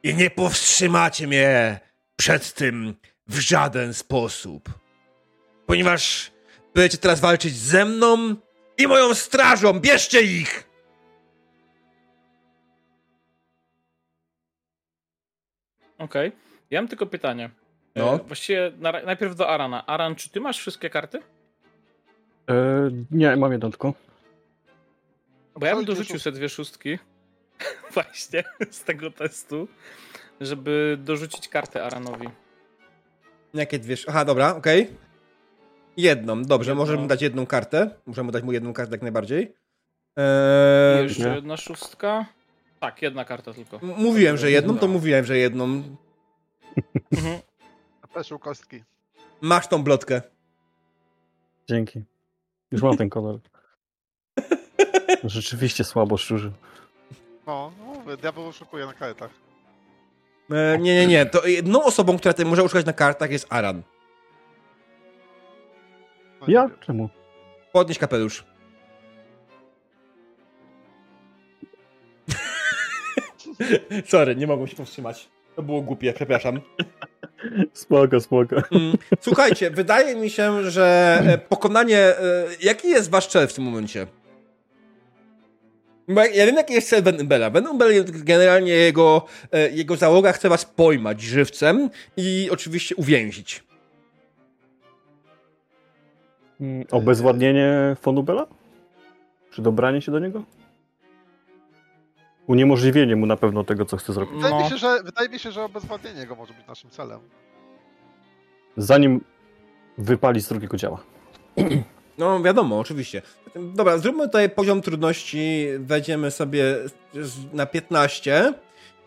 I 0.03 0.15
nie 0.15 0.29
powstrzymacie 0.29 1.27
mnie 1.27 1.79
przed 2.15 2.53
tym 2.53 2.95
w 3.27 3.39
żaden 3.39 3.93
sposób. 3.93 4.69
Ponieważ 5.65 6.31
będziecie 6.73 6.97
teraz 6.97 7.19
walczyć 7.19 7.55
ze 7.55 7.85
mną 7.85 8.35
i 8.77 8.87
moją 8.87 9.13
strażą. 9.13 9.79
Bierzcie 9.79 10.21
ich! 10.21 10.63
Okej. 15.97 16.27
Okay. 16.27 16.39
Ja 16.69 16.81
mam 16.81 16.87
tylko 16.87 17.05
pytanie. 17.05 17.49
No. 17.95 18.15
E, 18.15 18.17
właściwie 18.17 18.71
najpierw 19.05 19.35
do 19.35 19.49
Arana. 19.49 19.85
Aran, 19.85 20.15
czy 20.15 20.29
ty 20.29 20.41
masz 20.41 20.57
wszystkie 20.57 20.89
karty? 20.89 21.21
E, 22.51 22.91
nie, 23.11 23.35
mam 23.35 23.51
jedną 23.51 23.69
tylko. 23.69 23.93
Bo 25.59 25.65
ja 25.65 25.75
bym 25.75 25.85
dorzucił 25.85 26.19
sobie 26.19 26.37
dwie 26.37 26.49
szóstki 26.49 26.99
właśnie 27.93 28.43
z 28.71 28.83
tego 28.83 29.11
testu, 29.11 29.67
żeby 30.41 30.97
dorzucić 31.01 31.47
kartę 31.47 31.83
Aranowi. 31.83 32.29
Jakie 33.53 33.79
dwie? 33.79 33.95
Aha, 34.07 34.25
dobra, 34.25 34.55
okej. 34.55 34.81
Okay. 34.83 34.95
Jedną, 35.97 36.43
dobrze, 36.43 36.71
Jedno. 36.71 36.83
możemy 36.83 37.07
dać 37.07 37.21
jedną 37.21 37.45
kartę. 37.45 37.89
Możemy 38.05 38.31
dać 38.31 38.43
mu 38.43 38.51
jedną 38.51 38.73
kartę 38.73 38.91
jak 38.91 39.01
najbardziej. 39.01 39.53
Eee... 40.17 41.03
Jeszcze 41.03 41.29
nie. 41.29 41.35
jedna 41.35 41.57
szóstka. 41.57 42.25
Tak, 42.79 43.01
jedna 43.01 43.25
karta 43.25 43.53
tylko. 43.53 43.79
Mówiłem, 43.81 44.37
że 44.37 44.51
jedną, 44.51 44.77
to 44.77 44.87
mówiłem, 44.87 45.25
że 45.25 45.37
jedną. 45.37 45.83
Mhm. 47.11 47.39
Peszył 48.13 48.39
kostki. 48.39 48.83
Masz 49.41 49.67
tą 49.67 49.83
blotkę. 49.83 50.21
Dzięki. 51.69 52.03
Już 52.71 52.81
mam 52.81 52.97
ten 52.97 53.09
kolor. 53.09 53.39
Rzeczywiście 55.23 55.83
słabo 55.83 56.17
szczurzy. 56.17 56.51
No, 57.47 57.71
no 58.05 58.17
diabeł 58.17 58.47
oszukuje 58.47 58.85
na 58.85 58.93
kartach. 58.93 59.31
E, 60.51 60.77
nie, 60.77 60.95
nie, 60.95 61.07
nie. 61.07 61.25
To 61.25 61.47
jedną 61.47 61.83
osobą, 61.83 62.17
która 62.17 62.33
tutaj 62.33 62.45
może 62.45 62.63
oszukać 62.63 62.85
na 62.85 62.93
kartach 62.93 63.31
jest 63.31 63.47
Aran. 63.49 63.83
No, 66.41 66.47
ja? 66.47 66.69
Czemu? 66.79 67.09
Podnieś 67.71 67.97
kapelusz. 67.97 68.45
Sorry, 74.07 74.35
nie 74.35 74.47
mogłem 74.47 74.67
się 74.67 74.75
powstrzymać. 74.75 75.29
To 75.55 75.63
było 75.63 75.81
głupie, 75.81 76.13
przepraszam. 76.13 76.61
Spoko, 77.73 78.19
spoko. 78.19 78.55
Mm, 78.55 78.97
słuchajcie, 79.21 79.71
wydaje 79.71 80.15
mi 80.15 80.29
się, 80.29 80.71
że 80.71 81.17
e, 81.25 81.37
pokonanie... 81.37 81.97
E, 81.97 82.45
jaki 82.61 82.89
jest 82.89 83.09
wasz 83.09 83.27
cel 83.27 83.47
w 83.47 83.53
tym 83.53 83.63
momencie? 83.63 84.07
Bo 86.07 86.21
ja 86.21 86.45
wiem, 86.45 86.55
jaki 86.55 86.73
jest 86.73 86.89
cel 86.89 87.03
Benubela. 87.03 87.49
Benubel 87.49 88.05
generalnie 88.07 88.71
jego, 88.71 89.25
e, 89.51 89.69
jego 89.69 89.95
załoga 89.95 90.31
chce 90.31 90.49
was 90.49 90.65
pojmać 90.65 91.21
żywcem 91.21 91.89
i 92.17 92.49
oczywiście 92.51 92.95
uwięzić. 92.95 93.63
Mm, 96.61 96.85
obezwładnienie 96.91 97.95
Fonubela? 98.01 98.47
Czy 99.51 99.61
dobranie 99.61 100.01
się 100.01 100.11
do 100.11 100.19
niego? 100.19 100.43
Uniemożliwienie 102.51 103.15
mu 103.15 103.25
na 103.25 103.37
pewno 103.37 103.63
tego, 103.63 103.85
co 103.85 103.97
chce 103.97 104.13
zrobić. 104.13 104.35
Wydaje, 104.35 104.55
no. 104.55 104.63
mi, 104.63 104.69
się, 104.69 104.77
że, 104.77 105.03
wydaje 105.03 105.29
mi 105.29 105.39
się, 105.39 105.51
że 105.51 105.63
obezwładnienie 105.63 106.27
go 106.27 106.35
może 106.35 106.53
być 106.53 106.67
naszym 106.67 106.89
celem. 106.89 107.19
Zanim 108.77 109.21
wypali 109.97 110.41
z 110.41 110.47
drugiego 110.47 110.77
działa. 110.77 111.03
No 112.17 112.41
wiadomo, 112.41 112.79
oczywiście. 112.79 113.21
Dobra, 113.55 113.97
zróbmy 113.97 114.23
tutaj 114.25 114.49
poziom 114.49 114.81
trudności, 114.81 115.67
wejdziemy 115.79 116.31
sobie 116.31 116.63
na 117.53 117.65
15. 117.65 118.53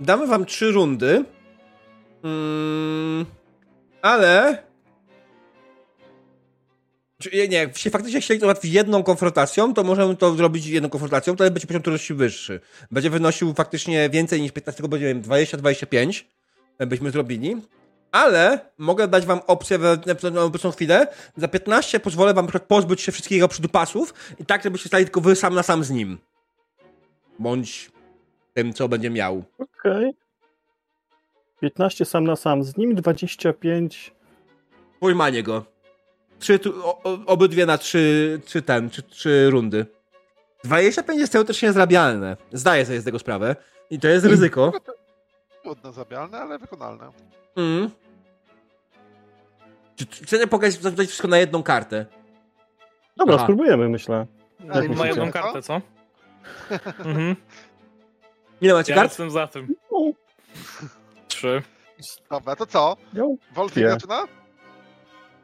Damy 0.01 0.27
wam 0.27 0.45
3 0.45 0.73
rundy. 0.73 1.25
Mm, 2.25 3.27
ale... 4.03 4.63
Nie, 7.49 7.71
się 7.75 7.91
faktycznie 7.91 8.21
chcieli 8.21 8.41
to 8.41 8.47
załatwić 8.47 8.73
jedną 8.73 9.03
konfrontacją, 9.03 9.75
to 9.75 9.85
możemy 9.85 10.17
to 10.17 10.35
zrobić 10.35 10.67
jedną 10.67 10.89
konfrontacją, 10.89 11.37
to 11.37 11.45
będzie 11.45 11.67
poziom 11.67 11.83
trudności 11.83 12.15
wyższy. 12.15 12.61
Będzie 12.91 13.11
wynosił 13.11 13.55
faktycznie 13.55 14.11
więcej 14.11 14.41
niż 14.41 14.53
15, 14.53 14.83
bo 14.83 14.89
będzie 14.89 15.15
20-25 15.15 16.25
byśmy 16.79 17.11
zrobili 17.11 17.57
ale 18.15 18.59
mogę 18.79 19.09
dać 19.09 19.27
wam 19.27 19.41
opcję 19.47 19.79
na 20.33 20.43
obecną 20.43 20.71
chwilę. 20.71 21.07
Za 21.37 21.49
15 21.49 22.01
pozwolę 22.01 22.35
wam 22.35 22.47
pozbyć 22.69 23.01
się 23.01 23.13
wszystkich 23.13 23.37
jego 23.37 23.49
przydupasów 23.49 24.15
i 24.41 24.45
tak, 24.45 24.63
żebyście 24.63 24.89
stali 24.89 25.05
tylko 25.05 25.21
wy 25.21 25.37
sam 25.37 25.55
na 25.55 25.63
sam 25.63 25.85
z 25.85 25.91
nim. 25.91 26.19
Bądź 27.39 27.91
tym, 28.53 28.73
co 28.73 28.89
będzie 28.89 29.11
miał. 29.11 29.45
Okej. 29.59 30.09
Okay. 30.09 30.13
15 31.61 32.05
sam 32.05 32.25
na 32.25 32.37
sam 32.37 32.65
z 32.65 32.77
nim, 32.77 32.95
25... 32.95 34.15
Pojmanie 35.01 35.43
go. 35.43 35.74
Trzy, 36.45 36.61
obydwie 37.27 37.67
na 37.67 37.79
trzy, 37.79 38.41
trzy 38.45 38.63
ten, 38.63 38.91
trzy, 38.91 39.03
trzy 39.03 39.51
rundy. 39.51 39.87
25 40.65 41.21
jest 41.21 41.33
teoretycznie 41.33 41.73
zrabialne. 41.73 42.37
Zdaję 42.53 42.87
sobie 42.87 43.01
z 43.01 43.05
tego 43.05 43.19
sprawę. 43.19 43.57
I 43.91 44.01
to 44.01 44.09
jest 44.09 44.27
ryzyko. 44.27 44.73
Trudno 45.63 45.93
zrabialne, 45.93 46.39
ale 46.39 46.59
wykonalne. 46.59 47.13
Mm. 47.57 47.91
Chcę 50.23 50.47
pokazać 50.47 50.81
wszystko 51.07 51.29
na 51.29 51.39
jedną 51.39 51.63
kartę. 51.63 52.07
Dobra, 53.17 53.35
Aha. 53.35 53.45
spróbujemy, 53.45 53.89
myślę. 53.89 54.27
Ma 54.97 55.07
jedną 55.07 55.33
kartę, 55.33 55.63
co? 55.63 55.75
mhm. 56.99 57.37
Ile 58.61 58.75
macie 58.75 58.93
ja 58.93 58.99
kart? 58.99 59.11
jestem 59.11 59.31
za 59.31 59.47
tym. 59.47 59.75
Trzy. 61.29 61.63
Dobra, 62.31 62.57
to 62.57 62.67
co? 62.67 62.97
Wolfik 63.55 63.89
zaczyna? 63.89 64.25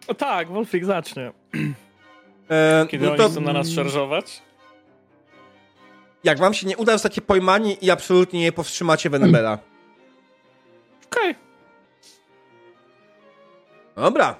O 0.06 0.14
tak, 0.14 0.48
Wolfik 0.48 0.84
zacznie. 0.84 1.32
E, 2.50 2.86
Kiedy 2.90 3.06
no 3.06 3.16
to... 3.16 3.22
oni 3.22 3.32
chcą 3.32 3.40
na 3.40 3.52
nas 3.52 3.70
szarżować? 3.70 4.42
Jak 6.24 6.38
wam 6.38 6.54
się 6.54 6.66
nie 6.66 6.76
uda, 6.76 6.92
zostacie 6.92 7.20
pojmani 7.20 7.84
i 7.84 7.90
absolutnie 7.90 8.40
nie 8.40 8.52
powstrzymacie 8.52 9.10
Venebela. 9.10 9.58
Okej. 11.06 11.30
Okay. 11.30 11.34
Dobra. 13.96 14.36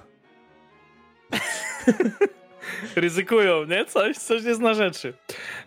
Ryzykują, 2.95 3.65
nie? 3.65 3.85
Coś, 3.85 4.17
coś 4.17 4.43
jest 4.43 4.61
na 4.61 4.73
rzeczy. 4.73 5.13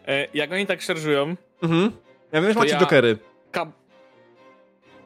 E, 0.07 0.29
jak 0.35 0.53
oni 0.53 0.66
tak 0.66 0.83
szarżują... 0.83 1.37
Mhm. 1.62 1.93
Ja 2.33 2.43
wiem, 2.43 2.53
że 2.53 2.59
macie 2.59 2.73
ja... 2.73 2.81
jokery. 2.81 3.19
Ka... 3.53 3.73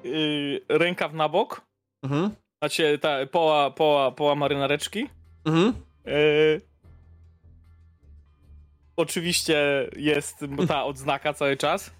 Yy, 0.05 0.61
rękaw 0.69 1.13
na 1.13 1.29
bok. 1.29 1.61
Mhm. 2.03 2.31
Macie 2.63 2.99
ta, 2.99 3.27
poła, 3.27 3.71
poła, 3.71 4.11
poła 4.11 4.35
marynareczki. 4.35 5.07
Mhm. 5.45 5.75
Yy, 6.07 6.61
oczywiście 8.97 9.89
jest 9.97 10.45
ta 10.69 10.85
odznaka 10.85 11.35
cały 11.35 11.57
czas. 11.57 11.91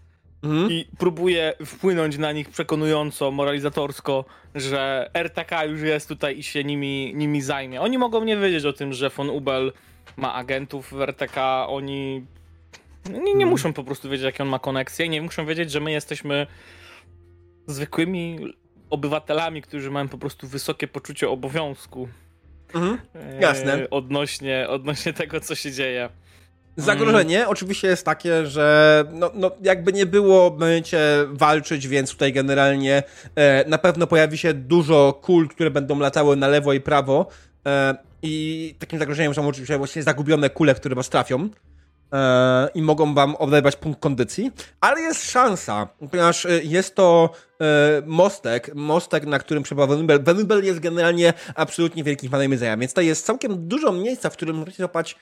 Mhm. 0.43 0.71
I 0.71 0.87
próbuje 0.99 1.55
wpłynąć 1.67 2.19
na 2.19 2.33
nich 2.33 2.49
przekonująco, 2.49 3.31
moralizatorsko, 3.31 4.25
że 4.55 5.11
RTK 5.15 5.65
już 5.65 5.83
jest 5.83 6.09
tutaj 6.09 6.39
i 6.39 6.43
się 6.43 6.65
nimi, 6.65 7.13
nimi 7.15 7.43
zajmie. 7.43 7.81
Oni 7.81 7.99
mogą 7.99 8.25
nie 8.25 8.37
wiedzieć 8.37 8.65
o 8.65 8.73
tym, 8.73 8.93
że 8.93 9.11
von 9.11 9.31
Ubel 9.31 9.73
ma 10.17 10.35
agentów 10.35 10.93
w 10.93 11.01
RTK, 11.01 11.67
oni 11.69 12.27
nie, 13.11 13.21
nie 13.21 13.33
mhm. 13.33 13.49
muszą 13.49 13.73
po 13.73 13.85
prostu 13.85 14.11
wiedzieć, 14.11 14.25
jakie 14.25 14.43
on 14.43 14.49
ma 14.49 14.59
koneksje, 14.59 15.09
nie 15.09 15.23
muszą 15.23 15.47
wiedzieć, 15.47 15.71
że 15.71 15.81
my 15.81 15.93
jesteśmy 15.93 16.47
zwykłymi 17.67 18.39
obywatelami, 18.91 19.63
którzy 19.63 19.91
mają 19.91 20.09
po 20.09 20.19
prostu 20.19 20.49
wysokie 20.49 20.89
poczucie 20.89 21.29
obowiązku. 21.29 22.09
Mhm. 22.75 22.99
Jasne. 23.41 23.75
E, 23.75 23.91
odnośnie, 23.91 24.67
odnośnie 24.69 25.13
tego, 25.13 25.41
co 25.41 25.55
się 25.55 25.73
dzieje. 25.73 26.09
Zagrożenie 26.77 27.39
mm. 27.39 27.51
oczywiście 27.51 27.89
jest 27.89 28.05
takie, 28.05 28.47
że 28.47 29.05
no, 29.13 29.31
no, 29.35 29.51
jakby 29.63 29.93
nie 29.93 30.07
było, 30.07 30.51
będziecie 30.51 30.99
walczyć, 31.29 31.89
więc 31.89 32.11
tutaj 32.11 32.33
generalnie 32.33 33.03
e, 33.35 33.69
na 33.69 33.79
pewno 33.79 34.07
pojawi 34.07 34.39
się 34.39 34.55
dużo 34.55 35.19
kul, 35.23 35.49
które 35.49 35.71
będą 35.71 35.99
latały 35.99 36.37
na 36.37 36.49
lewo 36.49 36.73
i 36.73 36.81
prawo 36.81 37.29
e, 37.67 37.95
i 38.23 38.75
takim 38.79 38.99
zagrożeniem 38.99 39.35
są 39.35 39.49
oczywiście 39.49 39.79
właśnie 39.79 40.03
zagubione 40.03 40.51
kule, 40.51 40.75
które 40.75 40.95
was 40.95 41.09
trafią 41.09 41.49
i 42.75 42.83
mogą 42.83 43.15
wam 43.15 43.37
odebrać 43.37 43.77
punkt 43.77 44.01
kondycji, 44.01 44.53
ale 44.81 45.01
jest 45.01 45.31
szansa, 45.31 45.89
ponieważ 46.11 46.47
e, 46.47 46.63
jest 46.63 46.95
to 46.95 47.31
e, 47.61 48.03
mostek, 48.07 48.75
mostek, 48.75 49.27
na 49.27 49.39
którym 49.39 49.63
przebywa 49.63 49.87
Venubel. 49.87 50.23
Venubel 50.23 50.65
jest 50.65 50.81
generalnie 50.81 51.33
absolutnie 51.55 52.05
wielkim 52.05 52.31
fanem 52.31 52.53
jedzenia, 52.53 52.77
więc 52.77 52.93
to 52.93 53.01
jest 53.01 53.27
całkiem 53.27 53.69
dużo 53.69 53.93
miejsca, 53.93 54.31
w 54.31 54.33
którym 54.33 54.57
możecie 54.57 54.77
złapać 54.77 55.17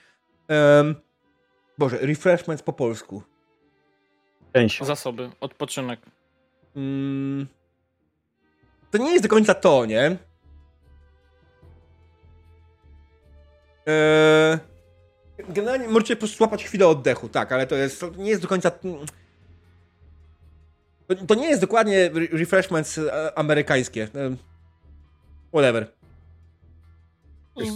Boże, 1.77 1.97
refreshments 1.97 2.63
po 2.63 2.73
polsku. 2.73 3.23
Część. 4.53 4.83
Zasoby, 4.83 5.29
odpoczynek. 5.41 5.99
Mm, 6.75 7.47
to 8.91 8.97
nie 8.97 9.11
jest 9.11 9.23
do 9.23 9.29
końca 9.29 9.53
to, 9.53 9.85
nie? 9.85 10.17
Eee, 13.85 14.57
generalnie 15.49 15.87
możecie 15.87 16.15
po 16.15 16.19
prostu 16.19 16.37
złapać 16.37 16.63
chwilę 16.63 16.87
oddechu, 16.87 17.29
tak, 17.29 17.51
ale 17.51 17.67
to 17.67 17.75
jest, 17.75 17.99
to 17.99 18.09
nie 18.09 18.29
jest 18.29 18.41
do 18.41 18.47
końca... 18.47 18.71
To, 21.07 21.15
to 21.27 21.35
nie 21.35 21.49
jest 21.49 21.61
dokładnie 21.61 22.09
refreshments 22.31 22.97
e, 22.97 23.37
amerykańskie. 23.37 24.07
Whatever. 25.49 25.91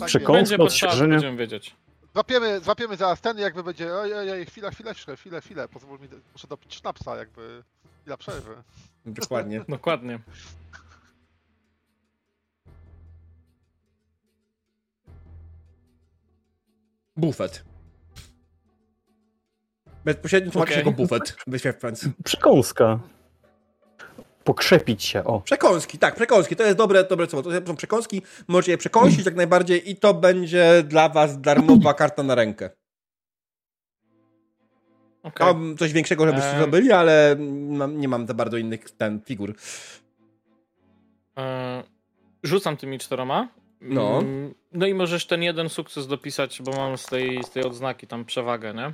Przekąska, 0.06 0.34
Będzie 0.34 0.58
potrzeba, 0.58 0.96
będziemy 0.96 1.38
wiedzieć. 1.38 1.76
Złapiemy, 2.14 2.60
złapiemy 2.60 2.98
zaraz 2.98 3.22
ten, 3.22 3.38
jakby 3.38 3.64
będzie. 3.64 3.94
Ojej, 3.94 4.32
oj, 4.32 4.46
chwila, 4.46 4.72
chwilę, 4.72 4.94
chwilę, 5.16 5.42
chwilę. 5.42 5.68
Pozwól 5.68 6.00
mi, 6.00 6.08
muszę 6.34 6.48
dopić 6.48 6.76
sznapsa, 6.76 7.16
jakby. 7.16 7.64
Chwila 8.02 8.18
przerwy. 8.18 8.56
Dokładnie. 9.06 9.66
Dokładnie. 9.70 10.20
Bufet. 17.22 17.64
Bezpośrednio 20.06 20.52
tłumaczy 20.52 20.72
okay. 20.74 20.84
jako 20.84 20.92
bufet. 20.92 21.36
Wyświetl 21.48 21.88
Przekąska. 22.24 23.00
Pokrzepić 24.44 25.04
się, 25.04 25.24
o. 25.24 25.42
Przekąski, 25.42 25.98
tak, 25.98 26.16
przekąski, 26.16 26.56
to 26.56 26.64
jest 26.64 26.78
dobre, 26.78 27.04
dobre 27.04 27.28
słowo. 27.28 27.52
To 27.52 27.68
są 27.68 27.76
przekąski, 27.76 28.22
możecie 28.48 28.72
je 28.72 28.78
przekąsić 28.78 29.26
jak 29.26 29.36
najbardziej 29.36 29.92
i 29.92 29.96
to 29.96 30.14
będzie 30.14 30.84
dla 30.84 31.10
was 31.10 31.42
darmowa 31.42 31.94
karta 31.94 32.24
na 32.24 32.36
rękę. 32.36 32.70
Okay. 35.24 35.48
Mam 35.48 35.78
coś 35.78 35.94
większego, 35.94 36.26
żebyście 36.26 36.50
eee. 36.50 36.58
zdobyli, 36.58 36.92
ale 36.92 37.36
nie 37.90 38.08
mam 38.08 38.28
za 38.28 38.34
bardzo 38.34 38.58
innych 38.58 38.92
ten 38.92 39.22
figur. 39.22 39.56
Eee, 41.36 41.84
rzucam 42.44 42.78
tymi 42.78 43.00
czteroma. 43.00 43.61
No. 43.82 44.20
Mm, 44.20 44.54
no 44.72 44.88
i 44.88 44.94
możesz 44.94 45.28
ten 45.28 45.44
jeden 45.44 45.70
sukces 45.70 46.08
dopisać, 46.08 46.62
bo 46.62 46.72
mam 46.72 46.98
z 46.98 47.06
tej, 47.06 47.44
z 47.44 47.50
tej 47.50 47.64
odznaki 47.64 48.08
tam 48.08 48.26
przewagę, 48.26 48.74
nie? 48.74 48.94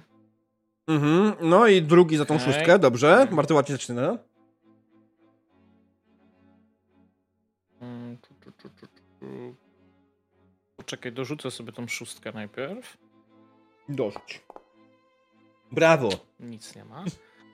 Mhm. 0.87 1.33
No 1.41 1.67
i 1.67 1.81
drugi 1.81 2.17
za 2.17 2.25
tą 2.25 2.35
okay. 2.35 2.45
szóstkę, 2.45 2.79
dobrze. 2.79 3.27
Bardzo 3.31 3.55
ładnie 3.55 3.75
zaczyna. 3.75 4.17
Poczekaj, 10.77 11.11
dorzucę 11.11 11.51
sobie 11.51 11.71
tą 11.71 11.87
szóstkę 11.87 12.31
najpierw. 12.31 12.97
Dorzuć. 13.89 14.41
Brawo. 15.71 16.09
Nic 16.39 16.75
nie 16.75 16.85
ma. 16.85 17.03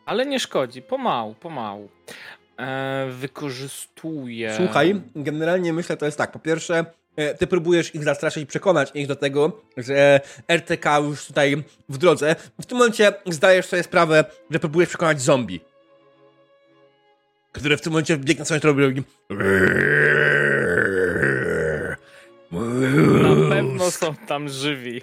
Ale 0.05 0.25
nie 0.25 0.39
szkodzi, 0.39 0.81
pomału, 0.81 1.33
pomału. 1.33 1.89
e, 2.57 3.07
wykorzystuję. 3.11 4.53
Słuchaj, 4.57 5.01
generalnie 5.15 5.73
myślę, 5.73 5.97
to 5.97 6.05
jest 6.05 6.17
tak. 6.17 6.31
Po 6.31 6.39
pierwsze, 6.39 6.85
ty 7.39 7.47
próbujesz 7.47 7.95
ich 7.95 8.03
zastraszyć 8.03 8.43
i 8.43 8.47
przekonać 8.47 8.91
ich 8.93 9.07
do 9.07 9.15
tego, 9.15 9.61
że 9.77 10.21
RTK 10.47 10.99
już 10.99 11.25
tutaj 11.25 11.63
w 11.89 11.97
drodze. 11.97 12.35
W 12.61 12.65
tym 12.65 12.77
momencie 12.77 13.13
zdajesz 13.25 13.65
sobie 13.65 13.83
sprawę, 13.83 14.25
że 14.49 14.59
próbujesz 14.59 14.89
przekonać 14.89 15.21
zombie. 15.21 15.59
Które 17.51 17.77
w 17.77 17.81
tym 17.81 17.93
momencie 17.93 18.17
biegną 18.17 18.45
sobie 18.45 18.59
robią. 18.63 19.03
Na 23.23 23.49
pewno 23.49 23.91
są 23.91 24.15
tam 24.15 24.49
żywi. 24.49 25.01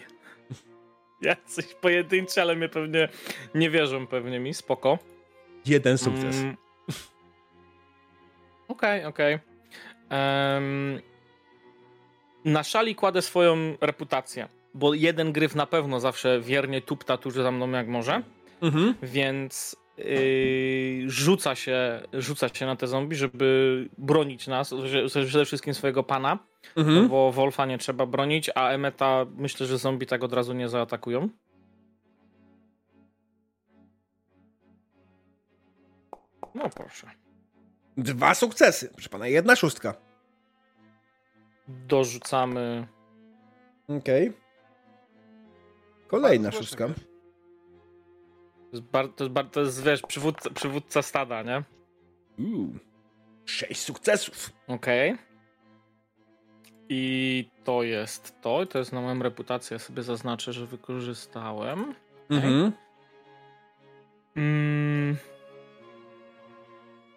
Jacyś 1.22 1.66
pojedynczy, 1.80 2.42
ale 2.42 2.56
mnie 2.56 2.68
pewnie 2.68 3.08
nie 3.54 3.70
wierzą 3.70 4.06
pewnie 4.06 4.40
mi, 4.40 4.54
spoko. 4.54 4.98
Jeden 5.66 5.98
sukces. 5.98 6.36
Mm. 6.36 6.56
Okej, 8.68 9.00
mm. 9.00 9.08
okej. 9.08 9.34
Okay, 9.34 9.40
okay. 10.08 10.56
um, 10.56 11.09
na 12.44 12.62
szali 12.62 12.94
kładę 12.94 13.22
swoją 13.22 13.56
reputację, 13.80 14.48
bo 14.74 14.94
jeden 14.94 15.32
gryf 15.32 15.54
na 15.54 15.66
pewno 15.66 16.00
zawsze 16.00 16.40
wiernie 16.40 16.80
tupta 16.80 17.16
tuż 17.16 17.34
za 17.34 17.50
mną 17.50 17.70
jak 17.70 17.88
może, 17.88 18.22
mhm. 18.62 18.94
więc 19.02 19.76
yy, 19.98 21.10
rzuca, 21.10 21.54
się, 21.54 22.00
rzuca 22.12 22.48
się 22.48 22.66
na 22.66 22.76
te 22.76 22.86
zombie, 22.86 23.16
żeby 23.16 23.88
bronić 23.98 24.46
nas, 24.46 24.74
przede 25.26 25.44
wszystkim 25.44 25.74
swojego 25.74 26.02
pana, 26.02 26.38
mhm. 26.76 27.08
bo 27.08 27.32
Wolfa 27.32 27.66
nie 27.66 27.78
trzeba 27.78 28.06
bronić, 28.06 28.50
a 28.54 28.70
Emeta 28.70 29.26
myślę, 29.36 29.66
że 29.66 29.78
zombie 29.78 30.06
tak 30.06 30.24
od 30.24 30.32
razu 30.32 30.52
nie 30.52 30.68
zaatakują. 30.68 31.28
No 36.54 36.70
proszę. 36.70 37.10
Dwa 37.96 38.34
sukcesy. 38.34 38.88
Proszę 38.88 39.08
pana, 39.08 39.26
jedna 39.26 39.56
szóstka. 39.56 40.09
Dorzucamy. 41.88 42.86
Okej. 43.88 44.28
Okay. 44.28 44.40
Kolejna 46.08 46.52
szóstka. 46.52 46.88
To 46.88 48.76
jest, 48.76 48.84
bar, 48.84 49.08
to 49.08 49.24
jest, 49.24 49.34
bar, 49.34 49.50
to 49.50 49.60
jest 49.60 49.82
wiesz, 49.82 50.02
przywódca, 50.02 50.50
przywódca 50.50 51.02
stada, 51.02 51.42
nie? 51.42 51.62
Uuu. 52.38 52.74
Sześć 53.44 53.80
sukcesów. 53.80 54.50
Okej. 54.68 55.12
Okay. 55.12 55.30
I 56.88 57.50
to 57.64 57.82
jest 57.82 58.40
to. 58.40 58.66
To 58.66 58.78
jest 58.78 58.92
na 58.92 59.00
moją 59.00 59.22
reputację. 59.22 59.74
Ja 59.74 59.78
sobie 59.78 60.02
zaznaczę, 60.02 60.52
że 60.52 60.66
wykorzystałem. 60.66 61.94
Mhm. 62.30 62.72
Mm. 64.36 65.16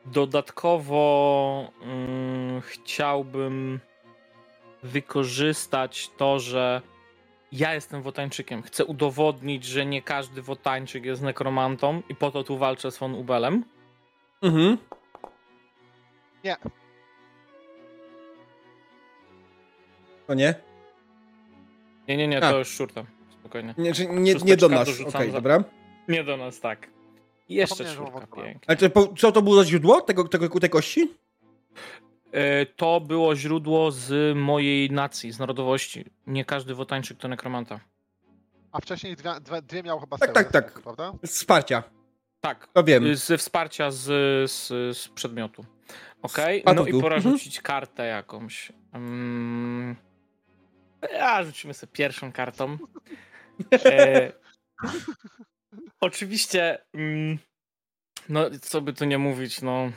Dodatkowo 0.05 1.71
mm, 1.81 2.61
chciałbym 2.61 3.79
wykorzystać 4.83 6.09
to, 6.17 6.39
że 6.39 6.81
ja 7.51 7.73
jestem 7.73 8.01
wotańczykiem. 8.01 8.61
Chcę 8.61 8.85
udowodnić, 8.85 9.65
że 9.65 9.85
nie 9.85 10.01
każdy 10.01 10.41
wotańczyk 10.41 11.05
jest 11.05 11.21
nekromantą 11.21 12.01
i 12.09 12.15
po 12.15 12.31
to 12.31 12.43
tu 12.43 12.57
walczę 12.57 12.91
z 12.91 12.97
von 12.97 13.15
Ubelem. 13.15 13.65
Mhm. 14.41 14.77
Nie. 16.43 16.55
To 20.27 20.33
nie? 20.33 20.55
Nie, 22.07 22.17
nie, 22.17 22.27
nie, 22.27 22.41
to 22.41 22.47
A. 22.47 22.51
już 22.51 22.67
szurta. 22.67 23.03
Spokojnie. 23.39 23.73
Nie, 23.77 23.91
nie, 24.09 24.33
nie 24.33 24.57
do 24.57 24.69
nas. 24.69 24.89
Okej, 24.89 25.05
okay, 25.07 25.31
dobra. 25.31 25.63
Nie 26.07 26.23
do 26.23 26.37
nas, 26.37 26.59
tak. 26.59 26.87
Jeszcze 27.49 27.85
czwórka, 27.85 28.27
pięknie. 28.27 28.61
Ale 28.67 28.77
co 29.17 29.31
to 29.31 29.41
było 29.41 29.55
za 29.55 29.65
źródło 29.65 30.01
tego, 30.01 30.27
tego, 30.27 30.59
tej 30.59 30.69
kości? 30.69 31.11
E, 32.33 32.65
to 32.65 33.01
było 33.01 33.35
źródło 33.35 33.91
z 33.91 34.37
mojej 34.37 34.91
nacji, 34.91 35.31
z 35.31 35.39
narodowości. 35.39 36.05
Nie 36.27 36.45
każdy 36.45 36.75
wotańczyk 36.75 37.17
to 37.17 37.27
nekromanta. 37.27 37.79
A 38.71 38.79
wcześniej 38.79 39.15
dwie, 39.15 39.31
dwie, 39.41 39.61
dwie 39.61 39.83
miał 39.83 39.99
chyba 39.99 40.17
Tak, 40.17 40.33
tak, 40.33 40.51
tak. 40.51 40.81
Prawda? 40.81 41.13
Wsparcia. 41.25 41.83
Tak. 42.41 42.67
To 42.73 42.83
wiem. 42.83 43.15
Ze 43.15 43.37
wsparcia 43.37 43.91
z, 43.91 44.01
z, 44.51 44.67
z 44.97 45.07
przedmiotu. 45.07 45.65
Okej, 46.21 46.61
okay. 46.61 46.75
no 46.75 46.85
i 46.85 47.01
pora 47.01 47.15
mhm. 47.15 47.37
rzucić 47.37 47.61
kartę 47.61 48.05
jakąś. 48.05 48.71
Um, 48.93 49.95
a, 51.21 51.43
rzucimy 51.43 51.73
sobie 51.73 51.93
pierwszą 51.93 52.31
kartą. 52.31 52.77
E, 53.85 54.31
oczywiście, 56.01 56.77
mm, 56.93 57.37
no 58.29 58.45
co 58.61 58.81
by 58.81 58.93
tu 58.93 59.05
nie 59.05 59.17
mówić, 59.17 59.61
no 59.61 59.91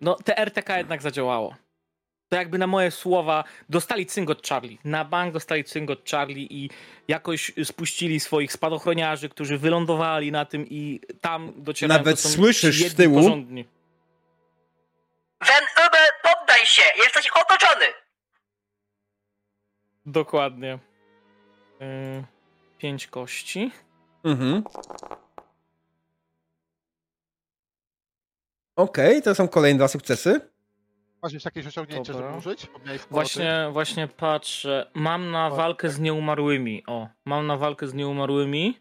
no, 0.00 0.14
te 0.14 0.38
RTK 0.38 0.78
jednak 0.78 1.02
zadziałało. 1.02 1.54
To 2.28 2.36
jakby 2.36 2.58
na 2.58 2.66
moje 2.66 2.90
słowa 2.90 3.44
dostali 3.68 4.06
cynk 4.06 4.30
od 4.30 4.48
Charlie. 4.48 4.78
Na 4.84 5.04
bank 5.04 5.32
dostali 5.32 5.64
cynk 5.64 5.90
od 5.90 6.10
Charlie 6.10 6.46
i 6.50 6.70
jakoś 7.08 7.52
spuścili 7.64 8.20
swoich 8.20 8.52
spadochroniarzy, 8.52 9.28
którzy 9.28 9.58
wylądowali 9.58 10.32
na 10.32 10.44
tym 10.44 10.66
i 10.70 11.00
tam 11.20 11.52
docierają 11.56 11.98
Nawet 11.98 12.20
słyszysz 12.20 12.88
z 12.88 12.94
tyłu. 12.94 13.22
Porządni. 13.22 13.64
Van 15.40 15.86
Ube, 15.86 15.98
poddaj 16.22 16.66
się! 16.66 16.82
Jesteś 16.96 17.28
otoczony! 17.30 17.86
Dokładnie. 20.06 20.78
Yy, 21.80 22.24
pięć 22.78 23.06
kości. 23.06 23.70
Mhm. 24.24 24.64
Okej, 28.76 29.10
okay, 29.10 29.22
to 29.22 29.34
są 29.34 29.48
kolejne 29.48 29.78
dwa 29.78 29.88
sukcesy. 29.88 30.40
Masz 31.22 31.32
jeszcze 31.32 31.46
jakieś 31.46 31.66
osiągnięcie, 31.66 32.12
Dobra. 32.12 32.28
żeby 32.28 32.38
użyć? 32.38 32.66
Właśnie, 33.10 33.68
właśnie 33.72 34.08
patrzę. 34.08 34.90
Mam 34.94 35.30
na 35.30 35.50
walkę 35.50 35.90
z 35.90 35.98
nieumarłymi. 35.98 36.82
O, 36.86 37.08
mam 37.24 37.46
na 37.46 37.56
walkę 37.56 37.88
z 37.88 37.94
nieumarłymi. 37.94 38.80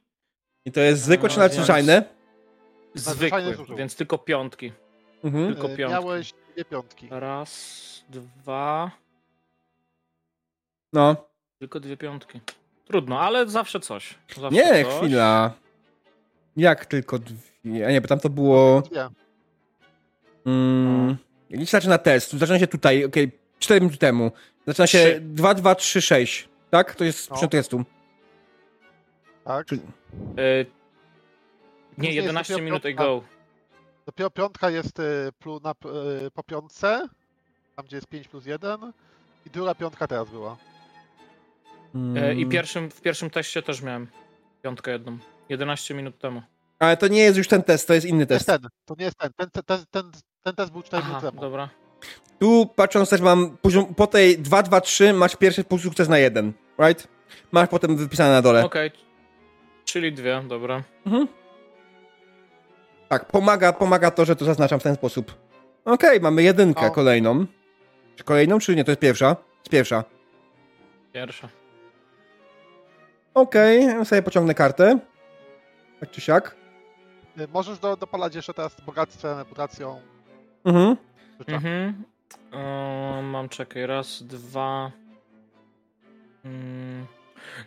I 0.66 0.72
to 0.72 0.80
jest 0.80 1.04
zwykłe 1.04 1.30
czy 1.30 1.40
nadzwyczajne? 1.40 2.04
Zwykłe, 2.94 3.56
więc 3.78 3.96
tylko 3.96 4.18
piątki. 4.18 4.72
Mhm. 5.24 5.54
Tylko 5.54 5.70
e, 5.70 5.76
piątki. 5.76 6.02
Miałeś 6.02 6.34
dwie 6.54 6.66
piątki. 6.66 7.08
Raz, 7.12 8.04
dwa. 8.10 8.92
No. 10.94 11.16
Tylko 11.60 11.80
dwie 11.80 11.98
piątki. 11.98 12.40
Trudno, 12.86 13.20
ale 13.20 13.48
zawsze 13.48 13.80
coś. 13.80 14.16
Zawsze 14.38 14.50
nie, 14.50 14.86
coś. 14.86 14.94
chwila. 14.94 15.54
Jak 16.58 16.86
tylko 16.86 17.20
dwie? 17.20 17.88
A 17.88 17.92
nie, 17.92 18.02
bo 18.02 18.08
tam 18.08 18.20
to 18.20 18.30
było. 18.30 18.82
Dwie. 18.82 19.10
Mm, 20.46 21.18
się 21.52 21.66
zaczyna 21.66 21.98
test, 21.98 22.34
zaczyna 22.34 22.60
się 22.60 22.68
tutaj, 22.68 23.06
okej, 23.06 23.24
okay, 23.24 23.40
4 23.60 23.82
minuty 23.82 23.98
temu. 23.98 24.32
Zaczyna 24.68 24.88
się 24.88 25.20
2, 25.22 25.54
2, 25.54 25.76
3, 25.76 26.02
6. 26.02 26.50
Tak? 26.72 26.96
To 26.96 27.04
jest 27.04 27.32
no. 27.32 27.48
testu. 27.48 27.84
Tak. 29.44 29.68
Czy... 29.68 29.76
Yy, 29.76 30.66
nie, 31.98 32.14
11 32.14 32.62
minut 32.62 32.86
i 32.86 32.96
go. 32.96 33.24
Dopiero 34.06 34.30
piątka 34.30 34.70
jest 34.70 35.00
y, 35.00 35.32
plu 35.40 35.60
na, 35.64 35.72
y, 35.72 36.32
po 36.32 36.44
piątce, 36.44 37.08
tam 37.76 37.86
gdzie 37.86 37.98
jest 37.98 38.08
5 38.08 38.28
plus 38.28 38.46
1 38.46 38.92
i 39.46 39.50
druga 39.50 39.76
piątka 39.76 40.08
teraz 40.08 40.30
była. 40.30 40.58
Yy, 41.96 42.36
I 42.36 42.46
pierwszym, 42.46 42.92
w 42.92 43.02
pierwszym 43.02 43.30
teście 43.30 43.62
też 43.62 43.82
miałem 43.82 44.08
piątkę 44.62 44.92
jedną. 44.92 45.18
11 45.50 45.94
minut 45.94 46.20
temu. 46.20 46.42
Ale 46.80 46.98
to 46.98 47.08
nie 47.08 47.20
jest 47.20 47.38
już 47.38 47.48
ten 47.48 47.64
test, 47.64 47.88
to 47.88 47.94
jest 47.94 48.08
inny 48.08 48.26
test. 48.26 48.46
To, 48.46 48.52
jest 48.52 48.62
ten, 48.62 48.70
to 48.86 48.96
nie 49.00 49.06
jest 49.06 49.18
ten. 49.18 49.34
Ten, 49.34 49.50
ten, 49.50 49.64
ten, 49.64 49.86
ten 49.92 50.12
test 50.54 50.72
był 50.72 50.82
4 50.82 51.04
Aha, 51.06 51.22
temu. 51.22 51.42
dobra. 51.42 51.70
Tu 52.40 52.70
patrząc 52.76 53.10
też 53.10 53.22
mam 53.22 53.58
poziom, 53.58 53.96
po 53.96 54.08
tej 54.08 54.38
2, 54.38 54.64
2, 54.64 54.82
3 54.82 55.14
masz 55.14 55.36
pierwszy 55.36 55.64
sukces 55.84 56.10
na 56.10 56.18
jeden, 56.18 56.54
right? 56.80 57.08
Masz 57.52 57.70
potem 57.70 57.98
wypisane 57.98 58.32
na 58.32 58.42
dole. 58.42 58.66
Okej. 58.66 58.88
Okay. 58.88 59.00
Czyli 59.86 60.14
dwie, 60.14 60.44
dobra. 60.48 60.84
Mhm. 61.06 61.28
Tak, 63.10 63.26
pomaga, 63.26 63.74
pomaga 63.74 64.12
to, 64.12 64.26
że 64.26 64.36
to 64.36 64.46
zaznaczam 64.46 64.80
w 64.80 64.84
ten 64.84 64.96
sposób. 64.96 65.32
Okej, 65.86 66.10
okay, 66.10 66.20
mamy 66.20 66.44
jedynkę 66.44 66.88
o. 66.88 66.92
kolejną. 66.92 67.46
Czy 68.16 68.24
kolejną, 68.24 68.60
czy 68.60 68.76
nie? 68.76 68.84
To 68.84 68.92
jest 68.92 69.02
pierwsza? 69.02 69.36
Jest 69.60 69.70
pierwsza. 69.70 70.04
Pierwsza. 71.14 71.50
Okej, 73.34 73.90
okay, 73.92 74.06
sobie 74.06 74.22
pociągnę 74.22 74.54
kartę. 74.54 75.00
Tak 76.00 76.12
czy 76.12 76.22
siak. 76.22 76.56
Y, 77.40 77.48
możesz 77.48 77.80
do, 77.80 77.98
dopalać 77.98 78.36
jeszcze 78.36 78.54
teraz 78.54 78.82
bogactwem, 78.82 79.38
reputacją. 79.38 80.02
Mhm. 80.66 80.98
mhm. 81.48 82.04
O, 82.52 83.22
mam 83.22 83.50
czekaj, 83.50 83.86
raz, 83.86 84.24
dwa. 84.24 84.92
Hmm. 86.44 87.06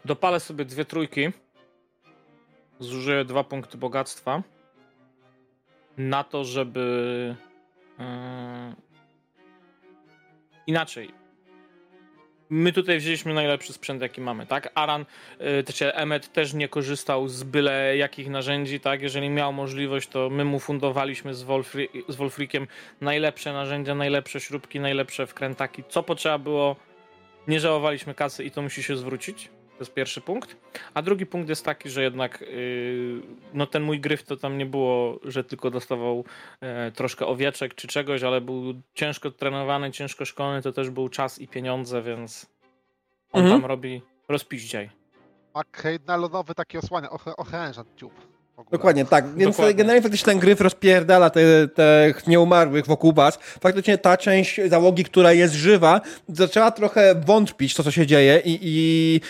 Dopalę 0.05 0.41
sobie 0.41 0.65
dwie 0.65 0.85
trójki. 0.85 1.29
Zużyję 2.81 3.25
dwa 3.25 3.45
punkty 3.45 3.79
bogactwa. 3.79 4.43
Na 5.99 6.25
to, 6.25 6.45
żeby. 6.45 7.37
Yy... 7.99 8.05
Inaczej. 10.67 11.18
My 12.51 12.73
tutaj 12.73 12.99
wzięliśmy 12.99 13.35
najlepszy 13.35 13.73
sprzęt, 13.73 14.03
jaki 14.03 14.21
mamy, 14.21 14.47
tak? 14.47 14.73
Aran, 14.75 15.07
czy 15.39 15.63
znaczy 15.63 15.95
Emmet 15.95 16.33
też 16.33 16.55
nie 16.55 16.69
korzystał 16.69 17.29
z 17.29 17.43
byle 17.43 17.97
jakich 17.97 18.31
narzędzi, 18.31 18.81
tak? 18.81 19.03
Jeżeli 19.03 19.31
miał 19.31 19.53
możliwość, 19.53 20.09
to 20.09 20.31
my 20.31 20.45
mu 20.45 20.59
fundowaliśmy 20.61 21.35
z, 21.35 21.43
Wolfri 21.43 21.89
z 22.09 22.17
Wolfrikiem 22.17 22.67
najlepsze 23.01 23.53
narzędzia, 23.53 23.95
najlepsze 23.95 24.41
śrubki, 24.41 24.81
najlepsze 24.81 25.27
wkrętaki. 25.27 25.85
Co 25.89 26.03
potrzeba 26.03 26.39
było, 26.39 26.77
nie 27.49 27.61
żałowaliśmy 27.61 28.15
kasy 28.15 28.45
i 28.45 28.51
to 28.51 28.63
musi 28.63 28.83
się 28.83 28.97
zwrócić. 28.97 29.51
To 29.79 29.83
jest 29.85 29.95
pierwszy 29.95 30.21
punkt. 30.21 30.57
A 30.95 31.03
drugi 31.03 31.27
punkt 31.27 31.49
jest 31.49 31.65
taki, 31.65 31.91
że 31.91 32.03
jednak 32.03 32.41
yy, 32.41 33.23
no 33.55 33.67
ten 33.67 33.83
mój 33.83 34.01
gryf 34.01 34.23
to 34.23 34.37
tam 34.37 34.59
nie 34.59 34.67
było, 34.67 35.21
że 35.25 35.45
tylko 35.45 35.71
dostawał 35.71 36.25
yy, 36.61 36.93
troszkę 36.93 37.27
owieczek 37.27 37.75
czy 37.75 37.89
czegoś, 37.89 38.23
ale 38.23 38.41
był 38.41 38.75
ciężko 38.95 39.31
trenowany, 39.31 39.91
ciężko 39.91 40.25
szkolony, 40.25 40.63
to 40.63 40.73
też 40.73 40.91
był 40.91 41.09
czas 41.09 41.39
i 41.39 41.49
pieniądze, 41.49 42.03
więc 42.03 42.47
on 43.33 43.43
mhm. 43.43 43.61
tam 43.61 43.69
robi 43.69 44.03
rozpiździaj. 44.29 44.91
Ma 46.07 46.17
lodowy 46.17 46.55
taki 46.55 46.79
osłania, 46.79 47.11
ochręża 47.37 47.85
dziób. 47.97 48.38
Dokładnie, 48.71 49.05
tak. 49.05 49.35
Więc 49.35 49.57
Dokładnie. 49.57 49.75
generalnie 49.75 50.03
faktycznie 50.03 50.33
ten 50.33 50.39
gryf 50.39 50.61
rozpierdala 50.61 51.31
tych 51.31 51.45
te 51.75 52.13
nieumarłych 52.27 52.87
wokół 52.87 53.13
was. 53.13 53.39
Faktycznie 53.61 53.99
ta 53.99 54.17
część 54.17 54.61
załogi, 54.69 55.05
która 55.05 55.33
jest 55.33 55.55
żywa, 55.55 56.01
zaczęła 56.29 56.71
trochę 56.71 57.15
wątpić 57.15 57.75
to, 57.75 57.83
co 57.83 57.91
się 57.91 58.07
dzieje 58.07 58.43
i, 58.45 58.59
i 58.63 59.21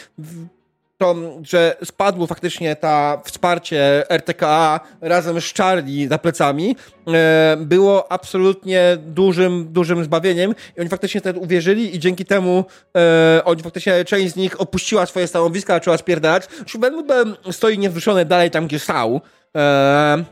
to, 0.98 1.14
że 1.42 1.76
spadło 1.84 2.26
faktycznie 2.26 2.76
ta 2.76 3.20
wsparcie 3.24 4.04
RTKA 4.10 4.80
razem 5.00 5.40
z 5.40 5.54
Charlie 5.54 6.08
za 6.08 6.18
plecami, 6.18 6.76
e, 7.08 7.56
było 7.60 8.12
absolutnie 8.12 8.96
dużym, 9.00 9.68
dużym 9.72 10.04
zbawieniem 10.04 10.54
i 10.76 10.80
oni 10.80 10.88
faktycznie 10.88 11.20
wtedy 11.20 11.38
uwierzyli 11.38 11.96
i 11.96 11.98
dzięki 11.98 12.24
temu 12.24 12.64
e, 12.96 13.44
oni 13.44 13.62
faktycznie, 13.62 14.04
część 14.04 14.32
z 14.32 14.36
nich 14.36 14.60
opuściła 14.60 15.06
swoje 15.06 15.26
stanowiska, 15.26 15.74
zaczęła 15.74 15.98
spierdalać. 15.98 16.48
Schubenbudem 16.66 17.36
stoi 17.50 17.78
niewzruszony 17.78 18.24
dalej 18.24 18.50
tam, 18.50 18.66
gdzie 18.66 18.78
stał. 18.78 19.20
E, 19.56 20.24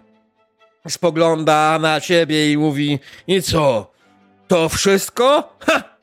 spogląda 0.89 1.79
na 1.79 2.01
ciebie 2.01 2.53
i 2.53 2.59
mówi, 2.59 2.99
i 3.27 3.43
co, 3.43 3.91
to 4.49 4.69
wszystko? 4.69 5.57
Ha! 5.59 5.96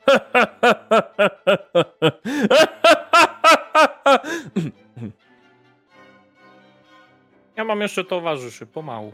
Ja 7.56 7.64
mam 7.64 7.80
jeszcze 7.80 8.04
towarzyszy, 8.04 8.66
pomału. 8.66 9.12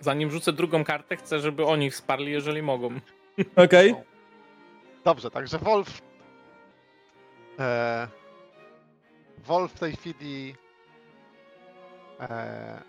Zanim 0.00 0.30
rzucę 0.30 0.52
drugą 0.52 0.84
kartę, 0.84 1.16
chcę, 1.16 1.40
żeby 1.40 1.66
oni 1.66 1.90
wsparli, 1.90 2.32
jeżeli 2.32 2.62
mogą. 2.62 2.86
Okej. 3.56 3.92
Okay. 3.92 4.04
Dobrze, 5.04 5.30
także 5.30 5.58
Wolf. 5.58 6.02
E, 7.58 8.08
Wolf 9.38 9.72
w 9.72 9.78
tej 9.78 9.96
chwili. 9.96 10.54
E, 12.20 12.28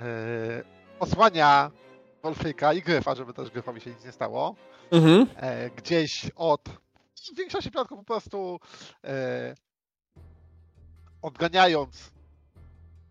e, 0.00 0.62
osłania 1.00 1.70
Wolfyka 2.22 2.72
i 2.72 2.82
Gryfa, 2.82 3.14
żeby 3.14 3.32
też 3.32 3.50
Gryfowi 3.50 3.80
się 3.80 3.90
nic 3.90 4.04
nie 4.04 4.12
stało. 4.12 4.54
Mhm. 4.90 5.26
E, 5.36 5.70
gdzieś 5.70 6.30
od 6.36 6.68
w 7.32 7.36
większości 7.36 7.70
przypadków 7.70 7.98
po 7.98 8.04
prostu 8.04 8.60
e, 9.04 9.54
odganiając 11.22 12.12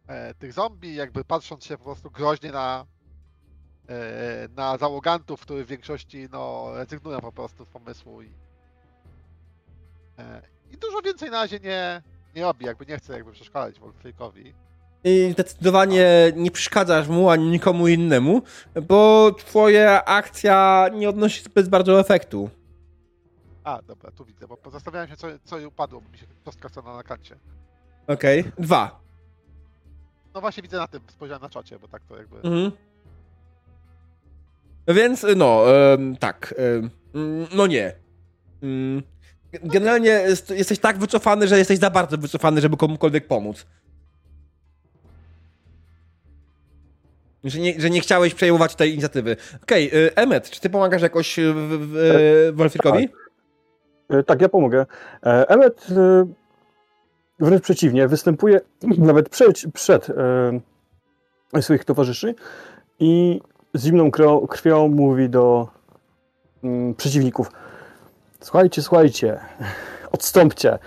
e, 0.07 0.33
tych 0.33 0.53
zombie, 0.53 0.95
jakby 0.95 1.23
patrząc 1.23 1.65
się 1.65 1.77
po 1.77 1.83
prostu 1.83 2.11
groźnie 2.11 2.51
na 2.51 2.85
e, 3.89 4.47
na 4.55 4.77
załogantów, 4.77 5.41
którzy 5.41 5.65
w 5.65 5.67
większości 5.67 6.27
no, 6.31 6.67
rezygnują 6.73 7.21
po 7.21 7.31
prostu 7.31 7.65
z 7.65 7.69
pomysłu 7.69 8.21
i, 8.21 8.29
e, 10.19 10.41
i 10.71 10.77
dużo 10.77 11.01
więcej 11.01 11.31
na 11.31 11.41
razie 11.41 11.59
nie, 11.59 12.01
nie 12.35 12.41
robi, 12.41 12.65
jakby 12.65 12.85
nie 12.85 12.97
chce 12.97 13.13
jakby 13.13 13.31
przeszkadzać 13.31 13.79
Wolfykowi. 13.79 14.53
I 15.03 15.29
zdecydowanie 15.33 16.07
nie 16.35 16.51
przeszkadzasz 16.51 17.07
mu 17.07 17.29
ani 17.29 17.49
nikomu 17.49 17.87
innemu, 17.87 18.41
bo 18.87 19.31
twoja 19.31 20.05
akcja 20.05 20.87
nie 20.93 21.09
odnosi 21.09 21.43
zbyt 21.43 21.69
bardzo 21.69 21.99
efektu. 21.99 22.49
A, 23.63 23.81
dobra, 23.81 24.11
tu 24.11 24.25
widzę, 24.25 24.47
bo 24.47 24.71
zastanawiałem 24.71 25.09
się, 25.09 25.15
co, 25.15 25.27
co 25.43 25.67
upadło, 25.67 26.01
bo 26.01 26.09
mi 26.09 26.17
się 26.17 26.25
kostka 26.45 26.69
stała 26.69 26.95
na 26.97 27.03
kancie. 27.03 27.35
Okej, 28.07 28.39
okay. 28.39 28.51
dwa. 28.59 28.99
No 30.33 30.41
właśnie 30.41 30.63
widzę 30.63 30.77
na 30.77 30.87
tym, 30.87 31.01
spojrzałem 31.07 31.41
na 31.41 31.49
czacie, 31.49 31.79
bo 31.79 31.87
tak 31.87 32.03
to 32.03 32.17
jakby... 32.17 32.35
Mhm. 32.35 32.71
Więc, 34.87 35.25
no, 35.35 35.63
tak, 36.19 36.55
no 37.55 37.67
nie. 37.67 37.95
generalnie 39.51 40.09
jest, 40.09 40.49
jesteś 40.49 40.79
tak 40.79 40.97
wycofany, 40.97 41.47
że 41.47 41.57
jesteś 41.57 41.79
za 41.79 41.89
bardzo 41.89 42.17
wycofany, 42.17 42.61
żeby 42.61 42.77
komukolwiek 42.77 43.27
pomóc. 43.27 43.65
Że 47.43 47.59
nie, 47.59 47.81
że 47.81 47.89
nie 47.89 48.01
chciałeś 48.01 48.33
przejmować 48.33 48.75
tej 48.75 48.91
inicjatywy. 48.91 49.37
Okej, 49.63 49.87
okay, 49.87 50.11
Emmet, 50.15 50.49
czy 50.49 50.61
ty 50.61 50.69
pomagasz 50.69 51.01
jakoś 51.01 51.39
Wolfirkowi? 52.53 53.09
Tak. 53.09 54.19
E, 54.19 54.23
tak, 54.23 54.41
ja 54.41 54.49
pomogę. 54.49 54.85
E, 55.25 55.49
Emmet 55.49 55.87
e, 55.91 56.25
wręcz 57.39 57.63
przeciwnie, 57.63 58.07
występuje 58.07 58.61
nawet 58.97 59.29
przed, 59.29 59.63
przed 59.73 60.07
swoich 61.61 61.85
towarzyszy 61.85 62.35
i 62.99 63.41
z 63.73 63.85
zimną 63.85 64.11
krwią, 64.11 64.47
krwią 64.47 64.87
mówi 64.87 65.29
do 65.29 65.67
mm, 66.63 66.95
przeciwników 66.95 67.51
słuchajcie, 68.41 68.81
słuchajcie, 68.81 69.39
odstąpcie, 70.11 70.79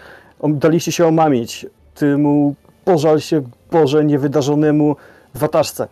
daliście 0.48 0.92
się 0.92 1.06
omamić, 1.06 1.66
ty 1.94 2.18
mu 2.18 2.54
pożal 2.84 3.20
się 3.20 3.42
Boże 3.70 4.04
niewydarzonemu 4.04 4.96
watażce. 5.34 5.88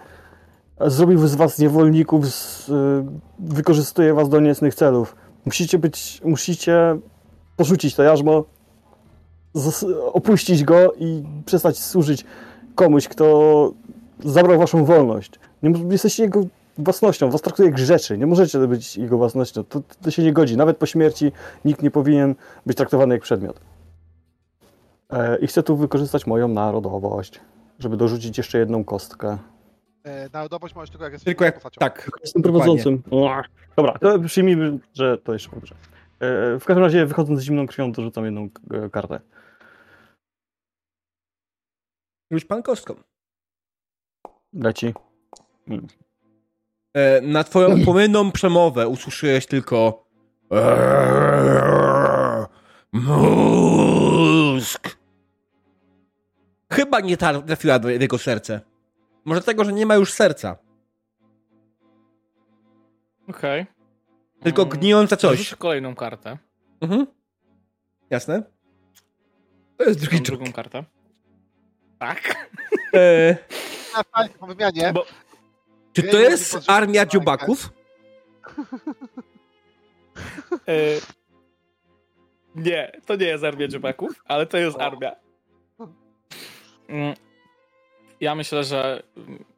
Zrobił 0.86 1.28
z 1.28 1.34
was 1.34 1.58
niewolników, 1.58 2.26
z, 2.26 2.70
wykorzystuje 3.38 4.14
was 4.14 4.28
do 4.28 4.40
niecnych 4.40 4.74
celów. 4.74 5.16
Musicie 5.46 5.78
być, 5.78 6.20
musicie 6.24 6.98
porzucić 7.56 7.94
to 7.94 8.02
jarzmo, 8.02 8.44
opuścić 10.12 10.64
go 10.64 10.92
i 10.98 11.22
przestać 11.46 11.78
służyć 11.78 12.24
komuś, 12.74 13.08
kto 13.08 13.72
zabrał 14.24 14.58
waszą 14.58 14.84
wolność. 14.84 15.32
Nie 15.62 15.72
jesteście 15.90 16.22
jego 16.22 16.44
własnością, 16.78 17.30
was 17.30 17.42
traktuje 17.42 17.68
jak 17.68 17.78
rzeczy, 17.78 18.18
nie 18.18 18.26
możecie 18.26 18.58
być 18.58 18.96
jego 18.96 19.18
własnością. 19.18 19.64
To, 19.64 19.82
to 20.02 20.10
się 20.10 20.22
nie 20.22 20.32
godzi. 20.32 20.56
Nawet 20.56 20.76
po 20.76 20.86
śmierci 20.86 21.32
nikt 21.64 21.82
nie 21.82 21.90
powinien 21.90 22.34
być 22.66 22.76
traktowany 22.76 23.14
jak 23.14 23.22
przedmiot. 23.22 23.60
E, 25.10 25.38
I 25.38 25.46
chcę 25.46 25.62
tu 25.62 25.76
wykorzystać 25.76 26.26
moją 26.26 26.48
narodowość, 26.48 27.40
żeby 27.78 27.96
dorzucić 27.96 28.38
jeszcze 28.38 28.58
jedną 28.58 28.84
kostkę. 28.84 29.38
E, 30.04 30.28
narodowość 30.32 30.74
możesz 30.74 30.90
tylko 30.90 31.04
jak 31.04 31.12
jesteś 31.12 31.24
Tylko 31.24 31.44
jak, 31.44 31.60
tak. 31.78 32.10
Jestem 32.20 32.42
prowadzącym. 32.42 33.02
Dobra, 33.76 33.98
to 33.98 34.18
przyjmijmy, 34.18 34.78
że 34.94 35.18
to 35.18 35.32
jeszcze 35.32 35.50
dobrze. 35.50 35.74
W 36.60 36.64
każdym 36.64 36.84
razie, 36.84 37.06
wychodząc 37.06 37.40
z 37.40 37.42
zimną 37.42 37.66
krwią, 37.66 37.92
dorzucam 37.92 38.24
jedną 38.24 38.48
e, 38.70 38.90
kartę. 38.90 39.20
Już 42.30 42.44
pan 42.44 42.62
kostką. 42.62 42.94
Leci. 44.52 44.94
Hmm. 45.68 45.86
E, 46.94 47.20
na 47.20 47.44
twoją 47.44 47.84
płynną 47.84 48.32
przemowę 48.32 48.88
usłyszałeś 48.88 49.46
tylko 49.46 50.04
mózg. 52.92 54.96
Chyba 56.72 57.00
nie 57.00 57.16
trafiła 57.16 57.78
do 57.78 57.90
jego 57.90 58.18
serce. 58.18 58.60
Może 59.24 59.40
dlatego, 59.40 59.64
że 59.64 59.72
nie 59.72 59.86
ma 59.86 59.94
już 59.94 60.12
serca. 60.12 60.56
Okej. 63.28 63.62
Okay. 63.62 63.74
Tylko 64.42 64.62
mm, 64.62 64.78
gnijące 64.78 65.16
coś. 65.16 65.38
Rzuć 65.38 65.54
kolejną 65.54 65.94
kartę. 65.94 66.38
Mhm. 66.80 67.06
Jasne. 68.10 68.42
To 69.76 69.84
jest 69.84 70.00
drugi 70.00 70.20
drugą 70.20 70.52
kartę. 70.52 70.84
Tak. 71.98 72.48
E... 72.94 73.36
Po 74.38 74.46
wymianie. 74.46 74.92
Bo... 74.92 75.06
Czy 75.92 76.02
to 76.02 76.18
jest 76.18 76.58
armia 76.66 77.06
dziubaków? 77.06 77.70
E... 80.68 81.00
Nie, 82.54 82.92
to 83.06 83.16
nie 83.16 83.26
jest 83.26 83.44
armia 83.44 83.68
dziubaków, 83.68 84.12
ale 84.24 84.46
to 84.46 84.58
jest 84.58 84.80
armia. 84.80 85.16
Mm. 88.22 88.26
Ja 88.26 88.34
myślę, 88.34 88.64
że 88.64 89.02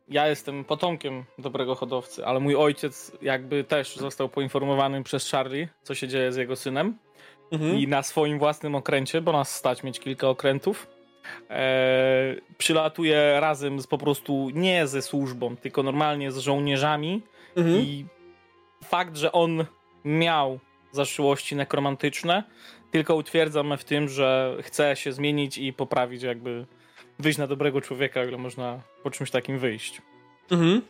ja 0.09 0.28
jestem 0.28 0.65
potomkiem 0.65 1.24
dobrego 1.39 1.74
hodowcy, 1.74 2.27
ale 2.27 2.41
mój 2.41 2.57
ojciec 2.57 3.12
jakby 3.23 3.65
też 3.65 3.97
został 3.97 4.28
poinformowany 4.28 5.03
przez 5.03 5.31
Charlie, 5.31 5.69
co 5.82 5.95
się 5.95 6.09
dzieje 6.09 6.32
z 6.32 6.36
jego 6.36 6.57
synem. 6.57 6.99
Mhm. 7.53 7.78
I 7.78 7.89
na 7.89 8.03
swoim 8.03 8.39
własnym 8.39 8.74
okręcie, 8.74 9.20
bo 9.20 9.32
nas 9.32 9.55
stać 9.55 9.82
mieć 9.82 10.01
kilka 10.01 10.28
okrętów, 10.28 10.86
e, 11.51 12.36
przylatuje 12.59 13.41
razem 13.41 13.81
z 13.81 13.86
po 13.86 13.99
prostu 13.99 14.51
nie 14.55 14.86
ze 14.86 15.03
służbą, 15.03 15.57
tylko 15.57 15.82
normalnie 15.82 16.32
z 16.32 16.39
żołnierzami. 16.39 17.23
Mhm. 17.57 17.77
I 17.77 18.07
fakt, 18.85 19.16
że 19.16 19.32
on 19.32 19.65
miał 20.05 20.59
zaszyłości 20.93 21.57
nekromantyczne, 21.57 22.43
tylko 22.91 23.15
utwierdzam 23.15 23.66
mnie 23.66 23.77
w 23.77 23.85
tym, 23.85 24.09
że 24.09 24.57
chce 24.62 24.97
się 24.97 25.12
zmienić 25.12 25.59
i 25.59 25.73
poprawić, 25.73 26.23
jakby 26.23 26.66
wyjść 27.19 27.39
na 27.39 27.47
dobrego 27.47 27.81
człowieka, 27.81 28.24
ile 28.24 28.39
można 28.39 28.82
po 29.03 29.11
czymś 29.11 29.31
takim 29.31 29.59
wyjść. 29.59 30.03
Mhm. 30.51 30.82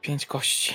Pięć 0.00 0.26
kości. 0.26 0.74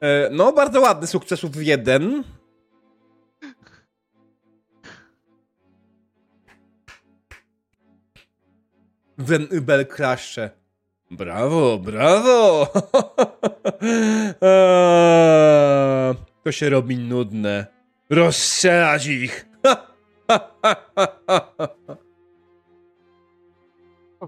E, 0.00 0.28
no, 0.30 0.52
bardzo 0.52 0.80
ładny 0.80 1.06
sukcesów 1.06 1.56
jeden. 1.56 2.24
Wen 9.18 9.48
Ubel 9.58 9.86
klaszcze. 9.86 10.50
Brawo, 11.10 11.78
brawo! 11.78 12.72
to 16.44 16.52
się 16.52 16.70
robi 16.70 16.98
nudne. 16.98 17.66
Rozstrzelać 18.14 19.06
ich! 19.06 19.46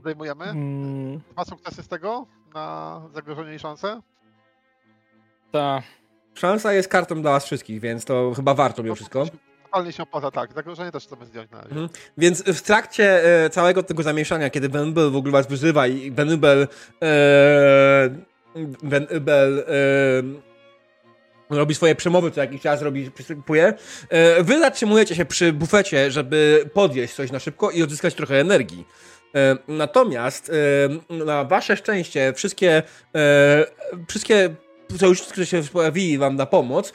Zdejmujemy? 0.01 0.45
Mm. 0.45 1.21
Dwa 1.33 1.45
sukcesy 1.45 1.83
z 1.83 1.89
tego 1.89 2.27
na 2.55 3.03
zagrożenie 3.15 3.55
i 3.55 3.59
szansę? 3.59 4.01
Ta. 5.53 5.83
Szansa 6.35 6.73
jest 6.73 6.89
kartą 6.89 7.23
dla 7.23 7.31
was 7.31 7.45
wszystkich, 7.45 7.81
więc 7.81 8.05
to 8.05 8.33
chyba 8.37 8.55
warto 8.55 8.83
mimo 8.83 8.95
wszystko. 8.95 9.27
Totalnie 9.63 9.93
się 9.93 10.03
opłaca, 10.03 10.31
tak. 10.31 10.53
Zagrożenie 10.53 10.93
też 10.93 11.07
chcemy 11.07 11.27
zdjąć 11.27 11.51
na 11.51 11.59
razie. 11.59 11.71
Mhm. 11.71 11.89
Więc 12.19 12.43
w 12.43 12.63
trakcie 12.63 13.25
e, 13.45 13.51
całego 13.51 13.83
tego 13.83 14.03
zamieszania, 14.03 14.51
kiedy 14.51 14.69
Venubel 14.69 15.11
w 15.11 15.17
ogóle 15.17 15.33
was 15.33 15.47
wyzywa 15.47 15.87
i 15.87 16.11
Venubel 16.11 16.69
e, 17.03 18.11
Venubel 18.83 19.59
e, 19.59 20.46
robi 21.51 21.75
swoje 21.75 21.95
przemowy, 21.95 22.31
co 22.31 22.41
jakiś 22.41 22.61
czas 22.61 22.83
robi, 22.83 23.11
przystępuje, 23.11 23.75
e, 24.09 24.43
wy 24.43 24.59
zatrzymujecie 24.59 25.15
się 25.15 25.25
przy 25.25 25.53
bufecie, 25.53 26.11
żeby 26.11 26.71
podjeść 26.75 27.15
coś 27.15 27.33
na 27.33 27.39
szybko 27.39 27.71
i 27.71 27.83
odzyskać 27.83 28.15
trochę 28.15 28.41
energii. 28.41 28.87
E, 29.35 29.57
natomiast 29.69 30.53
e, 31.11 31.25
na 31.25 31.45
wasze 31.45 31.77
szczęście 31.77 32.33
wszystkie, 32.33 32.83
wszystkie 34.09 34.55
sojusznicy, 34.99 35.33
którzy 35.33 35.47
się 35.47 35.63
pojawili 35.63 36.19
wam 36.19 36.37
na 36.37 36.47
pomoc, 36.47 36.93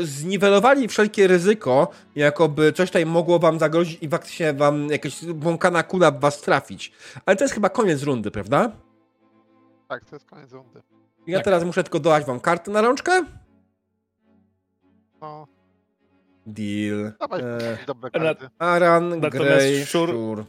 zniwelowali 0.00 0.88
wszelkie 0.88 1.26
ryzyko, 1.26 1.90
jakoby 2.16 2.72
coś 2.72 2.88
tutaj 2.88 3.06
mogło 3.06 3.38
wam 3.38 3.58
zagrozić 3.58 3.98
i 4.02 4.08
faktycznie 4.08 4.52
wam 4.52 4.88
jakaś 4.88 5.24
błąkana 5.24 5.82
kula 5.82 6.10
w 6.10 6.20
was 6.20 6.40
trafić. 6.40 6.92
Ale 7.26 7.36
to 7.36 7.44
jest 7.44 7.54
chyba 7.54 7.68
koniec 7.68 8.02
rundy, 8.02 8.30
prawda? 8.30 8.72
Tak, 9.88 10.04
to 10.04 10.16
jest 10.16 10.26
koniec 10.26 10.52
rundy. 10.52 10.82
Ja 11.26 11.38
tak. 11.38 11.44
teraz 11.44 11.64
muszę 11.64 11.82
tylko 11.82 12.00
dodać 12.00 12.24
wam 12.24 12.40
kartę 12.40 12.70
na 12.70 12.80
rączkę. 12.80 13.24
No. 15.26 15.46
Deal. 16.46 17.12
Dawaj, 17.20 17.40
e, 17.40 17.78
dobre 17.86 18.10
karty. 18.10 18.48
Aran, 18.58 19.20
Grey, 19.20 19.86
Szczur. 19.86 20.08
Szczur. 20.08 20.44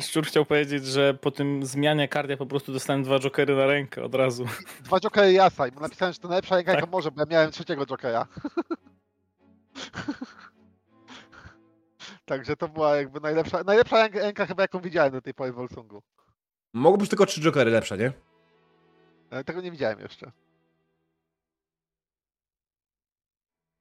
Szczur 0.00 0.24
chciał 0.26 0.44
powiedzieć, 0.44 0.86
że 0.86 1.14
po 1.14 1.30
tym 1.30 1.66
zmianie 1.66 2.08
kart 2.08 2.30
ja 2.30 2.36
po 2.36 2.46
prostu 2.46 2.72
dostałem 2.72 3.02
dwa 3.02 3.18
jokery 3.18 3.56
na 3.56 3.66
rękę 3.66 4.02
od 4.02 4.14
razu. 4.14 4.44
Dwa 4.84 5.00
jokery 5.00 5.32
jasa 5.32 5.66
i 5.68 5.72
napisałem, 5.72 6.14
że 6.14 6.20
to 6.20 6.28
najlepsza 6.28 6.56
ręka 6.56 6.72
tak. 6.72 6.80
jaka 6.80 6.92
może, 6.92 7.10
bo 7.10 7.20
ja 7.20 7.26
miałem 7.30 7.50
trzeciego 7.50 7.86
jokera. 7.86 8.26
Także 12.24 12.56
to 12.56 12.68
była 12.68 12.96
jakby 12.96 13.20
najlepsza, 13.20 13.62
najlepsza 13.62 14.02
ręka, 14.02 14.18
ręka 14.18 14.46
chyba 14.46 14.62
jaką 14.62 14.80
widziałem 14.80 15.12
do 15.12 15.22
tej 15.22 15.34
pory 15.34 15.52
w 15.52 15.54
Volsungu. 15.54 16.02
Mogą 16.72 16.96
być 16.96 17.10
tylko 17.10 17.26
trzy 17.26 17.40
jokery 17.40 17.70
lepsze, 17.70 17.98
nie? 17.98 18.12
Tego 19.44 19.60
nie 19.60 19.70
widziałem 19.70 20.00
jeszcze. 20.00 20.32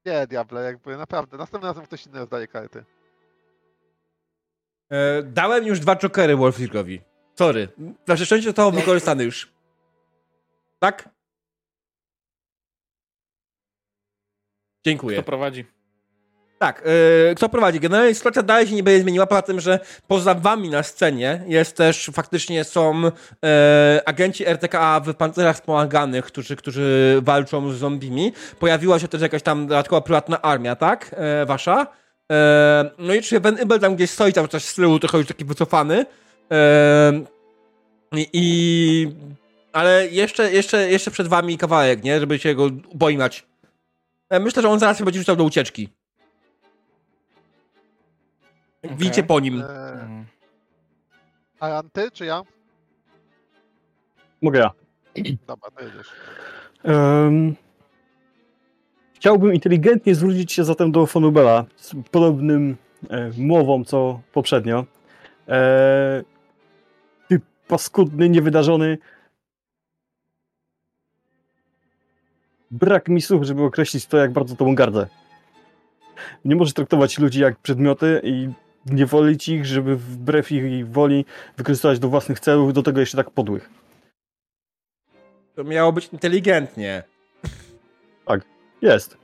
Nie, 0.06 0.28
Diable, 0.28 0.64
jakby 0.64 0.98
naprawdę. 0.98 1.38
Następnym 1.38 1.70
razem 1.70 1.86
ktoś 1.86 2.06
inny 2.06 2.20
rozdaje 2.20 2.48
karty. 2.48 2.84
E, 4.90 5.24
dałem 5.24 5.66
już 5.68 5.80
dwa 5.80 5.96
jokery 5.96 6.36
Wolfirkowi. 6.36 7.02
Sorry. 7.36 7.68
Wasze 8.08 8.26
szczęście 8.26 8.50
zostało 8.50 8.72
wykorzystane 8.72 9.24
już. 9.24 9.54
Tak? 10.80 11.10
Dziękuję. 14.86 15.18
Kto 15.18 15.26
prowadzi? 15.26 15.66
Tak, 16.64 16.84
yy, 17.30 17.36
kto 17.36 17.50
prowadzi? 17.50 17.80
Generalnie 17.80 18.16
sytuacja 18.16 18.44
dalej 18.44 18.68
się 18.68 18.76
nie 18.76 18.84
będzie 18.84 19.02
zmieniła, 19.02 19.28
poza 19.28 19.42
tym, 19.42 19.60
że 19.60 19.80
poza 20.08 20.34
wami 20.34 20.70
na 20.70 20.84
scenie 20.84 21.44
jest 21.48 21.78
też 21.78 22.12
faktycznie 22.14 22.64
są 22.64 23.04
yy, 23.04 23.10
agenci 24.06 24.46
RTKA 24.46 25.00
w 25.00 25.14
pancerach 25.14 25.56
wspomaganych, 25.56 26.26
którzy, 26.26 26.56
którzy 26.56 27.20
walczą 27.22 27.72
z 27.72 27.76
zombimi. 27.76 28.34
Pojawiła 28.60 29.00
się 29.00 29.08
też 29.08 29.22
jakaś 29.22 29.42
tam 29.42 29.68
dodatkowa 29.68 30.02
prywatna 30.02 30.42
armia, 30.42 30.76
tak? 30.76 31.16
Yy, 31.40 31.46
wasza. 31.46 31.88
no 32.98 33.14
i 33.14 33.22
czy 33.22 33.40
Ben 33.40 33.58
Ibel 33.64 33.80
tam 33.80 33.96
gdzieś 33.96 34.10
stoi, 34.10 34.34
tam 34.34 34.48
coś 34.48 34.64
z 34.64 34.76
tyłu, 34.76 35.00
trochę 35.00 35.18
już 35.18 35.28
taki 35.28 35.46
wycofany. 35.46 36.06
I... 38.34 39.10
Ale 39.74 40.08
jeszcze, 40.08 40.52
jeszcze, 40.52 40.90
jeszcze 40.90 41.12
przed 41.12 41.28
wami 41.28 41.58
kawałek, 41.58 42.04
nie? 42.04 42.20
Żeby 42.20 42.40
się 42.40 42.56
go 42.56 42.70
pojmać. 43.00 43.46
Myślę, 44.40 44.62
że 44.62 44.70
on 44.70 44.80
zaraz 44.80 44.98
się 44.98 45.06
będzie 45.06 45.20
rzucał 45.20 45.36
do 45.36 45.44
ucieczki. 45.44 45.90
Okay. 48.84 48.98
Widzicie 48.98 49.24
po 49.24 49.40
nim. 49.40 49.62
Eee... 49.62 50.26
A 51.60 51.84
ty, 51.94 52.12
czy 52.12 52.26
ja? 52.26 52.42
Mogę 54.42 54.60
ja. 54.60 54.72
Dobra, 55.48 55.72
to 55.72 55.84
jedziesz. 55.84 56.12
Um, 56.84 57.56
chciałbym 59.14 59.54
inteligentnie 59.54 60.16
zwrócić 60.16 60.52
się 60.54 60.64
zatem 60.64 60.92
do 60.92 61.06
Fonubela 61.06 61.66
z 61.76 61.96
podobnym 62.12 62.78
e, 63.10 63.32
mową 63.38 63.84
co 63.84 64.22
poprzednio. 64.34 64.86
E, 65.48 66.24
ty 67.30 67.42
paskudny, 67.68 68.30
niewydarzony. 68.30 68.98
Brak 72.72 73.10
mi 73.10 73.22
słów, 73.22 73.44
żeby 73.44 73.64
określić 73.64 74.06
to, 74.06 74.18
jak 74.18 74.32
bardzo 74.32 74.56
tobą 74.56 74.76
gardzę. 74.76 75.08
Nie 76.46 76.56
możesz 76.56 76.74
traktować 76.74 77.20
ludzi 77.20 77.40
jak 77.40 77.60
przedmioty 77.60 78.22
i 78.24 78.50
nie 78.86 79.06
wolić 79.06 79.50
ich, 79.50 79.66
żeby 79.66 79.96
wbrew 79.96 80.52
ich 80.52 80.90
woli 80.90 81.26
wykorzystywać 81.58 82.00
do 82.00 82.10
własnych 82.10 82.40
celów, 82.40 82.74
do 82.74 82.84
tego 82.84 83.00
jeszcze 83.00 83.18
tak 83.18 83.32
podłych. 83.32 83.70
To 85.56 85.64
miało 85.64 85.92
być 85.92 86.10
inteligentnie. 86.14 87.04
Tak, 88.26 88.42
jest. 88.82 89.18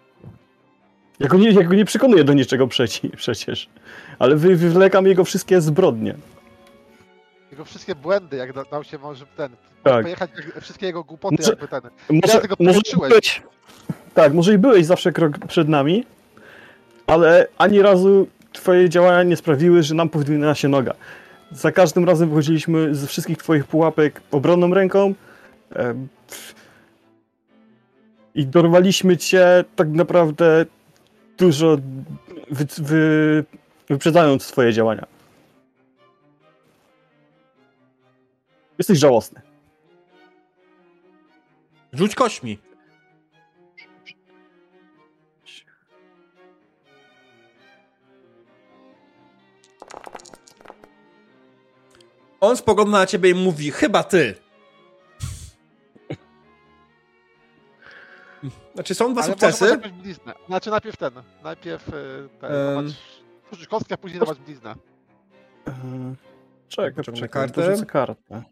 Ja 1.20 1.28
go 1.28 1.38
nie, 1.38 1.52
ja 1.52 1.64
go 1.64 1.76
nie 1.76 1.86
przekonuję 1.86 2.24
do 2.24 2.34
niczego 2.34 2.68
przeci, 2.68 3.10
przecież. 3.10 3.70
Ale 4.20 4.36
wy, 4.36 4.56
wywlekam 4.56 5.08
jego 5.08 5.24
wszystkie 5.24 5.62
zbrodnie. 5.62 6.16
Jego 7.52 7.66
wszystkie 7.66 7.96
błędy, 7.96 8.38
jak 8.38 8.54
da, 8.54 8.64
dał 8.64 8.84
się 8.84 8.98
może 8.98 9.26
ten. 9.26 9.52
Tak. 9.84 10.04
Pojechać 10.04 10.32
wszystkie 10.62 10.86
jego 10.86 11.04
głupoty, 11.04 11.36
może, 11.40 11.50
jakby 11.50 11.68
ten. 11.68 11.82
Może, 12.10 12.42
może 12.60 13.10
być, 13.10 13.44
tak, 14.14 14.34
może 14.34 14.54
i 14.54 14.58
byłeś 14.58 14.86
zawsze 14.86 15.12
krok 15.12 15.38
przed 15.48 15.70
nami, 15.70 16.06
ale 17.08 17.48
ani 17.58 17.82
razu 17.82 18.28
twoje 18.54 18.90
działania 18.90 19.24
nie 19.24 19.36
sprawiły, 19.36 19.84
że 19.84 19.96
nam 19.96 20.10
powinna 20.10 20.56
się 20.56 20.68
noga. 20.68 20.94
Za 21.52 21.72
każdym 21.72 22.06
razem 22.06 22.30
wychodziliśmy 22.30 22.96
ze 22.96 23.08
wszystkich 23.08 23.38
twoich 23.38 23.66
pułapek 23.66 24.22
obronną 24.32 24.74
ręką 24.74 25.14
e, 25.76 25.96
i 28.36 28.46
dorwaliśmy 28.46 29.18
cię 29.18 29.64
tak 29.76 29.90
naprawdę 29.90 30.66
dużo 31.38 31.78
wy, 32.52 32.66
wy, 32.78 33.44
wyprzedzając 33.90 34.48
twoje 34.48 34.74
działania. 34.74 35.06
Jesteś 38.78 39.00
żałosny. 39.00 39.42
Rzuć 41.94 42.16
kośmi. 42.16 42.69
On 52.42 52.58
spogląda 52.58 52.98
na 52.98 53.06
ciebie 53.06 53.30
i 53.30 53.34
mówi, 53.34 53.72
chyba 53.72 54.04
ty. 54.04 54.36
Znaczy 58.74 58.96
są 58.96 59.14
dwa 59.14 59.22
Ale 59.22 59.32
sukcesy. 59.32 59.78
Bliznę. 59.78 60.34
Znaczy 60.48 60.70
najpierw 60.70 60.98
ten. 60.98 61.14
Najpierw 61.44 61.90
y, 61.90 62.30
ten. 62.42 62.78
Um... 62.78 62.94
Kostkę, 63.70 63.96
a 63.96 63.98
później 63.98 64.20
dawać 64.20 64.40
bliznę. 64.40 64.76
Yy, 65.68 65.74
czekaj, 66.68 67.04
czekaj, 67.04 67.30
kartę. 67.30 67.86
kartę. 67.86 68.44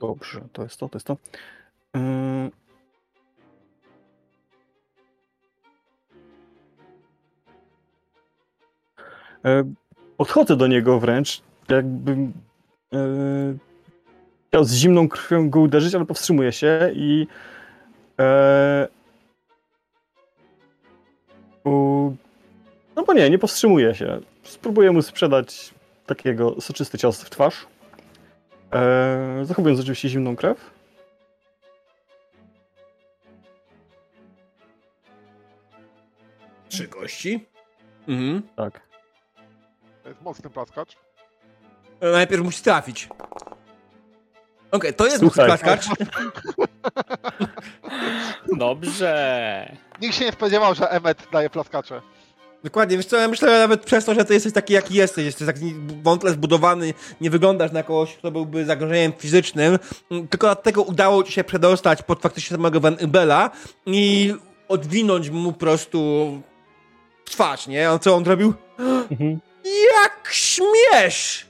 Dobrze, 0.00 0.40
to 0.52 0.62
jest 0.62 0.80
to, 0.80 0.88
to 0.88 0.96
jest 0.96 1.06
to. 1.06 1.16
Yy... 1.94 2.50
podchodzę 10.16 10.56
do 10.56 10.66
niego 10.66 11.00
wręcz, 11.00 11.42
jakbym 11.68 12.32
e, 12.92 12.98
chciał 14.48 14.64
z 14.64 14.74
zimną 14.74 15.08
krwią 15.08 15.50
go 15.50 15.60
uderzyć, 15.60 15.94
ale 15.94 16.04
powstrzymuję 16.04 16.52
się 16.52 16.90
i 16.94 17.26
e, 18.20 18.88
no 22.96 23.04
bo 23.06 23.12
nie, 23.12 23.30
nie 23.30 23.38
powstrzymuję 23.38 23.94
się. 23.94 24.20
Spróbuję 24.42 24.92
mu 24.92 25.02
sprzedać 25.02 25.74
takiego 26.06 26.60
soczysty 26.60 26.98
cios 26.98 27.22
w 27.22 27.30
twarz. 27.30 27.66
E, 28.72 29.40
zachowując 29.42 29.80
oczywiście 29.80 30.08
zimną 30.08 30.36
krew. 30.36 30.70
Trzy 36.68 36.88
kości. 36.88 37.46
Mhm. 38.08 38.42
Tak. 38.56 38.87
To 40.08 40.12
jest 40.12 40.22
mocny 40.22 40.50
plaskacz. 40.50 40.96
Najpierw 42.00 42.42
musi 42.42 42.62
trafić. 42.62 43.08
Okej, 44.70 44.94
to 44.94 45.06
jest 45.06 45.18
Słuchaj. 45.18 45.48
mocny 45.48 45.58
plaskacz. 45.64 45.86
Dobrze. 48.58 49.76
Nikt 50.00 50.14
się 50.14 50.24
nie 50.24 50.32
spodziewał, 50.32 50.74
że 50.74 50.90
Emmet 50.90 51.28
daje 51.32 51.50
plaskacze. 51.50 52.02
Dokładnie, 52.64 52.96
wiesz 52.96 53.06
co, 53.06 53.16
ja 53.16 53.28
myślę 53.28 53.58
nawet 53.58 53.84
przez 53.84 54.04
to, 54.04 54.14
że 54.14 54.24
ty 54.24 54.34
jesteś 54.34 54.52
taki 54.52 54.72
jaki 54.74 54.94
jesteś, 54.94 55.24
jesteś 55.24 55.46
taki 55.46 55.74
wątle 56.02 56.30
zbudowany, 56.30 56.94
nie 57.20 57.30
wyglądasz 57.30 57.72
na 57.72 57.82
kogoś, 57.82 58.16
kto 58.16 58.30
byłby 58.30 58.64
zagrożeniem 58.64 59.12
fizycznym, 59.12 59.78
tylko 60.30 60.46
dlatego 60.46 60.82
udało 60.82 61.22
ci 61.22 61.32
się 61.32 61.44
przedostać 61.44 62.02
pod 62.02 62.20
faktycznie 62.20 62.56
samego 62.56 62.80
Van 62.80 62.96
Ubela 63.04 63.50
i 63.86 64.34
odwinąć 64.68 65.30
mu 65.30 65.52
po 65.52 65.58
prostu 65.58 66.42
twarz, 67.24 67.66
nie? 67.66 67.90
A 67.90 67.98
co 67.98 68.14
on 68.16 68.24
zrobił? 68.24 68.54
Mhm. 69.10 69.40
Jak 69.94 70.28
śmiesz! 70.32 71.46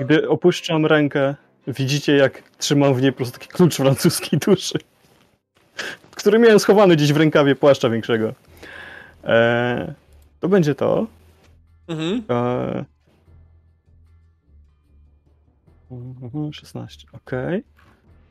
Gdy 0.00 0.28
opuszczam 0.28 0.86
rękę, 0.86 1.34
widzicie 1.66 2.16
jak 2.16 2.42
trzymam 2.58 2.94
w 2.94 3.02
niej 3.02 3.12
po 3.12 3.16
prostu 3.16 3.38
taki 3.38 3.48
klucz 3.48 3.76
francuskiej 3.76 4.38
duszy, 4.38 4.78
który 6.10 6.38
miałem 6.38 6.58
schowany 6.58 6.96
gdzieś 6.96 7.12
w 7.12 7.16
rękawie 7.16 7.56
płaszcza 7.56 7.90
większego. 7.90 8.34
Eee, 9.24 9.92
to 10.40 10.48
będzie 10.48 10.74
to. 10.74 11.06
Mhm. 11.88 12.22
Eee, 12.28 12.84
mhm, 15.90 16.52
16, 16.52 17.06
ok. 17.12 17.30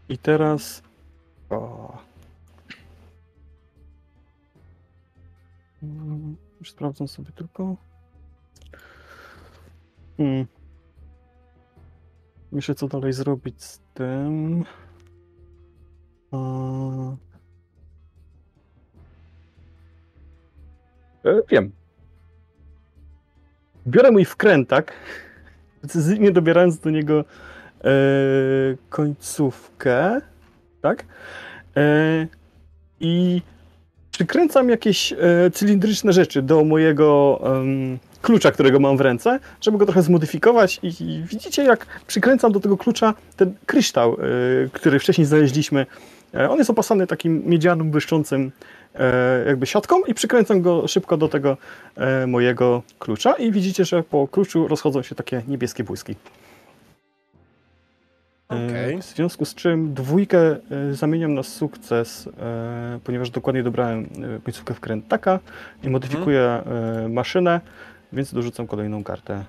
I 0.09 0.17
teraz... 0.17 0.83
O. 1.49 1.97
Mm, 5.83 6.35
sprawdzam 6.65 7.07
sobie 7.07 7.31
tylko. 7.31 7.75
Hmm. 10.17 10.45
Myślę, 12.51 12.75
co 12.75 12.87
dalej 12.87 13.13
zrobić 13.13 13.63
z 13.63 13.81
tym. 13.93 14.63
E, 21.25 21.41
wiem. 21.49 21.71
Biorę 23.87 24.11
mój 24.11 24.25
wkrętak, 24.25 24.93
precyzyjnie 25.81 26.31
dobierając 26.31 26.79
do 26.79 26.89
niego 26.89 27.19
e, 27.19 27.25
końcówkę, 28.89 30.21
tak? 30.81 31.05
E, 31.77 32.27
I 32.99 33.41
przykręcam 34.11 34.69
jakieś 34.69 35.13
e, 35.13 35.17
cylindryczne 35.53 36.13
rzeczy 36.13 36.41
do 36.41 36.63
mojego 36.63 37.39
em, 37.43 37.99
klucza, 38.23 38.51
którego 38.51 38.79
mam 38.79 38.97
w 38.97 39.01
ręce, 39.01 39.39
żeby 39.61 39.77
go 39.77 39.85
trochę 39.85 40.01
zmodyfikować 40.01 40.79
i, 40.83 40.87
i 40.87 41.23
widzicie, 41.23 41.63
jak 41.63 41.85
przykręcam 42.07 42.51
do 42.51 42.59
tego 42.59 42.77
klucza 42.77 43.13
ten 43.37 43.53
kryształ, 43.65 44.13
e, 44.13 44.17
który 44.73 44.99
wcześniej 44.99 45.25
znaleźliśmy. 45.27 45.85
E, 46.33 46.49
on 46.49 46.57
jest 46.57 46.69
opasany 46.69 47.07
takim 47.07 47.43
miedzianym, 47.45 47.91
błyszczącym 47.91 48.51
e, 48.95 49.45
jakby 49.47 49.65
siatką 49.65 50.03
i 50.03 50.13
przykręcam 50.13 50.61
go 50.61 50.87
szybko 50.87 51.17
do 51.17 51.27
tego 51.27 51.57
e, 51.95 52.27
mojego 52.27 52.83
klucza 52.99 53.33
i 53.33 53.51
widzicie, 53.51 53.85
że 53.85 54.03
po 54.03 54.27
kluczu 54.27 54.67
rozchodzą 54.67 55.01
się 55.01 55.15
takie 55.15 55.41
niebieskie 55.47 55.83
błyski. 55.83 56.15
Okej. 58.49 59.01
W 59.01 59.03
związku 59.03 59.45
z 59.45 59.55
czym 59.55 59.93
dwójkę 59.93 60.57
zamieniam 60.91 61.33
na 61.33 61.43
sukces, 61.43 62.29
ponieważ 63.03 63.29
dokładnie 63.29 63.63
dobrałem 63.63 64.09
końcówkę 64.43 64.73
wkrętaka 64.73 65.39
i 65.83 65.89
modyfikuję 65.89 66.41
e, 66.41 67.09
maszynę, 67.09 67.61
więc 68.13 68.33
dorzucam 68.33 68.67
kolejną 68.67 69.03
kartę. 69.03 69.45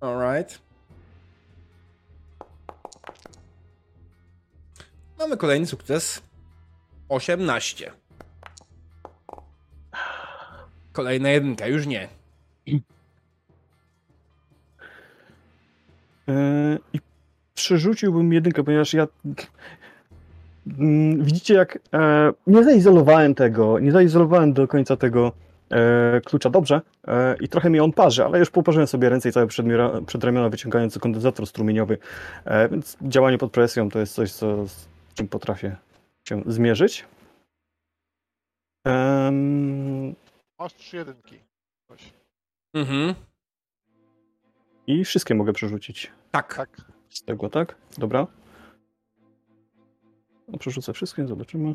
Alright. 0.00 0.58
Mamy 5.18 5.36
kolejny 5.36 5.66
sukces. 5.66 6.22
18. 7.08 7.92
Kolejna 10.92 11.30
jedynka, 11.30 11.66
już 11.66 11.86
nie. 11.86 12.08
E, 16.28 16.78
I 16.92 17.00
przerzuciłbym 17.54 18.32
jedynkę, 18.32 18.64
ponieważ 18.64 18.94
ja. 18.94 19.08
Mm, 20.78 21.24
Widzicie, 21.24 21.54
jak 21.54 21.78
e, 21.94 22.32
nie 22.46 22.64
zaizolowałem 22.64 23.34
tego, 23.34 23.78
nie 23.78 23.92
zaizolowałem 23.92 24.52
do 24.52 24.68
końca 24.68 24.96
tego 24.96 25.32
klucza 26.24 26.50
dobrze 26.50 26.80
e, 27.06 27.36
i 27.40 27.48
trochę 27.48 27.70
mi 27.70 27.80
on 27.80 27.92
parzy, 27.92 28.24
ale 28.24 28.38
już 28.38 28.50
poparzyłem 28.50 28.86
sobie 28.86 29.08
ręce 29.08 29.28
i 29.28 29.32
całe 29.32 29.46
przedmiora- 29.46 30.04
przedramiona 30.04 30.48
wyciągający 30.48 31.00
kondensator 31.00 31.46
strumieniowy, 31.46 31.98
e, 32.44 32.68
więc 32.68 32.96
działanie 33.02 33.38
pod 33.38 33.52
presją 33.52 33.90
to 33.90 33.98
jest 33.98 34.14
coś, 34.14 34.32
co, 34.32 34.66
z 34.66 34.88
czym 35.14 35.28
potrafię 35.28 35.76
się 36.28 36.42
zmierzyć. 36.46 37.04
Em, 38.86 40.14
Masz 40.58 40.74
trzy 40.74 40.96
jedynki. 40.96 41.38
Coś. 41.88 42.12
Mhm. 42.74 43.14
I 44.86 45.04
wszystkie 45.04 45.34
mogę 45.34 45.52
przerzucić. 45.52 46.12
Tak. 46.30 46.54
Tak. 46.54 46.68
Z 47.10 47.22
tego, 47.22 47.48
tak? 47.50 47.76
Dobra. 47.98 48.26
No, 50.48 50.58
przerzucę 50.58 50.92
wszystkie, 50.92 51.26
zobaczymy. 51.26 51.74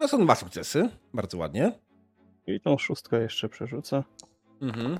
No 0.00 0.08
są 0.08 0.24
dwa 0.24 0.34
sukcesy. 0.34 0.88
Bardzo 1.14 1.38
ładnie. 1.38 1.72
I 2.46 2.60
tą 2.60 2.78
szóstkę 2.78 3.20
jeszcze 3.22 3.48
przerzucę. 3.48 4.02
Mhm. 4.62 4.98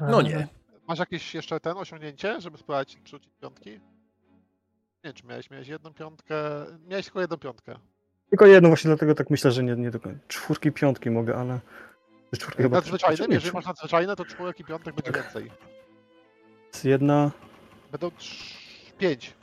No 0.00 0.22
nie. 0.22 0.48
Masz 0.88 0.98
jakieś 0.98 1.34
jeszcze 1.34 1.60
ten 1.60 1.76
osiągnięcie, 1.76 2.40
żeby 2.40 2.58
spróbować 2.58 2.98
rzucić 3.04 3.32
piątki? 3.40 3.70
Nie 3.70 3.80
wiem, 5.04 5.12
czy 5.14 5.26
miałeś, 5.26 5.50
miałeś 5.50 5.68
jedną 5.68 5.94
piątkę. 5.94 6.34
Miałeś 6.86 7.04
tylko 7.06 7.20
jedną 7.20 7.36
piątkę. 7.36 7.78
Tylko 8.30 8.46
jedno, 8.46 8.68
właśnie 8.68 8.88
dlatego 8.88 9.14
tak 9.14 9.30
myślę, 9.30 9.50
że 9.52 9.62
nie, 9.64 9.76
nie 9.76 9.90
do 9.90 10.00
końca. 10.00 10.20
Czwórki, 10.28 10.72
piątki 10.72 11.10
mogę, 11.10 11.36
ale... 11.36 11.60
Czwórki 12.38 12.62
chyba... 12.62 12.76
Nadzwyczajne, 12.76 13.16
Znaczy, 13.16 13.32
jeżeli 13.32 13.54
masz 13.54 13.66
nadzwyczajne, 13.66 14.16
to 14.16 14.24
czwórek 14.24 14.60
i 14.60 14.64
piątek 14.64 14.94
będzie 14.94 15.12
więcej. 15.22 15.50
czw- 16.72 16.84
Jedna... 16.88 17.30
Będą 17.92 18.08
trz- 18.08 18.92
pięć 18.98 19.34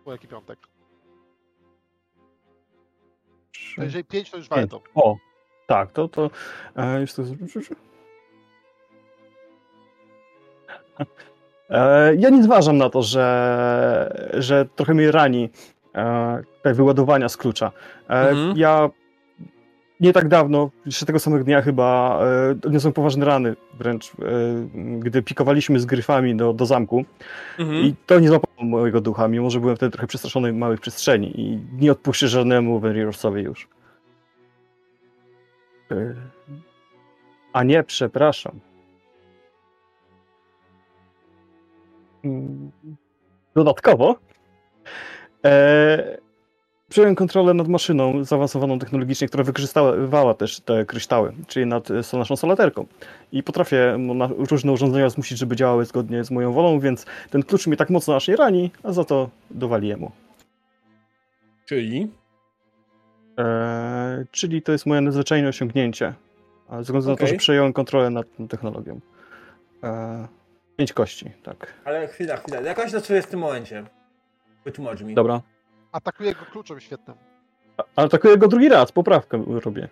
czwórek 0.00 0.24
i 0.24 0.28
piątek. 0.28 0.58
Trzy, 3.70 3.80
jeżeli 3.80 4.04
pięć, 4.04 4.30
to 4.30 4.36
już 4.36 4.48
pięć. 4.48 4.70
warto. 4.70 4.82
O! 4.94 5.16
Tak, 5.66 5.92
to... 5.92 6.08
to 6.08 6.30
e, 6.76 7.00
już 7.00 7.14
to... 7.14 7.22
E, 11.70 12.14
ja 12.14 12.30
nie 12.30 12.42
zważam 12.42 12.78
na 12.78 12.90
to, 12.90 13.02
że, 13.02 14.30
że 14.34 14.66
trochę 14.76 14.94
mnie 14.94 15.10
rani 15.12 15.50
e, 15.94 16.42
te 16.62 16.74
wyładowania 16.74 17.28
z 17.28 17.36
klucza. 17.36 17.72
E, 18.08 18.28
Mhm. 18.28 18.56
Ja 18.56 18.88
nie 20.00 20.12
tak 20.12 20.28
dawno, 20.28 20.70
jeszcze 20.86 21.06
tego 21.06 21.18
samego 21.18 21.44
dnia 21.44 21.62
chyba, 21.62 22.20
e, 22.24 22.50
odniosłem 22.50 22.92
poważne 22.92 23.24
rany 23.24 23.56
wręcz, 23.74 24.10
e, 24.10 24.12
gdy 24.98 25.22
pikowaliśmy 25.22 25.80
z 25.80 25.86
gryfami 25.86 26.36
do, 26.36 26.52
do 26.52 26.66
zamku 26.66 27.04
Mhm. 27.58 27.84
i 27.84 27.94
to 28.06 28.20
nie 28.20 28.28
złapało 28.28 28.68
mojego 28.68 29.00
ducha, 29.00 29.28
mimo 29.28 29.50
że 29.50 29.60
byłem 29.60 29.76
wtedy 29.76 29.92
trochę 29.92 30.06
przestraszony 30.06 30.52
małych 30.52 30.80
przestrzeni 30.80 31.40
i 31.40 31.60
nie 31.72 31.92
odpuszczę 31.92 32.28
żadnemu 32.28 32.80
Venrirorsowi 32.80 33.42
już. 33.42 33.68
E, 35.90 36.14
A 37.52 37.62
nie, 37.64 37.82
przepraszam. 37.84 38.60
Mm, 42.24 42.70
Dodatkowo 43.54 44.16
e, 45.44 46.18
przejąłem 46.90 47.14
kontrolę 47.14 47.54
nad 47.54 47.68
maszyną 47.68 48.24
zaawansowaną 48.24 48.78
technologicznie, 48.78 49.28
która 49.28 49.44
wykorzystywała 49.44 50.34
też 50.34 50.60
te 50.60 50.84
kryształy, 50.84 51.32
czyli 51.46 51.66
nad 51.66 51.90
e, 51.90 52.16
naszą 52.18 52.36
salaterką. 52.36 52.86
I 53.32 53.42
potrafię 53.42 53.98
różne 54.50 54.72
urządzenia 54.72 55.10
zmusić, 55.10 55.38
żeby 55.38 55.56
działały 55.56 55.84
zgodnie 55.84 56.24
z 56.24 56.30
moją 56.30 56.52
wolą, 56.52 56.80
więc 56.80 57.06
ten 57.30 57.42
klucz 57.42 57.66
mnie 57.66 57.76
tak 57.76 57.90
mocno 57.90 58.16
aż 58.16 58.28
nie 58.28 58.36
rani, 58.36 58.70
a 58.82 58.92
za 58.92 59.04
to 59.04 59.30
dowali 59.50 59.96
mu. 59.96 60.10
Czyli? 61.66 62.10
E, 63.38 64.24
czyli 64.30 64.62
to 64.62 64.72
jest 64.72 64.86
moje 64.86 65.00
nadzwyczajne 65.00 65.48
osiągnięcie. 65.48 66.14
ze 66.70 66.82
względu 66.82 67.12
okay. 67.12 67.22
na 67.22 67.26
to, 67.26 67.26
że 67.26 67.38
przejąłem 67.38 67.72
kontrolę 67.72 68.10
nad 68.10 68.36
tą 68.36 68.48
technologią. 68.48 69.00
E, 69.84 70.28
pięć 70.76 70.92
kości, 70.92 71.30
tak. 71.42 71.74
Ale 71.84 72.08
chwila, 72.08 72.36
chwila. 72.36 72.60
Jak 72.60 72.78
on 72.78 72.84
się 72.84 72.90
zaczuje 72.90 73.22
w 73.22 73.26
tym 73.26 73.40
momencie? 73.40 73.84
Wytłumacz 74.64 75.00
mi. 75.00 75.14
Dobra. 75.14 75.40
Atakuje 75.92 76.34
go 76.34 76.40
kluczem 76.52 76.80
świetnym. 76.80 77.16
Ale 77.96 78.06
atakuję 78.06 78.38
go 78.38 78.48
drugi 78.48 78.68
raz, 78.68 78.92
poprawkę 78.92 79.44
robię. 79.64 79.88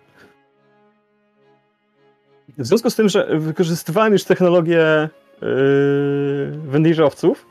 W 2.57 2.65
związku 2.65 2.89
z 2.89 2.95
tym, 2.95 3.09
że 3.09 3.39
wykorzystywałem 3.39 4.13
już 4.13 4.23
technologię 4.23 5.09
yy, 5.41 5.47
wędrowców, 6.51 7.45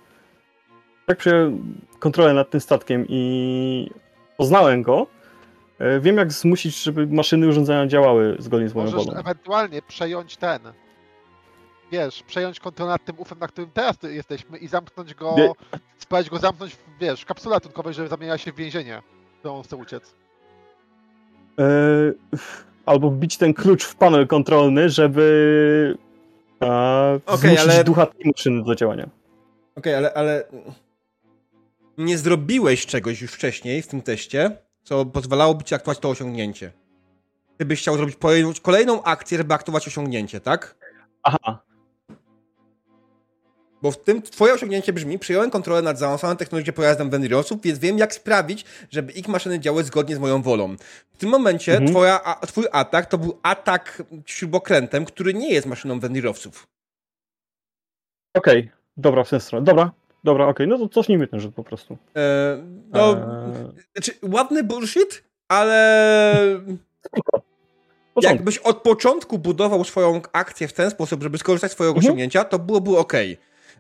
tak 1.07 1.19
przejąłem 1.19 1.75
kontrolę 1.99 2.35
nad 2.35 2.51
tym 2.51 2.61
statkiem 2.61 3.07
i 3.09 3.91
poznałem 4.37 4.83
go, 4.83 5.07
yy, 5.81 6.01
wiem 6.01 6.17
jak 6.17 6.33
zmusić, 6.33 6.83
żeby 6.83 7.07
maszyny 7.07 7.49
urządzenia 7.49 7.87
działały 7.87 8.37
zgodnie 8.39 8.69
z 8.69 8.75
moją 8.75 8.91
Możesz 8.91 9.07
wolą. 9.07 9.19
ewentualnie 9.19 9.83
przejąć 9.83 10.37
ten, 10.37 10.61
wiesz, 11.93 12.23
przejąć 12.23 12.61
kontrolę 12.61 12.93
nad 12.93 13.05
tym 13.05 13.19
ufem, 13.19 13.39
na 13.39 13.49
którym 13.49 13.71
teraz 13.71 13.97
jesteśmy 14.03 14.59
i 14.59 14.69
zamknąć 14.69 15.15
go, 15.15 15.35
Nie. 15.37 15.53
spróbować 15.99 16.31
go 16.31 16.39
zamknąć, 16.39 16.75
w, 16.75 16.79
wiesz, 17.01 17.23
w 17.23 17.27
kapsule 17.27 17.57
ratunkowej, 17.57 17.95
żeby 17.95 18.09
zamieniła 18.09 18.39
się 18.39 18.53
w 18.53 18.57
więzienie, 18.57 19.03
którą 19.39 19.57
on 19.57 19.63
chce 19.63 19.77
uciec. 19.77 20.15
Yy, 21.59 22.19
albo 22.87 23.11
wbić 23.11 23.37
ten 23.37 23.55
klucz 23.55 23.85
w 23.85 23.97
panel 23.97 24.27
kontrolny, 24.27 24.91
żeby 24.91 25.99
e, 26.63 27.21
okay, 27.27 27.61
ale... 27.61 27.85
ducha 27.85 28.07
tej 28.07 28.33
maszyny 28.37 28.65
do 28.65 28.75
działania. 28.75 29.05
Okej, 29.05 29.95
okay, 29.95 29.97
ale, 29.97 30.15
ale 30.15 30.45
nie 31.99 32.19
zrobiłeś 32.19 32.87
czegoś 32.87 33.21
już 33.21 33.33
wcześniej 33.33 33.83
w 33.83 33.87
tym 33.87 34.03
teście, 34.03 34.57
co 34.83 35.07
pozwalałoby 35.07 35.65
ci 35.65 35.75
aktywować 35.75 35.99
to 35.99 36.11
osiągnięcie. 36.11 36.73
Ty 37.57 37.65
byś 37.65 37.81
chciał 37.81 37.97
zrobić 37.97 38.17
kolejną 38.63 39.03
akcję, 39.03 39.39
żeby 39.39 39.55
aktywować 39.55 39.89
osiągnięcie, 39.89 40.41
tak? 40.41 40.77
Aha. 41.23 41.68
Bo 43.83 43.91
w 43.91 43.97
tym 43.97 44.23
twoje 44.23 44.55
osiągnięcie 44.55 44.93
brzmi, 44.93 45.19
przyjąłem 45.19 45.51
kontrolę 45.51 45.83
nad 45.83 45.99
zaawansowaną 45.99 46.37
technologią 46.37 46.73
pojazdem 46.73 47.11
Venriosów, 47.11 47.63
więc 47.63 47.79
wiem 47.79 47.99
jak 47.99 48.15
sprawić, 48.15 48.65
żeby 48.91 49.13
ich 49.13 49.29
maszyny 49.29 49.61
działały 49.61 49.85
zgodnie 49.85 50.17
z 50.17 50.19
moją 50.19 50.43
wolą. 50.43 50.77
W 51.13 51.17
tym 51.19 51.31
momencie 51.31 51.73
mhm. 51.73 51.91
twoja, 51.91 52.25
a, 52.25 52.47
twój 52.47 52.65
atak 52.73 53.07
to 53.07 53.19
był 53.19 53.39
atak 53.43 54.03
śrubokrętem, 54.27 55.05
który 55.05 55.35
nie 55.35 55.53
jest 55.53 55.67
maszyną 55.67 56.01
Venrirowców. 56.01 56.67
Okej, 58.35 58.59
okay. 58.59 58.71
dobra, 58.97 59.25
w 59.25 59.29
stronę. 59.43 59.65
Dobra, 59.65 59.93
dobra, 60.25 60.45
okej, 60.47 60.67
okay. 60.67 60.79
no 60.79 60.87
to 60.89 60.95
cofnijmy 60.95 61.27
ten 61.27 61.41
rzut 61.41 61.55
po 61.55 61.65
prostu. 61.65 61.99
Eee, 62.15 62.63
no, 62.91 63.13
eee... 63.13 63.23
znaczy, 63.93 64.13
ładny 64.23 64.65
bullshit, 64.65 65.25
ale... 65.49 66.61
Jakbyś 68.23 68.59
od 68.59 68.77
początku 68.83 69.39
budował 69.39 69.85
swoją 69.85 70.21
akcję 70.33 70.69
w 70.69 70.73
ten 70.73 70.91
sposób, 70.91 71.23
żeby 71.23 71.39
skorzystać 71.39 71.71
z 71.71 71.75
swojego 71.75 71.91
mhm. 71.91 72.07
osiągnięcia, 72.07 72.45
to 72.45 72.59
byłoby 72.59 72.99
ok 72.99 73.13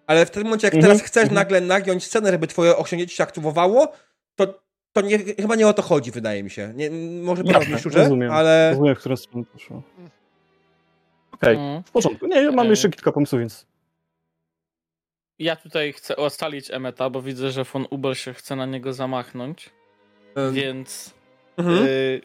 ale 0.09 0.27
w 0.27 0.31
tym 0.31 0.45
momencie, 0.45 0.67
jak 0.67 0.75
teraz 0.75 0.85
mhm, 0.85 1.07
chcesz 1.07 1.23
mhm. 1.23 1.35
nagle 1.35 1.61
nagiąć 1.61 2.05
scenę, 2.05 2.31
żeby 2.31 2.47
twoje 2.47 2.77
osiągnięcie 2.77 3.17
się 3.17 3.23
aktywowało, 3.23 3.93
to, 4.37 4.61
to 4.93 5.01
nie, 5.01 5.19
chyba 5.19 5.57
nie 5.57 5.69
o 5.69 5.73
to 5.73 5.83
chodzi, 5.83 6.11
wydaje 6.11 6.43
mi 6.43 6.51
się. 6.51 6.73
Nie, 6.75 6.91
może 7.23 7.45
prawda 7.45 7.71
mi 7.71 7.79
szczurze, 7.79 7.99
rozumiem, 7.99 8.33
ale... 8.33 8.71
Rozumiem, 8.71 8.95
w 8.95 8.99
którą 8.99 9.17
stronę 9.17 9.45
poszło. 9.53 9.83
Okej, 9.97 10.07
okay. 11.33 11.51
Mhm. 11.51 11.83
w 11.83 11.91
porządku. 11.91 12.27
Nie, 12.27 12.51
mam 12.51 12.67
jeszcze 12.71 12.89
kilka 12.89 13.13
pomysłów, 13.13 13.41
więc... 13.41 13.67
Ja 15.39 15.57
tutaj 15.57 15.93
chcę 15.93 16.17
ocalić 16.17 16.71
Emeta, 16.71 17.11
bo 17.11 17.23
widzę, 17.23 17.51
że 17.51 17.65
von 17.65 17.87
Ubel 17.91 18.15
się 18.15 18.35
chce 18.35 18.57
na 18.57 18.67
niego 18.67 18.93
zamachnąć, 18.93 19.71
um. 20.37 20.55
więc... 20.55 21.15
Mhm. 21.57 21.87
Y 21.87 22.21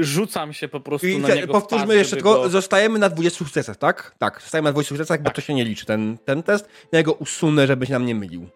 rzucam 0.00 0.52
się 0.52 0.68
po 0.68 0.80
prostu 0.80 1.06
I 1.06 1.18
na 1.18 1.34
niego 1.34 1.52
Powtórzmy 1.52 1.94
jeszcze, 1.94 2.16
tylko 2.16 2.34
go... 2.34 2.48
zostajemy 2.48 2.98
na 2.98 3.08
20 3.08 3.38
sukcesach, 3.38 3.76
tak? 3.76 4.14
Tak, 4.18 4.40
zostajemy 4.42 4.68
na 4.68 4.72
20 4.72 4.88
sukcesach, 4.88 5.18
tak. 5.18 5.22
bo 5.22 5.30
to 5.30 5.40
się 5.40 5.54
nie 5.54 5.64
liczy, 5.64 5.86
ten, 5.86 6.18
ten 6.24 6.42
test. 6.42 6.68
Ja 6.92 7.02
go 7.02 7.12
usunę, 7.12 7.66
żeby 7.66 7.86
się 7.86 7.92
nam 7.92 8.06
nie 8.06 8.14
mylił. 8.14 8.48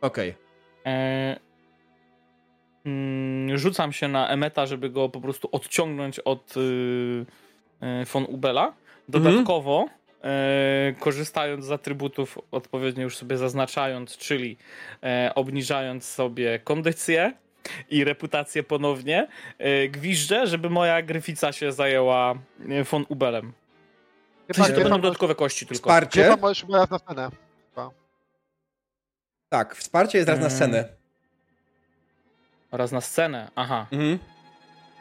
Okej. 0.00 0.30
Okay. 0.30 0.92
E... 0.92 1.50
Mm, 2.84 3.58
rzucam 3.58 3.92
się 3.92 4.08
na 4.08 4.28
Emeta, 4.28 4.66
żeby 4.66 4.90
go 4.90 5.08
po 5.08 5.20
prostu 5.20 5.48
odciągnąć 5.52 6.18
od 6.18 6.54
yy, 6.56 8.04
von 8.04 8.24
Ubela. 8.24 8.72
Dodatkowo, 9.08 9.86
mhm. 10.22 10.94
korzystając 10.94 11.64
z 11.64 11.70
atrybutów, 11.70 12.38
odpowiednio 12.50 13.02
już 13.02 13.16
sobie 13.16 13.36
zaznaczając, 13.36 14.16
czyli 14.16 14.56
e, 15.02 15.32
obniżając 15.34 16.04
sobie 16.04 16.58
kondycję, 16.58 17.32
i 17.90 18.04
reputację 18.04 18.62
ponownie, 18.62 19.28
yy, 19.58 19.88
gwiżdżę, 19.88 20.46
żeby 20.46 20.70
moja 20.70 21.02
gryfica 21.02 21.52
się 21.52 21.72
zajęła 21.72 22.34
e, 22.68 22.84
von 22.84 23.06
Ubelem. 23.08 23.52
W 24.52 24.56
sensie 24.56 24.72
to 24.72 24.80
będą 24.80 25.00
dodatkowe 25.00 25.34
kości 25.34 25.66
tylko. 25.66 25.82
Wsparcie? 25.82 26.22
Chyba 26.24 26.36
możesz 26.36 26.64
raz 26.72 26.90
na 26.90 26.98
scenę. 26.98 27.30
Chyba. 27.70 27.90
Tak, 29.48 29.76
wsparcie 29.76 30.18
jest 30.18 30.28
raz 30.28 30.38
na 30.38 30.46
mm. 30.46 30.56
scenę. 30.56 30.88
Raz 32.72 32.92
na 32.92 33.00
scenę, 33.00 33.50
aha. 33.54 33.86
Mhm. 33.92 34.18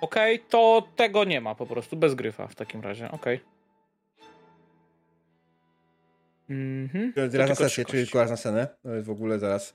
Okej, 0.01 0.35
okay, 0.35 0.49
to 0.49 0.87
tego 0.95 1.23
nie 1.23 1.41
ma 1.41 1.55
po 1.55 1.65
prostu, 1.65 1.97
bez 1.97 2.15
gryfa 2.15 2.47
w 2.47 2.55
takim 2.55 2.81
razie, 2.81 3.11
okej. 3.11 3.35
Okay. 3.35 3.59
Mhm. 6.49 7.13
Raz 7.33 7.49
na 7.49 7.55
sesję, 7.55 7.85
czyli 7.85 8.05
raz 8.13 8.29
na 8.29 8.37
scenę. 8.37 8.67
To 8.83 8.95
jest 8.95 9.07
w 9.07 9.11
ogóle 9.11 9.39
zaraz. 9.39 9.73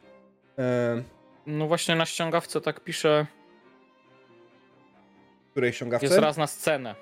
No 1.46 1.66
właśnie 1.66 1.94
na 1.94 2.06
ściągawce 2.06 2.60
tak 2.60 2.80
pisze. 2.80 3.26
Której 5.50 5.72
ściągawce? 5.72 6.06
Jest 6.06 6.18
raz 6.18 6.36
na 6.36 6.46
scenę. 6.46 6.94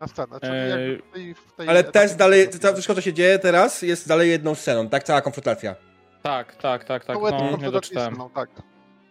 Na 0.00 0.06
scenę, 0.06 0.40
czyli 0.40 0.54
eee... 0.54 0.96
w 0.96 1.12
tej, 1.12 1.34
w 1.34 1.52
tej 1.52 1.68
Ale 1.68 1.84
też 1.84 2.14
dalej, 2.14 2.48
to 2.48 2.72
wszystko 2.72 2.94
co 2.94 3.00
się 3.00 3.12
dzieje 3.12 3.38
teraz 3.38 3.82
jest 3.82 4.08
dalej 4.08 4.30
jedną 4.30 4.54
sceną, 4.54 4.88
tak? 4.88 5.02
Cała 5.02 5.20
konfrontacja. 5.20 5.74
Tak, 6.22 6.56
tak, 6.56 6.84
tak, 6.84 7.04
tak. 7.04 7.18
No, 7.22 7.30
no 7.30 7.56
nie 7.56 7.70
doczytałem. 7.70 8.14
Sceną, 8.14 8.30
tak. 8.30 8.50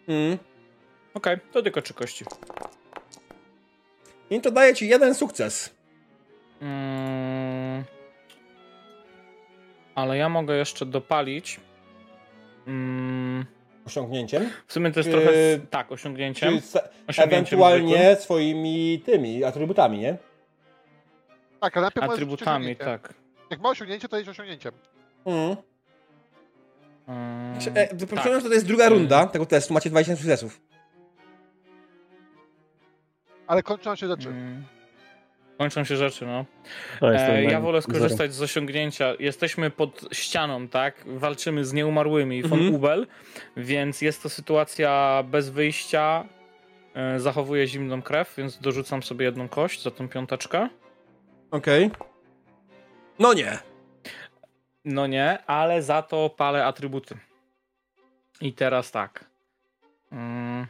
Mm. 0.07 0.37
Okej, 1.13 1.33
okay, 1.33 1.51
to 1.51 1.61
tylko 1.61 1.81
trzy 1.81 1.93
kości. 1.93 2.25
I 4.29 4.41
to 4.41 4.51
daje 4.51 4.75
ci 4.75 4.87
jeden 4.87 5.15
sukces. 5.15 5.75
Mm. 6.61 7.83
Ale 9.95 10.17
ja 10.17 10.29
mogę 10.29 10.57
jeszcze 10.57 10.85
dopalić. 10.85 11.59
Mm 12.67 13.58
osiągnięciem. 13.89 14.49
W 14.67 14.73
sumie 14.73 14.91
to 14.91 14.99
jest 14.99 15.11
trochę, 15.11 15.31
yy, 15.31 15.61
tak, 15.69 15.91
osiągnięciem. 15.91 16.49
osiągnięciem 17.07 17.23
ewentualnie 17.23 17.97
zwykłym. 17.97 18.23
swoimi 18.23 19.01
tymi 19.05 19.43
atrybutami, 19.43 19.99
nie? 19.99 20.17
Tak, 21.59 21.77
ale 21.77 21.83
najpierw 21.83 22.09
Atrybutami, 22.09 22.75
tak. 22.75 23.13
Jak 23.49 23.61
ma 23.61 23.69
osiągnięcie, 23.69 24.09
to 24.09 24.17
jest 24.17 24.29
osiągnięciem. 24.29 24.71
Mhm. 25.25 25.55
Hmm. 27.05 27.57
E, 27.75 27.87
tak. 27.87 28.43
to 28.43 28.53
jest 28.53 28.67
druga 28.67 28.89
runda 28.89 29.25
tego 29.25 29.45
testu, 29.45 29.73
macie 29.73 29.89
20 29.89 30.15
sukcesów. 30.15 30.61
Ale 33.47 33.63
kończą 33.63 33.95
się 33.95 34.07
rzeczy. 34.07 34.23
Hmm. 34.23 34.63
Kończą 35.59 35.83
się 35.83 35.97
rzeczy, 35.97 36.25
no. 36.25 36.45
E, 37.01 37.43
ja 37.43 37.61
wolę 37.61 37.81
skorzystać 37.81 38.33
z 38.33 38.41
osiągnięcia. 38.41 39.13
Jesteśmy 39.19 39.69
pod 39.69 40.05
ścianą, 40.11 40.67
tak? 40.67 41.03
Walczymy 41.05 41.65
z 41.65 41.73
nieumarłymi 41.73 42.43
von 42.43 42.59
mhm. 42.59 42.75
Ubel, 42.75 43.07
więc 43.57 44.01
jest 44.01 44.23
to 44.23 44.29
sytuacja 44.29 45.23
bez 45.27 45.49
wyjścia. 45.49 46.25
E, 46.93 47.19
zachowuję 47.19 47.67
zimną 47.67 48.01
krew, 48.01 48.33
więc 48.37 48.57
dorzucam 48.57 49.03
sobie 49.03 49.25
jedną 49.25 49.49
kość 49.49 49.83
za 49.83 49.91
tą 49.91 50.09
piąteczkę. 50.09 50.69
Okej. 51.51 51.85
Okay. 51.85 52.07
No 53.19 53.33
nie. 53.33 53.57
No 54.85 55.07
nie, 55.07 55.45
ale 55.45 55.81
za 55.81 56.01
to 56.01 56.29
palę 56.29 56.65
atrybuty. 56.65 57.17
I 58.41 58.53
teraz 58.53 58.91
tak. 58.91 59.25
Mm. 60.11 60.67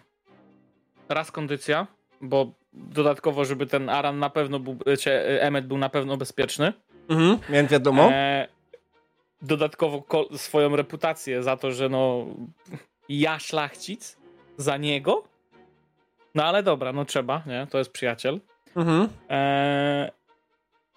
Raz 1.09 1.31
kondycja, 1.31 1.87
bo 2.21 2.58
dodatkowo, 2.73 3.45
żeby 3.45 3.65
ten 3.65 3.89
Aran 3.89 4.19
na 4.19 4.29
pewno 4.29 4.59
był, 4.59 4.77
czy 4.99 5.11
Emmet 5.41 5.67
był 5.67 5.77
na 5.77 5.89
pewno 5.89 6.17
bezpieczny. 6.17 6.73
Mhm, 7.09 7.39
więc 7.49 7.71
wiadomo. 7.71 8.09
E, 8.11 8.47
dodatkowo 9.41 10.03
swoją 10.37 10.75
reputację 10.75 11.43
za 11.43 11.57
to, 11.57 11.71
że 11.71 11.89
no 11.89 12.25
ja 13.09 13.39
szlachcic 13.39 14.17
za 14.57 14.77
niego. 14.77 15.23
No 16.35 16.45
ale 16.45 16.63
dobra, 16.63 16.93
no 16.93 17.05
trzeba, 17.05 17.43
nie? 17.45 17.67
To 17.69 17.77
jest 17.77 17.91
przyjaciel. 17.91 18.39
Mhm. 18.75 19.09
E, 19.29 20.11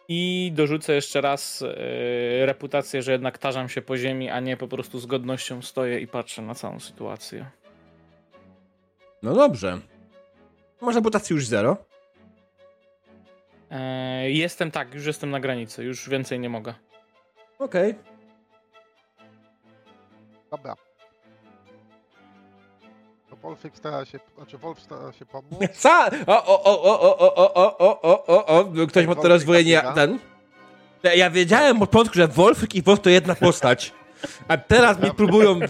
I 0.08 0.52
dorzucę 0.54 0.94
jeszcze 0.94 1.20
raz 1.20 1.62
e, 1.62 2.46
reputację, 2.46 3.02
że 3.02 3.12
jednak 3.12 3.38
tarzam 3.38 3.68
się 3.68 3.82
po 3.82 3.96
ziemi, 3.96 4.30
a 4.30 4.40
nie 4.40 4.56
po 4.56 4.68
prostu 4.68 4.98
z 4.98 5.06
godnością 5.06 5.62
stoję 5.62 6.00
i 6.00 6.06
patrzę 6.06 6.42
na 6.42 6.54
całą 6.54 6.80
sytuację. 6.80 7.46
No 9.22 9.34
dobrze. 9.34 9.78
Może 10.82 10.98
reputacji 10.98 11.34
już 11.34 11.46
zero? 11.46 11.76
Eee, 13.70 14.38
jestem 14.38 14.70
tak, 14.70 14.94
już 14.94 15.06
jestem 15.06 15.30
na 15.30 15.40
granicy, 15.40 15.84
już 15.84 16.08
więcej 16.08 16.38
nie 16.40 16.48
mogę. 16.48 16.74
Okej. 17.58 17.90
Okay. 17.90 18.04
Dobra. 20.50 20.76
Wolfik 23.42 23.76
stara 23.76 24.04
się, 24.04 24.20
znaczy 24.36 24.58
Wolf 24.58 24.80
stara 24.80 25.12
się 25.12 25.26
pomóc. 25.26 25.60
Sa 25.72 26.10
o, 26.26 26.46
o, 26.46 26.62
o, 26.64 26.82
o, 26.82 27.00
o, 27.00 27.34
o, 27.34 27.54
o, 27.54 27.78
o, 27.78 28.02
o, 28.02 28.26
o, 28.26 28.46
o, 28.46 28.86
ktoś 28.86 29.06
ma 29.06 29.14
to 29.14 29.28
rozwojenie 29.28 29.82
ten. 29.94 30.18
Ja 31.16 31.30
wiedziałem 31.30 31.82
od 31.82 31.90
początku, 31.90 32.14
że 32.14 32.28
Wolfik 32.28 32.74
i 32.74 32.82
Wolf 32.82 33.00
to 33.00 33.10
jedna 33.10 33.34
postać. 33.34 33.92
A 34.48 34.56
teraz 34.56 35.00
mi 35.00 35.10
próbują... 35.10 35.60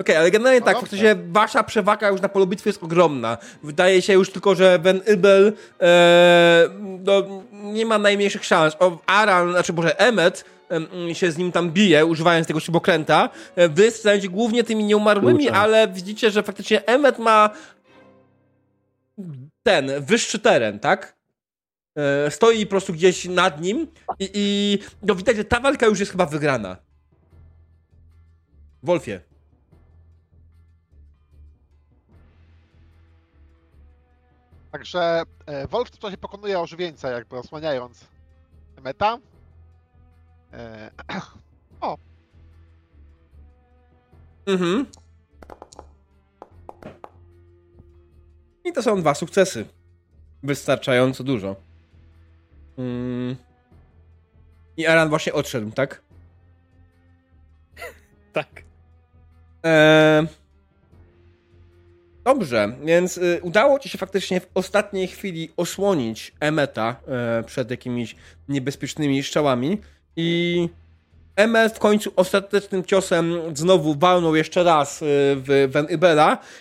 Okej, 0.00 0.14
okay, 0.14 0.18
ale 0.18 0.30
generalnie 0.30 0.60
no 0.60 0.66
tak, 0.66 0.86
w 0.86 0.88
sensie 0.88 1.16
wasza 1.28 1.62
przewaga 1.62 2.08
już 2.08 2.20
na 2.20 2.28
polu 2.28 2.46
bitwy 2.46 2.68
jest 2.68 2.82
ogromna. 2.82 3.38
Wydaje 3.62 4.02
się 4.02 4.12
już 4.12 4.30
tylko, 4.30 4.54
że 4.54 4.78
Van 4.78 5.00
Ibel 5.14 5.52
e, 5.80 6.68
no, 7.04 7.22
nie 7.52 7.86
ma 7.86 7.98
najmniejszych 7.98 8.44
szans. 8.44 8.76
O, 8.78 8.98
Aran, 9.06 9.50
znaczy 9.52 9.72
może 9.72 9.98
Emmet 9.98 10.44
się 11.12 11.32
z 11.32 11.38
nim 11.38 11.52
tam 11.52 11.70
bije, 11.70 12.06
używając 12.06 12.46
tego 12.46 12.60
śrubokręta. 12.60 13.30
E, 13.56 13.68
wy 13.68 13.90
stajecie 13.90 14.28
głównie 14.28 14.64
tymi 14.64 14.84
nieumarłymi, 14.84 15.48
ale 15.48 15.88
widzicie, 15.88 16.30
że 16.30 16.42
faktycznie 16.42 16.86
Emmet 16.86 17.18
ma 17.18 17.50
ten, 19.62 19.90
wyższy 20.00 20.38
teren, 20.38 20.78
tak? 20.78 21.16
E, 21.96 22.30
stoi 22.30 22.66
po 22.66 22.70
prostu 22.70 22.92
gdzieś 22.92 23.24
nad 23.24 23.60
nim 23.60 23.86
i, 24.18 24.30
i 24.34 24.78
no 25.02 25.14
widać, 25.14 25.36
że 25.36 25.44
ta 25.44 25.60
walka 25.60 25.86
już 25.86 26.00
jest 26.00 26.12
chyba 26.12 26.26
wygrana. 26.26 26.76
Wolfie. 28.82 29.29
Także 34.70 35.22
e, 35.46 35.66
Wolf 35.66 35.88
w 35.88 35.90
tym 35.90 36.00
czasie 36.00 36.16
pokonuje 36.16 36.60
ożywieńca, 36.60 37.10
jakby 37.10 37.38
osłaniając 37.38 38.06
meta. 38.82 39.18
E, 40.52 40.90
o. 41.80 41.98
Mhm. 44.46 44.86
I 48.64 48.72
to 48.72 48.82
są 48.82 49.00
dwa 49.00 49.14
sukcesy. 49.14 49.66
Wystarczająco 50.42 51.24
dużo. 51.24 51.56
Mm. 52.78 53.36
I 54.76 54.86
Aran 54.86 55.08
właśnie 55.08 55.32
odszedł, 55.32 55.70
tak? 55.70 56.02
tak. 58.32 58.62
Eee... 59.62 60.39
Dobrze, 62.24 62.72
więc 62.84 63.18
y, 63.18 63.40
udało 63.42 63.78
ci 63.78 63.88
się 63.88 63.98
faktycznie 63.98 64.40
w 64.40 64.46
ostatniej 64.54 65.06
chwili 65.06 65.50
osłonić 65.56 66.32
Emeta 66.40 66.96
y, 67.40 67.44
przed 67.44 67.70
jakimiś 67.70 68.16
niebezpiecznymi 68.48 69.22
strzałami 69.22 69.78
i 70.16 70.68
Emmet 71.36 71.76
w 71.76 71.78
końcu 71.78 72.12
ostatecznym 72.16 72.84
ciosem 72.84 73.34
znowu 73.54 73.94
walnął 73.94 74.36
jeszcze 74.36 74.64
raz 74.64 75.02
y, 75.02 75.04
w 75.36 75.68
Van 75.72 75.86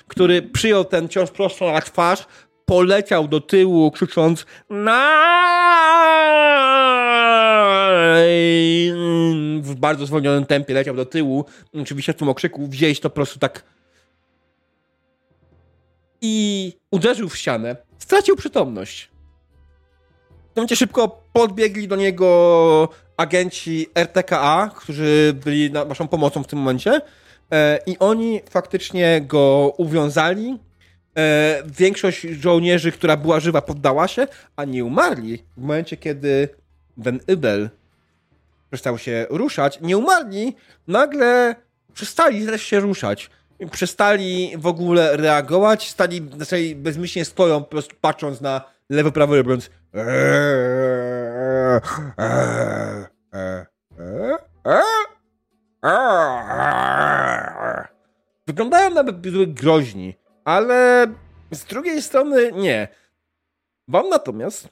który 0.08 0.42
przyjął 0.42 0.86
ten 0.86 1.10
cios 1.10 1.32
prosto 1.32 1.72
na 1.72 1.82
twarz, 1.82 2.28
poleciał 2.66 3.28
do 3.28 3.42
tyłu 3.42 3.92
krzycząc 3.92 4.46
w 9.62 9.76
bardzo 9.78 10.06
zwolnionym 10.06 10.46
tempie 10.46 10.74
leciał 10.74 10.96
do 10.96 11.06
tyłu. 11.06 11.46
Oczywiście 11.82 12.14
w 12.14 12.16
tym 12.16 12.30
okrzyku 12.30 12.68
wzięć 12.68 13.00
to 13.00 13.10
po 13.10 13.16
prostu 13.16 13.40
tak 13.40 13.64
i 16.22 16.74
uderzył 16.92 17.30
w 17.30 17.38
ścianę. 17.38 17.76
Stracił 17.98 18.36
przytomność. 18.36 19.10
W 20.54 20.56
momencie 20.56 20.76
szybko 20.76 21.24
podbiegli 21.34 21.88
do 21.88 21.96
niego 21.96 22.90
agenci 23.18 23.88
RTKA, 23.96 24.72
którzy 24.76 25.34
byli 25.46 25.72
na 25.72 25.86
waszą 25.86 26.08
pomocą 26.08 26.44
w 26.44 26.48
tym 26.48 26.60
momencie 26.60 27.02
e, 27.52 27.80
i 27.86 28.00
oni 28.00 28.42
faktycznie 28.50 29.22
go 29.22 29.74
uwiązali. 29.78 30.60
E, 31.18 31.64
większość 31.66 32.22
żołnierzy, 32.22 32.92
która 32.92 33.18
była 33.18 33.40
żywa, 33.40 33.62
poddała 33.62 34.08
się, 34.08 34.28
a 34.56 34.66
nie 34.66 34.86
umarli 34.86 35.44
w 35.58 35.62
momencie, 35.62 35.98
kiedy 35.98 36.50
Ben 36.98 37.20
Ibel 37.28 37.70
przestał 38.72 38.98
się 38.98 39.28
ruszać. 39.30 39.80
Nie 39.82 39.98
umarli, 39.98 40.56
nagle 40.88 41.56
przestali 41.94 42.60
się 42.60 42.80
ruszać 42.80 43.30
przestali 43.72 44.54
w 44.58 44.68
ogóle 44.68 45.18
reagować, 45.18 45.90
stali, 45.90 46.30
zaczęli 46.38 46.76
bezmyślnie 46.76 47.26
stoją, 47.26 47.64
po 47.64 47.70
prostu 47.70 47.96
patrząc 48.02 48.42
na 48.42 48.62
lewo, 48.90 49.12
prawo, 49.12 49.36
robiąc 49.36 49.70
Wyglądają 58.48 58.90
na 58.90 59.04
groźni, 59.48 60.16
ale 60.46 61.08
z 61.52 61.66
drugiej 61.66 62.02
strony 62.02 62.52
nie. 62.52 62.88
Wam 63.88 64.10
natomiast 64.10 64.70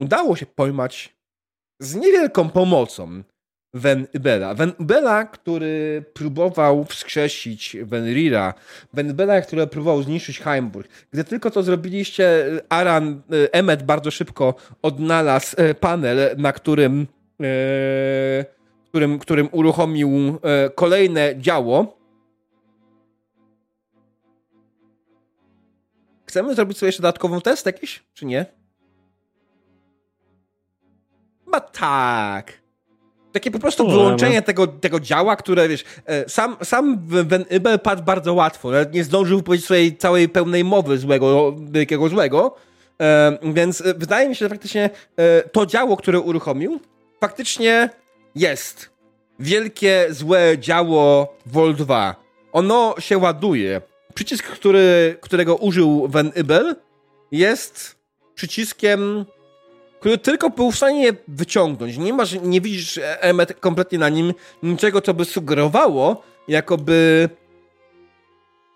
udało 0.00 0.36
się 0.36 0.46
pojmać 0.46 1.16
z 1.80 1.94
niewielką 1.94 2.50
pomocą 2.50 3.22
Ven 3.74 4.06
Ubela. 4.14 4.54
Ven 4.54 4.72
Ubela, 4.78 5.24
który 5.24 6.04
próbował 6.14 6.84
wskrzesić 6.84 7.76
Venrira. 7.82 8.54
Ven 8.92 9.10
Ubela, 9.10 9.40
który 9.40 9.66
próbował 9.66 10.02
zniszczyć 10.02 10.40
Heimburg. 10.40 10.88
Gdy 11.10 11.24
tylko 11.24 11.50
to 11.50 11.62
zrobiliście, 11.62 12.44
Aran 12.68 13.22
e, 13.32 13.54
Emmet 13.54 13.82
bardzo 13.82 14.10
szybko 14.10 14.54
odnalazł 14.82 15.54
e, 15.56 15.74
panel, 15.74 16.36
na 16.36 16.52
którym, 16.52 17.06
e, 17.40 18.44
którym, 18.88 19.18
którym 19.18 19.48
uruchomił 19.52 20.38
kolejne 20.74 21.34
działo. 21.38 22.00
Chcemy 26.26 26.54
zrobić 26.54 26.78
sobie 26.78 26.88
jeszcze 26.88 27.02
dodatkową 27.02 27.40
test 27.40 27.66
jakiś, 27.66 28.04
czy 28.14 28.26
nie? 28.26 28.46
Chyba 31.44 31.60
tak. 31.60 32.60
Takie 33.32 33.50
po 33.50 33.58
prostu 33.58 33.90
wyłączenie 33.90 34.42
tego, 34.42 34.66
tego 34.66 35.00
działa, 35.00 35.36
które 35.36 35.68
wiesz, 35.68 35.84
e, 36.06 36.28
sam, 36.28 36.56
sam 36.62 36.98
Van 37.04 37.44
Ibel 37.50 37.78
padł 37.78 38.02
bardzo 38.02 38.34
łatwo, 38.34 38.70
nawet 38.70 38.94
nie 38.94 39.04
zdążył 39.04 39.38
wypowiedzieć 39.38 39.64
swojej 39.64 39.96
całej 39.96 40.28
pełnej 40.28 40.64
mowy 40.64 40.98
złego, 40.98 41.56
wielkiego 41.70 42.08
złego, 42.08 42.54
e, 43.00 43.38
więc 43.42 43.80
e, 43.80 43.94
wydaje 43.94 44.28
mi 44.28 44.36
się, 44.36 44.44
że 44.44 44.48
faktycznie 44.48 44.90
to 45.52 45.66
działo, 45.66 45.96
które 45.96 46.20
uruchomił, 46.20 46.80
faktycznie 47.20 47.90
jest. 48.34 48.90
Wielkie, 49.38 50.06
złe 50.10 50.58
działo 50.58 51.34
Vol 51.46 51.74
2. 51.74 52.16
Ono 52.52 52.94
się 52.98 53.18
ładuje. 53.18 53.80
Przycisk, 54.14 54.46
który, 54.46 55.16
którego 55.20 55.56
użył 55.56 56.08
Van 56.08 56.32
Ibel 56.36 56.76
jest 57.32 57.96
przyciskiem 58.34 59.24
który 60.00 60.18
tylko 60.18 60.50
był 60.50 60.70
w 60.70 60.76
stanie 60.76 61.12
wyciągnąć. 61.28 61.98
Nie 61.98 62.12
masz, 62.12 62.32
nie 62.42 62.60
widzisz 62.60 63.00
Emmet 63.02 63.60
kompletnie 63.60 63.98
na 63.98 64.08
nim 64.08 64.34
niczego, 64.62 65.00
co 65.00 65.14
by 65.14 65.24
sugerowało, 65.24 66.22
jakoby 66.48 67.28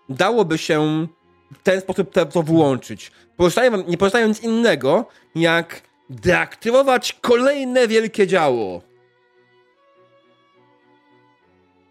dałoby 0.09 0.57
się 0.57 1.07
w 1.53 1.63
ten 1.63 1.81
sposób 1.81 2.13
to 2.31 2.43
wyłączyć. 2.43 3.11
Pozostaje 3.37 3.71
wam, 3.71 3.83
nie 3.87 3.97
pozostaje 3.97 4.27
nic 4.27 4.43
innego, 4.43 5.05
jak 5.35 5.81
deaktywować 6.09 7.17
kolejne 7.21 7.87
wielkie 7.87 8.27
działo. 8.27 8.81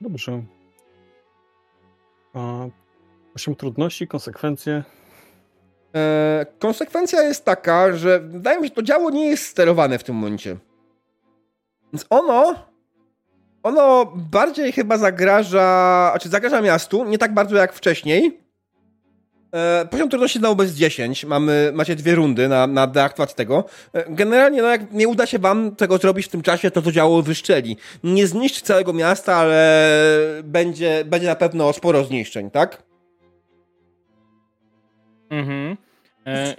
Dobrze. 0.01 0.43
A, 2.35 2.67
osiem 3.37 3.55
trudności, 3.55 4.09
konsekwencje. 4.09 4.83
E, 5.95 6.47
konsekwencja 6.59 7.23
jest 7.23 7.45
taka, 7.45 7.97
że 7.97 8.21
wydaje 8.21 8.57
mi 8.57 8.63
się, 8.63 8.69
że 8.69 8.75
to 8.75 8.83
działo 8.83 9.11
nie 9.11 9.27
jest 9.27 9.47
sterowane 9.47 9.99
w 9.99 10.05
tym 10.05 10.15
momencie. 10.15 10.57
Więc 11.93 12.07
ono. 12.11 12.55
Ono 13.63 14.13
bardziej 14.17 14.73
chyba 14.73 14.99
zagraża. 14.99 16.09
Znaczy, 16.11 16.29
zagraża 16.29 16.61
miastu, 16.61 17.05
nie 17.05 17.19
tak 17.19 17.35
bardzo 17.35 17.57
jak 17.57 17.73
wcześniej. 17.73 18.41
E, 19.55 19.87
poziom 19.91 20.09
trudności 20.09 20.41
dał 20.41 20.57
bez 20.57 20.73
10. 20.73 21.25
Mamy, 21.25 21.73
macie 21.75 21.97
dwie 21.97 22.15
rundy 22.15 22.49
na, 22.49 22.67
na 22.67 22.87
tego. 23.37 23.65
E, 23.93 24.05
generalnie, 24.09 24.63
no 24.63 24.69
jak 24.69 24.93
nie 24.93 25.09
uda 25.09 25.27
się 25.27 25.39
wam 25.39 25.77
tego 25.77 25.99
zrobić 25.99 26.27
w 26.27 26.29
tym 26.29 26.43
czasie, 26.43 26.71
to 26.71 26.83
to 26.83 26.93
działo 26.93 27.23
wyszczeli. 27.23 27.77
Nie 28.05 28.27
zniszczy 28.27 28.61
całego 28.63 28.93
miasta, 28.93 29.37
ale 29.37 29.91
będzie, 30.45 31.05
będzie 31.05 31.29
na 31.29 31.37
pewno 31.37 31.73
sporo 31.73 32.05
zniszczeń, 32.05 32.51
tak? 32.51 32.83
Mhm. 35.31 35.77
E, 36.27 36.57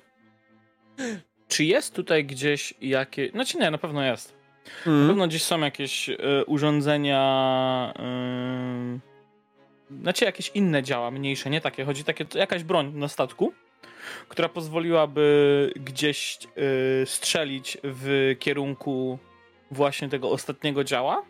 czy 1.47 1.63
jest 1.63 1.95
tutaj 1.95 2.25
gdzieś 2.25 2.73
jakieś. 2.81 3.31
Znaczy 3.31 3.57
nie, 3.57 3.71
na 3.71 3.77
pewno 3.77 4.03
jest. 4.03 4.35
Mhm. 4.77 5.01
Na 5.01 5.07
pewno 5.07 5.27
gdzieś 5.27 5.43
są 5.43 5.59
jakieś 5.59 6.09
e, 6.09 6.15
urządzenia. 6.45 7.93
E, 7.99 8.99
znaczy 10.01 10.25
jakieś 10.25 10.51
inne 10.53 10.83
działa, 10.83 11.11
mniejsze, 11.11 11.49
nie 11.49 11.61
takie. 11.61 11.85
Chodzi 11.85 12.03
takie, 12.03 12.25
jakaś 12.35 12.63
broń 12.63 12.91
na 12.95 13.07
statku, 13.07 13.53
która 14.29 14.49
pozwoliłaby 14.49 15.73
gdzieś 15.75 16.37
e, 17.01 17.05
strzelić 17.05 17.77
w 17.83 18.35
kierunku 18.39 19.19
właśnie 19.71 20.09
tego 20.09 20.31
ostatniego 20.31 20.83
działa. 20.83 21.23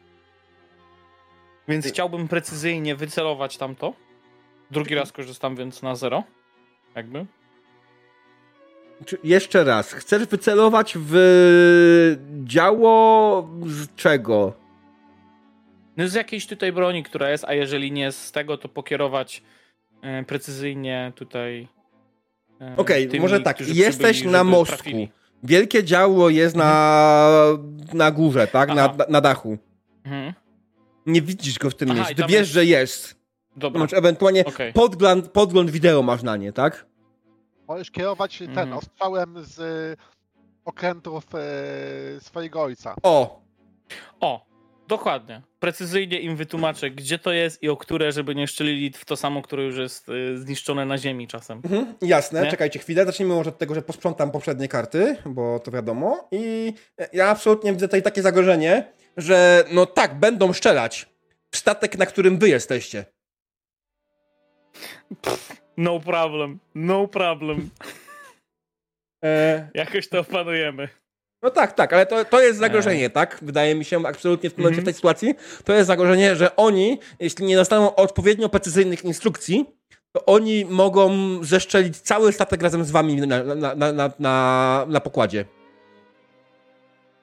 Więc 1.68 1.88
chciałbym 1.88 2.28
precyzyjnie 2.28 2.96
wycelować 2.96 3.58
tamto. 3.58 3.94
Drugi 4.72 4.96
raz 4.96 5.12
korzystam, 5.12 5.56
więc 5.56 5.82
na 5.82 5.96
zero. 5.96 6.24
Jakby. 6.96 7.26
Jeszcze 9.24 9.64
raz, 9.64 9.94
chcesz 9.94 10.26
wycelować 10.26 10.98
w 11.00 12.18
działo 12.44 13.50
z 13.66 13.96
czego? 13.96 14.54
No 15.98 16.08
z 16.08 16.14
jakiejś 16.14 16.48
tutaj 16.48 16.72
broni, 16.72 17.04
która 17.04 17.30
jest, 17.30 17.46
a 17.48 17.54
jeżeli 17.54 17.92
nie 17.92 18.12
z 18.12 18.32
tego, 18.32 18.58
to 18.58 18.70
pokierować 18.70 19.44
e, 20.02 20.24
precyzyjnie 20.24 21.12
tutaj. 21.16 21.68
E, 22.62 22.74
Okej, 22.78 23.08
okay, 23.08 23.20
może 23.20 23.40
tak. 23.40 23.62
Jesteś 23.62 24.24
na 24.24 24.44
mostku. 24.44 24.78
Trafili. 24.78 25.10
Wielkie 25.44 25.84
działo 25.84 26.30
jest 26.30 26.56
na, 26.56 27.30
na 27.94 28.12
górze, 28.12 28.48
tak? 28.48 28.70
Na, 28.70 28.96
na, 29.10 29.22
dachu. 29.22 29.58
Mhm. 30.06 30.34
Nie 31.06 31.22
widzisz 31.22 31.60
go 31.60 31.70
w 31.70 31.76
tym 31.76 31.92
Aha, 31.92 31.98
miejscu. 31.98 32.16
Ty 32.16 32.22
wiesz, 32.22 32.40
jest... 32.40 32.52
że 32.52 32.66
jest. 32.66 33.16
Dobra. 33.56 33.82
Masz 33.82 33.94
ewentualnie 33.94 34.46
okay. 34.46 34.74
podgląd, 34.74 35.28
podgląd 35.28 35.70
wideo 35.70 36.04
masz 36.04 36.24
na 36.24 36.38
nie, 36.38 36.54
tak? 36.54 36.86
Możesz 37.68 37.92
kierować 37.92 38.38
ten 38.38 38.50
mhm. 38.50 38.74
ostrzałem 38.74 39.36
z 39.44 39.60
okrętów 40.66 41.26
e, 41.36 42.20
swojego 42.20 42.62
ojca. 42.62 42.96
O! 43.04 43.42
O, 44.20 44.46
dokładnie. 44.88 45.42
Precyzyjnie 45.60 46.20
im 46.20 46.36
wytłumaczę, 46.36 46.90
gdzie 46.90 47.20
to 47.20 47.32
jest 47.32 47.64
i 47.64 47.70
o 47.70 47.78
które, 47.78 48.12
żeby 48.12 48.36
nie 48.36 48.48
szczelili 48.48 48.92
w 48.92 49.06
to 49.06 49.18
samo, 49.18 49.42
które 49.42 49.64
już 49.64 49.78
jest 49.78 50.10
e, 50.10 50.38
zniszczone 50.38 50.86
na 50.86 50.98
ziemi 50.98 51.28
czasem. 51.28 51.62
Mhm, 51.64 51.94
jasne, 52.02 52.44
nie? 52.44 52.52
czekajcie 52.52 52.80
chwilę. 52.80 53.06
Zacznijmy 53.06 53.36
może 53.36 53.50
od 53.50 53.58
tego, 53.58 53.76
że 53.76 53.82
posprzątam 53.82 54.32
poprzednie 54.32 54.68
karty, 54.68 55.18
bo 55.26 55.60
to 55.60 55.72
wiadomo. 55.72 56.28
I 56.32 56.74
ja 57.14 57.28
absolutnie 57.28 57.74
widzę 57.74 57.88
tutaj 57.88 58.04
takie 58.04 58.22
zagrożenie, 58.22 58.94
że 59.18 59.66
no 59.72 59.86
tak, 59.86 60.20
będą 60.20 60.54
szczelać 60.54 61.10
w 61.52 61.58
statek, 61.58 61.98
na 61.98 62.06
którym 62.06 62.40
wy 62.40 62.50
jesteście. 62.50 63.06
No 65.78 66.00
problem, 66.00 66.60
no 66.76 67.08
problem. 67.08 67.70
E... 69.24 69.70
Jakoś 69.74 70.08
to 70.10 70.20
opanujemy. 70.20 70.90
No 71.42 71.50
tak, 71.50 71.74
tak, 71.74 71.94
ale 71.94 72.06
to, 72.06 72.26
to 72.26 72.42
jest 72.42 72.60
zagrożenie, 72.60 73.06
e... 73.06 73.10
tak? 73.10 73.40
Wydaje 73.42 73.76
mi 73.76 73.86
się 73.86 74.08
absolutnie 74.08 74.50
w 74.50 74.54
tym 74.54 74.64
momencie, 74.64 74.82
w 74.82 74.86
tej 74.86 74.94
sytuacji, 74.94 75.36
to 75.64 75.74
jest 75.74 75.88
zagrożenie, 75.88 76.36
że 76.36 76.56
oni, 76.56 77.00
jeśli 77.20 77.46
nie 77.46 77.56
dostaną 77.56 77.96
odpowiednio 77.96 78.50
precyzyjnych 78.50 79.04
instrukcji, 79.04 79.66
to 80.12 80.26
oni 80.26 80.66
mogą 80.66 81.10
zeszczelić 81.44 81.98
cały 81.98 82.34
statek 82.34 82.62
razem 82.62 82.86
z 82.86 82.92
wami 82.92 83.16
na, 83.16 83.44
na, 83.44 83.76
na, 83.76 84.12
na, 84.20 84.86
na 84.90 85.00
pokładzie. 85.00 85.46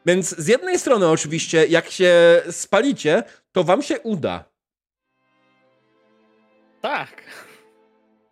Więc 0.06 0.36
z 0.38 0.48
jednej 0.48 0.78
strony 0.78 1.08
oczywiście, 1.08 1.66
jak 1.66 1.90
się 1.90 2.42
spalicie, 2.50 3.22
to 3.52 3.64
wam 3.64 3.82
się 3.82 4.00
uda. 4.00 4.44
Tak. 6.80 7.22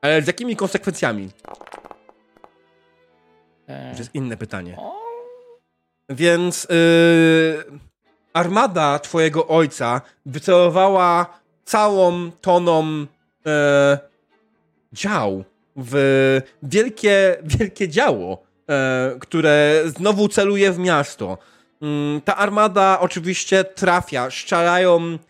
Ale 0.02 0.22
z 0.22 0.26
jakimi 0.26 0.56
konsekwencjami? 0.56 1.30
To 3.66 3.98
jest 3.98 4.14
inne 4.14 4.36
pytanie. 4.36 4.76
Więc 6.08 6.66
yy, 6.70 7.64
armada 8.32 8.98
twojego 8.98 9.48
ojca 9.48 10.00
wycelowała 10.26 11.40
całą 11.64 12.30
toną 12.40 12.86
yy, 12.98 13.06
dział 14.92 15.44
w 15.76 15.94
wielkie, 16.62 17.36
wielkie 17.42 17.88
działo, 17.88 18.42
yy, 18.68 18.74
które 19.20 19.82
znowu 19.86 20.28
celuje 20.28 20.72
w 20.72 20.78
miasto. 20.78 21.38
Yy, 21.80 22.20
ta 22.24 22.36
armada 22.36 22.98
oczywiście 23.00 23.64
trafia, 23.64 24.30
strzelają 24.30 25.18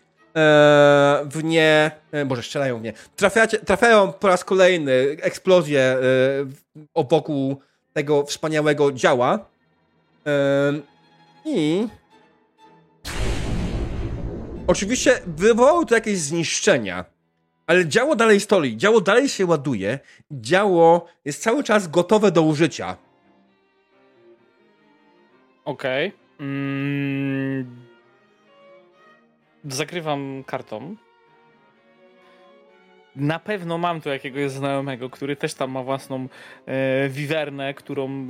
w 1.25 1.39
nie, 1.43 1.91
e, 2.11 2.25
może 2.25 2.43
strzelają 2.43 2.79
w 2.79 2.81
nie, 2.81 2.93
trafiacie, 3.15 3.59
trafiają 3.59 4.13
po 4.13 4.27
raz 4.27 4.45
kolejny 4.45 4.93
eksplozje 5.21 5.81
e, 5.81 7.03
wokół 7.03 7.61
tego 7.93 8.25
wspaniałego 8.25 8.91
działa 8.91 9.45
i 11.45 11.87
oczywiście 14.67 15.19
wywołało 15.27 15.85
to 15.85 15.95
jakieś 15.95 16.19
zniszczenia, 16.19 17.05
ale 17.67 17.87
działo 17.87 18.15
dalej 18.15 18.39
stoi, 18.39 18.77
działo 18.77 19.01
dalej 19.01 19.29
się 19.29 19.45
ładuje, 19.45 19.99
działo 20.31 21.07
jest 21.25 21.43
cały 21.43 21.63
czas 21.63 21.87
gotowe 21.87 22.31
do 22.31 22.41
użycia. 22.41 22.97
Okej. 25.65 26.07
Okay. 26.07 26.47
Mm 26.47 27.80
zakrywam 29.65 30.43
kartą. 30.43 30.95
Na 33.15 33.39
pewno 33.39 33.77
mam 33.77 34.01
tu 34.01 34.09
jakiegoś 34.09 34.51
znajomego, 34.51 35.09
który 35.09 35.35
też 35.35 35.53
tam 35.53 35.71
ma 35.71 35.83
własną 35.83 36.27
e, 36.65 37.09
wiwernę, 37.09 37.73
którą 37.73 38.09
e, 38.09 38.27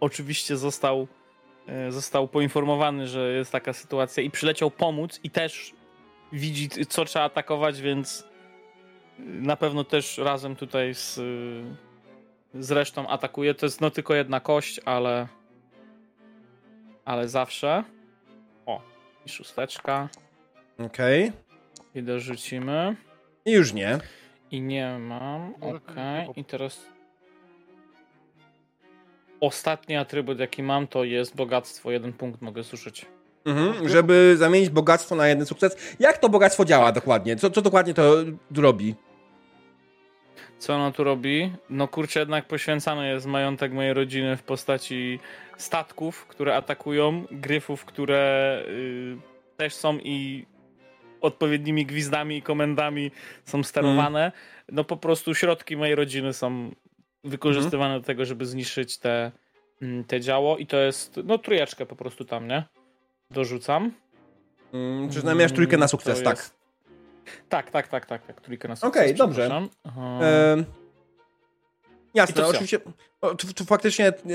oczywiście 0.00 0.56
został, 0.56 1.08
e, 1.66 1.92
został 1.92 2.28
poinformowany, 2.28 3.06
że 3.06 3.32
jest 3.32 3.52
taka 3.52 3.72
sytuacja 3.72 4.22
i 4.22 4.30
przyleciał 4.30 4.70
pomóc 4.70 5.20
i 5.22 5.30
też 5.30 5.74
widzi, 6.32 6.68
co 6.68 7.04
trzeba 7.04 7.24
atakować, 7.24 7.80
więc 7.80 8.24
na 9.18 9.56
pewno 9.56 9.84
też 9.84 10.18
razem 10.18 10.56
tutaj 10.56 10.94
z, 10.94 11.20
z 12.54 12.70
resztą 12.70 13.08
atakuje. 13.08 13.54
To 13.54 13.66
jest 13.66 13.80
no 13.80 13.90
tylko 13.90 14.14
jedna 14.14 14.40
kość, 14.40 14.80
ale 14.84 15.28
ale 17.04 17.28
zawsze. 17.28 17.84
O, 18.66 18.80
i 19.26 19.28
szósteczka. 19.28 20.08
Okej. 20.78 21.28
Okay. 21.28 21.44
I 21.94 22.02
dorzucimy. 22.02 22.96
I 23.44 23.52
już 23.52 23.72
nie. 23.72 23.98
I 24.50 24.60
nie 24.60 24.98
mam. 24.98 25.54
Okej. 25.54 25.76
Okay. 25.78 26.26
I 26.36 26.44
teraz. 26.44 26.86
Ostatni 29.40 29.96
atrybut, 29.96 30.38
jaki 30.38 30.62
mam, 30.62 30.86
to 30.86 31.04
jest 31.04 31.36
bogactwo. 31.36 31.90
Jeden 31.90 32.12
punkt 32.12 32.42
mogę 32.42 32.62
zużyć. 32.62 33.06
Mhm, 33.44 33.88
żeby 33.88 34.36
zamienić 34.36 34.70
bogactwo 34.70 35.14
na 35.14 35.28
jeden 35.28 35.46
sukces. 35.46 35.96
Jak 36.00 36.18
to 36.18 36.28
bogactwo 36.28 36.64
działa 36.64 36.92
dokładnie? 36.92 37.36
Co, 37.36 37.50
co 37.50 37.62
dokładnie 37.62 37.94
to 37.94 38.14
robi? 38.56 38.94
Co 40.58 40.74
ono 40.74 40.92
tu 40.92 41.04
robi? 41.04 41.52
No 41.70 41.88
kurczę, 41.88 42.20
jednak 42.20 42.46
poświęcany 42.46 43.08
jest 43.08 43.26
majątek 43.26 43.72
mojej 43.72 43.94
rodziny 43.94 44.36
w 44.36 44.42
postaci 44.42 45.20
statków, 45.56 46.26
które 46.26 46.56
atakują, 46.56 47.24
gryfów, 47.30 47.84
które 47.84 48.62
y, 48.68 49.16
też 49.56 49.74
są 49.74 49.98
i 49.98 50.46
odpowiednimi 51.24 51.86
gwizdami 51.86 52.36
i 52.36 52.42
komendami 52.42 53.10
są 53.44 53.62
sterowane. 53.62 54.20
Mm. 54.20 54.32
No 54.72 54.84
po 54.84 54.96
prostu 54.96 55.34
środki 55.34 55.76
mojej 55.76 55.94
rodziny 55.94 56.32
są 56.32 56.70
wykorzystywane 57.24 57.90
mm. 57.90 58.00
do 58.00 58.06
tego, 58.06 58.24
żeby 58.24 58.46
zniszczyć 58.46 58.98
te, 58.98 59.32
mm, 59.82 60.04
te 60.04 60.20
działo 60.20 60.56
i 60.56 60.66
to 60.66 60.76
jest, 60.76 61.20
no 61.24 61.38
trójeczkę 61.38 61.86
po 61.86 61.96
prostu 61.96 62.24
tam, 62.24 62.48
nie? 62.48 62.64
Dorzucam. 63.30 63.92
Mm, 64.72 65.10
czy 65.10 65.20
znamieniasz 65.20 65.52
trójkę 65.52 65.76
na 65.76 65.88
sukces, 65.88 66.22
tak? 66.22 66.36
Jest... 66.36 66.54
Tak, 67.48 67.70
tak, 67.70 67.88
tak, 67.88 68.06
tak, 68.06 68.26
tak, 68.26 68.40
trójkę 68.40 68.68
na 68.68 68.76
sukces. 68.76 68.90
Okej, 68.90 69.14
okay, 69.14 69.14
dobrze. 69.14 69.68
Jasne, 72.14 72.46
oczywiście. 72.46 72.78
Tu, 73.38 73.54
tu, 73.54 73.64
faktycznie 73.64 74.12
yy, 74.26 74.34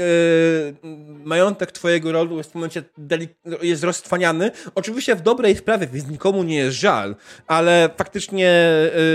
majątek 1.25 1.71
twojego 1.71 2.11
rodu 2.11 2.37
jest 2.37 2.51
w 2.51 2.55
momencie 2.55 2.83
jest 3.61 3.83
roztwaniany. 3.83 4.51
Oczywiście 4.75 5.15
w 5.15 5.21
dobrej 5.21 5.55
sprawie, 5.55 5.87
więc 5.87 6.07
nikomu 6.07 6.43
nie 6.43 6.55
jest 6.55 6.77
żal, 6.77 7.15
ale 7.47 7.89
faktycznie 7.97 8.71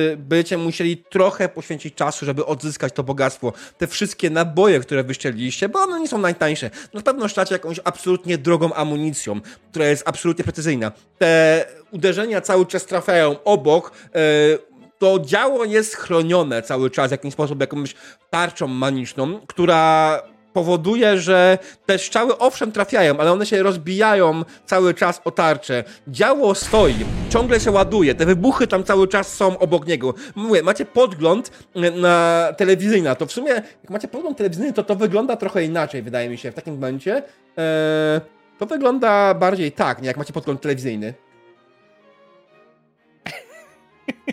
yy, 0.08 0.16
będziecie 0.16 0.58
musieli 0.58 0.96
trochę 0.96 1.48
poświęcić 1.48 1.94
czasu, 1.94 2.26
żeby 2.26 2.46
odzyskać 2.46 2.92
to 2.92 3.02
bogactwo. 3.02 3.52
Te 3.78 3.86
wszystkie 3.86 4.30
naboje, 4.30 4.80
które 4.80 5.04
wyścieliliście, 5.04 5.68
bo 5.68 5.78
one 5.78 6.00
nie 6.00 6.08
są 6.08 6.18
najtańsze. 6.18 6.70
Na 6.94 7.02
pewno 7.02 7.28
szczacie 7.28 7.54
jakąś 7.54 7.80
absolutnie 7.84 8.38
drogą 8.38 8.72
amunicją, 8.72 9.40
która 9.70 9.86
jest 9.86 10.02
absolutnie 10.08 10.44
precyzyjna. 10.44 10.92
Te 11.18 11.64
uderzenia 11.90 12.40
cały 12.40 12.66
czas 12.66 12.86
trafiają 12.86 13.42
obok. 13.44 13.92
Yy, 14.14 14.73
to 14.98 15.18
działo 15.18 15.64
jest 15.64 15.96
chronione 15.96 16.62
cały 16.62 16.90
czas 16.90 17.08
w 17.08 17.10
jakimś 17.10 17.32
sposób 17.34 17.60
jakąś 17.60 17.94
tarczą 18.30 18.66
maniczną, 18.66 19.40
która 19.46 20.22
powoduje, 20.54 21.18
że 21.18 21.58
te 21.86 21.98
strzały 21.98 22.38
owszem 22.38 22.72
trafiają, 22.72 23.18
ale 23.18 23.32
one 23.32 23.46
się 23.46 23.62
rozbijają 23.62 24.44
cały 24.66 24.94
czas 24.94 25.20
o 25.24 25.30
tarczę. 25.30 25.84
Działo 26.08 26.54
stoi, 26.54 26.94
ciągle 27.30 27.60
się 27.60 27.70
ładuje, 27.70 28.14
te 28.14 28.26
wybuchy 28.26 28.66
tam 28.66 28.84
cały 28.84 29.08
czas 29.08 29.34
są 29.34 29.58
obok 29.58 29.86
niego. 29.86 30.14
Mówię, 30.34 30.62
macie 30.62 30.84
podgląd 30.84 31.50
na 31.94 32.48
telewizyjny, 32.56 33.16
to 33.16 33.26
w 33.26 33.32
sumie 33.32 33.52
jak 33.52 33.90
macie 33.90 34.08
podgląd 34.08 34.38
telewizyjny, 34.38 34.72
to 34.72 34.82
to 34.82 34.96
wygląda 34.96 35.36
trochę 35.36 35.64
inaczej, 35.64 36.02
wydaje 36.02 36.28
mi 36.28 36.38
się, 36.38 36.52
w 36.52 36.54
takim 36.54 36.74
momencie. 36.74 37.22
Eee, 37.56 38.20
to 38.58 38.66
wygląda 38.66 39.34
bardziej 39.34 39.72
tak, 39.72 40.02
nie 40.02 40.08
jak 40.08 40.16
macie 40.16 40.32
podgląd 40.32 40.60
telewizyjny. 40.60 41.14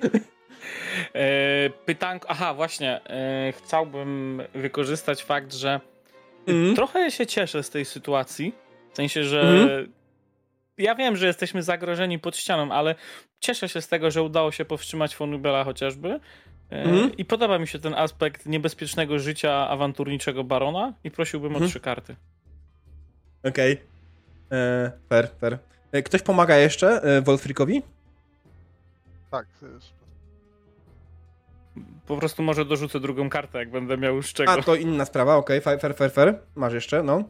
E, 1.15 1.69
pytanko, 1.85 2.29
aha, 2.29 2.53
właśnie, 2.53 3.01
e, 3.05 3.53
chciałbym 3.57 4.41
wykorzystać 4.53 5.23
fakt, 5.23 5.53
że 5.53 5.79
mm. 6.47 6.75
trochę 6.75 7.11
się 7.11 7.27
cieszę 7.27 7.63
z 7.63 7.69
tej 7.69 7.85
sytuacji, 7.85 8.53
w 8.93 8.95
sensie, 8.95 9.23
że 9.23 9.41
mm. 9.41 9.91
ja 10.77 10.95
wiem, 10.95 11.17
że 11.17 11.27
jesteśmy 11.27 11.63
zagrożeni 11.63 12.19
pod 12.19 12.37
ścianą, 12.37 12.71
ale 12.71 12.95
cieszę 13.39 13.69
się 13.69 13.81
z 13.81 13.87
tego, 13.87 14.11
że 14.11 14.23
udało 14.23 14.51
się 14.51 14.65
powstrzymać 14.65 15.15
Fonubela 15.15 15.63
chociażby, 15.63 16.19
Mhm. 16.71 17.17
I 17.17 17.25
podoba 17.25 17.59
mi 17.59 17.67
się 17.67 17.79
ten 17.79 17.93
aspekt 17.93 18.45
niebezpiecznego 18.45 19.19
życia 19.19 19.69
awanturniczego 19.69 20.43
barona 20.43 20.93
i 21.03 21.11
prosiłbym 21.11 21.51
mhm. 21.51 21.65
o 21.65 21.69
trzy 21.69 21.79
karty. 21.79 22.15
Okej. 23.43 23.73
Okay. 23.73 24.59
E, 24.59 24.91
fair, 25.09 25.29
fair. 25.41 25.57
Ktoś 26.05 26.21
pomaga 26.21 26.57
jeszcze 26.57 27.21
Wolfrikowi? 27.21 27.81
Tak. 29.31 29.47
Po 32.11 32.17
prostu 32.17 32.43
może 32.43 32.65
dorzucę 32.65 32.99
drugą 32.99 33.29
kartę, 33.29 33.59
jak 33.59 33.71
będę 33.71 33.97
miał 33.97 34.15
już 34.15 34.33
czego. 34.33 34.51
A, 34.51 34.61
to 34.61 34.75
inna 34.75 35.05
sprawa, 35.05 35.35
okej, 35.35 35.59
okay. 35.59 35.79
fair, 35.79 35.95
fair, 35.95 36.11
fair. 36.11 36.39
Masz 36.55 36.73
jeszcze, 36.73 37.03
no. 37.03 37.23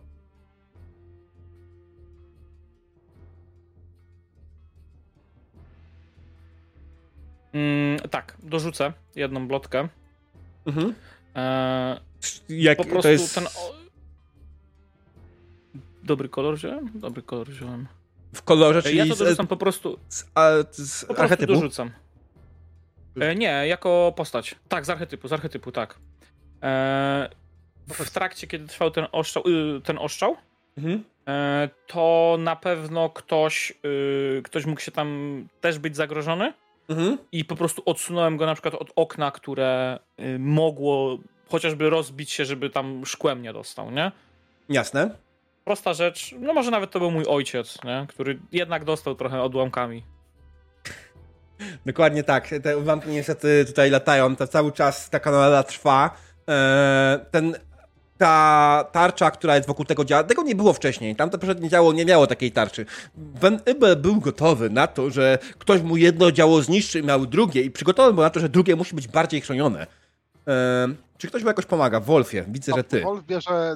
Mm, 7.54 8.00
tak, 8.10 8.38
dorzucę 8.44 8.94
jedną 9.16 9.48
blotkę. 9.48 9.88
Mhm. 10.66 10.94
E, 11.36 12.02
Jak, 12.50 12.78
po 12.78 12.86
prostu 12.86 13.10
jest... 13.12 13.36
ten. 13.36 13.46
Dobry 16.04 16.30
kolor 16.30 16.56
wziąłem? 16.56 16.92
Dobry 16.96 17.22
kolor 17.22 17.48
wziąłem. 17.48 17.88
W 18.34 18.42
kolorze, 18.42 18.84
czyli... 18.84 18.98
Ja 18.98 19.06
to 19.06 19.16
dorzucam 19.16 19.48
po 19.48 19.58
prostu... 19.58 20.00
Z, 20.10 20.26
a, 20.36 20.52
z 20.72 21.06
po 21.06 21.14
prostu 21.14 21.46
dorzucam. 21.46 21.92
E, 23.20 23.36
nie, 23.36 23.68
jako 23.68 24.14
postać. 24.16 24.56
Tak, 24.70 24.86
z 24.86 24.90
archetypu, 24.90 25.28
z 25.28 25.34
archetypu, 25.34 25.72
tak. 25.72 26.00
E, 26.64 27.30
w 27.88 28.12
trakcie, 28.12 28.48
kiedy 28.48 28.68
trwał 28.68 28.92
ten 28.92 29.08
oszczał, 29.12 29.44
y, 29.48 29.82
ten 29.82 29.98
oszczał 29.98 30.38
mhm. 30.78 31.04
e, 31.28 31.70
to 31.88 32.38
na 32.40 32.56
pewno 32.56 33.10
ktoś, 33.10 33.74
y, 33.86 34.42
ktoś 34.44 34.66
mógł 34.66 34.82
się 34.82 34.92
tam 34.92 35.48
też 35.62 35.80
być 35.80 35.96
zagrożony 35.96 36.54
mhm. 36.90 37.18
i 37.32 37.46
po 37.46 37.56
prostu 37.56 37.84
odsunąłem 37.86 38.38
go 38.38 38.46
na 38.46 38.54
przykład 38.54 38.76
od 38.76 38.92
okna, 38.96 39.32
które 39.32 40.00
y, 40.20 40.40
mogło 40.40 41.18
chociażby 41.50 41.90
rozbić 41.90 42.32
się, 42.32 42.46
żeby 42.46 42.70
tam 42.70 43.06
szkłem 43.06 43.42
nie 43.42 43.54
dostał, 43.54 43.92
nie? 43.92 44.12
Jasne. 44.70 45.16
Prosta 45.66 45.94
rzecz, 45.94 46.36
no 46.40 46.54
może 46.54 46.72
nawet 46.72 46.92
to 46.92 47.00
był 47.00 47.12
mój 47.12 47.26
ojciec, 47.26 47.84
nie? 47.84 48.06
który 48.10 48.40
jednak 48.52 48.84
dostał 48.84 49.16
trochę 49.16 49.42
odłamkami. 49.42 50.04
Dokładnie 51.86 52.24
tak. 52.24 52.50
Te 52.64 52.78
odłamki 52.78 53.10
niestety 53.10 53.66
tutaj 53.66 53.90
latają, 53.90 54.36
to 54.36 54.48
cały 54.48 54.72
czas 54.72 55.10
ta 55.10 55.20
kanala 55.20 55.64
trwa. 55.64 56.18
Eee, 56.48 57.20
ten 57.32 57.56
ta 58.22 58.86
tarcza, 58.92 59.32
która 59.32 59.56
jest 59.56 59.68
wokół 59.68 59.86
tego 59.86 60.06
działa, 60.06 60.24
tego 60.24 60.44
nie 60.44 60.56
było 60.56 60.74
wcześniej. 60.74 61.16
Tamto 61.16 61.38
poprzednie 61.38 61.70
działo 61.70 61.94
nie 61.94 62.06
miało 62.06 62.28
takiej 62.28 62.52
tarczy. 62.52 62.86
Van 63.16 63.60
Ibel 63.72 63.96
był 63.96 64.20
gotowy 64.20 64.70
na 64.70 64.88
to, 64.88 65.10
że 65.10 65.38
ktoś 65.58 65.82
mu 65.82 65.98
jedno 65.98 66.32
działo 66.32 66.62
zniszczy 66.62 67.00
i 67.00 67.04
miał 67.04 67.26
drugie 67.26 67.62
i 67.62 67.72
przygotowany 67.72 68.14
był 68.14 68.24
na 68.24 68.30
to, 68.30 68.40
że 68.40 68.50
drugie 68.50 68.76
musi 68.76 68.96
być 68.96 69.08
bardziej 69.08 69.42
chronione. 69.42 69.88
Czy 71.22 71.28
ktoś 71.28 71.42
mu 71.42 71.48
jakoś 71.48 71.66
pomaga? 71.66 72.00
Wolfie, 72.00 72.44
widzę, 72.48 72.72
że 72.76 72.84
ty. 72.84 73.02
Wolf 73.02 73.24
bierze, 73.24 73.76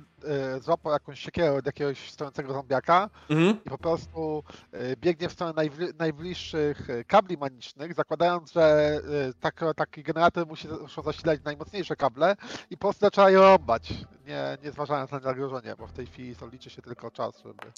y, 0.57 0.59
złapał 0.59 0.93
jakąś 0.93 1.19
siekierę 1.19 1.53
od 1.53 1.65
jakiegoś 1.65 2.11
stojącego 2.11 2.53
zombiaka 2.53 3.09
mhm. 3.29 3.57
i 3.65 3.69
po 3.69 3.77
prostu 3.77 4.43
y, 4.73 4.95
biegnie 4.97 5.29
w 5.29 5.31
stronę 5.31 5.53
najbli 5.55 5.87
najbliższych 5.99 6.89
e, 6.89 7.03
kabli 7.03 7.37
manicznych, 7.37 7.93
zakładając, 7.93 8.53
że 8.53 8.97
y, 9.29 9.33
tak, 9.39 9.61
taki 9.75 10.03
generator 10.03 10.47
musi 10.47 10.67
zasilać 11.05 11.39
najmocniejsze 11.43 11.95
kable 11.95 12.35
i 12.69 12.77
po 12.77 12.81
prostu 12.81 13.05
zaczyna 13.05 13.29
je 13.29 13.37
rąbać, 13.37 13.93
nie, 14.27 14.57
nie 14.63 14.71
zważając 14.71 15.11
na 15.11 15.19
zagrożenie, 15.19 15.75
bo 15.79 15.87
w 15.87 15.93
tej 15.93 16.05
chwili 16.05 16.35
to 16.35 16.47
liczy 16.47 16.69
się 16.69 16.81
tylko 16.81 17.11
czas, 17.11 17.43
żeby 17.43 17.71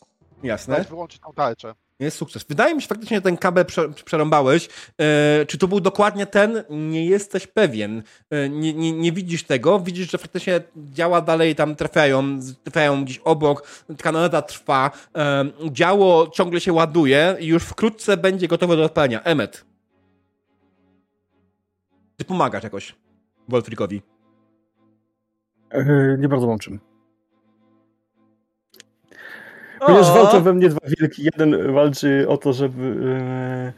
Jasne. 0.43 0.83
wyłączyć 0.89 1.21
tą 1.21 1.33
tarczę. 1.33 1.75
Jest 1.99 2.17
sukces. 2.17 2.43
Wydaje 2.43 2.75
mi 2.75 2.81
się 2.81 2.87
faktycznie, 2.87 3.17
że 3.17 3.21
ten 3.21 3.37
kabel 3.37 3.65
prze, 3.65 3.89
przerąbałeś. 3.89 4.69
E, 5.01 5.45
czy 5.45 5.57
to 5.57 5.67
był 5.67 5.79
dokładnie 5.79 6.25
ten? 6.25 6.63
Nie 6.69 7.05
jesteś 7.05 7.47
pewien. 7.47 8.03
E, 8.29 8.49
nie, 8.49 8.73
nie, 8.73 8.91
nie, 8.91 9.11
widzisz 9.11 9.43
tego. 9.43 9.79
Widzisz, 9.79 10.11
że 10.11 10.17
faktycznie 10.17 10.61
działa 10.75 11.21
dalej, 11.21 11.55
tam 11.55 11.75
trafiają, 11.75 12.39
trafiają 12.63 13.03
gdzieś 13.03 13.17
obok. 13.17 13.67
Kanonada 14.01 14.41
trwa. 14.41 14.91
E, 15.15 15.45
działo 15.71 16.27
ciągle 16.27 16.59
się 16.59 16.73
ładuje 16.73 17.37
i 17.39 17.45
już 17.47 17.63
wkrótce 17.63 18.17
będzie 18.17 18.47
gotowe 18.47 18.77
do 18.77 18.83
odpalenia. 18.83 19.23
Emmet. 19.23 19.65
Ty 22.17 22.25
pomagasz 22.25 22.63
jakoś 22.63 22.95
Wolfrikowi. 23.49 24.01
Nie 26.17 26.27
bardzo 26.27 26.47
mam 26.47 26.59
czym. 26.59 26.79
Ponieważ 29.79 30.11
walczą 30.11 30.43
we 30.43 30.53
mnie 30.53 30.69
dwa 30.69 30.79
wielki. 30.99 31.23
Jeden 31.23 31.73
walczy 31.73 32.25
o 32.27 32.37
to, 32.37 32.53
żeby, 32.53 32.95
e, 33.05 33.73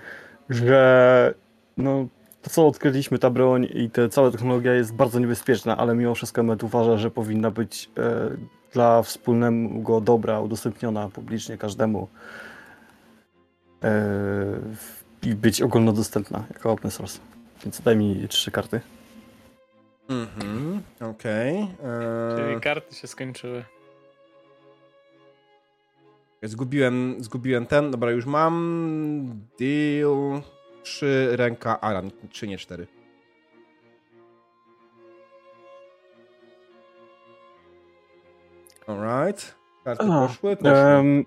że 0.49 1.33
no, 1.77 2.07
to 2.41 2.49
co 2.49 2.67
odkryliśmy, 2.67 3.19
ta 3.19 3.29
broń 3.29 3.67
i 3.73 3.89
ta 3.89 4.09
cała 4.09 4.31
technologia 4.31 4.73
jest 4.73 4.93
bardzo 4.93 5.19
niebezpieczna, 5.19 5.77
ale 5.77 5.95
mimo 5.95 6.15
wszystko 6.15 6.43
Met 6.43 6.63
uważa, 6.63 6.97
że 6.97 7.11
powinna 7.11 7.51
być 7.51 7.89
e, 7.97 8.29
dla 8.73 9.01
wspólnego 9.01 10.01
dobra 10.01 10.39
udostępniona 10.39 11.09
publicznie 11.09 11.57
każdemu 11.57 12.07
e, 13.83 14.05
i 15.23 15.35
być 15.35 15.61
ogólnodostępna 15.61 16.43
jako 16.53 16.71
open 16.71 16.91
source. 16.91 17.19
Więc 17.63 17.81
daj 17.81 17.95
mi 17.95 18.27
trzy 18.27 18.51
karty. 18.51 18.81
Mhm, 20.09 20.81
okej. 21.01 21.63
Okay. 21.63 22.37
Czyli 22.37 22.61
karty 22.61 22.95
się 22.95 23.07
skończyły. 23.07 23.63
Zgubiłem, 26.43 27.15
zgubiłem 27.19 27.65
ten. 27.65 27.91
Dobra, 27.91 28.11
już 28.11 28.25
mam. 28.25 29.39
Deal. 29.59 30.41
Trzy 30.83 31.29
ręka 31.31 31.81
Alan. 31.81 32.11
Trzy, 32.29 32.47
nie 32.47 32.57
cztery. 32.57 32.87
Alright. 38.87 39.55
Karty 39.83 40.07
poszły. 40.07 40.55
poszły. 40.55 40.73
Um, 40.73 41.25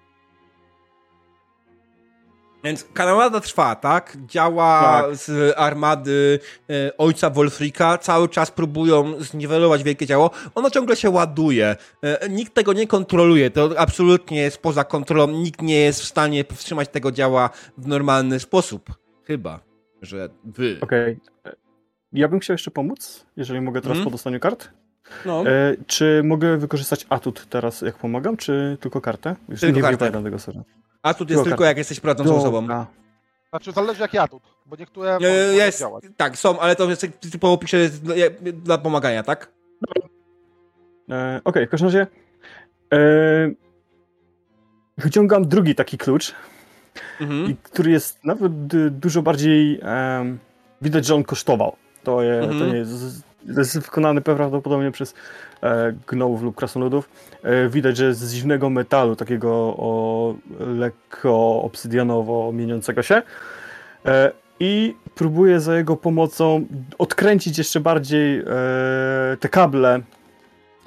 więc 2.64 2.84
kanałada 2.94 3.40
trwa, 3.40 3.74
tak? 3.74 4.16
Działa 4.26 5.02
tak. 5.02 5.16
z 5.16 5.54
armady 5.58 6.38
e, 6.70 6.96
ojca 6.96 7.30
Wolfrika. 7.30 7.98
Cały 7.98 8.28
czas 8.28 8.50
próbują 8.50 9.20
zniwelować 9.20 9.82
wielkie 9.82 10.06
działo. 10.06 10.30
Ono 10.54 10.70
ciągle 10.70 10.96
się 10.96 11.10
ładuje. 11.10 11.76
E, 12.02 12.28
nikt 12.28 12.54
tego 12.54 12.72
nie 12.72 12.86
kontroluje. 12.86 13.50
To 13.50 13.70
absolutnie 13.76 14.40
jest 14.40 14.58
poza 14.58 14.84
kontrolą. 14.84 15.26
Nikt 15.26 15.62
nie 15.62 15.80
jest 15.80 16.00
w 16.00 16.04
stanie 16.04 16.44
powstrzymać 16.44 16.88
tego 16.88 17.12
działa 17.12 17.50
w 17.78 17.86
normalny 17.86 18.40
sposób. 18.40 18.90
Chyba, 19.24 19.60
że 20.02 20.28
wy. 20.44 20.78
Okej. 20.80 21.20
Okay. 21.40 21.56
Ja 22.12 22.28
bym 22.28 22.40
chciał 22.40 22.54
jeszcze 22.54 22.70
pomóc, 22.70 23.26
jeżeli 23.36 23.60
mogę 23.60 23.80
teraz 23.80 23.94
hmm? 23.96 24.04
po 24.04 24.10
dostaniu 24.10 24.40
kart. 24.40 24.68
No. 25.26 25.46
E, 25.46 25.76
czy 25.86 26.22
mogę 26.24 26.58
wykorzystać 26.58 27.06
atut 27.08 27.46
teraz, 27.50 27.80
jak 27.80 27.98
pomagam, 27.98 28.36
czy 28.36 28.76
tylko 28.80 29.00
kartę? 29.00 29.36
Już 29.48 29.60
tylko 29.60 29.76
nie 29.76 29.82
kartę. 29.82 30.22
tego 30.22 30.38
sobie. 30.38 30.62
Atut 31.02 31.30
jest 31.30 31.44
tylko 31.44 31.64
jak 31.64 31.78
jesteś 31.78 32.00
prowadzącą 32.00 32.36
osobą. 32.36 32.66
Znaczy 33.50 33.72
zależy 33.72 34.02
jaki 34.02 34.18
atut, 34.18 34.42
bo 34.66 34.76
niektóre 34.76 35.18
e, 35.22 35.54
jest, 35.54 35.80
działać. 35.80 36.04
Tak, 36.16 36.38
są, 36.38 36.60
ale 36.60 36.76
to 36.76 36.90
jest 36.90 37.06
typowo 37.32 37.58
pisze 37.58 37.88
dla, 37.88 38.14
dla 38.52 38.78
pomagania, 38.78 39.22
tak? 39.22 39.52
E, 41.10 41.40
Okej, 41.40 41.40
okay, 41.44 41.66
w 41.66 41.70
każdym 41.70 41.86
razie 41.86 42.06
e, 42.92 42.98
wyciągam 44.98 45.48
drugi 45.48 45.74
taki 45.74 45.98
klucz, 45.98 46.34
mhm. 47.20 47.50
i, 47.50 47.56
który 47.56 47.90
jest 47.90 48.24
nawet 48.24 48.52
dużo 48.98 49.22
bardziej 49.22 49.80
e, 49.82 50.36
widać, 50.82 51.06
że 51.06 51.14
on 51.14 51.24
kosztował. 51.24 51.76
To, 52.04 52.22
je, 52.22 52.34
mhm. 52.34 52.58
to 52.58 52.66
nie 52.66 52.76
jest 52.76 53.22
jest 53.46 53.78
wykonany 53.78 54.20
prawdopodobnie 54.20 54.90
przez 54.90 55.14
e, 55.62 55.92
lub 56.42 56.56
krasnoludów. 56.56 57.08
E, 57.42 57.68
widać, 57.68 57.96
że 57.96 58.14
z 58.14 58.32
dziwnego 58.32 58.70
metalu, 58.70 59.16
takiego 59.16 59.50
o, 59.78 60.34
lekko 60.60 61.62
obsydianowo 61.62 62.52
mieniącego 62.52 63.02
się. 63.02 63.22
E, 64.06 64.32
I 64.60 64.94
próbuję 65.14 65.60
za 65.60 65.76
jego 65.76 65.96
pomocą 65.96 66.66
odkręcić 66.98 67.58
jeszcze 67.58 67.80
bardziej 67.80 68.38
e, 68.38 68.44
te 69.40 69.48
kable. 69.48 70.00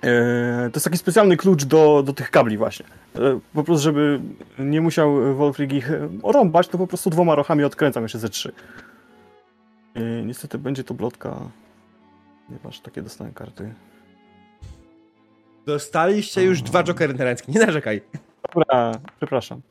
E, 0.03 0.69
to 0.71 0.77
jest 0.77 0.83
taki 0.83 0.97
specjalny 0.97 1.37
klucz 1.37 1.63
do, 1.63 2.03
do 2.05 2.13
tych 2.13 2.31
kabli 2.31 2.57
właśnie. 2.57 2.85
E, 3.15 3.39
po 3.53 3.63
prostu, 3.63 3.83
żeby 3.83 4.19
nie 4.59 4.81
musiał 4.81 5.35
Wolfrig 5.35 5.73
ich 5.73 5.91
rąbać, 6.23 6.67
to 6.67 6.77
po 6.77 6.87
prostu 6.87 7.09
dwoma 7.09 7.35
rochami 7.35 7.63
odkręcam 7.63 8.03
jeszcze 8.03 8.19
ze 8.19 8.29
trzy. 8.29 8.51
niestety 10.25 10.57
będzie 10.57 10.83
to 10.83 10.93
blotka 10.93 11.39
Ponieważ 12.47 12.79
takie 12.79 13.01
dostałem 13.01 13.33
karty. 13.33 13.73
Dostaliście 15.65 16.43
już 16.43 16.61
dwa 16.61 16.83
jokery 16.83 17.13
ręce. 17.13 17.43
Nie 17.47 17.59
narzekaj. 17.59 18.01
Dobra, 18.55 18.91
przepraszam. 19.17 19.61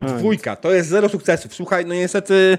No 0.00 0.08
Dwójka, 0.08 0.56
to 0.56 0.72
jest 0.72 0.88
zero 0.88 1.08
sukcesów. 1.08 1.54
Słuchaj, 1.54 1.86
no 1.86 1.94
niestety 1.94 2.58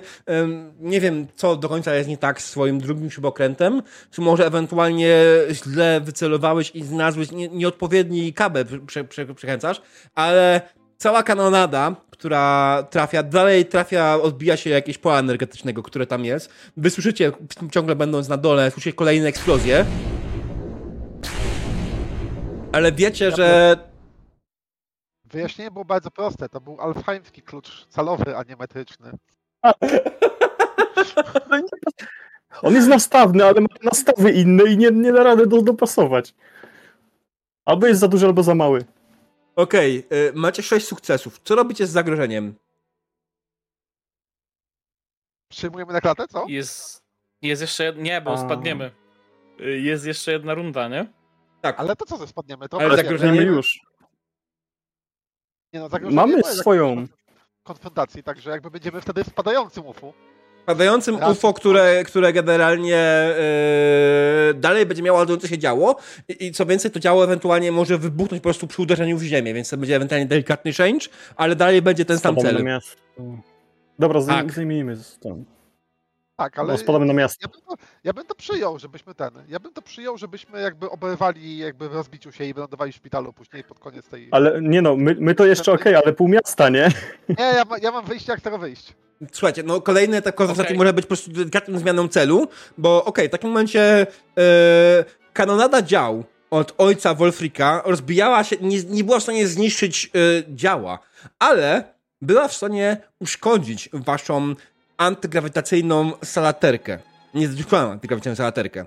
nie 0.80 1.02
wiem, 1.02 1.28
co 1.36 1.56
do 1.56 1.70
końca 1.70 1.96
jest 1.96 2.10
nie 2.10 2.18
tak 2.18 2.42
z 2.42 2.46
swoim 2.46 2.80
drugim 2.80 3.12
śrubokrętem. 3.12 3.82
Czy 4.12 4.22
może 4.22 4.46
ewentualnie 4.46 5.18
źle 5.52 6.02
wycelowałeś 6.02 6.72
i 6.76 6.84
znalazłeś 6.84 7.32
nie, 7.32 7.50
nieodpowiedni 7.50 8.34
kabel 8.34 8.66
prze, 8.88 9.04
prze, 9.04 9.26
przekręcasz, 9.26 9.82
ale 10.16 10.62
cała 10.98 11.24
kanonada, 11.24 11.96
która 12.10 12.84
trafia, 12.90 13.24
dalej 13.24 13.66
trafia, 13.66 14.16
odbija 14.22 14.58
się 14.58 14.70
jakieś 14.70 14.98
pola 14.98 15.20
energetycznego, 15.20 15.84
które 15.84 16.08
tam 16.08 16.26
jest. 16.26 16.50
Wy 16.78 16.90
słyszycie, 16.90 17.32
ciągle 17.72 17.96
będąc 17.96 18.30
na 18.30 18.38
dole, 18.38 18.72
słyszycie 18.72 18.96
kolejne 18.96 19.28
eksplozje. 19.28 19.86
Ale 22.72 22.92
wiecie, 22.92 23.32
że 23.32 23.78
Wyjaśnienie 25.36 25.72
było 25.72 25.86
bardzo 25.86 26.12
proste. 26.12 26.50
To 26.50 26.62
był 26.62 26.82
alfheimski 26.82 27.42
klucz 27.42 27.88
calowy, 27.90 28.38
a 28.38 28.44
nie 28.44 28.56
metryczny. 28.56 29.12
On 32.62 32.74
jest 32.74 32.88
nastawny, 32.88 33.46
ale 33.46 33.62
ma 33.62 33.68
nastawy 33.84 34.32
inne 34.32 34.64
i 34.64 34.78
nie, 34.78 34.92
nie 34.92 35.14
da 35.14 35.24
rady 35.24 35.48
do, 35.48 35.62
dopasować. 35.62 36.34
Albo 37.66 37.88
jest 37.88 38.00
za 38.00 38.08
duży, 38.08 38.26
albo 38.26 38.44
za 38.44 38.56
mały. 38.56 38.86
Okej, 39.56 40.06
okay, 40.06 40.32
macie 40.36 40.64
sześć 40.64 40.88
sukcesów. 40.88 41.40
Co 41.44 41.56
robicie 41.56 41.88
z 41.88 41.90
zagrożeniem? 41.90 42.56
Przyjmujemy 45.52 45.94
na 45.94 46.02
klatę, 46.02 46.28
co? 46.28 46.46
Jest, 46.48 47.04
jest 47.42 47.62
jeszcze... 47.62 47.94
Nie, 47.94 48.22
bo 48.22 48.34
A... 48.34 48.38
spadniemy. 48.38 48.92
Y, 49.60 49.80
jest 49.80 50.06
jeszcze 50.06 50.32
jedna 50.32 50.54
runda, 50.54 50.88
nie? 50.88 51.08
Tak. 51.62 51.80
Ale 51.80 51.96
to 51.96 52.06
co 52.06 52.18
ze 52.18 52.28
spadniemy? 52.28 52.70
To 52.70 52.82
Ale 52.82 52.98
zagrożenie 52.98 53.42
już. 53.42 53.80
Nie 55.74 55.80
no, 55.80 55.90
zagrożenie 55.90 56.16
Mamy 56.16 56.44
swoją 56.44 57.08
konfrontacji, 57.64 58.24
także 58.24 58.50
jakby 58.50 58.72
będziemy 58.72 59.02
wtedy 59.02 59.24
w 59.24 59.28
spadającym 59.28 59.86
UFO. 59.86 60.14
Padającym 60.66 61.16
UFO, 61.32 61.54
które, 61.54 62.04
które 62.04 62.34
generalnie 62.34 63.30
yy, 64.48 64.54
dalej 64.54 64.86
będzie 64.86 65.04
miało 65.04 65.20
ładujące 65.20 65.48
się 65.48 65.58
działo 65.58 65.96
I, 66.30 66.46
i, 66.46 66.52
co 66.52 66.66
więcej, 66.66 66.92
to 66.92 67.00
działo 67.00 67.24
ewentualnie 67.24 67.72
może 67.72 67.98
wybuchnąć 67.98 68.42
po 68.42 68.44
prostu 68.44 68.68
przy 68.68 68.82
uderzeniu 68.82 69.18
w 69.18 69.24
ziemię, 69.24 69.54
więc 69.54 69.70
to 69.70 69.78
będzie 69.78 69.96
ewentualnie 69.96 70.26
delikatny 70.26 70.74
change, 70.74 71.08
ale 71.36 71.56
dalej 71.56 71.82
będzie 71.82 72.06
ten 72.06 72.20
sam 72.20 72.36
cel. 72.36 72.56
Dobra, 74.00 74.22
tak. 74.26 74.52
zajmijmy 74.52 74.98
ten. 75.20 75.55
Tak, 76.36 76.60
ale. 76.60 76.72
No, 76.72 76.78
spadamy 76.78 77.06
na 77.06 77.14
miasto. 77.14 77.38
Ja 77.42 77.48
bym, 77.48 77.62
to, 77.62 77.84
ja 78.04 78.14
bym, 78.14 78.26
to, 78.26 78.36
przyjął, 78.36 78.80
żebyśmy 78.80 79.16
ten. 79.16 79.32
Ja 79.48 79.60
bym 79.60 79.74
to 79.74 79.82
przyjął, 79.82 80.18
żebyśmy 80.18 80.62
jakby 80.62 80.90
oberwali 80.90 81.58
jakby 81.58 81.90
w 81.90 81.94
rozbiciu 81.94 82.32
się 82.32 82.46
i 82.46 82.54
wylądowali 82.54 82.92
w 82.92 82.96
szpitalu 82.96 83.34
później 83.34 83.64
pod 83.64 83.80
koniec 83.80 84.08
tej. 84.08 84.28
Ale 84.32 84.62
nie 84.62 84.82
no, 84.82 84.96
my, 84.96 85.16
my 85.20 85.36
to 85.36 85.46
jeszcze 85.46 85.72
okej, 85.72 85.96
okay, 85.96 86.04
ale 86.04 86.14
pół 86.14 86.28
miasta, 86.28 86.70
nie? 86.70 86.92
Nie, 87.30 87.46
ja, 87.46 87.64
ja 87.82 87.92
mam 87.92 88.06
wyjście, 88.06 88.32
jak 88.32 88.42
tego 88.42 88.58
wyjść. 88.58 88.94
Słuchajcie, 89.32 89.64
no 89.64 89.82
kolejny 89.82 90.18
etap 90.18 90.36
konwersacji 90.36 90.76
okay. 90.76 90.78
może 90.78 90.94
być 90.94 91.06
po 91.06 91.08
prostu 91.08 91.32
delikatną 91.32 91.80
zmianą 91.80 92.08
celu, 92.08 92.48
bo 92.78 92.98
okej, 92.98 93.10
okay, 93.10 93.28
w 93.28 93.32
takim 93.32 93.50
momencie 93.50 94.08
yy, 94.36 94.44
kanonada 95.34 95.82
dział 95.82 96.24
od 96.52 96.74
ojca 96.78 97.14
Wolfrika 97.14 97.82
rozbijała 97.86 98.44
się, 98.44 98.56
nie, 98.62 98.84
nie 98.84 99.04
była 99.04 99.20
w 99.20 99.24
stanie 99.24 99.48
zniszczyć 99.48 100.12
yy, 100.14 100.44
działa, 100.50 101.00
ale 101.40 101.84
była 102.22 102.48
w 102.48 102.54
stanie 102.54 102.98
uszkodzić 103.20 103.90
waszą 103.94 104.56
antygrawitacyjną 104.98 106.12
salaterkę. 106.24 107.00
Niezwykłą 107.34 107.78
antygrawitacyjną 107.78 108.36
salaterkę. 108.36 108.86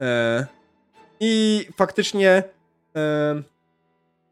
E, 0.00 0.46
I 1.20 1.66
faktycznie 1.76 2.30
e, 2.30 2.42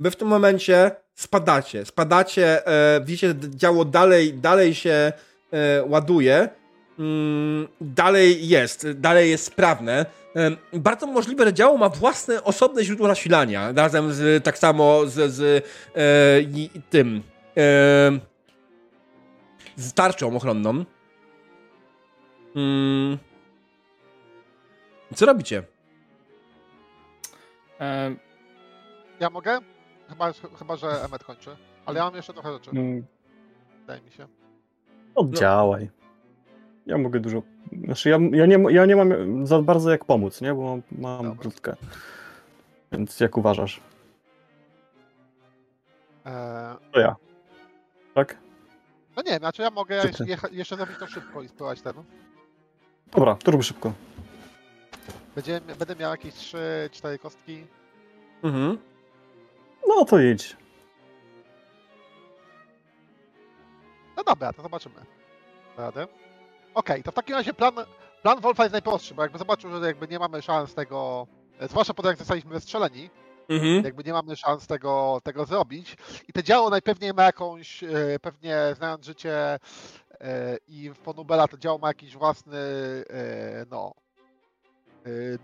wy 0.00 0.10
w 0.10 0.16
tym 0.16 0.28
momencie 0.28 0.90
spadacie. 1.14 1.84
Spadacie, 1.84 2.66
e, 2.66 3.00
widzicie, 3.00 3.34
działo 3.48 3.84
dalej, 3.84 4.34
dalej 4.34 4.74
się 4.74 5.12
e, 5.52 5.84
ładuje. 5.84 6.48
Mm, 6.98 7.68
dalej 7.80 8.48
jest, 8.48 8.86
dalej 8.92 9.30
jest 9.30 9.44
sprawne. 9.44 10.06
E, 10.36 10.78
bardzo 10.78 11.06
możliwe, 11.06 11.44
że 11.44 11.54
działo 11.54 11.78
ma 11.78 11.88
własne, 11.88 12.44
osobne 12.44 12.84
źródło 12.84 13.08
nasilania, 13.08 13.72
razem 13.72 14.12
z, 14.12 14.44
tak 14.44 14.58
samo 14.58 15.06
z, 15.06 15.32
z 15.32 15.66
e, 15.96 16.80
tym, 16.90 17.22
e, 17.56 17.62
z 19.76 19.92
tarczą 19.94 20.36
ochronną. 20.36 20.84
Hmm. 22.56 23.18
Co 25.14 25.26
robicie? 25.26 25.62
Ja 29.20 29.30
mogę? 29.30 29.58
Chyba, 30.08 30.32
chyba, 30.58 30.76
że 30.76 30.88
Emmet 31.04 31.24
kończy. 31.24 31.56
Ale 31.86 31.98
ja 31.98 32.04
mam 32.04 32.14
jeszcze 32.14 32.32
trochę 32.32 32.52
rzeczy. 32.52 32.70
Mm. 32.70 33.06
Wydaje 33.80 34.02
mi 34.02 34.10
się. 34.10 34.26
Oddziałaj. 35.14 35.90
Ja 36.86 36.98
mogę 36.98 37.20
dużo. 37.20 37.42
Znaczy, 37.84 38.08
ja, 38.08 38.18
ja, 38.32 38.46
nie, 38.46 38.58
ja 38.68 38.86
nie 38.86 38.96
mam 38.96 39.46
za 39.46 39.62
bardzo 39.62 39.90
jak 39.90 40.04
pomóc, 40.04 40.40
nie? 40.40 40.54
Bo 40.54 40.62
mam, 40.62 40.82
mam 40.90 41.36
krótkę. 41.36 41.76
Więc 42.92 43.20
jak 43.20 43.36
uważasz? 43.36 43.80
Eee... 46.24 46.76
To 46.92 47.00
ja. 47.00 47.16
Tak? 48.14 48.36
No 49.16 49.22
nie, 49.22 49.38
znaczy 49.38 49.62
ja 49.62 49.70
mogę 49.70 49.96
jeszcze, 49.96 50.24
jeszcze 50.52 50.76
zrobić 50.76 50.98
to 50.98 51.06
szybko 51.06 51.42
i 51.42 51.48
spróbować 51.48 51.82
ten. 51.82 51.94
Dobra, 53.12 53.34
to 53.34 53.50
rób 53.50 53.62
szybko. 53.62 53.92
Będzie, 55.34 55.60
będę 55.78 55.96
miał 55.96 56.10
jakieś 56.10 56.34
3-4 56.34 57.18
kostki. 57.18 57.66
Mhm. 58.42 58.78
No 59.88 60.04
to 60.04 60.20
idź. 60.20 60.56
No 64.16 64.24
dobra, 64.24 64.52
to 64.52 64.62
zobaczymy. 64.62 64.94
Radę. 65.76 66.06
Okej, 66.74 67.02
to 67.02 67.12
w 67.12 67.14
takim 67.14 67.34
razie 67.34 67.54
plan, 67.54 67.74
plan 68.22 68.40
Wolfa 68.40 68.62
jest 68.62 68.72
najprostszy, 68.72 69.14
bo 69.14 69.22
jakby 69.22 69.38
zobaczył, 69.38 69.70
że 69.70 69.86
jakby 69.86 70.08
nie 70.08 70.18
mamy 70.18 70.42
szans 70.42 70.74
tego, 70.74 71.26
zwłaszcza 71.60 71.94
po 71.94 72.02
tym 72.02 72.08
jak 72.08 72.18
zostaliśmy 72.18 72.50
wystrzeleni, 72.50 73.10
mhm. 73.48 73.84
jakby 73.84 74.04
nie 74.04 74.12
mamy 74.12 74.36
szans 74.36 74.66
tego, 74.66 75.20
tego 75.22 75.44
zrobić. 75.44 75.96
I 76.28 76.32
to 76.32 76.42
działo 76.42 76.70
najpewniej 76.70 77.14
ma 77.14 77.24
jakąś, 77.24 77.82
e, 77.82 77.88
pewnie 78.22 78.56
znając 78.76 79.06
życie 79.06 79.34
e, 79.34 79.58
i 80.68 80.90
w 80.90 80.98
Ponubela 80.98 81.48
to 81.48 81.58
działo 81.58 81.78
ma 81.78 81.88
jakiś 81.88 82.16
własny, 82.16 82.58
e, 83.10 83.66
no, 83.70 83.94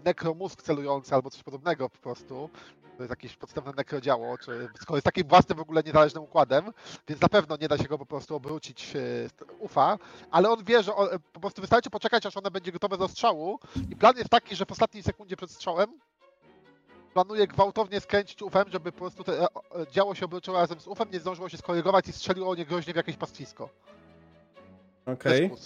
nekromózg 0.04 0.62
celujący 0.62 1.14
albo 1.14 1.30
coś 1.30 1.42
podobnego 1.42 1.88
po 1.88 1.98
prostu 1.98 2.50
to 2.96 3.02
jest 3.02 3.10
jakieś 3.10 3.36
podstawne 3.36 3.72
nekrodziało, 3.76 4.38
czy 4.38 4.68
skoro 4.80 4.96
jest 4.96 5.04
takim 5.04 5.28
własnym 5.28 5.58
w 5.58 5.60
ogóle 5.60 5.82
niezależnym 5.86 6.22
układem, 6.22 6.72
więc 7.08 7.20
na 7.20 7.28
pewno 7.28 7.56
nie 7.56 7.68
da 7.68 7.78
się 7.78 7.84
go 7.84 7.98
po 7.98 8.06
prostu 8.06 8.36
obrócić 8.36 8.92
ufa, 9.58 9.98
ale 10.30 10.50
on 10.50 10.64
wie, 10.64 10.82
że 10.82 10.94
on, 10.94 11.08
po 11.32 11.40
prostu 11.40 11.60
wystarczy 11.60 11.90
poczekać, 11.90 12.26
aż 12.26 12.36
one 12.36 12.50
będzie 12.50 12.72
gotowe 12.72 12.98
do 12.98 13.08
strzału 13.08 13.58
i 13.90 13.96
plan 13.96 14.16
jest 14.16 14.30
taki, 14.30 14.56
że 14.56 14.66
w 14.66 14.72
ostatniej 14.72 15.02
sekundzie 15.02 15.36
przed 15.36 15.50
strzałem 15.50 15.98
planuje 17.12 17.46
gwałtownie 17.46 18.00
skręcić 18.00 18.42
ufem, 18.42 18.64
żeby 18.70 18.92
po 18.92 18.98
prostu 18.98 19.24
te, 19.24 19.42
e, 19.42 19.46
działo 19.90 20.14
się 20.14 20.24
obróciło 20.24 20.56
razem 20.56 20.80
z 20.80 20.86
ufem, 20.86 21.08
nie 21.12 21.20
zdążyło 21.20 21.48
się 21.48 21.56
skorygować 21.56 22.08
i 22.08 22.12
strzeliło 22.12 22.54
niegroźnie 22.54 22.92
w 22.92 22.96
jakieś 22.96 23.16
pastwisko. 23.16 23.68
Okej. 25.06 25.46
Okay. 25.46 25.58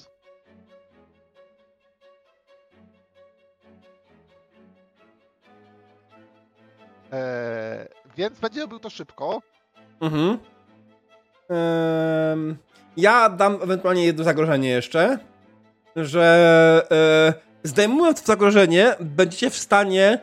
Eee, 7.12 7.88
więc 8.16 8.40
będzie 8.40 8.60
robił 8.60 8.78
to 8.78 8.90
szybko. 8.90 9.42
Mhm. 10.00 10.38
Eee, 11.50 12.56
ja 12.96 13.28
dam 13.28 13.58
ewentualnie 13.62 14.04
jedno 14.04 14.24
zagrożenie 14.24 14.68
jeszcze, 14.68 15.18
że 15.96 16.86
e, 16.90 17.68
zdejmując 17.68 18.20
to 18.20 18.26
zagrożenie, 18.26 18.94
będziecie 19.00 19.50
w 19.50 19.56
stanie 19.56 20.18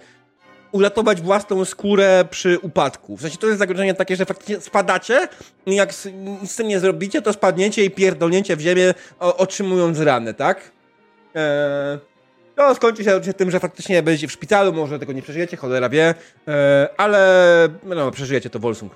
uratować 0.73 1.21
własną 1.21 1.65
skórę 1.65 2.25
przy 2.29 2.59
upadku. 2.59 3.17
W 3.17 3.21
sensie 3.21 3.37
to 3.37 3.47
jest 3.47 3.59
zagrożenie 3.59 3.93
takie, 3.93 4.15
że 4.15 4.25
faktycznie 4.25 4.61
spadacie 4.61 5.27
i 5.65 5.75
jak 5.75 5.93
nic 6.41 6.51
z 6.51 6.55
tym 6.55 6.67
nie 6.67 6.79
zrobicie, 6.79 7.21
to 7.21 7.33
spadniecie 7.33 7.85
i 7.85 7.91
pierdolnięcie 7.91 8.55
w 8.55 8.61
ziemię, 8.61 8.93
otrzymując 9.19 9.99
ranę, 9.99 10.33
tak? 10.33 10.71
Eee, 11.35 11.99
to 12.55 12.75
skończy 12.75 13.03
się 13.03 13.19
tym, 13.37 13.51
że 13.51 13.59
faktycznie 13.59 14.03
będziecie 14.03 14.27
w 14.27 14.31
szpitalu, 14.31 14.73
może 14.73 14.99
tego 14.99 15.13
nie 15.13 15.21
przeżyjecie, 15.21 15.57
cholera 15.57 15.89
wie, 15.89 16.15
e, 16.47 16.89
ale 16.97 17.69
no, 17.83 18.11
przeżyjecie 18.11 18.49
to 18.49 18.59
Wolsung. 18.59 18.95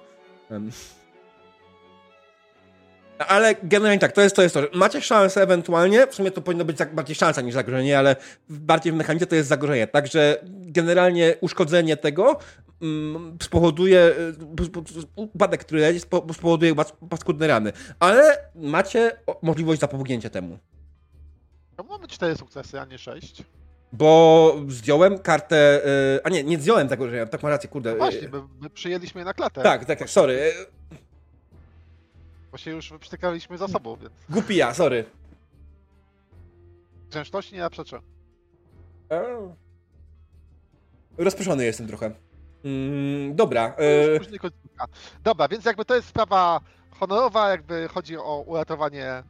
Ale 3.18 3.56
generalnie 3.64 4.00
tak, 4.00 4.12
to 4.12 4.22
jest 4.22 4.36
to. 4.36 4.42
Jest 4.42 4.56
to. 4.56 4.62
Macie 4.74 5.02
szansę 5.02 5.42
ewentualnie, 5.42 6.08
w 6.08 6.16
sumie 6.16 6.32
to 6.32 6.42
powinno 6.42 6.66
być 6.66 6.78
bardziej 6.94 7.16
szansa 7.16 7.42
niż 7.42 7.54
zagrożenie, 7.54 8.00
ale 8.00 8.16
bardziej 8.50 8.94
w 8.94 8.96
mechanice 8.96 9.26
to 9.28 9.36
jest 9.36 9.50
zagrożenie. 9.50 9.88
Także 9.88 10.38
generalnie 10.48 11.36
uszkodzenie 11.42 11.98
tego 11.98 12.40
mm, 12.82 13.38
spowoduje, 13.44 14.00
e, 14.00 14.14
upadek, 15.16 15.62
który 15.62 15.82
leci, 15.82 16.00
spowoduje 16.34 16.76
paskudne 17.10 17.48
rany. 17.48 17.74
Ale 18.00 18.38
macie 18.56 19.12
możliwość 19.42 19.82
zapomnienia 19.82 20.30
temu. 20.30 20.58
Czemu 21.78 21.90
mamy 21.90 22.08
cztery 22.08 22.36
sukcesy, 22.36 22.80
a 22.80 22.86
nie 22.86 22.98
sześć? 22.98 23.44
Bo 23.94 24.56
zdjąłem 24.68 25.20
kartę. 25.20 25.82
Yy, 26.14 26.20
a 26.24 26.30
nie, 26.30 26.44
nie 26.44 26.60
zdjąłem 26.60 26.88
tego, 26.88 27.10
że 27.10 27.28
tak 27.28 27.44
mam 27.44 27.50
rację, 27.50 27.70
kurde. 27.70 27.92
No 27.92 27.98
właśnie, 27.98 28.30
my, 28.30 28.42
my 28.62 28.70
przyjęliśmy 28.70 29.22
je 29.22 29.26
na 29.26 29.34
klatę. 29.34 29.64
Tak, 29.64 29.86
tak, 29.86 30.00
tak, 30.00 30.10
sorry. 30.10 30.54
Bo 32.58 32.62
się 32.62 32.72
już 32.72 32.92
wyprztykaliśmy 32.92 33.58
za 33.58 33.68
sobą, 33.68 33.96
więc. 33.96 34.14
Głupi 34.30 34.56
ja, 34.56 34.74
sorry. 34.74 35.06
Grzęczności 37.10 37.56
nie 37.56 37.62
naprzeczę. 37.62 38.00
Rozproszony 41.18 41.66
jestem 41.66 41.88
trochę. 41.88 42.12
Mm, 42.64 43.36
dobra. 43.36 43.76
E... 43.78 44.50
Dobra, 45.24 45.48
więc 45.48 45.66
jakby 45.66 45.86
to 45.86 45.96
jest 45.96 46.08
sprawa 46.08 46.60
honorowa, 46.92 47.50
jakby 47.50 47.88
chodzi 47.88 48.18
o 48.18 48.44
uratowanie 48.48 49.24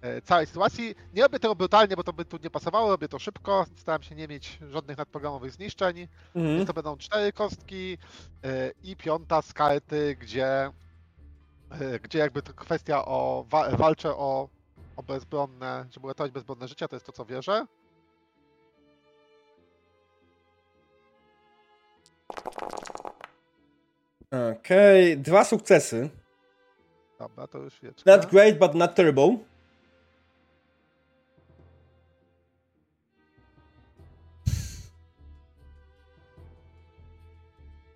e, 0.00 0.22
całej 0.22 0.46
sytuacji. 0.46 0.94
Nie 1.14 1.22
robię 1.22 1.38
tego 1.38 1.54
brutalnie, 1.54 1.96
bo 1.96 2.04
to 2.04 2.12
by 2.12 2.24
tu 2.24 2.38
nie 2.44 2.50
pasowało, 2.50 2.90
robię 2.90 3.08
to 3.08 3.18
szybko. 3.18 3.66
Staram 3.76 4.02
się 4.02 4.14
nie 4.14 4.28
mieć 4.28 4.58
żadnych 4.70 4.98
nadprogramowych 4.98 5.52
zniszczeń. 5.52 6.08
Mhm. 6.34 6.56
Więc 6.56 6.66
to 6.66 6.74
będą 6.74 6.96
cztery 6.96 7.32
kostki 7.32 7.98
e, 8.44 8.72
i 8.82 8.96
piąta 8.96 9.42
z 9.42 9.52
karty, 9.52 10.16
gdzie, 10.20 10.46
e, 10.46 10.72
gdzie 12.02 12.18
jakby 12.18 12.42
to 12.42 12.54
kwestia 12.54 13.04
o 13.04 13.46
walczę 13.72 14.10
o, 14.10 14.48
o 14.96 15.02
bezbronne, 15.02 15.86
żeby 15.90 16.06
uratować 16.06 16.32
bezbronne 16.32 16.68
życie, 16.68 16.88
to 16.88 16.96
jest 16.96 17.06
to, 17.06 17.12
co 17.12 17.24
wierzę. 17.24 17.66
Okej, 24.52 25.12
okay. 25.12 25.22
dwa 25.22 25.44
sukcesy. 25.44 26.10
Dobra, 27.18 27.46
to 27.46 27.58
już 27.58 27.80
wiecie. 27.80 28.02
Not 28.06 28.26
great, 28.26 28.58
but 28.58 28.74
not 28.74 28.94
terrible. 28.94 29.38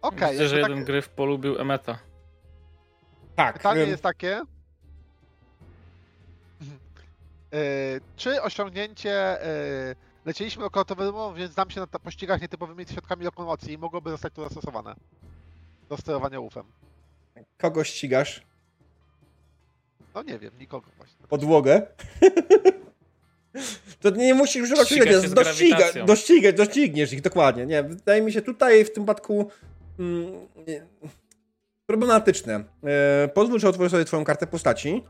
Okej. 0.02 0.18
Okay, 0.18 0.32
Widzę, 0.32 0.48
że 0.48 0.58
jeden 0.58 0.76
tak... 0.76 0.86
gryf 0.86 1.08
polubił 1.08 1.58
Emeta. 1.58 2.05
Tak. 3.36 3.56
Pytanie 3.56 3.80
jest 3.80 4.02
takie. 4.02 4.42
Yy, 7.52 8.00
czy 8.16 8.42
osiągnięcie. 8.42 9.38
Yy, 9.88 9.96
lecieliśmy 10.24 10.64
około 10.64 10.84
więc 11.34 11.52
znam 11.52 11.70
się 11.70 11.80
na 11.80 11.86
pościgach 11.86 12.40
nietypowymi 12.40 12.84
środkami 12.92 13.24
lokomocji 13.24 13.72
i 13.72 13.78
mogłoby 13.78 14.10
zostać 14.10 14.32
tu 14.32 14.44
zastosowane 14.44 14.94
do 15.88 15.96
sterowania 15.96 16.40
ufem. 16.40 16.64
Kogo 17.58 17.84
ścigasz? 17.84 18.42
No 20.14 20.22
nie 20.22 20.38
wiem, 20.38 20.50
nikogo 20.58 20.86
właśnie. 20.96 21.26
Podłogę? 21.28 21.86
to 24.00 24.10
nie 24.10 24.34
musisz 24.34 24.62
używać 24.62 24.86
ścigać, 24.88 25.30
dościga, 25.30 26.04
dościgać, 26.06 26.56
dościgniesz 26.56 27.12
ich, 27.12 27.20
dokładnie. 27.20 27.66
Nie, 27.66 27.82
wydaje 27.82 28.22
mi 28.22 28.32
się 28.32 28.42
tutaj 28.42 28.84
w 28.84 28.92
tym 28.92 29.02
przypadku 29.02 29.50
mm, 29.98 30.32
problematyczne. 31.86 32.64
E, 32.84 33.28
pozwól, 33.28 33.58
że 33.58 33.68
otworzę 33.68 33.90
sobie 33.90 34.04
twoją 34.04 34.24
kartę 34.24 34.46
postaci 34.46 35.04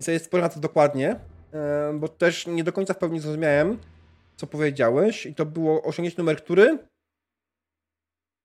i 0.00 0.04
sobie 0.04 0.18
spojrzę 0.18 0.42
na 0.42 0.48
to 0.48 0.60
dokładnie, 0.60 1.20
e, 1.52 1.92
bo 1.94 2.08
też 2.08 2.46
nie 2.46 2.64
do 2.64 2.72
końca 2.72 2.94
w 2.94 2.98
pełni 2.98 3.20
zrozumiałem, 3.20 3.78
co 4.36 4.46
powiedziałeś 4.46 5.26
i 5.26 5.34
to 5.34 5.46
było 5.46 5.82
osiągnięcie 5.82 6.18
numer 6.18 6.36
który? 6.36 6.78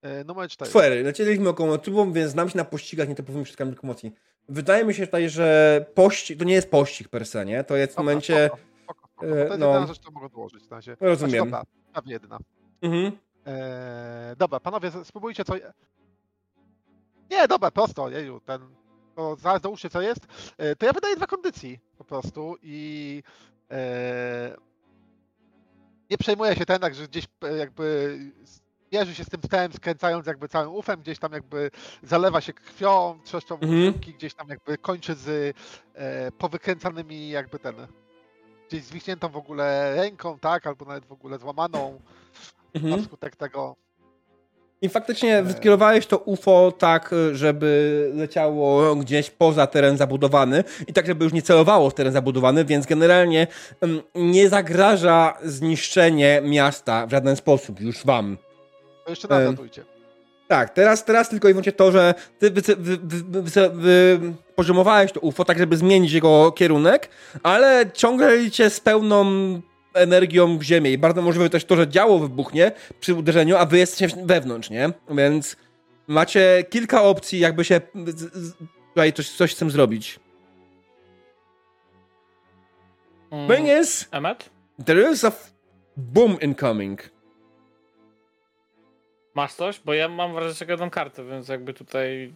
E, 0.02 0.24
numer 0.24 0.50
4. 0.50 0.72
4. 0.72 1.04
Lecieliśmy 1.04 1.46
lokomotywą, 1.46 2.14
więc 2.14 2.32
znam 2.32 2.50
się 2.50 2.58
na 2.58 2.66
pościgach 2.66 3.10
nietypowymi 3.10 3.46
środkami 3.46 3.72
lokomocji. 3.72 4.12
Wydaje 4.50 4.86
mi 4.86 4.94
się 4.94 5.06
tutaj, 5.06 5.30
że 5.30 5.86
pościg, 5.94 6.40
to 6.40 6.46
nie 6.46 6.54
jest 6.54 6.72
pościg 6.72 7.10
per 7.10 7.26
se, 7.26 7.46
nie? 7.46 7.64
To 7.64 7.76
jest 7.76 7.94
w 7.94 7.98
momencie... 7.98 8.46
Spoko, 8.46 8.68
spoko, 8.84 9.08
spoko. 9.08 9.50
To 9.50 9.58
no, 9.58 9.88
rzecz, 9.88 10.00
którą 10.00 10.14
mogę 10.14 10.26
odłożyć 10.26 10.70
na 10.70 10.76
razie. 10.76 10.98
Rozumiem. 11.00 11.50
Znaczy, 11.50 11.66
dobra, 11.94 12.12
jedna. 12.12 12.38
Mhm. 12.82 13.12
Eee, 13.46 14.36
dobra, 14.38 14.60
panowie, 14.60 14.92
spróbujcie 15.04 15.44
co... 15.44 15.54
Nie, 17.32 17.48
dobra, 17.48 17.72
prosto, 17.72 18.10
jeju, 18.10 18.40
ten... 18.40 18.62
To 19.16 19.36
zaraz 19.36 19.62
dołóżcie 19.62 19.90
co 19.90 20.02
jest. 20.02 20.28
Eee, 20.58 20.76
to 20.76 20.86
ja 20.86 20.94
wydaję 20.94 21.16
dwa 21.16 21.28
kondycji 21.28 21.80
po 21.98 22.04
prostu 22.04 22.56
i... 22.62 23.24
Eee, 23.70 24.56
nie 26.10 26.18
przejmuję 26.18 26.56
się 26.56 26.66
ten, 26.66 26.80
tak, 26.80 26.96
że 26.96 27.08
gdzieś 27.08 27.26
e, 27.42 27.58
jakby 27.58 28.18
mierzy 28.92 29.16
się 29.16 29.24
z 29.24 29.30
tym 29.30 29.42
stem, 29.46 29.74
skręcając 29.74 30.28
jakby 30.28 30.48
całym 30.48 30.76
ufem, 30.76 31.02
gdzieś 31.02 31.20
tam 31.20 31.34
jakby 31.34 31.72
zalewa 32.04 32.42
się 32.42 32.54
krwią, 32.54 33.20
trzeszczą 33.24 33.60
mm 33.60 33.94
gdzieś 33.94 34.34
tam 34.34 34.50
jakby 34.50 34.78
kończy 34.78 35.16
z 35.16 35.56
e, 35.94 36.32
powykręcanymi 36.32 37.30
jakby 37.30 37.60
ten, 37.60 37.76
gdzieś 38.68 38.84
zwichniętą 38.84 39.30
w 39.30 39.38
ogóle 39.38 39.96
ręką, 39.96 40.40
tak, 40.40 40.68
albo 40.68 40.86
nawet 40.86 41.06
w 41.06 41.12
ogóle 41.12 41.40
złamaną 41.40 42.00
mhm. 42.74 42.96
na 42.96 43.06
skutek 43.06 43.36
tego. 43.36 43.76
I 44.82 44.90
faktycznie 44.90 45.44
wykierowałeś 45.44 46.06
to 46.06 46.18
UFO 46.18 46.74
tak, 46.78 47.12
żeby 47.32 48.12
leciało 48.16 48.96
gdzieś 48.96 49.30
poza 49.30 49.68
teren 49.68 49.98
zabudowany 49.98 50.64
i 50.88 50.94
tak, 50.94 51.08
żeby 51.08 51.24
już 51.24 51.34
nie 51.34 51.42
celowało 51.42 51.90
w 51.90 51.94
teren 51.94 52.14
zabudowany, 52.14 52.66
więc 52.66 52.86
generalnie 52.86 53.48
nie 54.16 54.50
zagraża 54.50 55.38
zniszczenie 55.44 56.42
miasta 56.46 57.08
w 57.08 57.12
żaden 57.12 57.36
sposób 57.36 57.82
już 57.82 58.06
wam. 58.06 58.38
To 59.06 59.10
jeszcze 59.10 59.28
nadlatujcie. 59.28 59.86
Tak, 60.48 60.70
teraz, 60.70 61.06
teraz 61.06 61.30
tylko 61.30 61.50
i 61.50 61.54
wyłącznie 61.54 61.72
to, 61.72 61.92
że 61.92 62.14
ty 62.40 62.52
wy, 62.52 62.62
wy, 62.62 62.98
wy, 63.42 63.70
wy, 63.70 64.20
poziomowałeś 64.56 65.12
to 65.12 65.20
UFO 65.20 65.46
tak, 65.46 65.58
żeby 65.58 65.78
zmienić 65.78 66.12
jego 66.12 66.52
kierunek, 66.52 67.10
ale 67.44 67.86
ciągle 67.94 68.38
idzie 68.38 68.70
z 68.70 68.80
pełną 68.80 69.26
energią 69.94 70.58
w 70.58 70.64
ziemię 70.64 70.92
i 70.92 70.98
bardzo 70.98 71.22
możliwe 71.22 71.50
też 71.50 71.66
to, 71.66 71.76
że 71.76 71.88
działo 71.88 72.20
wybuchnie 72.20 72.72
przy 73.00 73.16
uderzeniu, 73.16 73.58
a 73.58 73.66
wy 73.66 73.78
jesteście 73.78 74.18
wewnątrz, 74.26 74.70
nie? 74.70 74.90
Więc 75.10 75.56
macie 76.08 76.64
kilka 76.70 77.04
opcji, 77.04 77.40
jakby 77.40 77.66
się 77.66 77.82
tutaj 78.90 79.14
coś, 79.14 79.30
coś 79.30 79.56
z 79.56 79.58
tym 79.58 79.72
zrobić. 79.72 80.20
Mm. 83.32 83.48
Thing 83.48 83.82
is, 83.82 84.08
Emmet? 84.12 84.50
there 84.86 85.12
is 85.12 85.24
a 85.24 85.32
boom 85.98 86.38
incoming. 86.42 87.10
Masz 89.36 89.54
coś? 89.54 89.82
Bo 89.86 89.94
ja 89.94 90.10
mam 90.10 90.34
wrażenie, 90.34 90.54
że 90.54 90.66
gadam 90.66 90.90
kartę, 90.90 91.26
więc 91.26 91.48
jakby 91.48 91.74
tutaj... 91.74 92.34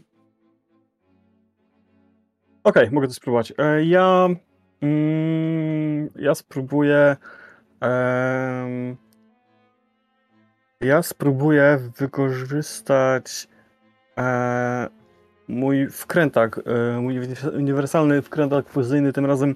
Okej, 2.64 2.84
okay, 2.84 2.96
mogę 2.96 3.08
to 3.08 3.14
spróbować. 3.14 3.54
E, 3.58 3.86
ja... 3.86 4.30
Mm, 4.82 6.10
ja 6.16 6.36
spróbuję... 6.36 7.16
Ja 10.82 11.04
spróbuję 11.04 11.80
wykorzystać 11.98 13.48
e, 14.18 14.88
mój 15.48 15.88
wkrętak, 15.90 16.60
e, 16.66 17.02
mój 17.02 17.20
uniwersalny 17.58 18.22
wkrętak 18.22 18.66
pozycyjny 18.66 19.14
tym 19.14 19.26
razem 19.26 19.56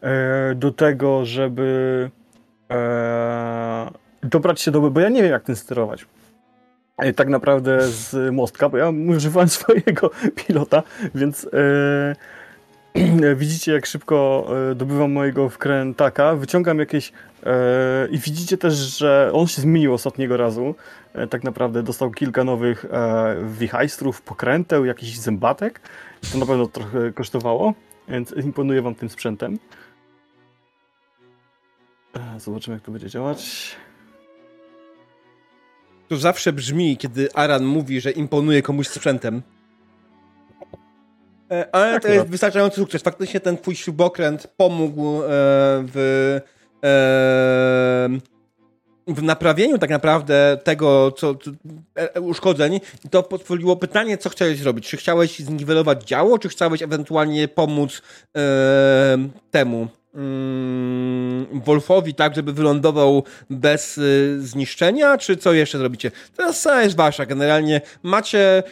e, 0.00 0.54
do 0.54 0.72
tego, 0.72 1.24
żeby 1.24 2.10
dobrać 4.22 4.60
się 4.60 4.70
do... 4.70 4.90
Bo 4.90 5.00
ja 5.00 5.08
nie 5.08 5.22
wiem, 5.22 5.30
jak 5.30 5.42
ten 5.42 5.56
sterować. 5.56 6.06
Tak 7.16 7.28
naprawdę 7.28 7.82
z 7.82 8.34
mostka, 8.34 8.68
bo 8.68 8.76
ja 8.76 8.88
używałem 9.08 9.48
swojego 9.58 10.10
pilota, 10.34 10.82
więc 11.14 11.48
widzicie 13.36 13.72
jak 13.72 13.86
szybko 13.86 14.46
e, 14.70 14.74
dobywam 14.74 15.12
mojego 15.12 15.48
wkrętaka, 15.48 16.36
wyciągam 16.36 16.78
jakieś 16.78 17.12
e, 17.42 18.08
i 18.10 18.18
widzicie 18.18 18.58
też, 18.58 18.74
że 18.74 19.30
on 19.32 19.46
się 19.46 19.62
zmienił 19.62 19.94
ostatniego 19.94 20.36
razu. 20.36 20.74
E, 21.14 21.26
tak 21.26 21.44
naprawdę 21.44 21.82
dostał 21.82 22.10
kilka 22.10 22.44
nowych 22.44 22.86
wichajstrów, 23.58 24.22
pokręteł, 24.22 24.84
jakiś 24.84 25.18
zębatek. 25.18 25.80
To 26.32 26.38
na 26.38 26.46
pewno 26.46 26.66
trochę 26.66 27.12
kosztowało, 27.12 27.74
więc 28.08 28.32
imponuję 28.32 28.82
wam 28.82 28.94
tym 28.94 29.08
sprzętem. 29.08 29.58
Zobaczymy 32.38 32.76
jak 32.76 32.84
to 32.84 32.92
będzie 32.92 33.10
działać 33.10 33.76
to 36.08 36.16
zawsze 36.16 36.52
brzmi, 36.52 36.96
kiedy 36.96 37.32
Aran 37.34 37.64
mówi, 37.64 38.00
że 38.00 38.10
imponuje 38.10 38.62
komuś 38.62 38.88
sprzętem. 38.88 39.42
E, 41.60 41.74
ale 41.74 41.92
tak 41.92 42.02
to 42.02 42.08
jest 42.08 42.26
wystarczający 42.26 42.76
sukces. 42.76 43.02
Faktycznie 43.02 43.40
ten 43.40 43.56
twój 43.56 43.76
śrubokręt 43.76 44.46
pomógł 44.56 45.22
e, 45.22 45.26
w, 45.92 46.40
e, 46.84 48.08
w 49.14 49.22
naprawieniu 49.22 49.78
tak 49.78 49.90
naprawdę 49.90 50.58
tego, 50.64 51.12
co 51.12 51.34
uszkodzeń. 52.20 52.80
I 53.04 53.08
to 53.08 53.22
pozwoliło 53.22 53.76
pytanie, 53.76 54.18
co 54.18 54.30
chciałeś 54.30 54.58
zrobić. 54.58 54.88
Czy 54.88 54.96
chciałeś 54.96 55.38
zniwelować 55.38 56.04
działo, 56.04 56.38
czy 56.38 56.48
chciałeś 56.48 56.82
ewentualnie 56.82 57.48
pomóc 57.48 58.02
temu 59.50 59.88
Mm, 60.14 61.46
Wolfowi 61.64 62.14
tak, 62.14 62.34
żeby 62.34 62.52
wylądował 62.52 63.22
bez 63.50 63.98
y, 63.98 64.36
zniszczenia, 64.40 65.18
czy 65.18 65.36
co 65.36 65.52
jeszcze 65.52 65.78
zrobicie? 65.78 66.10
Teraz 66.36 66.60
cała 66.60 66.82
jest 66.82 66.96
wasza. 66.96 67.26
Generalnie 67.26 67.80
macie 68.02 68.62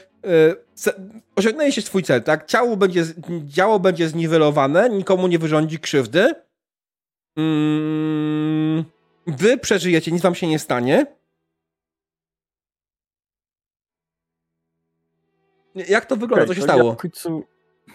osiągnęliście 1.37 1.83
swój 1.83 2.03
cel, 2.03 2.23
tak? 2.23 2.47
Ciało 2.47 2.77
będzie, 2.77 3.05
działo 3.45 3.81
będzie 3.81 4.09
zniwelowane, 4.09 4.91
nikomu 4.91 5.29
nie 5.29 5.39
wyrządzi 5.39 5.79
krzywdy. 5.79 6.35
Mm, 7.37 8.85
wy 9.27 9.59
przeżyjecie, 9.59 10.13
nic 10.13 10.23
wam 10.23 10.35
się 10.35 10.47
nie 10.47 10.59
stanie. 10.59 11.07
Jak 15.75 16.07
to 16.07 16.17
wygląda? 16.17 16.45
Okay, 16.45 16.47
co 16.47 16.55
się 16.55 16.63
stało? 16.63 16.97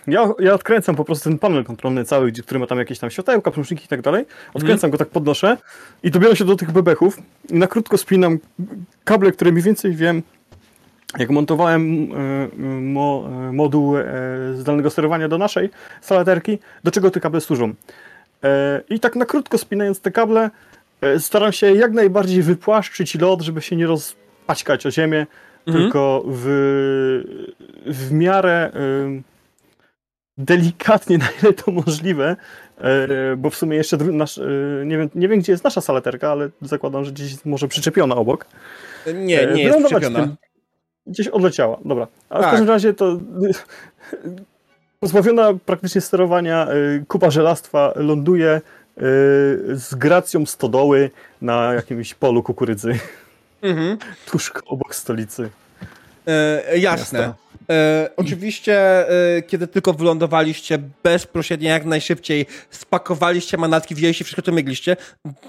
Ja 0.07 0.33
ja, 0.39 0.53
odkręcam 0.53 0.95
po 0.95 1.05
prostu 1.05 1.29
ten 1.29 1.39
panel 1.39 1.63
kontrolny 1.63 2.05
cały, 2.05 2.31
który 2.31 2.59
ma 2.59 2.67
tam 2.67 2.77
jakieś 2.79 2.99
tam 2.99 3.09
światełka, 3.09 3.51
prążniki 3.51 3.85
i 3.85 3.87
tak 3.87 4.01
dalej. 4.01 4.25
Odkręcam 4.53 4.87
mm. 4.87 4.91
go 4.91 4.97
tak 4.97 5.09
podnoszę 5.09 5.57
i 6.03 6.11
dobiorę 6.11 6.35
się 6.35 6.45
do 6.45 6.55
tych 6.55 6.71
bebechów 6.71 7.17
i 7.49 7.53
na 7.53 7.67
krótko 7.67 7.97
spinam 7.97 8.39
kable, 9.03 9.31
które 9.31 9.51
mniej 9.51 9.63
więcej 9.63 9.95
wiem, 9.95 10.23
jak 11.19 11.29
montowałem 11.29 12.09
mo, 12.81 13.29
moduł 13.51 13.95
zdalnego 14.55 14.89
sterowania 14.89 15.27
do 15.27 15.37
naszej 15.37 15.69
salaterki, 16.01 16.59
do 16.83 16.91
czego 16.91 17.11
te 17.11 17.19
kable 17.19 17.41
służą. 17.41 17.73
I 18.89 18.99
tak 18.99 19.15
na 19.15 19.25
krótko 19.25 19.57
spinając 19.57 20.01
te 20.01 20.11
kable, 20.11 20.49
staram 21.19 21.51
się 21.51 21.73
jak 21.75 21.91
najbardziej 21.91 22.43
wypłaszczyć 22.43 23.15
lot, 23.15 23.41
żeby 23.41 23.61
się 23.61 23.75
nie 23.75 23.87
rozpaćkać 23.87 24.85
o 24.85 24.91
ziemię, 24.91 25.27
mhm. 25.67 25.83
tylko 25.83 26.23
w, 26.27 26.43
w 27.85 28.11
miarę 28.11 28.71
delikatnie, 30.37 31.17
na 31.17 31.27
ile 31.43 31.53
to 31.53 31.71
możliwe, 31.71 32.35
e, 32.77 33.07
bo 33.37 33.49
w 33.49 33.55
sumie 33.55 33.77
jeszcze 33.77 33.97
nasz, 33.97 34.37
e, 34.37 34.41
nie, 34.85 34.97
wiem, 34.97 35.09
nie 35.15 35.27
wiem, 35.27 35.39
gdzie 35.39 35.51
jest 35.51 35.63
nasza 35.63 35.81
salaterka, 35.81 36.31
ale 36.31 36.49
zakładam, 36.61 37.05
że 37.05 37.11
gdzieś 37.11 37.45
może 37.45 37.67
przyczepiona 37.67 38.15
obok. 38.15 38.45
Nie, 39.13 39.47
nie 39.47 39.63
jest 39.63 39.79
przyczepiona. 39.79 40.19
Tym, 40.19 40.35
gdzieś 41.07 41.27
odleciała, 41.27 41.77
dobra. 41.85 42.07
A 42.29 42.39
tak. 42.39 42.47
w 42.47 42.51
każdym 42.51 42.69
razie 42.69 42.93
to 42.93 43.17
pozbawiona 44.99 45.53
praktycznie 45.65 46.01
sterowania 46.01 46.67
e, 46.67 46.75
kupa 47.07 47.31
żelastwa 47.31 47.93
ląduje 47.95 48.61
z 49.73 49.95
gracją 49.95 50.45
stodoły 50.45 51.11
na 51.41 51.73
jakimś 51.73 52.13
polu 52.13 52.43
kukurydzy. 52.43 52.99
Mhm. 53.61 53.97
Tuż 54.31 54.51
obok 54.65 54.95
stolicy. 54.95 55.49
E, 56.27 56.77
jasne. 56.77 57.33
E, 57.69 58.09
oczywiście, 58.17 58.75
e, 59.37 59.41
kiedy 59.41 59.67
tylko 59.67 59.93
wylądowaliście, 59.93 60.79
bezprośrednie, 61.03 61.69
jak 61.69 61.85
najszybciej 61.85 62.45
spakowaliście 62.69 63.57
manatki, 63.57 63.95
wzięliście 63.95 64.25
wszystko, 64.25 64.41
co 64.41 64.51
mogliście. 64.51 64.97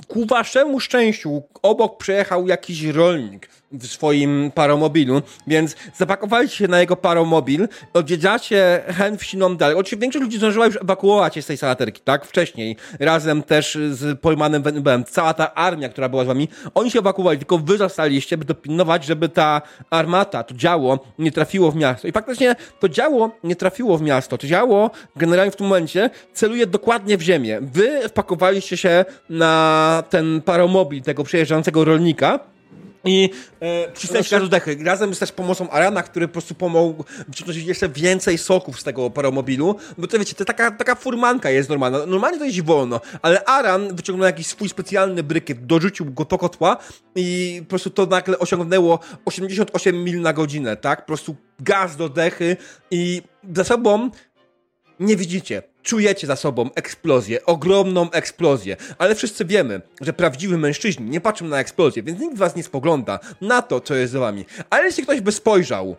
Ku 0.08 0.26
waszemu 0.26 0.80
szczęściu 0.80 1.42
obok 1.62 1.98
przejechał 1.98 2.48
jakiś 2.48 2.84
rolnik 2.84 3.48
w 3.72 3.86
swoim 3.86 4.50
paromobilu, 4.54 5.22
więc 5.46 5.76
zapakowaliście 5.96 6.56
się 6.56 6.68
na 6.68 6.80
jego 6.80 6.96
paromobil, 6.96 7.68
odwiedzacie 7.94 8.82
hen 8.86 9.18
wsiną 9.18 9.56
dalej. 9.56 9.76
Oczywiście 9.76 9.96
większość 9.96 10.22
ludzi 10.22 10.38
zdążyła 10.38 10.66
już 10.66 10.76
ewakuować 10.76 11.34
się 11.34 11.42
z 11.42 11.46
tej 11.46 11.56
salaterki, 11.56 12.00
tak? 12.04 12.24
Wcześniej, 12.24 12.76
razem 13.00 13.42
też 13.42 13.78
z 13.90 14.20
pojmanym 14.20 14.62
Venubem. 14.62 15.04
Cała 15.04 15.34
ta 15.34 15.54
armia, 15.54 15.88
która 15.88 16.08
była 16.08 16.24
z 16.24 16.26
wami, 16.26 16.48
oni 16.74 16.90
się 16.90 16.98
ewakuowali, 16.98 17.38
tylko 17.38 17.58
wy 17.58 17.78
zostaliście, 17.78 18.38
by 18.38 18.44
dopilnować, 18.44 19.04
żeby 19.04 19.28
ta 19.28 19.62
armata, 19.90 20.42
to 20.42 20.54
działo 20.54 20.98
nie 21.18 21.32
trafiło 21.32 21.70
w 21.70 21.76
miasto. 21.76 22.08
I 22.08 22.12
faktycznie 22.12 22.56
to 22.80 22.88
działo 22.88 23.30
nie 23.44 23.56
trafiło 23.56 23.98
w 23.98 24.02
miasto. 24.02 24.38
To 24.38 24.46
działo 24.46 24.90
generalnie 25.16 25.50
w 25.50 25.56
tym 25.56 25.66
momencie 25.66 26.10
celuje 26.32 26.66
dokładnie 26.66 27.18
w 27.18 27.22
ziemię. 27.22 27.58
Wy 27.62 28.08
wpakowaliście 28.08 28.76
się 28.76 29.04
na 29.30 30.02
ten 30.10 30.42
paromobil 30.42 31.02
tego 31.02 31.24
przejeżdżającego 31.24 31.84
rolnika, 31.84 32.40
i 33.08 33.30
e, 33.60 33.92
przycisnąć 33.92 34.28
każdą 34.28 34.48
dechy. 34.48 34.78
Razem 34.84 35.14
z 35.14 35.18
też 35.18 35.32
pomocą 35.32 35.70
Arana, 35.70 36.02
który 36.02 36.28
po 36.28 36.32
prostu 36.32 36.54
pomógł 36.54 37.04
wyciągnąć 37.28 37.58
jeszcze 37.58 37.88
więcej 37.88 38.38
soków 38.38 38.80
z 38.80 38.84
tego 38.84 39.10
paromobilu. 39.10 39.76
Bo 39.98 40.06
to 40.06 40.18
wiecie, 40.18 40.34
to 40.34 40.44
taka, 40.44 40.70
taka 40.70 40.94
furmanka 40.94 41.50
jest 41.50 41.68
normalna. 41.68 42.06
Normalnie 42.06 42.38
to 42.38 42.44
jeździ 42.44 42.62
wolno, 42.62 43.00
ale 43.22 43.44
Aran 43.44 43.96
wyciągnął 43.96 44.26
jakiś 44.26 44.46
swój 44.46 44.68
specjalny 44.68 45.22
brykiet, 45.22 45.66
dorzucił 45.66 46.06
go 46.12 46.24
do 46.24 46.38
kotła 46.38 46.76
i 47.14 47.60
po 47.64 47.68
prostu 47.68 47.90
to 47.90 48.06
nagle 48.06 48.38
osiągnęło 48.38 48.98
88 49.24 50.04
mil 50.04 50.20
na 50.20 50.32
godzinę, 50.32 50.76
tak? 50.76 51.00
Po 51.00 51.06
prostu 51.06 51.36
gaz 51.60 51.96
do 51.96 52.08
dechy 52.08 52.56
i 52.90 53.22
za 53.54 53.64
sobą 53.64 54.10
nie 55.00 55.16
widzicie 55.16 55.62
czujecie 55.82 56.26
za 56.26 56.36
sobą 56.36 56.70
eksplozję, 56.74 57.46
ogromną 57.46 58.10
eksplozję, 58.10 58.76
ale 58.98 59.14
wszyscy 59.14 59.44
wiemy, 59.44 59.80
że 60.00 60.12
prawdziwi 60.12 60.56
mężczyźni 60.56 61.10
nie 61.10 61.20
patrzą 61.20 61.44
na 61.44 61.60
eksplozję, 61.60 62.02
więc 62.02 62.20
nikt 62.20 62.36
was 62.36 62.56
nie 62.56 62.62
spogląda 62.62 63.18
na 63.40 63.62
to, 63.62 63.80
co 63.80 63.94
jest 63.94 64.12
za 64.12 64.20
wami. 64.20 64.44
Ale 64.70 64.86
jeśli 64.86 65.02
ktoś 65.02 65.20
by 65.20 65.32
spojrzał, 65.32 65.96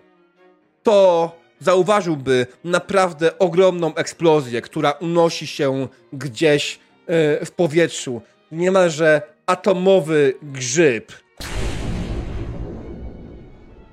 to 0.84 1.32
zauważyłby 1.60 2.48
naprawdę 2.64 3.40
ogromną 3.40 3.96
eksplozję, 3.96 4.62
która 4.62 4.92
unosi 4.92 5.48
się 5.48 5.88
gdzieś 6.14 6.80
yy, 7.08 7.46
w 7.46 7.52
powietrzu. 7.52 8.22
Niemalże 8.52 9.22
atomowy 9.46 10.34
grzyb. 10.44 11.12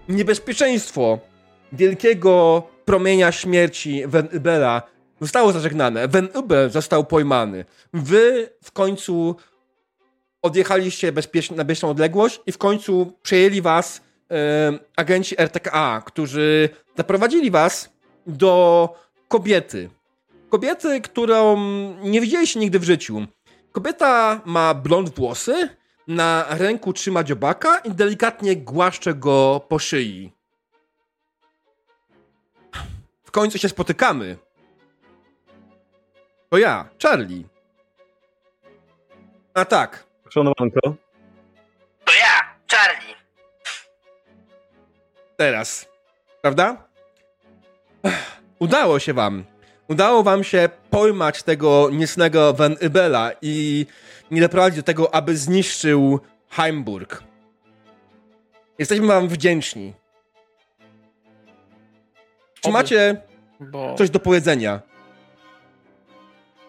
Niebezpieczeństwo 0.09 1.19
wielkiego 1.73 2.63
promienia 2.85 3.33
śmierci 3.33 4.07
Venibela 4.07 4.96
zostało 5.21 5.53
zażegnane. 5.53 6.09
Van 6.09 6.29
Ube 6.35 6.71
został 6.71 7.05
pojmany. 7.05 7.65
Wy 7.93 8.51
w 8.63 8.73
końcu 8.73 9.37
odjechaliście 10.43 11.13
bezpiecznie, 11.13 11.57
na 11.57 11.65
bezpieczną 11.65 11.91
odległość 11.91 12.41
i 12.47 12.53
w 12.53 12.59
końcu 12.59 13.13
przejęli 13.23 13.63
was 13.63 14.01
agenci 14.97 15.41
RTKA, 15.41 16.03
którzy 16.07 16.69
zaprowadzili 16.97 17.51
was 17.51 17.91
do 18.27 18.89
kobiety. 19.29 19.91
Kobiety, 20.49 21.01
którą 21.01 21.57
nie 22.03 22.21
widzieliście 22.21 22.61
nigdy 22.61 22.79
w 22.79 22.85
życiu. 22.85 23.27
Kobieta 23.73 24.41
ma 24.45 24.75
blond 24.75 25.15
włosy, 25.15 25.69
na 26.09 26.47
ręku 26.51 26.93
trzyma 26.93 27.25
dziobaka 27.25 27.79
i 27.79 27.91
delikatnie 27.91 28.57
głaszcze 28.57 29.15
go 29.15 29.67
po 29.69 29.79
szyi. 29.79 30.33
W 33.25 33.31
końcu 33.31 33.59
się 33.59 33.69
spotykamy. 33.69 34.37
To 36.57 36.61
ja, 36.61 36.89
Charlie. 37.03 37.45
A 39.55 39.65
tak. 39.65 40.05
Szanowanko. 40.31 40.81
To 42.05 42.13
ja, 42.13 42.57
Charlie. 42.71 43.15
Teraz. 45.37 45.87
Prawda? 46.43 46.77
Udało 48.59 48.99
się 48.99 49.15
wam. 49.15 49.45
Udało 49.89 50.23
wam 50.23 50.45
się 50.45 50.69
pojmać 50.91 51.43
tego 51.43 51.91
niecnego 51.93 52.53
Van 52.53 52.77
Ibela 52.81 53.31
i 53.43 53.87
nie 54.31 54.41
doprowadzić 54.41 54.77
do 54.77 54.83
tego, 54.83 55.15
aby 55.15 55.37
zniszczył 55.37 56.21
Heimburg. 56.51 57.23
Jesteśmy 58.79 59.07
wam 59.07 59.29
wdzięczni. 59.29 59.93
Czy 62.61 62.71
macie 62.71 63.23
Bo... 63.61 63.95
coś 63.95 64.11
do 64.11 64.21
powiedzenia? 64.21 64.96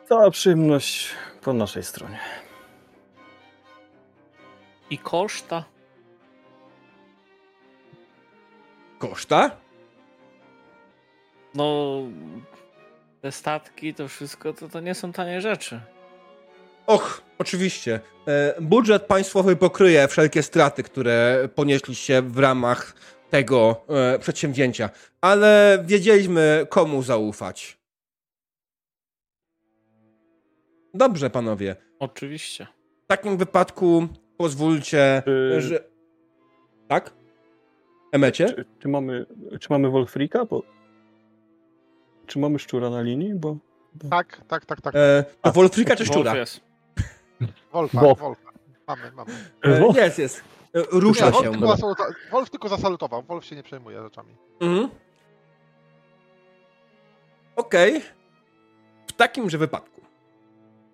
Cała 0.09 0.31
przyjemność 0.31 1.09
po 1.41 1.53
naszej 1.53 1.83
stronie. 1.83 2.19
I 4.89 4.97
koszta? 4.97 5.63
Koszta? 8.99 9.51
No, 11.53 12.01
te 13.21 13.31
statki, 13.31 13.93
to 13.93 14.07
wszystko, 14.07 14.53
to, 14.53 14.69
to 14.69 14.79
nie 14.79 14.95
są 14.95 15.13
tanie 15.13 15.41
rzeczy. 15.41 15.79
Och, 16.85 17.21
oczywiście. 17.37 17.99
E, 18.27 18.61
budżet 18.61 19.03
państwowy 19.05 19.55
pokryje 19.55 20.07
wszelkie 20.07 20.43
straty, 20.43 20.83
które 20.83 21.49
ponieśliście 21.55 22.21
w 22.21 22.37
ramach 22.37 22.93
tego 23.29 23.81
e, 23.89 24.19
przedsięwzięcia, 24.19 24.89
ale 25.21 25.83
wiedzieliśmy, 25.85 26.65
komu 26.69 27.03
zaufać. 27.03 27.76
Dobrze, 30.93 31.29
panowie. 31.29 31.75
Oczywiście. 31.99 32.67
W 33.03 33.07
takim 33.07 33.37
wypadku 33.37 34.07
pozwólcie, 34.37 35.23
yy... 35.25 35.61
że... 35.61 35.83
Tak? 36.87 37.13
Emecie? 38.11 38.45
Czy, 38.45 38.65
czy, 38.79 38.87
mamy, 38.87 39.25
czy 39.59 39.67
mamy 39.69 39.89
Wolfrika? 39.89 40.45
Bo... 40.45 40.63
Czy 42.25 42.39
mamy 42.39 42.59
szczura 42.59 42.89
na 42.89 43.01
linii? 43.01 43.33
Bo... 43.35 43.57
Tak, 44.09 44.41
tak, 44.47 44.65
tak, 44.65 44.81
tak. 44.81 44.95
E, 44.95 45.25
to 45.41 45.51
Wolfrika 45.51 45.95
czy 45.95 46.05
szczura? 46.05 46.31
Wolf 46.31 46.37
jest. 46.37 46.61
Wolfa, 47.73 48.01
Wolf. 48.01 48.19
Wolfa. 48.19 48.51
Mamy, 48.87 49.11
mamy. 49.11 49.31
E, 49.63 50.01
jest, 50.01 50.19
jest. 50.19 50.43
E, 50.75 50.81
rusza 50.91 51.29
nie, 51.29 51.39
się. 51.39 51.51
Wolf 51.51 51.81
tylko, 51.81 52.05
Wolf 52.31 52.49
tylko 52.49 52.69
zasalutował. 52.69 53.23
Wolf 53.23 53.45
się 53.45 53.55
nie 53.55 53.63
przejmuje 53.63 54.01
rzeczami. 54.01 54.35
Mhm. 54.59 54.89
Okej. 57.55 57.97
Okay. 57.97 58.09
W 59.07 59.13
takimże 59.13 59.57
wypadku 59.57 59.96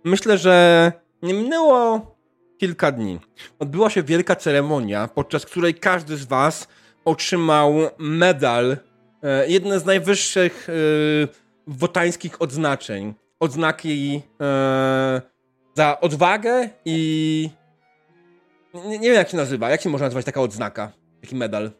Myślę, 0.03 0.37
że 0.37 0.91
nie 1.21 1.33
minęło 1.33 2.15
kilka 2.57 2.91
dni. 2.91 3.19
Odbyła 3.59 3.89
się 3.89 4.03
wielka 4.03 4.35
ceremonia, 4.35 5.07
podczas 5.07 5.45
której 5.45 5.73
każdy 5.73 6.17
z 6.17 6.25
Was 6.25 6.67
otrzymał 7.05 7.73
medal, 7.97 8.77
e, 9.23 9.47
jedne 9.49 9.79
z 9.79 9.85
najwyższych 9.85 10.67
e, 10.69 10.73
wotańskich 11.67 12.41
odznaczeń. 12.41 13.13
Odznaki 13.39 14.21
e, 14.41 15.21
za 15.75 15.99
odwagę 15.99 16.69
i. 16.85 17.49
Nie, 18.73 18.99
nie, 18.99 19.09
wiem, 19.09 19.17
jak 19.17 19.29
się 19.29 19.37
nazywa. 19.37 19.69
Jak 19.69 19.81
się 19.81 19.89
można 19.89 20.07
nazywać 20.07 20.25
taka 20.25 20.41
odznaka? 20.41 20.91
Taki 21.21 21.35
medal? 21.35 21.71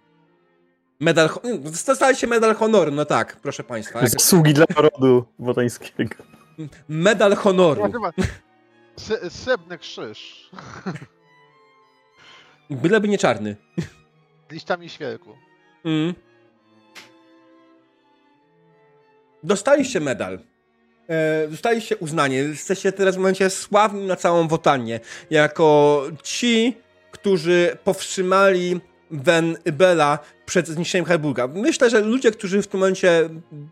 Medal. 1.00 1.30
Stali 1.74 2.16
się 2.16 2.28
medal 2.28 2.56
honoru, 2.56 2.92
no 2.92 3.06
tak, 3.06 3.38
proszę 3.42 3.64
Państwa. 3.64 4.08
Zasługi 4.08 4.54
dla 4.54 4.66
narodu 4.76 5.26
wotańskiego. 5.40 6.33
Medal 6.90 7.36
honoru. 7.36 7.92
Srebrny 9.30 9.78
krzyż. 9.78 10.50
Byleby 12.70 13.08
nie 13.08 13.18
czarny. 13.18 13.56
Liściami 14.52 14.90
świerku. 14.90 15.36
Mm. 15.86 16.14
Dostaliście 19.44 20.00
medal. 20.00 20.40
E, 21.10 21.48
dostaliście 21.48 21.98
uznanie. 21.98 22.38
Jesteście 22.38 22.92
teraz 22.92 23.16
w 23.16 23.18
momencie 23.18 23.50
sławni 23.50 24.06
na 24.06 24.16
całą 24.16 24.48
Wotanię. 24.48 25.00
Jako 25.30 26.04
ci, 26.24 26.78
którzy 27.12 27.78
powstrzymali 27.84 28.82
Wen 29.14 29.58
Bela 29.74 30.20
przed 30.46 30.68
zniszczeniem 30.68 31.06
Heimburga. 31.06 31.48
Myślę, 31.48 31.90
że 31.90 32.02
ludzie, 32.02 32.32
którzy 32.32 32.62
w 32.62 32.68
tym 32.68 32.80
momencie 32.80 33.30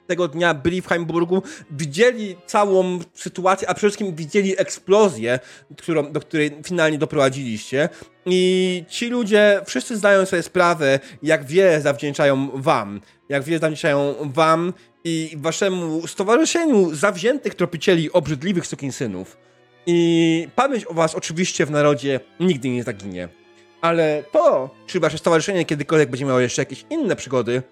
tego 0.07 0.27
dnia 0.27 0.53
byli 0.53 0.81
w 0.81 0.87
Heimburgu, 0.87 1.43
widzieli 1.71 2.35
całą 2.45 2.99
sytuację, 3.13 3.69
a 3.69 3.73
przede 3.73 3.89
wszystkim 3.89 4.15
widzieli 4.15 4.59
eksplozję, 4.59 5.39
którą, 5.77 6.11
do 6.11 6.19
której 6.19 6.51
finalnie 6.65 6.97
doprowadziliście. 6.97 7.89
I 8.25 8.83
ci 8.89 9.09
ludzie 9.09 9.61
wszyscy 9.65 9.97
zdają 9.97 10.25
sobie 10.25 10.43
sprawę, 10.43 10.99
jak 11.23 11.45
wiele 11.45 11.81
zawdzięczają 11.81 12.49
wam. 12.53 13.01
Jak 13.29 13.43
wiele 13.43 13.59
zawdzięczają 13.59 14.15
wam 14.19 14.73
i 15.03 15.37
waszemu 15.37 16.07
stowarzyszeniu 16.07 16.95
zawziętych 16.95 17.55
tropicieli 17.55 18.11
obrzydliwych 18.11 18.67
sukinsynów. 18.67 19.37
I 19.85 20.47
pamięć 20.55 20.85
o 20.85 20.93
was 20.93 21.15
oczywiście 21.15 21.65
w 21.65 21.71
narodzie 21.71 22.19
nigdy 22.39 22.69
nie 22.69 22.83
zaginie. 22.83 23.40
Ale 23.81 24.23
to, 24.31 24.69
czy 24.85 24.99
wasze 24.99 25.17
stowarzyszenie 25.17 25.65
kiedykolwiek 25.65 26.09
będzie 26.09 26.25
miało 26.25 26.39
jeszcze 26.39 26.61
jakieś 26.61 26.85
inne 26.89 27.15
przygody, 27.15 27.63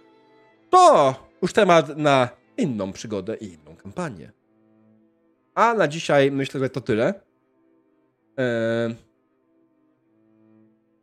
to 0.69 1.15
już 1.41 1.53
temat 1.53 1.97
na 1.97 2.29
inną 2.57 2.91
przygodę 2.91 3.35
i 3.35 3.45
inną 3.53 3.75
kampanię. 3.75 4.31
A 5.55 5.73
na 5.73 5.87
dzisiaj 5.87 6.31
myślę, 6.31 6.59
że 6.59 6.69
to 6.69 6.81
tyle. 6.81 7.13
Eee... 8.37 8.95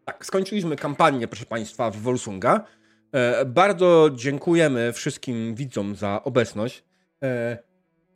Tak, 0.05 0.27
skończyliśmy 0.27 0.77
kampanię, 0.77 1.29
proszę 1.29 1.47
Państwa, 1.47 1.91
w 1.91 1.97
Volsunga. 1.97 2.65
Eee, 3.13 3.47
bardzo 3.47 4.11
dziękujemy 4.15 4.93
wszystkim 4.93 5.55
widzom 5.55 5.97
za 5.97 6.25
obecność. 6.25 6.85
Eee, 7.21 7.57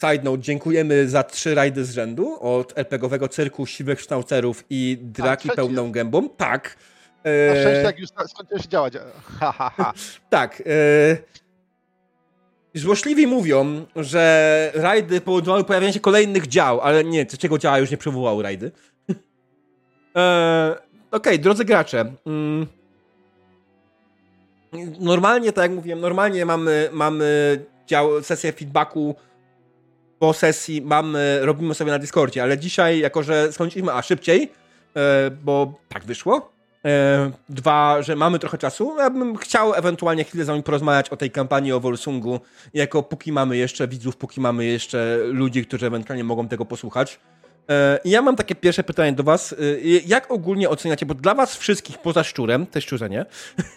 side 0.00 0.24
note, 0.24 0.42
dziękujemy 0.42 1.08
za 1.08 1.22
trzy 1.22 1.54
rajdy 1.54 1.84
z 1.84 1.90
rzędu 1.90 2.38
od 2.40 2.78
RPGowego 2.78 3.28
cyrku 3.28 3.66
siwych 3.66 4.00
sznaucerów 4.00 4.64
i 4.70 4.98
draki 5.00 5.48
tak, 5.48 5.56
pełną 5.56 5.92
gębą. 5.92 6.28
Tak. 6.28 6.76
Na 7.24 7.60
szczęście, 7.60 7.82
jak 7.82 7.98
już 7.98 8.08
skończyłeś 8.28 8.66
działać. 8.66 8.94
Ha, 9.40 9.52
ha, 9.52 9.70
ha. 9.76 9.92
tak. 10.30 10.62
E... 10.66 11.40
Złośliwi 12.74 13.26
mówią, 13.26 13.86
że 13.96 14.72
rajdy 14.74 15.20
powodowały 15.20 15.64
pojawienie 15.64 15.92
się 15.92 16.00
kolejnych 16.00 16.46
dział, 16.46 16.80
ale 16.80 17.04
nie, 17.04 17.26
trzeciego 17.26 17.58
działa 17.58 17.78
już 17.78 17.90
nie 17.90 17.96
przywołał 17.96 18.42
rajdy. 18.42 18.72
e... 20.16 20.76
Okej, 21.10 21.32
okay, 21.32 21.38
drodzy 21.38 21.64
gracze. 21.64 22.12
Mm. 22.26 22.66
Normalnie, 25.00 25.52
tak 25.52 25.62
jak 25.62 25.70
mówiłem, 25.70 26.00
normalnie 26.00 26.46
mamy, 26.46 26.88
mamy 26.92 27.58
dział, 27.86 28.22
sesję 28.22 28.52
feedbacku 28.52 29.14
po 30.20 30.32
sesji 30.32 30.82
mamy, 30.82 31.38
robimy 31.42 31.74
sobie 31.74 31.92
na 31.92 31.98
Discordzie, 31.98 32.42
ale 32.42 32.58
dzisiaj, 32.58 32.98
jako 32.98 33.22
że 33.22 33.52
skończyliśmy, 33.52 33.92
a 33.92 34.02
szybciej, 34.02 34.52
e, 34.96 35.30
bo 35.30 35.74
tak 35.88 36.04
wyszło. 36.04 36.52
E, 36.84 37.30
dwa, 37.48 38.02
że 38.02 38.16
mamy 38.16 38.38
trochę 38.38 38.58
czasu. 38.58 38.96
Ja 38.98 39.10
bym 39.10 39.36
chciał 39.36 39.74
ewentualnie 39.74 40.24
chwilę 40.24 40.44
z 40.44 40.46
wami 40.46 40.62
porozmawiać 40.62 41.08
o 41.08 41.16
tej 41.16 41.30
kampanii 41.30 41.72
o 41.72 41.80
Volsungu, 41.80 42.40
jako 42.74 43.02
póki 43.02 43.32
mamy 43.32 43.56
jeszcze 43.56 43.88
widzów, 43.88 44.16
póki 44.16 44.40
mamy 44.40 44.64
jeszcze 44.64 45.18
ludzi, 45.24 45.66
którzy 45.66 45.86
ewentualnie 45.86 46.24
mogą 46.24 46.48
tego 46.48 46.64
posłuchać. 46.64 47.20
E, 47.70 47.98
ja 48.04 48.22
mam 48.22 48.36
takie 48.36 48.54
pierwsze 48.54 48.84
pytanie 48.84 49.12
do 49.12 49.22
was. 49.22 49.54
Jak 50.06 50.30
ogólnie 50.30 50.68
oceniacie, 50.68 51.06
bo 51.06 51.14
dla 51.14 51.34
was 51.34 51.56
wszystkich, 51.56 51.98
poza 51.98 52.24
szczurem, 52.24 52.66
te 52.66 52.80
szczurzenie, 52.80 53.26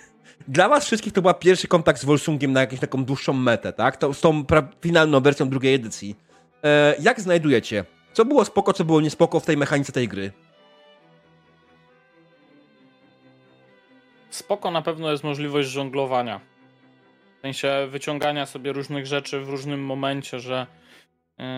dla 0.47 0.69
was 0.69 0.85
wszystkich 0.85 1.13
to 1.13 1.21
był 1.21 1.33
pierwszy 1.33 1.67
kontakt 1.67 2.01
z 2.01 2.05
Volsungiem 2.05 2.53
na 2.53 2.61
jakąś 2.61 2.79
taką 2.79 3.05
dłuższą 3.05 3.33
metę, 3.33 3.73
tak? 3.73 3.97
To, 3.97 4.13
z 4.13 4.21
tą 4.21 4.43
finalną 4.81 5.19
wersją 5.19 5.49
drugiej 5.49 5.73
edycji. 5.73 6.32
E, 6.63 6.95
jak 6.99 7.21
znajdujecie? 7.21 7.85
Co 8.13 8.25
było 8.25 8.45
spoko, 8.45 8.73
co 8.73 8.85
było 8.85 9.01
niespoko 9.01 9.39
w 9.39 9.45
tej 9.45 9.57
mechanice 9.57 9.91
tej 9.91 10.07
gry? 10.07 10.31
Spoko 14.29 14.71
na 14.71 14.81
pewno 14.81 15.11
jest 15.11 15.23
możliwość 15.23 15.69
żonglowania. 15.69 16.39
W 17.37 17.41
sensie 17.41 17.87
wyciągania 17.89 18.45
sobie 18.45 18.73
różnych 18.73 19.05
rzeczy 19.05 19.39
w 19.39 19.49
różnym 19.49 19.85
momencie, 19.85 20.39
że 20.39 20.67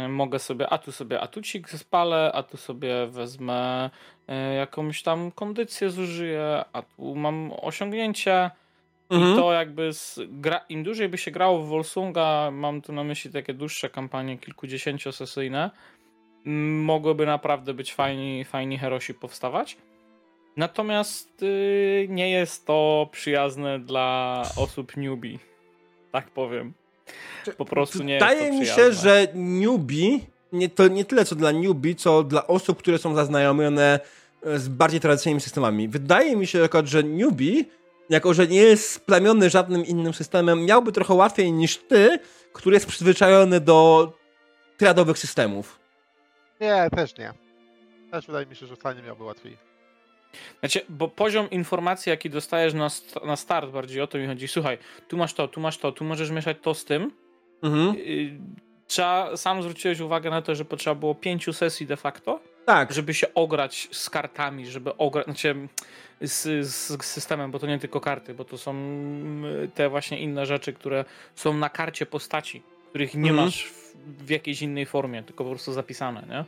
y, 0.05 0.07
mogę 0.07 0.39
sobie, 0.39 0.69
a 0.69 0.77
tu 0.77 0.91
sobie 0.91 1.21
atucik 1.21 1.69
spalę, 1.69 2.31
a 2.33 2.43
tu 2.43 2.57
sobie 2.57 3.07
wezmę 3.07 3.89
y, 4.29 4.55
jakąś 4.55 5.03
tam 5.03 5.31
kondycję 5.31 5.89
zużyję, 5.89 6.65
a 6.73 6.81
tu 6.81 7.15
mam 7.15 7.51
osiągnięcie. 7.61 8.51
Mhm. 9.09 9.33
I 9.33 9.35
to 9.35 9.53
jakby 9.53 9.93
z 9.93 10.19
gra, 10.27 10.65
im 10.69 10.83
dłużej 10.83 11.09
by 11.09 11.17
się 11.17 11.31
grało 11.31 11.61
w 11.61 11.67
Volsunga, 11.67 12.51
mam 12.51 12.81
tu 12.81 12.93
na 12.93 13.03
myśli 13.03 13.31
takie 13.31 13.53
dłuższe 13.53 13.89
kampanie, 13.89 14.37
kilkudziesięciosesyjne, 14.37 15.71
mogłyby 16.83 17.25
naprawdę 17.25 17.73
być 17.73 17.93
fajni, 17.93 18.45
fajni 18.45 18.77
herosi 18.77 19.13
powstawać. 19.13 19.77
Natomiast 20.57 21.41
yy, 21.41 22.07
nie 22.09 22.29
jest 22.29 22.65
to 22.65 23.09
przyjazne 23.11 23.79
dla 23.79 24.41
osób 24.57 24.97
newbie, 24.97 25.39
tak 26.11 26.29
powiem. 26.29 26.73
Po 27.57 27.65
prostu 27.65 28.03
nie 28.03 28.13
Wydaje 28.13 28.41
jest 28.41 28.51
to 28.51 28.59
mi 28.59 28.65
się, 28.65 28.93
że 28.93 29.27
newbie, 29.35 30.19
nie, 30.51 30.69
to 30.69 30.87
nie 30.87 31.05
tyle 31.05 31.25
co 31.25 31.35
dla 31.35 31.51
newbie, 31.51 31.95
co 31.95 32.23
dla 32.23 32.47
osób, 32.47 32.79
które 32.79 32.97
są 32.97 33.15
zaznajomione 33.15 33.99
z 34.55 34.67
bardziej 34.67 34.99
tradycyjnymi 34.99 35.41
systemami. 35.41 35.87
Wydaje 35.87 36.35
mi 36.35 36.47
się, 36.47 36.67
że 36.83 37.03
newbie 37.03 37.63
jako 38.09 38.33
że 38.33 38.47
nie 38.47 38.61
jest 38.61 38.91
splamiony 38.91 39.49
żadnym 39.49 39.85
innym 39.85 40.13
systemem, 40.13 40.65
miałby 40.65 40.91
trochę 40.91 41.13
łatwiej 41.13 41.51
niż 41.51 41.77
ty, 41.77 42.19
który 42.53 42.75
jest 42.75 42.87
przyzwyczajony 42.87 43.59
do 43.59 44.11
triadowych 44.77 45.17
systemów. 45.17 45.79
Nie, 46.61 46.89
też 46.95 47.17
nie. 47.17 47.33
Też 48.11 48.27
wydaje 48.27 48.45
mi 48.45 48.55
się, 48.55 48.65
że 48.65 48.75
wcale 48.75 48.95
nie 48.95 49.01
miałby 49.01 49.23
łatwiej. 49.23 49.57
Znaczy, 50.59 50.81
bo 50.89 51.07
poziom 51.07 51.49
informacji, 51.49 52.09
jaki 52.09 52.29
dostajesz 52.29 52.73
na, 52.73 52.89
st 52.89 53.15
na 53.25 53.35
start, 53.35 53.71
bardziej 53.71 54.01
o 54.01 54.07
to 54.07 54.17
mi 54.17 54.27
chodzi. 54.27 54.47
Słuchaj, 54.47 54.77
tu 55.07 55.17
masz 55.17 55.33
to, 55.33 55.47
tu 55.47 55.59
masz 55.59 55.77
to, 55.77 55.91
tu 55.91 56.03
możesz 56.03 56.31
mieszać 56.31 56.57
to 56.61 56.73
z 56.73 56.85
tym. 56.85 57.11
Mhm. 57.63 57.95
Y, 57.95 58.39
trzeba, 58.87 59.37
sam 59.37 59.61
zwróciłeś 59.61 59.99
uwagę 59.99 60.29
na 60.29 60.41
to, 60.41 60.55
że 60.55 60.65
potrzeba 60.65 60.95
było 60.95 61.15
pięciu 61.15 61.53
sesji 61.53 61.87
de 61.87 61.97
facto, 61.97 62.39
tak. 62.65 62.93
żeby 62.93 63.13
się 63.13 63.33
ograć 63.33 63.87
z 63.91 64.09
kartami, 64.09 64.67
żeby 64.67 64.97
ograć, 64.97 65.25
znaczy 65.25 65.67
z, 66.21 66.67
z, 66.67 67.05
systemem, 67.05 67.51
bo 67.51 67.59
to 67.59 67.67
nie 67.67 67.79
tylko 67.79 68.01
karty, 68.01 68.33
bo 68.33 68.45
to 68.45 68.57
są 68.57 68.71
mm, 68.71 69.71
te 69.71 69.89
właśnie 69.89 70.19
inne 70.19 70.45
rzeczy, 70.45 70.73
które 70.73 71.05
są 71.35 71.53
na 71.53 71.69
karcie 71.69 72.05
postaci, 72.05 72.63
których 72.89 73.13
nie 73.13 73.29
mhm. 73.29 73.45
masz 73.45 73.65
w, 73.65 73.95
w, 74.25 74.29
jakiejś 74.29 74.61
innej 74.61 74.85
formie, 74.85 75.23
tylko 75.23 75.43
po 75.43 75.49
prostu 75.49 75.73
zapisane, 75.73 76.23
nie? 76.29 76.45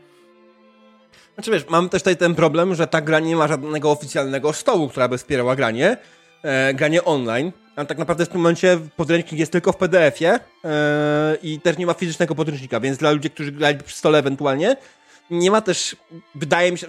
Znaczy 1.34 1.52
wiesz, 1.52 1.70
mam 1.70 1.90
też 1.90 2.02
tutaj 2.02 2.18
ten 2.18 2.36
problem, 2.36 2.76
że 2.76 2.88
ta 2.88 3.02
gra 3.02 3.20
nie 3.20 3.36
ma 3.36 3.48
żadnego 3.48 3.92
oficjalnego 3.92 4.54
stołu, 4.54 4.90
która 4.90 5.08
by 5.08 5.18
wspierała 5.18 5.56
granie, 5.56 5.98
e, 6.44 6.74
granie 6.74 7.04
online, 7.04 7.52
a 7.76 7.86
tak 7.86 7.98
naprawdę 7.98 8.26
w 8.26 8.30
tym 8.30 8.38
momencie 8.42 8.80
podręcznik 8.96 9.40
jest 9.40 9.52
tylko 9.52 9.74
w 9.74 9.78
PDF-ie 9.78 10.40
e, 10.66 11.38
i 11.44 11.60
też 11.60 11.78
nie 11.78 11.86
ma 11.86 11.94
fizycznego 11.94 12.36
podręcznika, 12.36 12.80
więc 12.80 12.98
dla 12.98 13.12
ludzi, 13.12 13.30
którzy 13.30 13.52
grali 13.52 13.78
przy 13.78 13.98
stole 13.98 14.20
ewentualnie, 14.20 14.78
nie 15.30 15.52
ma 15.52 15.62
też, 15.62 15.96
wydaje 16.36 16.72
mi 16.72 16.78
się, 16.78 16.88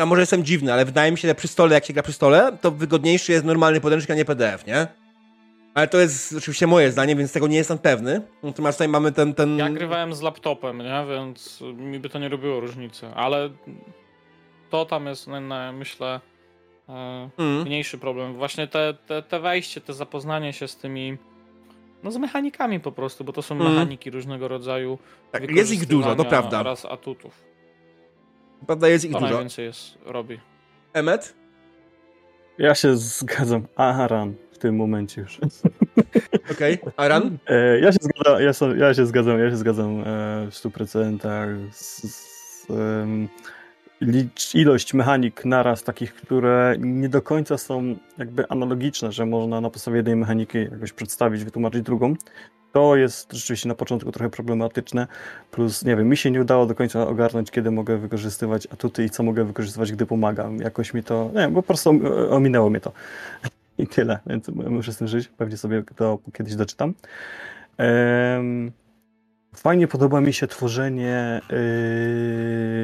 a 0.00 0.06
może 0.06 0.22
jestem 0.22 0.44
dziwny, 0.44 0.72
ale 0.72 0.84
wydaje 0.84 1.12
mi 1.12 1.18
się, 1.18 1.28
że 1.28 1.34
przy 1.34 1.48
stole, 1.48 1.74
jak 1.74 1.84
się 1.84 1.92
gra 1.92 2.02
przy 2.02 2.12
stole, 2.12 2.58
to 2.60 2.70
wygodniejszy 2.70 3.32
jest 3.32 3.44
normalny 3.44 3.80
podręcznik, 3.80 4.10
a 4.10 4.14
nie 4.14 4.24
PDF, 4.24 4.66
nie? 4.66 4.86
Ale 5.74 5.88
to 5.88 5.98
jest 5.98 6.34
oczywiście 6.38 6.66
moje 6.66 6.92
zdanie, 6.92 7.16
więc 7.16 7.32
tego 7.32 7.46
nie 7.46 7.56
jestem 7.56 7.78
pewny. 7.78 8.22
Natomiast 8.42 8.78
tutaj 8.78 8.88
mamy 8.88 9.12
ten, 9.12 9.34
ten... 9.34 9.58
Ja 9.58 9.70
grywałem 9.70 10.14
z 10.14 10.22
laptopem, 10.22 10.78
nie? 10.78 11.04
Więc 11.10 11.60
mi 11.74 11.98
by 11.98 12.08
to 12.08 12.18
nie 12.18 12.28
robiło 12.28 12.60
różnicy, 12.60 13.06
ale 13.14 13.50
to 14.70 14.84
tam 14.84 15.06
jest, 15.06 15.26
myślę, 15.72 16.20
e, 16.88 17.30
mm. 17.38 17.62
mniejszy 17.62 17.98
problem. 17.98 18.34
Właśnie 18.34 18.68
te, 18.68 18.94
te, 19.06 19.22
te 19.22 19.40
wejście, 19.40 19.80
te 19.80 19.94
zapoznanie 19.94 20.52
się 20.52 20.68
z 20.68 20.76
tymi 20.76 21.18
no 22.02 22.10
z 22.10 22.16
mechanikami 22.16 22.80
po 22.80 22.92
prostu, 22.92 23.24
bo 23.24 23.32
to 23.32 23.42
są 23.42 23.54
mm. 23.54 23.72
mechaniki 23.72 24.10
różnego 24.10 24.48
rodzaju. 24.48 24.98
Tak, 25.32 25.50
jest 25.50 25.72
ich 25.72 25.86
dużo, 25.86 26.16
to 26.16 26.24
prawda. 26.24 26.60
Oraz 26.60 26.84
atutów. 26.84 27.51
Prawda, 28.66 28.88
jest 28.88 29.04
ich 29.04 29.12
to 29.12 29.20
dużo. 29.20 29.30
najwięcej 29.30 29.64
jest, 29.64 29.98
robi. 30.04 30.38
Emet? 30.92 31.34
Ja 32.58 32.74
się 32.74 32.96
zgadzam. 32.96 33.66
Aran 33.76 34.34
w 34.52 34.58
tym 34.58 34.76
momencie 34.76 35.20
już. 35.20 35.40
Okej, 36.52 36.80
okay. 36.80 36.92
Aran? 36.96 37.38
E, 37.46 37.78
ja, 37.80 37.92
się 37.92 37.98
zgadzam, 38.00 38.42
ja, 38.42 38.86
ja, 38.86 38.94
się 38.94 39.06
zgadzam, 39.06 39.38
ja 39.38 39.50
się 39.50 39.56
zgadzam 39.56 40.00
e, 40.00 40.04
w 40.50 40.54
100% 40.54 41.18
z, 41.72 42.02
z 42.02 42.70
um, 42.70 43.28
ilość 44.54 44.94
mechanik 44.94 45.44
naraz, 45.44 45.82
takich, 45.82 46.14
które 46.14 46.76
nie 46.78 47.08
do 47.08 47.22
końca 47.22 47.58
są 47.58 47.96
jakby 48.18 48.48
analogiczne, 48.48 49.12
że 49.12 49.26
można 49.26 49.60
na 49.60 49.70
podstawie 49.70 49.96
jednej 49.96 50.16
mechaniki 50.16 50.58
jakoś 50.58 50.92
przedstawić, 50.92 51.44
wytłumaczyć 51.44 51.82
drugą. 51.82 52.14
To 52.72 52.96
jest 52.96 53.32
rzeczywiście 53.32 53.68
na 53.68 53.74
początku 53.74 54.12
trochę 54.12 54.30
problematyczne. 54.30 55.06
Plus, 55.50 55.84
nie 55.84 55.96
wiem, 55.96 56.08
mi 56.08 56.16
się 56.16 56.30
nie 56.30 56.40
udało 56.40 56.66
do 56.66 56.74
końca 56.74 57.08
ogarnąć, 57.08 57.50
kiedy 57.50 57.70
mogę 57.70 57.98
wykorzystywać 57.98 58.66
atuty 58.66 59.04
i 59.04 59.10
co 59.10 59.22
mogę 59.22 59.44
wykorzystywać, 59.44 59.92
gdy 59.92 60.06
pomagam. 60.06 60.56
Jakoś 60.56 60.94
mi 60.94 61.02
to, 61.02 61.30
nie 61.34 61.40
wiem, 61.40 61.54
po 61.54 61.62
prostu 61.62 62.00
ominęło 62.30 62.70
mnie 62.70 62.80
to. 62.80 62.92
I 63.78 63.86
tyle, 63.86 64.18
więc 64.26 64.48
muszę 64.48 64.92
z 64.92 64.96
tym 64.96 65.08
żyć. 65.08 65.28
Pewnie 65.28 65.56
sobie 65.56 65.82
to 65.96 66.18
kiedyś 66.32 66.54
doczytam. 66.54 66.94
Fajnie 69.56 69.88
podoba 69.88 70.20
mi 70.20 70.32
się 70.32 70.46
tworzenie 70.46 71.40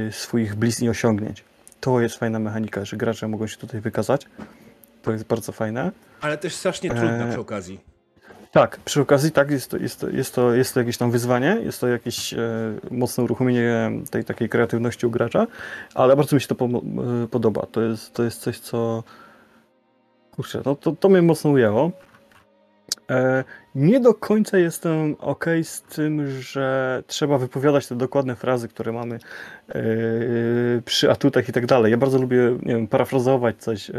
yy, 0.06 0.12
swoich 0.12 0.54
bliźni 0.54 0.88
osiągnięć. 0.88 1.44
To 1.80 2.00
jest 2.00 2.16
fajna 2.16 2.38
mechanika, 2.38 2.84
że 2.84 2.96
gracze 2.96 3.28
mogą 3.28 3.46
się 3.46 3.56
tutaj 3.56 3.80
wykazać. 3.80 4.26
To 5.02 5.12
jest 5.12 5.24
bardzo 5.24 5.52
fajne. 5.52 5.90
Ale 6.20 6.38
też 6.38 6.54
strasznie 6.54 6.90
trudna 6.90 7.26
e... 7.26 7.30
przy 7.30 7.40
okazji. 7.40 7.80
Tak, 8.52 8.80
przy 8.84 9.00
okazji 9.00 9.30
tak, 9.32 9.50
jest 9.50 9.70
to, 9.70 9.76
jest 9.76 10.00
to, 10.00 10.08
jest 10.08 10.34
to, 10.34 10.54
jest 10.54 10.74
to 10.74 10.80
jakieś 10.80 10.96
tam 10.96 11.10
wyzwanie, 11.10 11.58
jest 11.62 11.80
to 11.80 11.88
jakieś 11.88 12.34
e, 12.34 12.38
mocne 12.90 13.24
uruchomienie 13.24 13.90
tej 14.10 14.24
takiej 14.24 14.48
kreatywności 14.48 15.06
u 15.06 15.10
gracza, 15.10 15.46
ale 15.94 16.16
bardzo 16.16 16.36
mi 16.36 16.40
się 16.40 16.48
to 16.48 16.54
po, 16.54 16.64
e, 16.64 16.80
podoba. 17.30 17.66
To 17.72 17.82
jest, 17.82 18.14
to 18.14 18.22
jest 18.22 18.40
coś, 18.40 18.58
co 18.58 19.02
kurczę, 20.30 20.62
no 20.64 20.76
to, 20.76 20.92
to 20.92 21.08
mnie 21.08 21.22
mocno 21.22 21.50
ujęło. 21.50 21.92
E, 23.10 23.44
nie 23.74 24.00
do 24.00 24.14
końca 24.14 24.58
jestem 24.58 25.16
ok 25.18 25.44
z 25.62 25.82
tym, 25.82 26.40
że 26.40 27.02
trzeba 27.06 27.38
wypowiadać 27.38 27.86
te 27.86 27.94
dokładne 27.94 28.36
frazy, 28.36 28.68
które 28.68 28.92
mamy 28.92 29.18
e, 29.68 29.80
przy 30.84 31.10
atutach 31.10 31.48
i 31.48 31.52
tak 31.52 31.66
dalej. 31.66 31.90
Ja 31.90 31.96
bardzo 31.96 32.18
lubię, 32.18 32.58
nie 32.62 32.74
wiem, 32.74 32.86
parafrazować 32.86 33.56
coś, 33.58 33.90
e, 33.90 33.94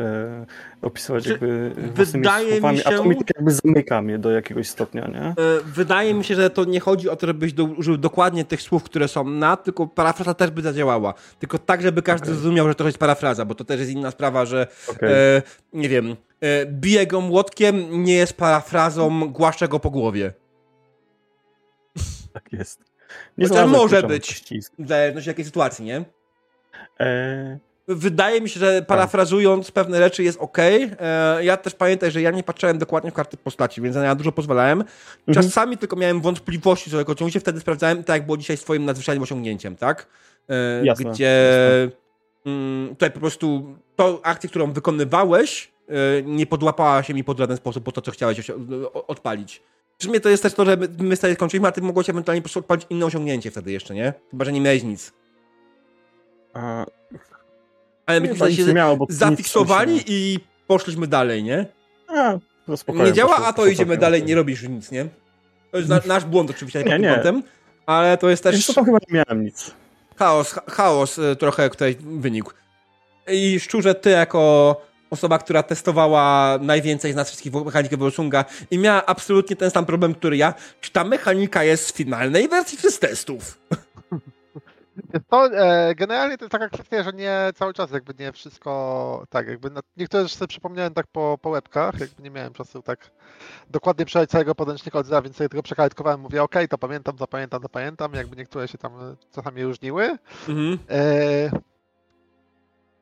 opisywać 0.81 1.27
jakby 1.27 1.71
Wydaje 1.95 2.51
słowami, 2.51 2.77
mi 2.77 2.83
się... 2.83 2.89
a 2.89 2.97
to 2.97 3.05
mi 3.05 3.15
tak 3.15 3.27
jakby 3.35 3.51
zamyka 3.51 4.01
mnie 4.01 4.19
do 4.19 4.31
jakiegoś 4.31 4.67
stopnia, 4.67 5.07
nie? 5.07 5.33
Wydaje 5.65 6.13
mi 6.13 6.23
się, 6.23 6.35
że 6.35 6.49
to 6.49 6.65
nie 6.65 6.79
chodzi 6.79 7.09
o 7.09 7.15
to, 7.15 7.27
żebyś 7.27 7.53
użył 7.77 7.97
dokładnie 7.97 8.45
tych 8.45 8.61
słów, 8.61 8.83
które 8.83 9.07
są 9.07 9.23
na, 9.23 9.57
tylko 9.57 9.87
parafraza 9.87 10.33
też 10.33 10.51
by 10.51 10.61
zadziałała. 10.61 11.13
Tylko 11.39 11.57
tak, 11.57 11.81
żeby 11.81 12.01
każdy 12.01 12.25
okay. 12.25 12.35
zrozumiał, 12.35 12.67
że 12.67 12.75
to 12.75 12.85
jest 12.85 12.97
parafraza, 12.97 13.45
bo 13.45 13.55
to 13.55 13.63
też 13.63 13.79
jest 13.79 13.91
inna 13.91 14.11
sprawa, 14.11 14.45
że 14.45 14.67
okay. 14.87 15.09
e, 15.09 15.41
nie 15.73 15.89
wiem, 15.89 16.15
bije 16.65 17.07
go 17.07 17.21
młotkiem 17.21 18.03
nie 18.03 18.13
jest 18.13 18.33
parafrazą, 18.33 19.31
głaszczę 19.31 19.67
go 19.67 19.79
po 19.79 19.89
głowie. 19.89 20.33
Tak 22.33 22.53
jest. 22.53 22.79
Nie 23.37 23.47
Chociaż 23.47 23.69
może 23.69 24.03
być, 24.03 24.43
w 24.79 24.87
zależności 24.87 25.29
jakiej 25.29 25.45
sytuacji, 25.45 25.85
nie? 25.85 26.05
E... 26.99 27.59
Wydaje 27.91 28.41
mi 28.41 28.49
się, 28.49 28.59
że 28.59 28.81
parafrazując 28.81 29.65
tak. 29.65 29.73
pewne 29.73 29.97
rzeczy 29.97 30.23
jest 30.23 30.39
ok. 30.39 30.57
E, 30.59 31.43
ja 31.43 31.57
też 31.57 31.75
pamiętam, 31.75 32.11
że 32.11 32.21
ja 32.21 32.31
nie 32.31 32.43
patrzyłem 32.43 32.77
dokładnie 32.77 33.11
w 33.11 33.13
karty 33.13 33.37
postaci, 33.37 33.81
więc 33.81 33.95
ja 33.95 34.15
dużo 34.15 34.31
pozwalałem. 34.31 34.83
Mhm. 35.27 35.45
Czasami 35.45 35.77
tylko 35.77 35.95
miałem 35.95 36.21
wątpliwości 36.21 36.91
co 36.91 36.97
tego 36.97 37.15
ciągu 37.15 37.31
się 37.31 37.39
wtedy 37.39 37.59
sprawdzałem, 37.59 38.03
tak 38.03 38.15
jak 38.15 38.25
było 38.25 38.37
dzisiaj 38.37 38.57
swoim 38.57 38.85
nadzwyczajnym 38.85 39.23
osiągnięciem, 39.23 39.75
tak? 39.75 40.07
E, 40.49 40.85
jasne, 40.85 41.11
gdzie 41.11 41.25
jasne. 41.25 41.97
Mm, 42.45 42.89
tutaj 42.89 43.11
po 43.11 43.19
prostu 43.19 43.75
to 43.95 44.19
akcję, 44.23 44.49
którą 44.49 44.71
wykonywałeś, 44.71 45.65
e, 45.65 45.78
nie 46.25 46.45
podłapała 46.45 47.03
się 47.03 47.13
mi 47.13 47.23
pod 47.23 47.37
żaden 47.37 47.57
sposób 47.57 47.83
po 47.83 47.91
to, 47.91 48.01
co 48.01 48.11
chciałeś 48.11 48.51
odpalić. 48.93 49.63
Przy 49.97 50.09
mnie 50.09 50.19
to 50.19 50.29
jest 50.29 50.43
też 50.43 50.53
to, 50.53 50.65
że 50.65 50.77
my 50.99 51.15
sobie 51.15 51.35
skończyliśmy, 51.35 51.67
a 51.67 51.71
ty 51.71 51.81
mogłeś 51.81 52.09
ewentualnie 52.09 52.41
po 52.41 52.43
prostu 52.43 52.59
odpalić 52.59 52.85
inne 52.89 53.05
osiągnięcie 53.05 53.51
wtedy 53.51 53.71
jeszcze, 53.71 53.95
nie? 53.95 54.13
Chyba, 54.31 54.45
że 54.45 54.51
nie 54.51 54.61
miałeś 54.61 54.83
nic. 54.83 55.13
A... 56.53 56.85
Ale 58.05 58.21
myśmy 58.21 58.53
się 58.53 58.73
miało, 58.73 59.07
zafiksowali 59.09 60.01
i 60.07 60.39
poszliśmy 60.67 61.07
dalej, 61.07 61.43
nie? 61.43 61.65
A, 62.07 62.37
nie 62.87 63.13
działa, 63.13 63.35
a 63.35 63.53
to 63.53 63.65
idziemy 63.65 63.97
dalej, 63.97 64.23
nie 64.23 64.35
robisz 64.35 64.63
nic, 64.63 64.91
nie? 64.91 65.05
To 65.71 65.77
jest 65.77 65.89
na, 65.89 66.01
nasz 66.05 66.25
błąd 66.25 66.49
oczywiście 66.49 66.83
nie, 66.83 66.99
nie. 66.99 67.13
kątem, 67.15 67.43
ale 67.85 68.17
to 68.17 68.29
jest 68.29 68.43
też... 68.43 68.65
To, 68.65 68.73
to 68.73 68.83
chyba 68.83 68.97
nie 69.09 69.23
miałem 69.25 69.45
nic. 69.45 69.71
Chaos, 70.15 70.59
chaos 70.67 71.17
y, 71.17 71.35
trochę 71.35 71.69
tutaj 71.69 71.97
wynikł. 72.01 72.51
I 73.27 73.59
szczurze, 73.59 73.95
ty 73.95 74.09
jako 74.09 74.81
osoba, 75.09 75.39
która 75.39 75.63
testowała 75.63 76.57
najwięcej 76.61 77.13
z 77.13 77.15
nas 77.15 77.27
wszystkich 77.27 77.53
mechanikę 77.53 77.97
Wolsunga 77.97 78.45
i 78.71 78.77
miała 78.77 79.05
absolutnie 79.05 79.55
ten 79.55 79.71
sam 79.71 79.85
problem, 79.85 80.15
który 80.15 80.37
ja. 80.37 80.53
Czy 80.81 80.91
ta 80.91 81.03
mechanika 81.03 81.63
jest 81.63 81.87
z 81.87 81.93
finalnej 81.93 82.47
wersji, 82.47 82.77
czy 82.77 82.91
z 82.91 82.99
testów? 82.99 83.57
To, 85.29 85.45
e, 85.45 85.95
generalnie 85.95 86.37
to 86.37 86.45
jest 86.45 86.51
taka 86.51 86.69
kwestia, 86.69 87.03
że 87.03 87.13
nie 87.13 87.37
cały 87.55 87.73
czas 87.73 87.91
jakby 87.91 88.13
nie 88.19 88.31
wszystko 88.31 89.23
tak, 89.29 89.47
jakby 89.47 89.69
na, 89.69 89.81
niektóre 89.97 90.23
rzeczy 90.23 90.35
sobie 90.35 90.47
przypomniałem 90.47 90.93
tak 90.93 91.07
po, 91.07 91.37
po 91.41 91.49
łebkach, 91.49 91.99
jakby 91.99 92.23
nie 92.23 92.31
miałem 92.31 92.53
czasu 92.53 92.81
tak 92.81 93.11
dokładnie 93.69 94.05
przeczytać 94.05 94.29
całego 94.29 94.55
podręcznika 94.55 94.99
od 94.99 95.05
zera, 95.05 95.21
więc 95.21 95.35
sobie 95.35 95.49
tylko 95.49 95.63
przekalkowałem, 95.63 96.19
mówię 96.19 96.43
ok, 96.43 96.55
to 96.69 96.77
pamiętam, 96.77 97.17
zapamiętam, 97.17 97.61
zapamiętam, 97.61 98.13
jakby 98.13 98.35
niektóre 98.35 98.67
się 98.67 98.77
tam 98.77 99.15
czasami 99.35 99.63
różniły. 99.63 100.17
Mhm. 100.47 100.79
E, 100.89 101.51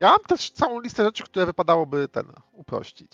ja 0.00 0.10
mam 0.10 0.20
też 0.20 0.50
całą 0.50 0.80
listę 0.80 1.04
rzeczy, 1.04 1.24
które 1.24 1.46
wypadałoby 1.46 2.08
ten 2.08 2.32
uprościć. 2.52 3.12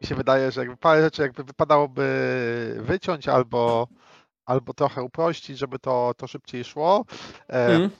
Mi 0.00 0.06
się 0.06 0.14
wydaje, 0.14 0.52
że 0.52 0.60
jakby 0.60 0.76
parę 0.76 1.02
rzeczy 1.02 1.22
jakby 1.22 1.44
wypadałoby 1.44 2.78
wyciąć 2.80 3.28
albo, 3.28 3.88
albo 4.44 4.74
trochę 4.74 5.02
uprościć, 5.02 5.58
żeby 5.58 5.78
to, 5.78 6.12
to 6.16 6.26
szybciej 6.26 6.64
szło. 6.64 7.04
Mm. 7.48 7.90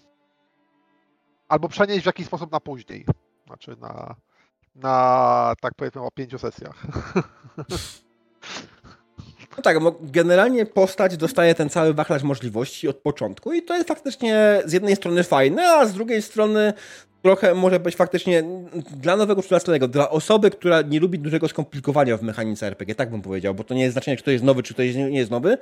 Albo 1.48 1.68
przenieść 1.68 2.02
w 2.02 2.06
jakiś 2.06 2.26
sposób 2.26 2.52
na 2.52 2.60
później. 2.60 3.06
Znaczy 3.46 3.76
na, 3.80 4.14
na 4.74 5.54
tak 5.60 5.74
powiedzmy 5.76 6.02
o 6.02 6.10
pięciu 6.10 6.38
sesjach. 6.38 6.82
No 9.56 9.62
tak, 9.62 9.80
bo 9.80 9.98
generalnie 10.00 10.66
postać 10.66 11.16
dostaje 11.16 11.54
ten 11.54 11.68
cały 11.68 11.94
wachlarz 11.94 12.22
możliwości 12.22 12.88
od 12.88 12.96
początku 12.96 13.52
i 13.52 13.62
to 13.62 13.74
jest 13.74 13.88
faktycznie 13.88 14.62
z 14.64 14.72
jednej 14.72 14.96
strony 14.96 15.24
fajne, 15.24 15.68
a 15.68 15.86
z 15.86 15.92
drugiej 15.92 16.22
strony 16.22 16.72
trochę 17.22 17.54
może 17.54 17.80
być 17.80 17.96
faktycznie 17.96 18.44
dla 18.96 19.16
nowego 19.16 19.42
czytelnego, 19.42 19.88
dla 19.88 20.10
osoby, 20.10 20.50
która 20.50 20.82
nie 20.82 21.00
lubi 21.00 21.18
dużego 21.18 21.48
skomplikowania 21.48 22.16
w 22.16 22.22
mechanice 22.22 22.66
RPG, 22.66 22.94
tak 22.94 23.10
bym 23.10 23.22
powiedział, 23.22 23.54
bo 23.54 23.64
to 23.64 23.74
nie 23.74 23.82
jest 23.82 23.92
znaczenie, 23.92 24.16
czy 24.16 24.24
to 24.24 24.30
jest 24.30 24.44
nowy, 24.44 24.62
czy 24.62 24.74
to 24.74 24.82
nie 24.82 25.18
jest 25.18 25.30
nowy, 25.30 25.58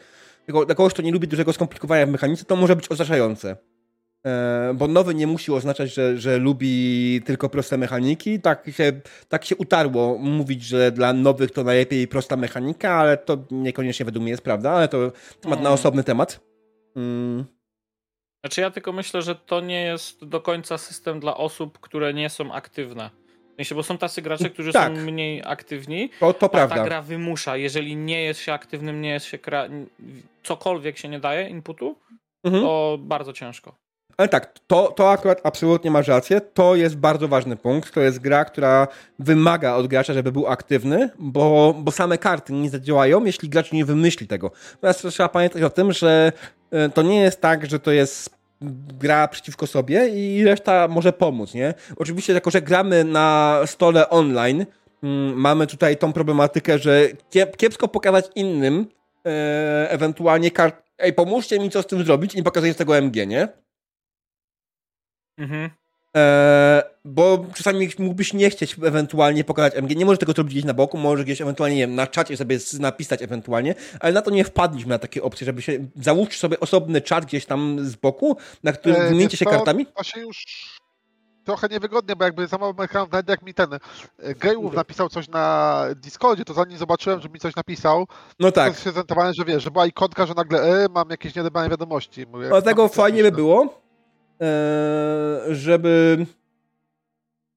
tylko 0.47 0.67
dla 0.67 0.75
kogoś, 0.75 0.93
kto 0.93 1.03
nie 1.03 1.13
lubi 1.13 1.29
dużego 1.29 1.53
skomplikowania 1.53 2.07
w 2.07 2.11
mechanice, 2.11 2.45
to 2.45 2.57
może 2.57 2.77
być 2.77 2.91
oznaczające. 2.91 3.57
E, 4.27 4.73
bo 4.75 4.89
nowy 4.89 5.15
nie 5.15 5.27
musi 5.27 5.53
oznaczać, 5.53 5.95
że, 5.95 6.19
że 6.19 6.39
lubi 6.39 7.21
tylko 7.25 7.49
proste 7.49 7.79
mechaniki. 7.79 8.41
Tak 8.41 8.71
się, 8.71 8.93
tak 9.29 9.45
się 9.45 9.57
utarło 9.57 10.19
mówić, 10.19 10.63
że 10.63 10.93
dla 10.93 11.13
nowych 11.13 11.51
to 11.51 11.65
najlepiej 11.65 12.09
prosta 12.09 12.37
mechanika, 12.37 12.93
ale 12.93 13.17
to 13.17 13.39
niekoniecznie 13.51 14.05
według 14.05 14.23
mnie 14.23 14.31
jest 14.31 14.43
prawda, 14.43 14.71
ale 14.71 14.89
to 14.89 15.13
temat 15.41 15.59
na 15.59 15.69
mm. 15.69 15.73
osobny 15.73 16.05
temat. 16.05 16.41
Mm. 16.97 17.45
Znaczy 18.41 18.61
ja 18.61 18.71
tylko 18.71 18.93
myślę, 18.93 19.23
że 19.23 19.35
to 19.35 19.61
nie 19.61 19.83
jest 19.83 20.25
do 20.25 20.41
końca 20.41 20.79
system 20.79 21.21
dla 21.21 21.37
osób, 21.37 21.79
które 21.79 22.15
nie 22.15 22.31
są 22.31 22.53
aktywne. 22.53 23.11
W 23.53 23.57
sensie, 23.57 23.75
bo 23.75 23.83
są 23.83 23.99
tacy 23.99 24.23
gracze, 24.23 24.51
którzy 24.51 24.73
tak. 24.73 24.97
są 24.97 25.03
mniej 25.05 25.43
aktywni. 25.47 26.11
To, 26.21 26.33
to 26.33 26.49
prawda. 26.49 26.77
Ta 26.77 26.85
gra 26.85 27.03
wymusza. 27.03 27.57
Jeżeli 27.57 27.97
nie 27.97 28.23
jest 28.23 28.41
się 28.41 28.53
aktywnym, 28.53 29.01
nie 29.01 29.11
jest 29.11 29.27
się. 29.27 29.39
cokolwiek 30.43 30.99
się 30.99 31.09
nie 31.09 31.21
daje 31.21 31.49
inputu, 31.49 31.97
mhm. 32.45 32.65
to 32.65 32.99
bardzo 33.01 33.33
ciężko. 33.33 33.90
Ale 34.21 34.29
tak, 34.29 34.59
to, 34.67 34.93
to 34.97 35.11
akurat 35.11 35.41
absolutnie 35.45 35.91
masz 35.91 36.09
rację. 36.09 36.41
To 36.41 36.75
jest 36.75 36.97
bardzo 36.97 37.29
ważny 37.29 37.57
punkt. 37.57 37.95
To 37.95 38.01
jest 38.01 38.19
gra, 38.19 38.45
która 38.45 38.89
wymaga 39.19 39.75
od 39.75 39.87
gracza, 39.87 40.13
żeby 40.13 40.33
był 40.33 40.47
aktywny, 40.47 41.11
bo, 41.19 41.75
bo 41.79 41.91
same 41.91 42.19
karty 42.19 42.53
nie 42.53 42.71
zadziałają, 42.71 43.25
jeśli 43.25 43.49
gracz 43.49 43.73
nie 43.73 43.85
wymyśli 43.85 44.27
tego. 44.27 44.51
Teraz 44.81 44.99
trzeba 44.99 45.29
pamiętać 45.29 45.63
o 45.63 45.71
tym, 45.71 45.93
że 45.93 46.33
e, 46.71 46.89
to 46.89 47.03
nie 47.03 47.21
jest 47.21 47.41
tak, 47.41 47.67
że 47.67 47.79
to 47.79 47.91
jest 47.91 48.31
gra 49.01 49.29
przeciwko 49.29 49.67
sobie 49.67 50.09
i 50.09 50.45
reszta 50.45 50.89
może 50.89 51.13
pomóc, 51.13 51.55
nie? 51.55 51.75
Oczywiście, 51.97 52.33
jako 52.33 52.51
że 52.51 52.63
gramy 52.63 53.05
na 53.05 53.61
stole 53.67 54.11
online, 54.11 54.67
mm, 55.03 55.35
mamy 55.35 55.67
tutaj 55.67 55.97
tą 55.97 56.13
problematykę, 56.13 56.79
że 56.79 57.09
kiepsko 57.57 57.89
pokazać 57.89 58.27
innym 58.35 58.87
e, 59.27 59.91
ewentualnie 59.91 60.51
kart. 60.51 60.83
Ej, 60.99 61.13
pomóżcie 61.13 61.59
mi 61.59 61.71
co 61.71 61.83
z 61.83 61.87
tym 61.87 62.05
zrobić 62.05 62.35
i 62.35 62.37
nie 62.37 62.43
pokazać 62.43 62.77
tego 62.77 62.97
MG, 62.97 63.27
nie? 63.27 63.61
Mhm. 65.41 65.71
E, 66.17 66.83
bo 67.05 67.47
czasami 67.55 67.89
mógłbyś 67.99 68.33
nie 68.33 68.51
chcieć 68.51 68.77
ewentualnie 68.85 69.45
pokazać 69.45 69.75
MG. 69.77 69.97
Nie 69.97 70.05
możesz 70.05 70.19
tego 70.19 70.33
zrobić 70.33 70.55
gdzieś 70.55 70.65
na 70.65 70.75
boku, 70.75 70.99
możesz 70.99 71.25
gdzieś 71.25 71.41
ewentualnie 71.41 71.77
nie 71.77 71.83
wiem, 71.83 71.95
na 71.95 72.07
czacie 72.07 72.37
sobie 72.37 72.59
napisać 72.79 73.23
ewentualnie, 73.23 73.75
ale 74.01 74.13
na 74.13 74.23
to 74.23 74.31
nie 74.31 74.45
wpadliśmy 74.45 74.89
na 74.89 74.99
takie 74.99 75.23
opcje, 75.23 75.45
żeby 75.45 75.63
się 75.63 75.79
załóż 75.97 76.39
sobie 76.39 76.61
osobny 76.61 77.01
czat 77.01 77.25
gdzieś 77.25 77.47
tam 77.47 77.77
z 77.81 77.97
boku, 77.97 78.37
na 78.63 78.73
którym 78.73 79.01
e, 79.01 79.09
wymieńcie 79.09 79.37
się 79.37 79.45
kartami. 79.45 79.87
To 79.87 80.03
się 80.03 80.21
już 80.21 80.45
trochę 81.45 81.69
niewygodnie, 81.69 82.17
bo 82.17 82.25
jakby 82.25 82.47
za 82.47 82.59
mało 82.59 82.75
ekran, 82.85 83.09
nawet 83.13 83.29
jak 83.29 83.43
mi 83.43 83.55
ten 83.55 83.75
e, 83.75 84.35
Gejów 84.35 84.75
napisał 84.75 85.09
coś 85.09 85.29
na 85.29 85.85
Discordzie, 85.97 86.45
to 86.45 86.55
zanim 86.55 86.79
zobaczyłem, 86.79 87.21
że 87.21 87.29
mi 87.29 87.41
coś 87.41 87.57
napisał, 87.57 88.07
no 88.41 88.53
tak. 88.53 88.75
to 88.75 88.81
się 88.81 88.91
zorientowałem, 88.91 89.35
że 89.35 89.45
wiesz, 89.45 89.63
że 89.63 89.71
była 89.71 89.87
ikonka, 89.87 90.27
że 90.27 90.35
nagle 90.35 90.85
e, 90.85 90.89
mam 90.89 91.11
jakieś 91.11 91.35
nieodebrane 91.35 91.69
wiadomości. 91.69 92.27
Mówię, 92.27 92.49
Dlatego 92.49 92.89
fajnie 92.89 93.23
by 93.23 93.33
było, 93.33 93.81
E, 93.90 93.90
żeby 95.51 96.27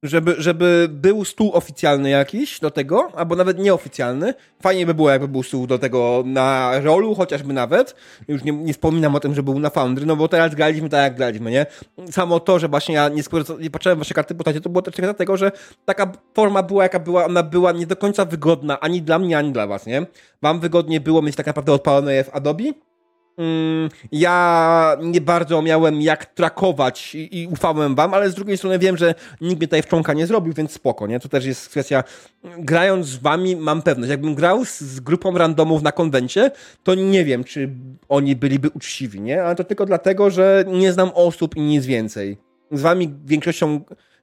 żeby, 0.03 0.35
żeby 0.37 0.87
był 0.91 1.25
stół 1.25 1.51
oficjalny 1.53 2.09
jakiś 2.09 2.59
do 2.59 2.71
tego, 2.71 3.11
albo 3.15 3.35
nawet 3.35 3.59
nieoficjalny. 3.59 4.33
Fajnie 4.61 4.85
by 4.85 4.93
było, 4.93 5.09
jakby 5.09 5.27
był 5.27 5.43
stół 5.43 5.67
do 5.67 5.79
tego 5.79 6.23
na 6.25 6.71
rolu, 6.79 7.15
chociażby 7.15 7.53
nawet. 7.53 7.95
Już 8.27 8.43
nie, 8.43 8.51
nie 8.51 8.73
wspominam 8.73 9.15
o 9.15 9.19
tym, 9.19 9.35
że 9.35 9.43
był 9.43 9.59
na 9.59 9.69
Foundry, 9.69 10.05
no 10.05 10.15
bo 10.15 10.27
teraz 10.27 10.55
graliśmy 10.55 10.89
tak, 10.89 11.03
jak 11.03 11.15
graliśmy, 11.15 11.51
nie? 11.51 11.65
Samo 12.11 12.39
to, 12.39 12.59
że 12.59 12.67
właśnie 12.67 12.95
ja 12.95 13.09
nie, 13.09 13.23
nie 13.59 13.69
patrzyłem 13.69 13.99
wasze 13.99 14.13
karty 14.13 14.35
postaci, 14.35 14.61
to 14.61 14.69
było 14.69 14.81
też 14.81 14.93
dlatego, 14.95 15.37
że 15.37 15.51
taka 15.85 16.11
forma 16.33 16.63
była, 16.63 16.83
jaka 16.83 16.99
była, 16.99 17.25
ona 17.25 17.43
była 17.43 17.71
nie 17.71 17.87
do 17.87 17.95
końca 17.95 18.25
wygodna 18.25 18.79
ani 18.79 19.01
dla 19.01 19.19
mnie, 19.19 19.37
ani 19.37 19.51
dla 19.51 19.67
was, 19.67 19.85
nie? 19.85 20.05
Wam 20.41 20.59
wygodnie 20.59 21.01
było 21.01 21.21
mieć 21.21 21.35
tak 21.35 21.45
naprawdę 21.45 21.73
odpalone 21.73 22.23
w 22.23 22.35
Adobe, 22.35 22.63
ja 24.11 24.97
nie 25.01 25.21
bardzo 25.21 25.61
miałem 25.61 26.01
jak 26.01 26.25
trakować 26.25 27.15
i, 27.15 27.41
i, 27.41 27.47
ufałem 27.47 27.95
wam, 27.95 28.13
ale 28.13 28.29
z 28.29 28.35
drugiej 28.35 28.57
strony 28.57 28.79
wiem, 28.79 28.97
że 28.97 29.15
nikt 29.41 29.57
mnie 29.59 29.67
tutaj 29.67 29.81
wczonka 29.81 30.13
nie 30.13 30.27
zrobił, 30.27 30.53
więc 30.53 30.71
spoko, 30.71 31.07
nie? 31.07 31.19
To 31.19 31.29
też 31.29 31.45
jest 31.45 31.69
kwestia, 31.69 32.03
grając 32.57 33.05
z 33.05 33.17
wami 33.17 33.55
mam 33.55 33.81
pewność. 33.81 34.09
Jakbym 34.09 34.35
grał 34.35 34.65
z, 34.65 34.81
z 34.81 34.99
grupą 34.99 35.37
randomów 35.37 35.81
na 35.81 35.91
konwencie, 35.91 36.51
to 36.83 36.95
nie 36.95 37.25
wiem, 37.25 37.43
czy 37.43 37.69
oni 38.09 38.35
byliby 38.35 38.69
uczciwi, 38.69 39.21
nie? 39.21 39.43
Ale 39.43 39.55
to 39.55 39.63
tylko 39.63 39.85
dlatego, 39.85 40.29
że 40.29 40.65
nie 40.67 40.93
znam 40.93 41.11
osób 41.13 41.55
i 41.55 41.61
nic 41.61 41.85
więcej. 41.85 42.37
Z 42.71 42.81
wami 42.81 43.13
większością, 43.25 43.81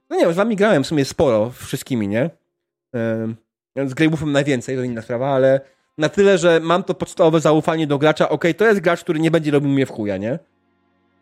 no 0.09 0.15
nie 0.15 0.21
wiem, 0.21 0.33
z 0.33 0.37
wami 0.37 0.55
grałem 0.55 0.83
w 0.83 0.87
sumie 0.87 1.05
sporo, 1.05 1.49
wszystkimi, 1.49 2.07
nie? 2.07 2.29
Z 3.85 3.93
Greybufem 3.93 4.31
najwięcej, 4.31 4.75
to 4.77 4.83
inna 4.83 5.01
sprawa, 5.01 5.29
ale 5.29 5.61
na 6.01 6.09
tyle, 6.09 6.37
że 6.37 6.59
mam 6.59 6.83
to 6.83 6.93
podstawowe 6.93 7.39
zaufanie 7.39 7.87
do 7.87 7.97
gracza, 7.97 8.29
ok, 8.29 8.45
to 8.57 8.65
jest 8.65 8.79
gracz, 8.79 9.01
który 9.03 9.19
nie 9.19 9.31
będzie 9.31 9.51
robił 9.51 9.69
mnie 9.69 9.85
w 9.85 9.89
chuja, 9.89 10.17
nie? 10.17 10.39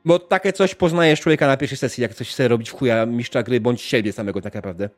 Bo 0.05 0.19
takie 0.19 0.53
coś 0.53 0.75
poznajesz 0.75 1.21
człowieka 1.21 1.47
na 1.47 1.57
pierwszej 1.57 1.77
sesji, 1.77 2.01
jak 2.01 2.13
coś 2.13 2.29
chce 2.29 2.47
robić 2.47 2.69
w 2.69 2.73
chuja 2.73 3.05
mistrza 3.05 3.43
gry, 3.43 3.61
bądź 3.61 3.81
siebie 3.81 4.13
samego 4.13 4.41
tak 4.41 4.55
naprawdę. 4.55 4.89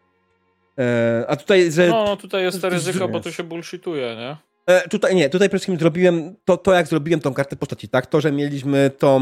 E, 0.80 1.26
a 1.28 1.36
tutaj, 1.36 1.72
że... 1.72 1.88
No, 1.88 2.18
tutaj 2.18 2.44
jest 2.44 2.62
to 2.62 2.70
ryzyko, 2.70 3.08
bo 3.08 3.20
to 3.20 3.32
się 3.32 3.44
bullshituje, 3.44 4.16
nie? 4.16 4.38
E, 4.66 4.90
tutaj 4.90 5.16
nie, 5.16 5.30
tutaj 5.30 5.50
przede 5.50 5.60
wszystkim 5.60 5.80
zrobiłem 5.80 6.36
to, 6.46 6.58
to, 6.58 6.74
jak 6.74 6.88
zrobiłem 6.88 7.20
tą 7.20 7.34
kartę 7.34 7.56
postaci, 7.56 7.90
tak? 7.90 8.06
To, 8.06 8.22
że 8.22 8.32
mieliśmy 8.32 8.90
tą 8.90 9.22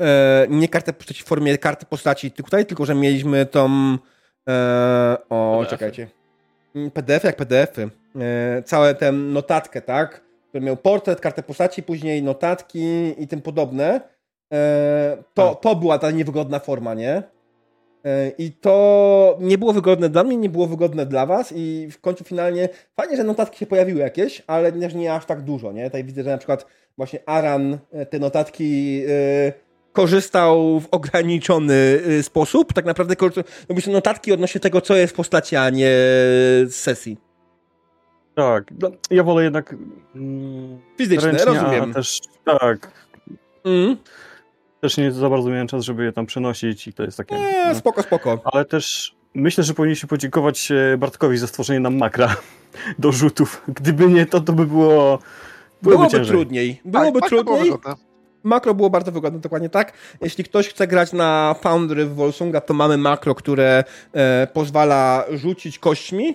e, 0.00 0.46
nie 0.48 0.68
kartę 0.68 0.92
postaci 0.92 1.22
w 1.22 1.26
formie 1.26 1.58
karty 1.58 1.86
postaci 1.86 2.30
tutaj, 2.30 2.66
tylko 2.66 2.86
że 2.86 2.94
mieliśmy 2.94 3.46
tą 3.46 3.68
e, 4.48 5.16
o, 5.28 5.58
PDF-y. 5.58 5.70
czekajcie. 5.70 6.08
Mm, 6.74 6.90
PDF 6.90 7.24
jak 7.24 7.36
PDF-y. 7.36 8.03
E, 8.20 8.62
całe 8.62 8.94
tę 8.94 9.12
notatkę, 9.12 9.80
tak? 9.80 10.24
Który 10.48 10.64
miał 10.64 10.76
portret, 10.76 11.20
kartę 11.20 11.42
postaci, 11.42 11.82
później 11.82 12.22
notatki 12.22 13.14
i 13.18 13.28
tym 13.28 13.42
podobne. 13.42 14.00
E, 14.52 15.16
to, 15.34 15.50
tak. 15.50 15.62
to 15.62 15.76
była 15.76 15.98
ta 15.98 16.10
niewygodna 16.10 16.58
forma, 16.58 16.94
nie? 16.94 17.22
E, 18.04 18.28
I 18.38 18.52
to 18.52 19.38
nie 19.40 19.58
było 19.58 19.72
wygodne 19.72 20.08
dla 20.08 20.24
mnie, 20.24 20.36
nie 20.36 20.48
było 20.48 20.66
wygodne 20.66 21.06
dla 21.06 21.26
was 21.26 21.52
i 21.56 21.88
w 21.90 22.00
końcu 22.00 22.24
finalnie 22.24 22.68
fajnie, 22.96 23.16
że 23.16 23.24
notatki 23.24 23.58
się 23.58 23.66
pojawiły 23.66 24.00
jakieś, 24.00 24.42
ale 24.46 24.72
też 24.72 24.94
nie 24.94 25.14
aż 25.14 25.26
tak 25.26 25.42
dużo, 25.42 25.72
nie? 25.72 25.84
Tutaj 25.84 26.04
widzę, 26.04 26.22
że 26.22 26.30
na 26.30 26.38
przykład 26.38 26.66
właśnie 26.96 27.18
Aran 27.26 27.78
te 28.10 28.18
notatki 28.18 29.02
korzystał 29.92 30.80
w 30.80 30.88
ograniczony 30.90 32.00
sposób. 32.22 32.72
Tak 32.72 32.84
naprawdę 32.84 33.14
robi 33.68 33.82
sobie 33.82 33.94
notatki 33.94 34.32
odnośnie 34.32 34.60
tego, 34.60 34.80
co 34.80 34.96
jest 34.96 35.12
w 35.12 35.16
postaci, 35.16 35.56
a 35.56 35.70
nie 35.70 35.90
z 36.66 36.74
sesji. 36.74 37.33
Tak, 38.34 38.64
ja 39.10 39.22
wolę 39.22 39.44
jednak 39.44 39.74
mm, 40.14 40.78
fizyczne, 40.98 41.30
ręcznie, 41.30 41.44
rozumiem. 41.44 41.94
też 41.94 42.20
tak. 42.44 42.90
Mm. 43.64 43.96
Też 44.80 44.96
nie 44.96 45.12
za 45.12 45.30
bardzo 45.30 45.50
miałem 45.50 45.66
czas, 45.66 45.84
żeby 45.84 46.04
je 46.04 46.12
tam 46.12 46.26
przenosić 46.26 46.88
i 46.88 46.92
to 46.92 47.02
jest 47.02 47.16
takie. 47.16 47.34
Nie, 47.34 47.64
no. 47.68 47.74
spoko, 47.74 48.02
spoko. 48.02 48.38
Ale 48.44 48.64
też 48.64 49.14
myślę, 49.34 49.64
że 49.64 49.74
powinniśmy 49.74 50.08
podziękować 50.08 50.70
e, 50.70 50.96
Bartkowi 50.98 51.38
za 51.38 51.46
stworzenie 51.46 51.80
nam 51.80 51.96
makra 51.96 52.36
do 52.98 53.12
rzutów. 53.12 53.62
Gdyby 53.68 54.08
nie 54.08 54.26
to, 54.26 54.40
to 54.40 54.52
by 54.52 54.66
było. 54.66 55.18
Byłoby, 55.82 56.08
byłoby 56.08 56.26
trudniej. 56.26 56.80
Byłoby 56.84 57.20
tak, 57.20 57.28
trudniej. 57.28 57.72
Makro 58.42 58.74
było 58.74 58.90
bardzo 58.90 59.12
wygodne, 59.12 59.40
dokładnie 59.40 59.68
tak. 59.68 59.92
Jeśli 60.20 60.44
ktoś 60.44 60.68
chce 60.68 60.86
grać 60.86 61.12
na 61.12 61.54
Foundry 61.60 62.06
w 62.06 62.14
Volsunga, 62.14 62.60
to 62.60 62.74
mamy 62.74 62.98
makro, 62.98 63.34
które 63.34 63.84
e, 64.12 64.46
pozwala 64.52 65.24
rzucić 65.30 65.78
kośćmi 65.78 66.34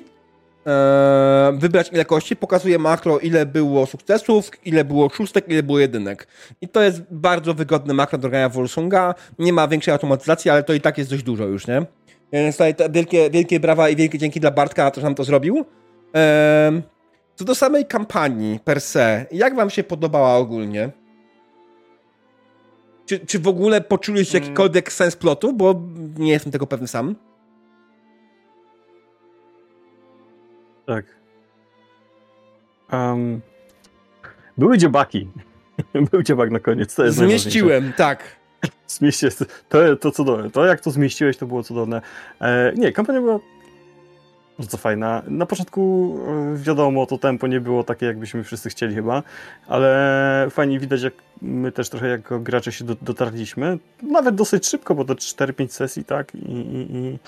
wybrać 1.54 1.90
ile 1.94 2.06
kości, 2.06 2.36
pokazuje 2.36 2.80
makro, 2.80 3.20
ile 3.20 3.46
było 3.46 3.86
sukcesów, 3.86 4.52
ile 4.66 4.86
było 4.86 5.10
szóstek, 5.10 5.46
ile 5.48 5.64
było 5.64 5.80
jedynek. 5.80 6.28
I 6.62 6.68
to 6.68 6.82
jest 6.82 7.02
bardzo 7.12 7.54
wygodne 7.54 7.94
makro 7.94 8.18
do 8.18 8.30
grania 8.30 8.50
Volsunga. 8.50 9.16
Nie 9.40 9.54
ma 9.54 9.68
większej 9.68 9.92
automatyzacji, 9.92 10.52
ale 10.52 10.64
to 10.64 10.74
i 10.74 10.82
tak 10.82 10.98
jest 10.98 11.10
dość 11.10 11.24
dużo 11.24 11.46
już, 11.46 11.68
nie? 11.68 11.86
Więc 12.34 12.56
tutaj 12.56 12.76
wielkie, 12.90 13.30
wielkie 13.30 13.60
brawa 13.60 13.90
i 13.90 13.96
wielkie 13.96 14.18
dzięki 14.18 14.40
dla 14.40 14.52
Bartka 14.52 14.92
że 14.96 15.02
nam 15.02 15.16
to 15.16 15.24
zrobił. 15.24 15.66
E, 16.16 16.82
co 17.36 17.46
do 17.46 17.56
samej 17.56 17.86
kampanii 17.86 18.60
per 18.60 18.82
se, 18.82 19.26
jak 19.32 19.56
wam 19.56 19.70
się 19.70 19.84
podobała 19.84 20.36
ogólnie? 20.36 20.90
Czy, 23.06 23.20
czy 23.20 23.40
w 23.40 23.48
ogóle 23.48 23.82
poczuliście 23.82 24.32
hmm. 24.32 24.48
jakikolwiek 24.48 24.94
sens 24.94 25.16
plotu? 25.16 25.54
Bo 25.54 25.82
nie 26.18 26.32
jestem 26.32 26.52
tego 26.52 26.68
pewny 26.68 26.88
sam. 26.88 27.16
Tak. 30.90 31.06
Um, 32.92 33.42
były 34.58 34.78
dziobaki. 34.78 35.28
Był 36.12 36.24
dziobak 36.24 36.52
na 36.52 36.60
koniec. 36.60 36.96
To 36.96 37.06
jest 37.06 37.18
Zmieściłem, 37.18 37.94
tak. 37.98 38.24
Zmieściłeś. 38.88 39.36
To, 39.70 39.96
to 39.96 40.12
cudowne. 40.12 40.52
To 40.52 40.66
jak 40.66 40.82
to 40.82 40.92
zmieściłeś, 40.92 41.38
to 41.38 41.46
było 41.46 41.64
cudowne. 41.64 42.02
E, 42.42 42.74
nie, 42.76 42.92
kampania 42.92 43.22
była 43.22 43.40
bardzo 44.60 44.78
fajna. 44.78 45.22
Na 45.28 45.46
początku 45.46 46.16
e, 46.28 46.58
wiadomo, 46.58 47.06
to 47.06 47.18
tempo 47.18 47.48
nie 47.48 47.62
było 47.62 47.84
takie, 47.84 48.06
jakbyśmy 48.06 48.44
wszyscy 48.44 48.70
chcieli 48.70 48.96
chyba, 48.96 49.24
ale 49.68 50.48
fajnie 50.50 50.80
widać, 50.80 51.02
jak 51.02 51.14
my 51.42 51.72
też 51.72 51.90
trochę 51.90 52.08
jako 52.08 52.40
gracze 52.40 52.72
się 52.72 52.86
do, 52.86 52.96
dotarliśmy. 53.02 53.78
Nawet 54.04 54.36
dosyć 54.36 54.68
szybko, 54.68 54.96
bo 54.96 55.06
to 55.06 55.14
4-5 55.14 55.68
sesji, 55.68 56.04
tak? 56.04 56.36
I, 56.36 56.52
i, 56.52 56.98
i 56.98 57.20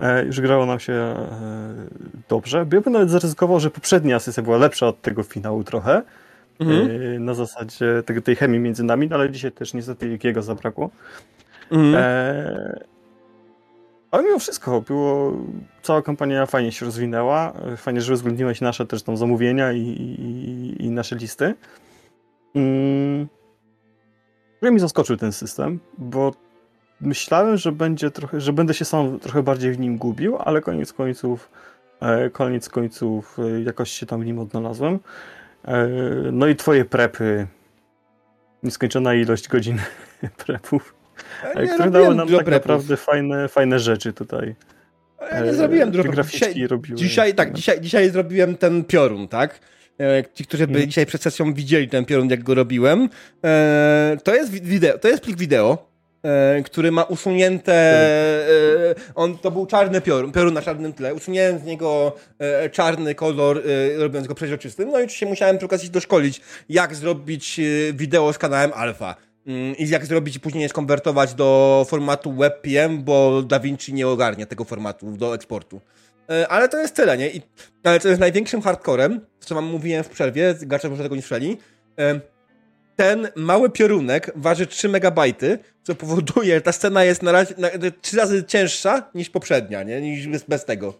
e, 0.00 0.24
już 0.24 0.40
grało 0.40 0.66
nam 0.66 0.80
się 0.80 0.92
e, 0.92 1.16
dobrze. 2.28 2.66
Ja 2.72 2.80
bym 2.80 2.92
nawet 2.92 3.10
zaryzykował, 3.10 3.60
że 3.60 3.70
poprzednia 3.70 4.18
sesja 4.18 4.42
była 4.42 4.56
lepsza 4.56 4.86
od 4.86 5.02
tego 5.02 5.22
finału 5.22 5.64
trochę. 5.64 6.02
Mhm. 6.60 7.24
Na 7.24 7.34
zasadzie 7.34 8.02
tej 8.24 8.36
chemii 8.36 8.60
między 8.60 8.84
nami, 8.84 9.08
no 9.08 9.16
ale 9.16 9.30
dzisiaj 9.30 9.52
też 9.52 9.74
niestety 9.74 10.18
jego 10.24 10.42
zabrakło. 10.42 10.90
Mhm. 11.70 11.94
E, 11.94 12.80
ale 14.10 14.22
mimo 14.22 14.38
wszystko, 14.38 14.80
było, 14.80 15.32
cała 15.82 16.02
kampania 16.02 16.46
fajnie 16.46 16.72
się 16.72 16.86
rozwinęła. 16.86 17.52
Fajnie, 17.76 18.00
że 18.00 18.12
uwzględniłeś 18.12 18.60
nasze 18.60 18.86
też 18.86 19.02
tam 19.02 19.16
zamówienia 19.16 19.72
i, 19.72 19.80
i, 19.80 20.84
i 20.84 20.90
nasze 20.90 21.16
listy. 21.16 21.54
Mm. 22.54 23.28
mi 24.62 24.80
zaskoczył 24.80 25.16
ten 25.16 25.32
system, 25.32 25.80
bo 25.98 26.32
myślałem, 27.00 27.56
że 27.56 27.72
będzie 27.72 28.10
trochę, 28.10 28.40
że 28.40 28.52
będę 28.52 28.74
się 28.74 28.84
sam 28.84 29.18
trochę 29.18 29.42
bardziej 29.42 29.72
w 29.72 29.78
nim 29.78 29.98
gubił, 29.98 30.36
ale 30.38 30.60
koniec 30.60 30.92
końców 30.92 31.50
e, 32.00 32.30
koniec 32.30 32.68
końców 32.68 33.38
e, 33.38 33.60
jakoś 33.60 33.90
się 33.90 34.06
tam 34.06 34.20
w 34.20 34.24
nim 34.24 34.38
odnalazłem. 34.38 34.98
E, 35.64 35.88
no 36.32 36.46
i 36.46 36.56
twoje 36.56 36.84
prepy, 36.84 37.46
nieskończona 38.62 39.14
ilość 39.14 39.48
godzin 39.48 39.78
prepów 40.46 40.99
ja 41.54 41.74
które 41.74 41.90
dały 41.90 42.14
nam 42.14 42.28
tak 42.28 42.46
naprawdę 42.46 42.96
fajne, 42.96 43.48
fajne 43.48 43.78
rzeczy 43.78 44.12
tutaj. 44.12 44.54
Ja 45.32 45.40
nie 45.40 45.54
zrobiłem 45.54 45.90
dużo 45.90 46.22
dzisiaj, 46.22 46.54
dzisiaj, 46.94 47.34
tak, 47.34 47.52
dzisiaj, 47.52 47.80
dzisiaj 47.80 48.10
zrobiłem 48.10 48.56
ten 48.56 48.84
piorun, 48.84 49.28
tak? 49.28 49.60
E, 50.00 50.24
ci, 50.34 50.44
którzy 50.44 50.66
by 50.66 50.72
hmm. 50.72 50.88
dzisiaj 50.88 51.06
przed 51.06 51.22
sesją 51.22 51.54
widzieli 51.54 51.88
ten 51.88 52.04
piorun, 52.04 52.30
jak 52.30 52.42
go 52.42 52.54
robiłem. 52.54 53.08
E, 53.44 54.16
to 54.24 54.34
jest 54.34 54.50
wideo, 54.50 54.98
to 54.98 55.08
jest 55.08 55.22
plik 55.22 55.36
wideo, 55.36 55.86
e, 56.22 56.62
który 56.62 56.92
ma 56.92 57.02
usunięte. 57.02 58.06
On 59.14 59.38
to 59.38 59.50
był 59.50 59.66
czarny 59.66 60.00
piorun, 60.00 60.32
piorun 60.32 60.54
na 60.54 60.62
czarnym 60.62 60.92
tle. 60.92 61.14
Usunięłem 61.14 61.58
z 61.58 61.64
niego 61.64 62.16
czarny 62.72 63.14
kolor, 63.14 63.62
robiąc 63.96 64.26
go 64.26 64.34
przeźroczystym. 64.34 64.90
No 64.90 65.00
i 65.00 65.02
oczywiście 65.02 65.26
musiałem 65.26 65.56
przy 65.56 65.66
okazji 65.66 65.90
doszkolić, 65.90 66.40
jak 66.68 66.94
zrobić 66.94 67.60
wideo 67.94 68.32
z 68.32 68.38
kanałem 68.38 68.70
Alpha. 68.74 69.29
Mm, 69.50 69.76
i 69.76 69.88
jak 69.88 70.06
zrobić 70.06 70.36
i 70.36 70.40
później 70.40 70.62
je 70.62 70.68
skonwertować 70.68 71.34
do 71.34 71.86
formatu 71.88 72.32
WebPM, 72.32 73.04
bo 73.04 73.42
DaVinci 73.42 73.94
nie 73.94 74.08
ogarnia 74.08 74.46
tego 74.46 74.64
formatu 74.64 75.12
do 75.12 75.34
eksportu. 75.34 75.80
E, 76.30 76.48
ale 76.48 76.68
to 76.68 76.78
jest 76.78 76.94
tyle, 76.94 77.18
nie? 77.18 77.30
I, 77.30 77.42
ale 77.84 78.00
to 78.00 78.08
jest 78.08 78.20
największym 78.20 78.62
hardcorem, 78.62 79.20
co 79.40 79.54
wam 79.54 79.64
mówiłem 79.64 80.04
w 80.04 80.08
przerwie, 80.08 80.54
gracze 80.60 80.88
może 80.88 81.02
tego 81.02 81.16
nie 81.16 81.22
słyszeli. 81.22 81.58
E, 81.98 82.20
ten 82.96 83.28
mały 83.36 83.70
piorunek 83.70 84.32
waży 84.34 84.66
3 84.66 84.88
megabajty, 84.88 85.58
co 85.82 85.94
powoduje, 85.94 86.54
że 86.54 86.60
ta 86.60 86.72
scena 86.72 87.04
jest 87.04 87.22
na 87.22 87.32
razie 87.32 87.54
na, 87.58 87.68
3 88.00 88.16
razy 88.16 88.44
cięższa 88.44 89.10
niż 89.14 89.30
poprzednia, 89.30 89.82
nie? 89.82 90.00
Niż 90.00 90.28
bez, 90.28 90.44
bez 90.44 90.64
tego. 90.64 90.94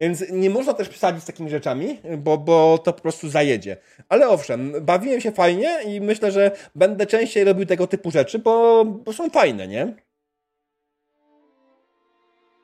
Więc 0.00 0.24
nie 0.30 0.50
można 0.50 0.74
też 0.74 0.88
przesadzić 0.88 1.22
z 1.22 1.26
takimi 1.26 1.50
rzeczami, 1.50 1.98
bo, 2.18 2.38
bo 2.38 2.78
to 2.78 2.92
po 2.92 3.02
prostu 3.02 3.28
zajedzie. 3.28 3.76
Ale 4.08 4.28
owszem, 4.28 4.72
bawiłem 4.80 5.20
się 5.20 5.32
fajnie 5.32 5.82
i 5.86 6.00
myślę, 6.00 6.32
że 6.32 6.50
będę 6.74 7.06
częściej 7.06 7.44
robił 7.44 7.66
tego 7.66 7.86
typu 7.86 8.10
rzeczy, 8.10 8.38
bo, 8.38 8.84
bo 8.84 9.12
są 9.12 9.30
fajne, 9.30 9.68
nie? 9.68 9.94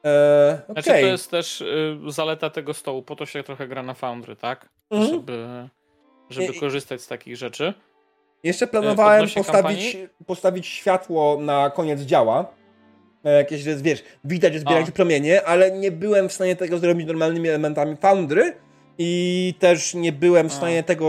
Eee, 0.04 0.54
okay. 0.68 0.82
Znaczy 0.82 0.90
to 0.90 1.06
jest 1.06 1.30
też 1.30 1.60
y, 1.60 1.98
zaleta 2.08 2.50
tego 2.50 2.74
stołu, 2.74 3.02
po 3.02 3.16
to 3.16 3.26
się 3.26 3.42
trochę 3.42 3.68
gra 3.68 3.82
na 3.82 3.94
Foundry, 3.94 4.36
tak? 4.36 4.68
Mhm. 4.90 5.10
Żeby, 5.10 5.68
żeby 6.30 6.52
I, 6.56 6.60
korzystać 6.60 7.00
z 7.00 7.06
takich 7.06 7.36
rzeczy. 7.36 7.74
Jeszcze 8.44 8.66
planowałem 8.66 9.28
postawić, 9.34 9.96
postawić 10.26 10.66
światło 10.66 11.38
na 11.40 11.70
koniec 11.70 12.00
działa. 12.00 12.59
E, 13.24 13.32
jakieś, 13.32 13.60
że 13.60 13.76
wiesz, 13.76 14.04
widać, 14.24 14.52
że 14.52 14.58
zbierają 14.58 14.86
się 14.86 14.92
promienie, 14.92 15.42
ale 15.42 15.70
nie 15.70 15.92
byłem 15.92 16.28
w 16.28 16.32
stanie 16.32 16.56
tego 16.56 16.78
zrobić 16.78 17.06
normalnymi 17.06 17.48
elementami 17.48 17.96
Foundry 17.96 18.54
i 18.98 19.54
też 19.58 19.94
nie 19.94 20.12
byłem 20.12 20.48
w 20.48 20.52
stanie 20.52 20.78
A. 20.78 20.82
tego 20.82 21.08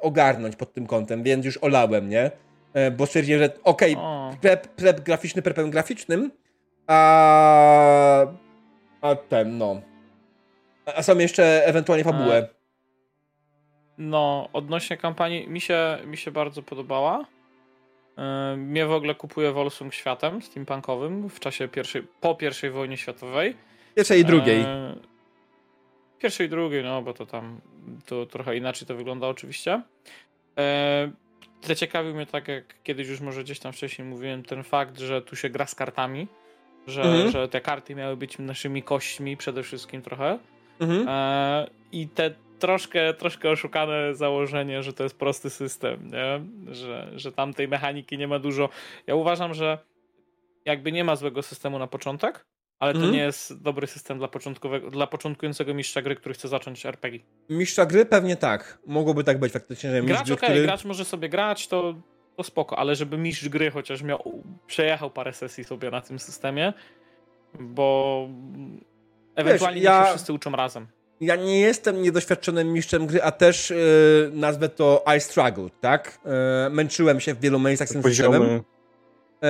ogarnąć 0.00 0.56
pod 0.56 0.72
tym 0.72 0.86
kątem, 0.86 1.22
więc 1.22 1.44
już 1.46 1.58
olałem, 1.62 2.08
nie? 2.08 2.30
E, 2.74 2.90
bo 2.90 3.06
stwierdziłem, 3.06 3.42
że 3.42 3.50
okej, 3.64 3.96
okay, 3.96 4.36
prep, 4.40 4.68
prep 4.68 5.00
graficzny 5.00 5.42
prepem 5.42 5.70
graficznym, 5.70 6.30
a, 6.86 8.26
a 9.00 9.14
ten, 9.14 9.58
no. 9.58 9.80
A 10.96 11.02
są 11.02 11.18
jeszcze 11.18 11.66
ewentualnie 11.66 12.04
fabułę. 12.04 12.48
No, 13.98 14.48
odnośnie 14.52 14.96
kampanii, 14.96 15.48
mi 15.48 15.60
się, 15.60 15.98
mi 16.06 16.16
się 16.16 16.30
bardzo 16.30 16.62
podobała. 16.62 17.24
E, 18.18 18.56
mnie 18.56 18.86
w 18.86 18.92
ogóle 18.92 19.14
kupuje 19.14 19.52
Volsung 19.52 19.94
światem 19.94 20.42
steampunkowym 20.42 21.28
w 21.28 21.40
czasie 21.40 21.68
pierwszej, 21.68 22.02
po 22.20 22.34
pierwszej 22.34 22.70
wojnie 22.70 22.96
światowej. 22.96 23.56
Pierwszej 23.96 24.20
i 24.20 24.24
drugiej. 24.24 24.60
E, 24.60 24.96
pierwszej 26.18 26.46
i 26.46 26.50
drugiej, 26.50 26.84
no 26.84 27.02
bo 27.02 27.14
to 27.14 27.26
tam 27.26 27.60
to 28.06 28.26
trochę 28.26 28.56
inaczej 28.56 28.88
to 28.88 28.94
wygląda 28.94 29.28
oczywiście. 29.28 29.82
E, 30.58 31.10
zaciekawił 31.62 32.14
mnie 32.14 32.26
tak, 32.26 32.48
jak 32.48 32.82
kiedyś 32.82 33.08
już 33.08 33.20
może 33.20 33.44
gdzieś 33.44 33.58
tam 33.58 33.72
wcześniej 33.72 34.08
mówiłem, 34.08 34.42
ten 34.42 34.62
fakt, 34.62 34.98
że 34.98 35.22
tu 35.22 35.36
się 35.36 35.50
gra 35.50 35.66
z 35.66 35.74
kartami, 35.74 36.26
że, 36.86 37.02
mhm. 37.02 37.30
że 37.30 37.48
te 37.48 37.60
karty 37.60 37.94
miały 37.94 38.16
być 38.16 38.38
naszymi 38.38 38.82
kośćmi 38.82 39.36
przede 39.36 39.62
wszystkim 39.62 40.02
trochę. 40.02 40.38
Mhm. 40.80 41.08
E, 41.08 41.70
I 41.92 42.08
te 42.08 42.30
troszkę, 42.62 43.14
troszkę 43.14 43.50
oszukane 43.50 44.14
założenie, 44.14 44.82
że 44.82 44.92
to 44.92 45.02
jest 45.02 45.18
prosty 45.18 45.50
system, 45.50 46.10
nie? 46.10 46.40
Że, 46.74 47.10
że 47.14 47.32
tam 47.32 47.54
tej 47.54 47.68
mechaniki 47.68 48.18
nie 48.18 48.28
ma 48.28 48.38
dużo. 48.38 48.68
Ja 49.06 49.14
uważam, 49.14 49.54
że 49.54 49.78
jakby 50.64 50.92
nie 50.92 51.04
ma 51.04 51.16
złego 51.16 51.42
systemu 51.42 51.78
na 51.78 51.86
początek, 51.86 52.46
ale 52.78 52.92
to 52.92 52.98
mhm. 52.98 53.14
nie 53.14 53.20
jest 53.20 53.62
dobry 53.62 53.86
system 53.86 54.18
dla, 54.18 54.28
początkowego, 54.28 54.90
dla 54.90 55.06
początkującego 55.06 55.74
mistrza 55.74 56.02
gry, 56.02 56.16
który 56.16 56.34
chce 56.34 56.48
zacząć 56.48 56.86
RPG. 56.86 57.20
Mistrza 57.48 57.86
gry 57.86 58.06
pewnie 58.06 58.36
tak. 58.36 58.78
Mogłoby 58.86 59.24
tak 59.24 59.40
być 59.40 59.52
faktycznie, 59.52 59.90
że 59.90 60.02
gracz, 60.02 60.26
gry, 60.26 60.34
okay, 60.34 60.48
który... 60.48 60.62
gracz 60.62 60.84
może 60.84 61.04
sobie 61.04 61.28
grać, 61.28 61.68
to, 61.68 61.94
to 62.36 62.42
spoko, 62.42 62.78
ale 62.78 62.94
żeby 62.94 63.18
mistrz 63.18 63.48
gry 63.48 63.70
chociaż 63.70 64.02
miał, 64.02 64.42
przejechał 64.66 65.10
parę 65.10 65.32
sesji 65.32 65.64
sobie 65.64 65.90
na 65.90 66.00
tym 66.00 66.18
systemie, 66.18 66.72
bo 67.60 68.28
ewentualnie 69.36 69.80
Wiesz, 69.80 69.84
ja... 69.84 70.04
się 70.04 70.10
wszyscy 70.10 70.32
uczą 70.32 70.52
razem 70.52 70.86
ja 71.22 71.36
nie 71.36 71.60
jestem 71.60 72.02
niedoświadczonym 72.02 72.72
mistrzem 72.72 73.06
gry, 73.06 73.22
a 73.22 73.32
też 73.32 73.70
yy, 73.70 74.30
nazwę 74.32 74.68
to 74.68 75.04
I 75.16 75.20
struggled, 75.20 75.80
tak? 75.80 76.18
Yy, 76.24 76.30
męczyłem 76.70 77.20
się 77.20 77.34
w 77.34 77.40
wielu 77.40 77.58
miejscach 77.58 77.88
z 77.88 77.92
tym 77.92 78.02
systemem. 78.02 78.42
Yy, 78.42 79.48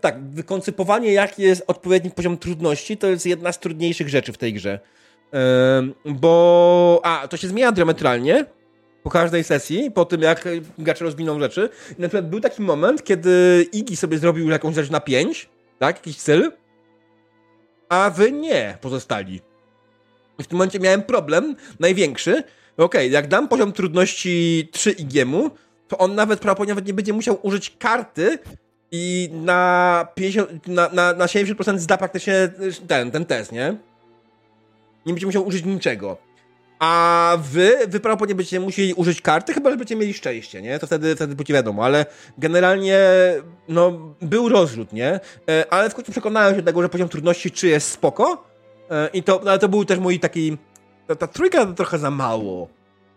tak, 0.00 0.24
wykoncypowanie 0.24 1.12
jaki 1.12 1.42
jest 1.42 1.64
odpowiedni 1.66 2.10
poziom 2.10 2.38
trudności 2.38 2.96
to 2.96 3.06
jest 3.06 3.26
jedna 3.26 3.52
z 3.52 3.58
trudniejszych 3.58 4.08
rzeczy 4.08 4.32
w 4.32 4.38
tej 4.38 4.54
grze. 4.54 4.80
bo... 6.04 7.00
A, 7.04 7.28
to 7.28 7.36
się 7.36 7.48
zmienia 7.48 7.72
diametralnie 7.72 8.44
po 9.02 9.10
każdej 9.10 9.44
sesji, 9.44 9.90
po 9.90 10.04
tym 10.04 10.22
jak 10.22 10.48
gracze 10.78 11.04
rozwiną 11.04 11.40
rzeczy. 11.40 11.68
I 11.98 12.02
na 12.02 12.08
przykład 12.08 12.30
był 12.30 12.40
taki 12.40 12.62
moment, 12.62 13.04
kiedy 13.04 13.66
Iggy 13.72 13.96
sobie 13.96 14.18
zrobił 14.18 14.50
jakąś 14.50 14.74
rzecz 14.74 14.90
na 14.90 15.00
5, 15.00 15.48
tak? 15.78 15.96
Jakiś 15.96 16.16
cel, 16.16 16.52
a 17.88 18.10
wy 18.10 18.32
nie 18.32 18.78
pozostali. 18.80 19.49
W 20.42 20.46
tym 20.46 20.58
momencie 20.58 20.80
miałem 20.80 21.02
problem, 21.02 21.56
największy. 21.80 22.32
Okej, 22.32 22.44
okay, 22.76 23.08
jak 23.08 23.28
dam 23.28 23.48
poziom 23.48 23.72
trudności 23.72 24.68
3 24.72 24.90
igiemu, 24.90 25.50
to 25.88 25.98
on 25.98 26.14
nawet 26.14 26.40
prawdopodobnie 26.40 26.70
nawet 26.70 26.86
nie 26.86 26.94
będzie 26.94 27.12
musiał 27.12 27.38
użyć 27.42 27.76
karty 27.78 28.38
i 28.92 29.30
na, 29.32 30.06
50, 30.14 30.66
na, 30.66 30.88
na, 30.88 31.12
na 31.12 31.26
70% 31.26 31.78
zda 31.78 31.96
praktycznie 31.96 32.34
ten, 32.88 33.10
ten 33.10 33.24
test, 33.24 33.52
nie? 33.52 33.76
Nie 35.06 35.12
będzie 35.12 35.26
musiał 35.26 35.46
użyć 35.46 35.64
niczego. 35.64 36.16
A 36.78 37.36
wy, 37.52 37.78
wy 37.88 38.00
prawdopodobnie 38.00 38.34
będziecie 38.34 38.60
musieli 38.60 38.94
użyć 38.94 39.20
karty, 39.20 39.54
chyba 39.54 39.70
że 39.70 39.76
będziecie 39.76 39.96
mieli 39.96 40.14
szczęście, 40.14 40.62
nie? 40.62 40.78
To 40.78 40.86
wtedy, 40.86 41.16
wtedy 41.16 41.36
będzie 41.36 41.54
wiadomo, 41.54 41.84
ale 41.84 42.06
generalnie, 42.38 43.00
no, 43.68 44.14
był 44.22 44.48
rozrzut, 44.48 44.92
nie? 44.92 45.20
E, 45.50 45.64
ale 45.70 45.90
w 45.90 45.94
końcu 45.94 46.12
przekonałem 46.12 46.54
się 46.54 46.62
do 46.62 46.66
tego, 46.66 46.82
że 46.82 46.88
poziom 46.88 47.08
trudności 47.08 47.50
3 47.50 47.68
jest 47.68 47.90
spoko, 47.90 48.49
I 49.12 49.22
to, 49.22 49.40
ale 49.40 49.58
to 49.58 49.68
był 49.68 49.84
też 49.84 49.98
mój 49.98 50.20
taki. 50.20 50.58
Ta, 51.06 51.14
ta 51.14 51.26
trójka 51.26 51.66
to 51.66 51.72
trochę 51.72 51.98
za 51.98 52.10
mało. 52.10 52.68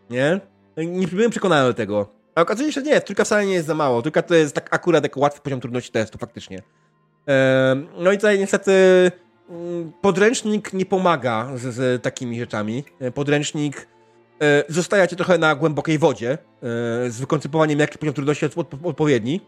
Nie? 0.10 0.40
Nie 0.78 1.08
byłem 1.08 1.32
przekonany 1.32 1.68
do 1.68 1.74
tego. 1.74 2.08
A 2.36 2.42
okazuje 2.42 2.72
się, 2.72 2.82
że 2.82 2.88
nie, 2.88 3.02
trójka 3.02 3.24
wcale 3.24 3.46
nie 3.46 3.54
jest 3.54 3.68
za 3.68 3.76
mało. 3.76 4.02
Trójka 4.02 4.22
to 4.22 4.36
jest 4.36 4.56
tak 4.56 4.74
akurat 4.74 5.04
jak 5.04 5.18
łatwy 5.18 5.42
poziom 5.42 5.60
trudności 5.60 5.92
testu, 5.92 6.18
faktycznie. 6.18 6.62
E, 7.28 7.76
no 7.98 8.12
i 8.12 8.16
tutaj 8.16 8.40
niestety 8.40 8.72
mm, 9.50 9.92
podręcznik 10.02 10.74
nie 10.74 10.86
pomaga 10.86 11.50
z, 11.56 11.74
z 11.74 12.04
takimi 12.04 12.40
rzeczami. 12.40 12.84
E, 13.00 13.12
podręcznik 13.12 13.88
zostaje 14.70 15.08
cię 15.08 15.16
trochę 15.16 15.38
na 15.38 15.56
głębokiej 15.56 15.98
wodzie 15.98 16.38
z 17.10 17.20
wykoncypowaniem, 17.20 17.80
jaki 17.80 17.98
poziom 17.98 18.14
trudności 18.14 18.46
jest 18.46 18.58
odpowiedni. 18.84 19.42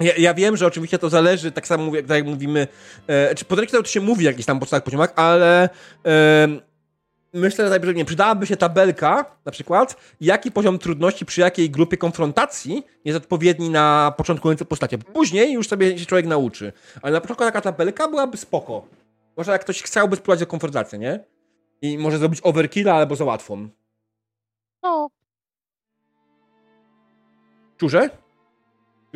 Ja, 0.00 0.12
ja, 0.18 0.34
wiem, 0.34 0.56
że 0.56 0.66
oczywiście 0.66 0.98
to 0.98 1.10
zależy, 1.10 1.52
tak 1.52 1.66
samo 1.66 1.96
jak, 1.96 2.06
tak 2.06 2.16
jak 2.16 2.26
mówimy, 2.26 2.68
e, 3.06 3.34
czy 3.34 3.44
podręcznik 3.44 3.82
to 3.82 3.88
się 3.88 4.00
mówi 4.00 4.20
w 4.20 4.24
jakichś 4.24 4.46
tam 4.46 4.60
podstawowych 4.60 4.84
poziomach, 4.84 5.12
ale 5.16 5.68
e, 6.06 6.48
myślę, 7.32 7.64
że 7.64 7.70
najpierw 7.70 7.96
nie 7.96 8.04
przydałaby 8.04 8.46
się 8.46 8.56
tabelka, 8.56 9.36
na 9.44 9.52
przykład, 9.52 9.96
jaki 10.20 10.52
poziom 10.52 10.78
trudności 10.78 11.26
przy 11.26 11.40
jakiej 11.40 11.70
grupie 11.70 11.96
konfrontacji 11.96 12.86
jest 13.04 13.16
odpowiedni 13.16 13.70
na 13.70 14.14
początkujące 14.16 14.64
postacie. 14.64 14.98
Później 14.98 15.52
już 15.52 15.68
sobie 15.68 15.98
się 15.98 16.06
człowiek 16.06 16.26
nauczy. 16.26 16.72
Ale 17.02 17.12
na 17.12 17.20
początku 17.20 17.44
taka 17.44 17.60
tabelka 17.60 18.08
byłaby 18.08 18.36
spoko. 18.36 18.86
Może 19.36 19.52
jak 19.52 19.60
ktoś 19.60 19.82
chciałby 19.82 20.16
spróbować 20.16 20.42
o 20.42 20.46
konfrontację, 20.46 20.98
nie? 20.98 21.24
I 21.82 21.98
może 21.98 22.18
zrobić 22.18 22.40
overkill 22.42 22.88
albo 22.88 23.16
za 23.16 23.24
łatwą. 23.24 23.68
No. 24.82 25.10
Czurze? 27.76 28.10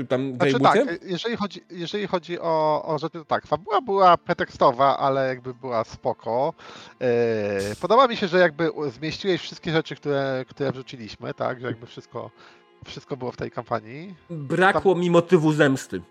Tam 0.08 0.34
znaczy, 0.34 0.60
tak, 0.60 0.78
jeżeli 1.02 1.36
chodzi, 1.36 1.60
jeżeli 1.70 2.06
chodzi 2.06 2.40
o, 2.40 2.84
o 2.84 2.98
rzeczy, 2.98 3.18
to 3.18 3.24
tak, 3.24 3.47
fabuła 3.47 3.81
była 3.81 4.16
pretekstowa, 4.16 4.98
ale 4.98 5.28
jakby 5.28 5.55
była 5.55 5.84
spoko. 5.84 6.55
Yy, 7.00 7.06
podoba 7.81 8.08
mi 8.08 8.16
się, 8.16 8.28
że 8.28 8.39
jakby 8.39 8.70
zmieściłeś 8.98 9.40
wszystkie 9.40 9.73
rzeczy, 9.73 9.97
które, 9.97 10.44
które 10.48 10.73
wrzuciliśmy, 10.73 11.34
tak, 11.34 11.60
że 11.60 11.66
jakby 11.66 11.86
wszystko, 11.86 12.31
wszystko 12.84 13.16
było 13.16 13.32
w 13.32 13.36
tej 13.36 13.50
kampanii. 13.50 14.14
Brakło 14.31 14.92
Tam... 14.92 15.00
mi 15.00 15.10
motywu 15.10 15.52
zemsty. 15.52 16.02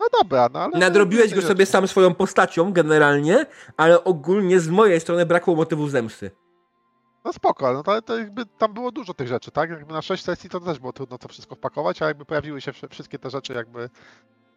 No 0.00 0.06
dobra, 0.22 0.48
no 0.52 0.60
ale... 0.60 0.78
Nadrobiłeś 0.78 1.34
go 1.34 1.42
sobie 1.42 1.66
sam 1.66 1.88
swoją 1.88 2.14
postacią 2.14 2.72
generalnie, 2.72 3.46
ale 3.76 4.04
ogólnie 4.04 4.60
z 4.60 4.68
mojej 4.68 5.00
strony 5.00 5.26
brakło 5.26 5.56
motywu 5.56 5.88
zemsty. 5.88 6.30
No 7.24 7.32
spoko, 7.32 7.72
no 7.72 7.82
to, 7.82 8.02
to 8.02 8.18
jakby 8.18 8.46
tam 8.46 8.74
było 8.74 8.92
dużo 8.92 9.14
tych 9.14 9.28
rzeczy, 9.28 9.50
tak? 9.50 9.70
Jakby 9.70 9.92
na 9.92 10.02
6 10.02 10.24
sesji 10.24 10.50
to 10.50 10.60
też 10.60 10.78
było 10.78 10.92
trudno 10.92 11.18
to 11.18 11.28
wszystko 11.28 11.54
wpakować, 11.54 12.02
a 12.02 12.06
jakby 12.08 12.24
pojawiły 12.24 12.60
się 12.60 12.72
wszystkie 12.72 13.18
te 13.18 13.30
rzeczy 13.30 13.52
jakby 13.52 13.90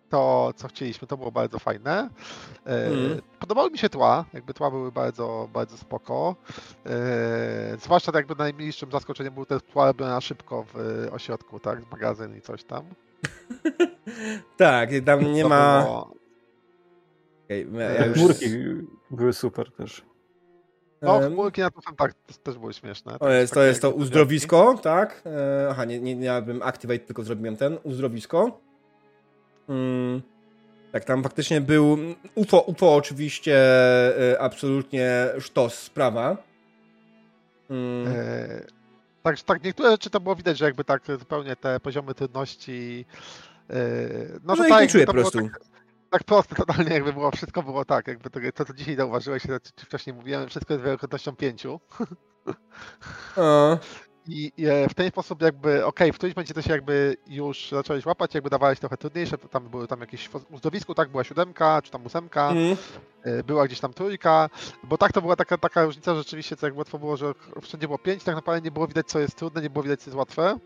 to, 0.10 0.54
co 0.56 0.68
chcieliśmy, 0.68 1.08
to 1.08 1.18
było 1.18 1.32
bardzo 1.32 1.60
fajne. 1.60 2.10
Mm. 2.66 3.22
Podobały 3.40 3.72
mi 3.72 3.78
się 3.78 3.90
tła, 3.90 4.26
jakby 4.34 4.54
tła 4.54 4.72
były 4.72 4.92
bardzo, 4.92 5.50
bardzo 5.54 5.78
spoko. 5.78 6.36
E, 6.86 7.78
zwłaszcza 7.80 8.12
jakby 8.16 8.36
najmniejszym 8.36 8.92
zaskoczeniem 8.92 9.34
był 9.34 9.46
te 9.46 9.60
tła 9.60 9.86
robione 9.86 10.12
na 10.12 10.22
szybko 10.22 10.66
w 10.74 11.08
ośrodku, 11.12 11.60
tak? 11.60 11.82
Z 11.82 11.92
magazyn 11.92 12.38
i 12.38 12.42
coś 12.42 12.64
tam. 12.64 12.86
tak, 14.58 14.90
tam 15.06 15.34
nie 15.34 15.44
to 15.44 15.50
ma... 15.50 15.84
Było... 15.84 16.12
Okay, 17.46 17.68
ja 17.96 18.06
już... 18.06 18.18
Chmurki 18.18 18.46
były 19.12 19.34
super 19.34 19.72
też. 19.72 20.06
No, 21.02 21.20
chmurki 21.20 21.62
na 21.62 21.72
to 21.72 21.82
tak, 21.98 22.14
też 22.44 22.58
były 22.58 22.74
śmieszne. 22.74 23.20
To 23.20 23.30
jest 23.30 23.54
to, 23.54 23.64
jest 23.64 23.82
to 23.82 23.92
uzdrowisko, 23.92 24.80
tak? 24.82 25.22
E, 25.26 25.68
aha, 25.72 25.86
nie, 25.86 26.00
nie 26.00 26.16
miałbym 26.16 26.62
Activate, 26.62 27.00
tylko 27.00 27.24
zrobiłem 27.24 27.58
ten, 27.58 27.78
uzdrowisko. 27.84 28.60
Mm, 29.70 30.22
tak, 30.92 31.06
tam 31.06 31.24
faktycznie 31.24 31.62
był 31.62 31.98
UFO, 32.36 32.62
UFO 32.62 32.96
oczywiście 32.96 33.58
e, 34.34 34.42
absolutnie 34.42 35.28
sztos 35.40 35.74
sprawa. 35.74 36.38
Mm. 37.70 38.08
E, 38.08 38.62
tak, 39.24 39.42
tak, 39.42 39.64
niektóre 39.64 39.92
rzeczy 39.92 40.10
to 40.10 40.20
było 40.20 40.36
widać, 40.36 40.58
że 40.58 40.66
jakby 40.66 40.84
tak 40.84 41.02
zupełnie 41.20 41.56
te 41.56 41.80
poziomy 41.80 42.14
trudności 42.14 43.06
e, 43.70 43.76
no, 44.44 44.56
no, 44.56 44.66
tak, 44.70 44.82
nie 44.82 44.88
czuję 44.88 45.06
po 45.06 45.14
prostu. 45.14 45.42
Tak, 45.42 45.60
tak 46.10 46.24
proste 46.24 46.56
totalnie 46.56 46.94
jakby 46.94 47.14
było, 47.14 47.32
wszystko 47.32 47.64
było 47.64 47.86
tak, 47.86 48.08
jakby 48.08 48.30
to, 48.30 48.40
to 48.56 48.66
co 48.66 48.74
dzisiaj 48.74 48.96
zauważyłeś, 48.96 49.44
czy 49.76 49.86
wcześniej 49.86 50.16
mówiłem, 50.16 50.50
wszystko 50.50 50.74
jest 50.74 50.86
wielokrotnością 50.86 51.36
pięciu. 51.36 51.80
I, 54.30 54.52
I, 54.58 54.66
w 54.90 54.94
ten 54.94 55.10
sposób 55.10 55.42
jakby, 55.42 55.70
okej, 55.70 55.84
okay, 55.84 56.14
w 56.14 56.16
którymś 56.16 56.36
momencie 56.36 56.54
to 56.54 56.62
się 56.62 56.72
jakby 56.72 57.18
już 57.28 57.70
zacząłeś 57.70 58.06
łapać, 58.06 58.36
jakby 58.36 58.50
dawałeś 58.50 58.80
trochę 58.80 58.98
trudniejsze, 58.98 59.38
tam 59.38 59.70
były 59.70 59.88
tam 59.88 60.02
jakieś 60.02 60.30
w 60.30 60.54
uzdowisku, 60.54 60.96
tak, 60.96 61.10
była 61.10 61.24
siódemka, 61.24 61.82
czy 61.82 61.92
tam 61.92 62.06
ósemka, 62.06 62.50
mm. 62.50 62.78
była 63.46 63.66
gdzieś 63.66 63.80
tam 63.80 63.94
trójka, 63.94 64.50
bo 64.84 64.98
tak 64.98 65.12
to 65.12 65.22
była 65.22 65.36
taka, 65.36 65.58
taka 65.58 65.86
różnica, 65.86 66.14
że 66.14 66.20
rzeczywiście 66.20 66.56
co 66.56 66.68
jak 66.68 66.78
łatwo 66.78 67.00
było, 67.00 67.18
że 67.18 67.34
wszędzie 67.62 67.88
było 67.88 68.00
pięć, 68.00 68.24
tak 68.24 68.36
naprawdę 68.36 68.62
nie 68.62 68.72
było 68.72 68.88
widać 68.88 69.08
co 69.08 69.20
jest 69.20 69.36
trudne, 69.36 69.62
nie 69.62 69.70
było 69.70 69.84
widać 69.84 70.02
co 70.02 70.10
jest 70.10 70.18
łatwe. 70.18 70.60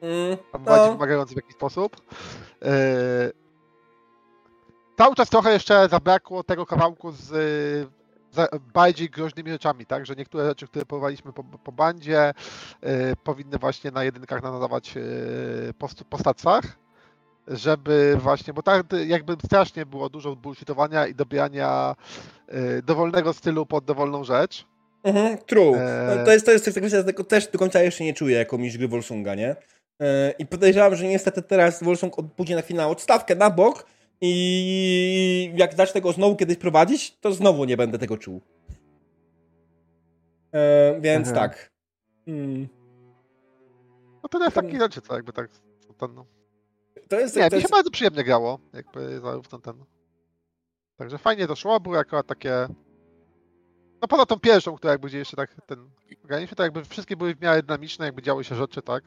Mm. 0.00 0.36
Tam 0.52 0.64
no. 0.64 0.70
bardziej 0.70 0.92
wymagający 0.92 1.34
w 1.34 1.36
jakiś 1.36 1.54
sposób. 1.54 1.96
Yy, 2.62 3.45
cały 4.96 5.14
czas 5.14 5.30
trochę 5.30 5.52
jeszcze 5.52 5.88
zabrakło 5.88 6.44
tego 6.44 6.66
kawałku 6.66 7.12
z 7.12 7.32
bardziej 8.74 9.10
groźnymi 9.10 9.50
rzeczami, 9.50 9.86
tak? 9.86 10.06
Że 10.06 10.14
niektóre 10.14 10.48
rzeczy, 10.48 10.66
które 10.66 10.84
próbowaliśmy 10.84 11.32
po, 11.32 11.44
po 11.44 11.72
bandzie, 11.72 12.30
y, 12.30 13.16
powinny 13.24 13.58
właśnie 13.58 13.90
na 13.90 14.04
jedynkach 14.04 14.42
nadawać 14.42 14.96
y, 14.96 15.74
po, 15.78 15.88
po 16.10 16.18
stacjach, 16.18 16.78
żeby 17.48 18.16
właśnie, 18.20 18.54
bo 18.54 18.62
tak 18.62 18.86
jakby 19.06 19.36
strasznie 19.44 19.86
było 19.86 20.08
dużo 20.08 20.36
bullshitowania 20.36 21.06
i 21.06 21.14
dobierania 21.14 21.96
y, 22.78 22.82
dowolnego 22.82 23.32
stylu 23.32 23.66
pod 23.66 23.84
dowolną 23.84 24.24
rzecz. 24.24 24.66
Mhm, 25.02 25.38
true. 25.38 25.76
E... 25.76 26.24
To 26.24 26.32
jest, 26.32 26.46
to 26.46 26.52
jest 26.52 26.70
kwestia, 26.70 27.02
tego 27.02 27.24
też 27.24 27.46
do 27.46 27.58
końca 27.58 27.82
jeszcze 27.82 28.04
nie 28.04 28.14
czuję 28.14 28.38
jako 28.38 28.58
mistrz 28.58 28.78
gry 28.78 28.88
Wolsunga, 28.88 29.34
nie? 29.34 29.56
E... 30.00 30.30
I 30.38 30.46
podejrzewam, 30.46 30.96
że 30.96 31.06
niestety 31.06 31.42
teraz 31.42 31.82
Wolsung 31.82 32.16
pójdzie 32.36 32.54
na 32.54 32.62
chwilę 32.62 32.86
odstawkę 32.86 33.34
na 33.34 33.50
bok, 33.50 33.86
i 34.20 35.52
jak 35.56 35.74
zacznę 35.74 36.00
go 36.00 36.12
znowu 36.12 36.36
kiedyś 36.36 36.56
prowadzić, 36.56 37.18
to 37.20 37.32
znowu 37.32 37.64
nie 37.64 37.76
będę 37.76 37.98
tego 37.98 38.18
czuł. 38.18 38.40
E, 40.52 41.00
więc 41.00 41.28
Aha. 41.28 41.36
tak. 41.36 41.70
Hmm. 42.24 42.68
No 44.22 44.28
to 44.28 44.44
jest 44.44 44.54
taki 44.54 44.78
rzeczy, 44.78 45.00
co 45.00 45.14
jakby 45.14 45.32
tak. 45.32 45.50
Ten, 45.98 46.14
no. 46.14 46.26
To 47.08 47.20
jest, 47.20 47.36
nie, 47.36 47.50
to 47.50 47.56
mi 47.56 47.62
się 47.62 47.68
bardzo 47.68 47.90
przyjemnie 47.90 48.24
grało, 48.24 48.58
jakby 48.72 49.20
zarówno 49.20 49.58
ten. 49.58 49.84
Także 50.96 51.18
fajnie 51.18 51.46
to 51.46 51.56
szło, 51.56 51.80
było 51.80 51.96
jako 51.96 52.22
takie. 52.22 52.68
No 54.00 54.08
poza 54.08 54.26
tą 54.26 54.40
pierwszą, 54.40 54.76
która 54.76 54.92
jakby 54.92 55.08
gdzieś 55.08 55.18
jeszcze 55.18 55.36
tak 55.36 55.56
ten 55.66 55.90
organizm, 56.22 56.54
to 56.54 56.62
jakby 56.62 56.84
wszystkie 56.84 57.16
były 57.16 57.34
w 57.34 57.40
miarę 57.40 57.62
dynamiczne, 57.62 58.06
jakby 58.06 58.22
działy 58.22 58.44
się 58.44 58.54
rzeczy, 58.54 58.82
tak. 58.82 59.04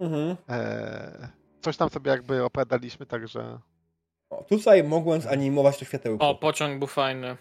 Mhm. 0.00 0.36
E, 0.48 1.28
coś 1.60 1.76
tam 1.76 1.90
sobie 1.90 2.10
jakby 2.10 2.44
opowiadaliśmy, 2.44 3.06
także 3.06 3.58
o, 4.30 4.44
tutaj 4.44 4.84
mogłem 4.84 5.20
zanimować 5.20 5.78
to 5.78 5.84
światełko. 5.84 6.28
O, 6.28 6.34
pociąg 6.34 6.78
był 6.78 6.88
fajny. 6.88 7.36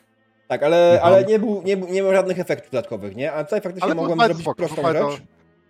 Tak, 0.48 0.64
ale, 0.64 0.94
mhm. 0.94 1.14
ale 1.14 1.26
nie, 1.26 1.40
był, 1.40 1.62
nie, 1.64 1.76
nie 1.76 2.02
miał 2.02 2.14
żadnych 2.14 2.40
efektów 2.40 2.72
dodatkowych, 2.72 3.16
nie? 3.16 3.34
A 3.34 3.44
tutaj 3.44 3.62
faktycznie 3.62 3.86
ale 3.86 3.96
mogłem 3.96 4.20
zrobić 4.20 4.42
spoko, 4.42 4.58
prostą 4.58 4.94
rzecz. 4.94 5.22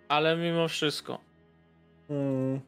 Ale 0.08 0.36
mimo 0.36 0.68
wszystko. 0.68 1.18
Hmm. 2.08 2.60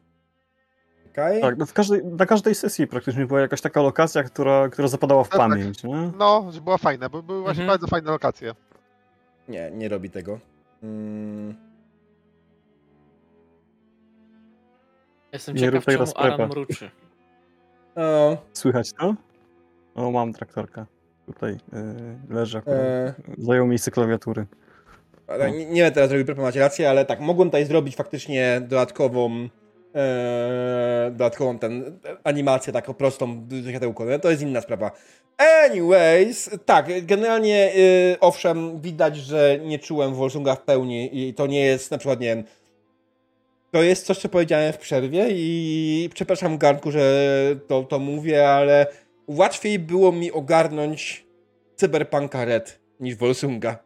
Okay. 1.11 1.41
Tak, 1.41 1.57
no 1.57 1.65
w 1.65 1.73
każdej, 1.73 2.05
na 2.05 2.25
każdej 2.25 2.55
sesji 2.55 2.87
praktycznie 2.87 3.25
była 3.25 3.41
jakaś 3.41 3.61
taka 3.61 3.81
lokacja, 3.81 4.23
która, 4.23 4.69
która 4.69 4.87
zapadała 4.87 5.23
w 5.23 5.29
tak, 5.29 5.37
pamięć, 5.37 5.81
tak. 5.81 5.91
nie? 5.91 6.11
No, 6.17 6.51
była 6.63 6.77
fajna, 6.77 7.09
bo 7.09 7.23
były 7.23 7.41
właśnie 7.41 7.63
mhm. 7.63 7.79
bardzo 7.79 7.87
fajne 7.87 8.11
lokacje. 8.11 8.55
Nie, 9.47 9.71
nie 9.71 9.89
robi 9.89 10.09
tego. 10.09 10.39
Hmm. 10.81 11.55
Jestem 15.33 15.57
ciekaw, 15.57 15.85
czemu 15.85 16.05
Aran 16.15 16.49
mruczy. 16.49 16.91
O. 17.95 18.37
Słychać 18.53 18.93
to? 18.93 19.15
O, 19.95 20.11
mam 20.11 20.33
traktorka. 20.33 20.85
Tutaj 21.25 21.51
yy, 21.51 22.35
leży. 22.35 22.61
E... 22.67 23.13
Zajął 23.37 23.67
miejsce 23.67 23.91
klawiatury. 23.91 24.45
Ale 25.27 25.51
nie, 25.51 25.65
nie 25.65 25.81
będę 25.81 25.95
teraz 25.95 26.11
robił 26.11 26.25
propos, 26.25 26.43
macie 26.43 26.59
rację, 26.59 26.89
ale 26.89 27.05
tak, 27.05 27.19
mogłem 27.19 27.47
tutaj 27.47 27.65
zrobić 27.65 27.95
faktycznie 27.95 28.61
dodatkową 28.61 29.49
e, 29.95 31.09
dodatkową 31.11 31.59
ten, 31.59 31.99
animację 32.23 32.73
taką 32.73 32.93
prostą 32.93 33.47
do 33.47 33.69
światełko, 33.69 34.05
to 34.21 34.31
jest 34.31 34.41
inna 34.41 34.61
sprawa. 34.61 34.91
Anyways, 35.65 36.49
tak, 36.65 37.05
generalnie 37.05 37.71
yy, 37.75 38.19
owszem, 38.19 38.81
widać, 38.81 39.17
że 39.17 39.59
nie 39.65 39.79
czułem 39.79 40.15
Wolsunga 40.15 40.55
w 40.55 40.61
pełni 40.61 41.29
i 41.29 41.33
to 41.33 41.47
nie 41.47 41.65
jest 41.65 41.91
na 41.91 41.97
przykład, 41.97 42.19
nie 42.19 42.27
wiem, 42.27 42.43
to 43.73 43.83
jest 43.83 44.05
coś, 44.05 44.17
co 44.17 44.29
powiedziałem 44.29 44.73
w 44.73 44.77
przerwie 44.77 45.27
i 45.29 46.09
przepraszam 46.13 46.57
Garnku, 46.57 46.91
że 46.91 47.25
to, 47.67 47.83
to 47.83 47.99
mówię, 47.99 48.49
ale 48.49 48.87
łatwiej 49.27 49.79
było 49.79 50.11
mi 50.11 50.31
ogarnąć 50.31 51.25
Cyberpunka 51.75 52.45
Red 52.45 52.79
niż 52.99 53.15
Volsunga. 53.15 53.77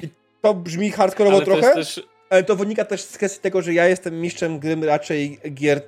I 0.00 0.08
to 0.42 0.54
brzmi 0.54 0.90
hardkorowo 0.90 1.40
trochę, 1.40 1.74
też... 1.74 2.06
ale 2.30 2.44
to 2.44 2.56
wynika 2.56 2.84
też 2.84 3.02
z 3.02 3.16
kwestii 3.16 3.40
tego, 3.40 3.62
że 3.62 3.74
ja 3.74 3.86
jestem 3.86 4.20
mistrzem 4.20 4.58
gry 4.58 4.76
raczej 4.86 5.40
gier 5.54 5.82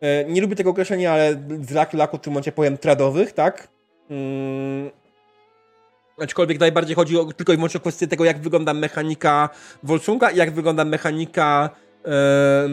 e, 0.00 0.24
nie 0.24 0.40
lubię 0.40 0.56
tego 0.56 0.70
określenia, 0.70 1.12
ale 1.12 1.42
z 1.60 1.70
laku 1.70 1.96
laku 1.96 2.16
w 2.16 2.20
tym 2.20 2.32
momencie 2.32 2.52
powiem 2.52 2.78
tradowych, 2.78 3.32
tak? 3.32 3.68
Aczkolwiek 6.20 6.60
najbardziej 6.60 6.96
chodzi 6.96 7.18
o, 7.18 7.24
tylko 7.24 7.52
i 7.52 7.56
wyłącznie 7.56 7.78
o 7.78 7.80
kwestię 7.80 8.06
tego, 8.06 8.24
jak 8.24 8.40
wygląda 8.40 8.74
mechanika 8.74 9.48
Wolsunga 9.82 10.30
i 10.30 10.36
jak 10.36 10.50
wygląda 10.50 10.84
mechanika 10.84 11.70
e, 12.04 12.68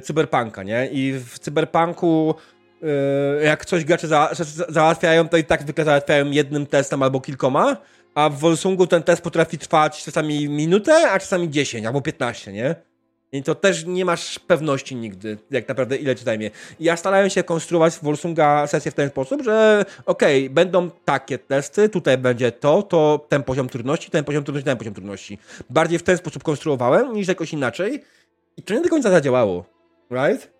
Cyberpunka, 0.00 0.62
nie? 0.62 0.88
I 0.92 1.12
w 1.12 1.38
Cyberpunku 1.38 2.34
e, 2.82 3.44
jak 3.44 3.64
coś 3.64 3.84
gracze 3.84 4.08
za, 4.08 4.30
załatwiają, 4.68 5.28
to 5.28 5.36
i 5.36 5.44
tak 5.44 5.62
zwykle 5.62 5.84
załatwiają 5.84 6.30
jednym 6.30 6.66
testem 6.66 7.02
albo 7.02 7.20
kilkoma, 7.20 7.76
a 8.14 8.28
w 8.28 8.38
Wolsungu 8.38 8.86
ten 8.86 9.02
test 9.02 9.22
potrafi 9.22 9.58
trwać 9.58 10.04
czasami 10.04 10.48
minutę, 10.48 11.10
a 11.10 11.18
czasami 11.18 11.50
10 11.50 11.86
albo 11.86 12.00
15, 12.00 12.52
nie? 12.52 12.74
I 13.36 13.42
to 13.42 13.54
też 13.54 13.84
nie 13.86 14.04
masz 14.04 14.38
pewności 14.38 14.96
nigdy, 14.96 15.38
jak 15.50 15.68
naprawdę 15.68 15.96
ile 15.96 16.16
ci 16.16 16.24
zajmie. 16.24 16.50
Ja 16.80 16.96
starałem 16.96 17.30
się 17.30 17.42
konstruować 17.42 17.94
w 17.94 18.02
Wolsunga 18.02 18.66
sesję 18.66 18.90
w 18.90 18.94
ten 18.94 19.08
sposób, 19.08 19.42
że 19.42 19.84
okej, 20.06 20.44
okay, 20.44 20.54
będą 20.54 20.90
takie 21.04 21.38
testy, 21.38 21.88
tutaj 21.88 22.18
będzie 22.18 22.52
to, 22.52 22.82
to 22.82 23.26
ten 23.28 23.42
poziom 23.42 23.68
trudności, 23.68 24.10
ten 24.10 24.24
poziom 24.24 24.44
trudności, 24.44 24.64
ten 24.64 24.76
poziom 24.76 24.94
trudności. 24.94 25.38
Bardziej 25.70 25.98
w 25.98 26.02
ten 26.02 26.16
sposób 26.16 26.42
konstruowałem 26.42 27.12
niż 27.12 27.28
jakoś 27.28 27.52
inaczej 27.52 28.02
i 28.56 28.62
to 28.62 28.74
nie 28.74 28.80
do 28.80 28.88
końca 28.88 29.10
zadziałało, 29.10 29.64
right? 30.10 30.50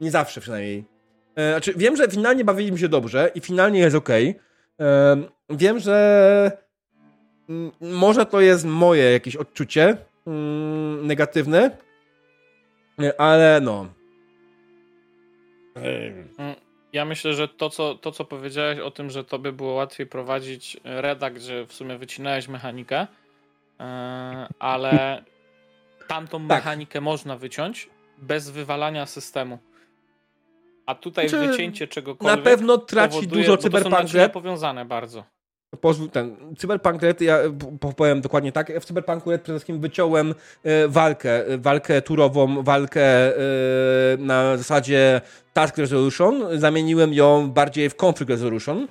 Nie 0.00 0.10
zawsze 0.10 0.40
przynajmniej. 0.40 0.84
E, 1.36 1.50
znaczy, 1.50 1.74
wiem, 1.76 1.96
że 1.96 2.08
finalnie 2.08 2.44
bawiliśmy 2.44 2.78
się 2.78 2.88
dobrze 2.88 3.30
i 3.34 3.40
finalnie 3.40 3.80
jest 3.80 3.96
ok. 3.96 4.08
E, 4.10 4.36
wiem, 5.50 5.78
że 5.78 6.64
może 7.80 8.26
to 8.26 8.40
jest 8.40 8.64
moje 8.64 9.12
jakieś 9.12 9.36
odczucie 9.36 9.96
mm, 10.26 11.06
negatywne, 11.06 11.70
ale 13.18 13.60
no. 13.62 13.86
Mm, 15.76 16.54
ja 16.92 17.04
myślę, 17.04 17.34
że 17.34 17.48
to 17.48 17.70
co, 17.70 17.94
to, 17.94 18.12
co 18.12 18.24
powiedziałeś 18.24 18.78
o 18.78 18.90
tym, 18.90 19.10
że 19.10 19.24
to 19.24 19.38
by 19.38 19.52
było 19.52 19.74
łatwiej 19.74 20.06
prowadzić 20.06 20.76
redak, 20.84 21.40
że 21.40 21.66
w 21.66 21.72
sumie 21.72 21.98
wycinałeś 21.98 22.48
mechanikę, 22.48 23.06
e, 23.80 23.84
ale 24.58 25.24
tamtą 26.08 26.38
tak. 26.38 26.48
mechanikę 26.48 27.00
można 27.00 27.36
wyciąć 27.36 27.90
bez 28.18 28.50
wywalania 28.50 29.06
systemu. 29.06 29.58
A 30.86 30.94
tutaj 30.94 31.28
znaczy, 31.28 31.48
wycięcie 31.48 31.88
czegokolwiek. 31.88 32.36
Na 32.36 32.44
pewno 32.44 32.78
traci 32.78 33.14
powoduje, 33.14 33.42
dużo 33.42 33.56
cyberpunk. 33.56 34.02
To 34.02 34.08
są 34.08 34.28
powiązane 34.28 34.84
bardzo 34.84 35.33
pozwól 35.80 36.10
ten 36.10 36.36
Cyberpunk 36.58 37.02
Red, 37.02 37.20
ja 37.20 37.38
powiem 37.96 38.20
dokładnie 38.20 38.52
tak, 38.52 38.80
w 38.80 38.84
Cyberpunku 38.84 39.30
Red 39.30 39.42
przede 39.42 39.58
wszystkim 39.58 39.80
wyciąłem 39.80 40.34
e, 40.64 40.88
walkę, 40.88 41.46
e, 41.46 41.58
walkę 41.58 42.02
turową, 42.02 42.62
walkę 42.62 43.02
e, 43.02 43.36
na 44.18 44.56
zasadzie 44.56 45.20
Task 45.52 45.78
Resolution, 45.78 46.58
zamieniłem 46.58 47.14
ją 47.14 47.50
bardziej 47.50 47.90
w 47.90 47.96
Conflict 48.04 48.30
Resolution, 48.30 48.88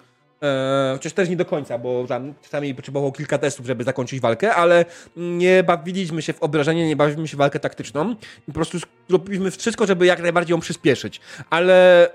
chociaż 0.94 1.14
też 1.14 1.30
nie 1.30 1.36
do 1.36 1.46
końca, 1.46 1.78
bo 1.78 2.08
tam 2.08 2.34
czasami 2.42 2.76
potrzebowało 2.76 3.12
kilka 3.12 3.38
testów, 3.38 3.66
żeby 3.66 3.84
zakończyć 3.84 4.20
walkę, 4.20 4.56
ale 4.56 4.86
nie 5.18 5.64
bawiliśmy 5.64 6.22
się 6.22 6.34
w 6.34 6.44
obrażenie, 6.44 6.88
nie 6.88 6.96
bawiliśmy 6.96 7.28
się 7.28 7.38
w 7.38 7.40
walkę 7.40 7.60
taktyczną. 7.60 8.12
I 8.12 8.46
po 8.46 8.54
prostu 8.54 8.78
zrobiliśmy 9.10 9.52
wszystko, 9.52 9.86
żeby 9.86 10.06
jak 10.06 10.22
najbardziej 10.22 10.54
ją 10.54 10.60
przyspieszyć, 10.60 11.22
ale 11.50 12.10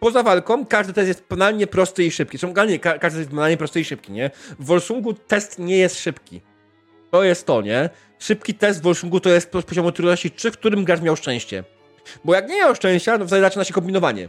poza 0.00 0.22
walką 0.22 0.66
każdy 0.66 0.92
test 0.92 1.08
jest 1.08 1.24
banalnie 1.30 1.66
prosty 1.66 2.04
i 2.04 2.10
szybki. 2.10 2.38
Są 2.38 2.48
generalnie 2.48 2.78
ka 2.78 2.98
każdy 2.98 3.18
jest 3.18 3.30
banalnie 3.30 3.56
prosty 3.56 3.80
i 3.80 3.84
szybki, 3.84 4.12
nie? 4.12 4.30
W 4.58 4.64
Wolsungu 4.64 5.12
test 5.12 5.58
nie 5.58 5.76
jest 5.76 6.00
szybki. 6.00 6.40
To 7.10 7.24
jest 7.24 7.46
to, 7.46 7.62
nie? 7.62 7.90
Szybki 8.18 8.54
test 8.54 8.80
w 8.80 8.82
Wolsungu 8.82 9.20
to 9.20 9.30
jest 9.30 9.52
z 9.60 9.64
poziomu 9.64 9.92
trudności 9.92 10.30
3, 10.30 10.50
w 10.50 10.58
którym 10.58 10.84
gracz 10.84 11.00
miał 11.00 11.16
szczęście. 11.16 11.64
Bo 12.24 12.34
jak 12.34 12.48
nie 12.48 12.58
miał 12.58 12.74
szczęścia, 12.74 13.18
to 13.18 13.26
wtedy 13.26 13.40
zaczyna 13.40 13.64
się 13.64 13.74
kombinowanie. 13.74 14.28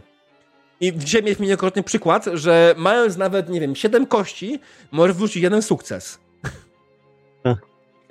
I 0.80 0.92
dzisiaj 0.96 1.22
mieliśmy 1.22 1.42
niejednokrotny 1.42 1.82
przykład, 1.82 2.26
że 2.34 2.74
mając 2.78 3.16
nawet, 3.16 3.48
nie 3.48 3.60
wiem, 3.60 3.76
7 3.76 4.06
kości, 4.06 4.60
możesz 4.92 5.16
wrócić 5.16 5.42
jeden 5.42 5.62
sukces. 5.62 6.18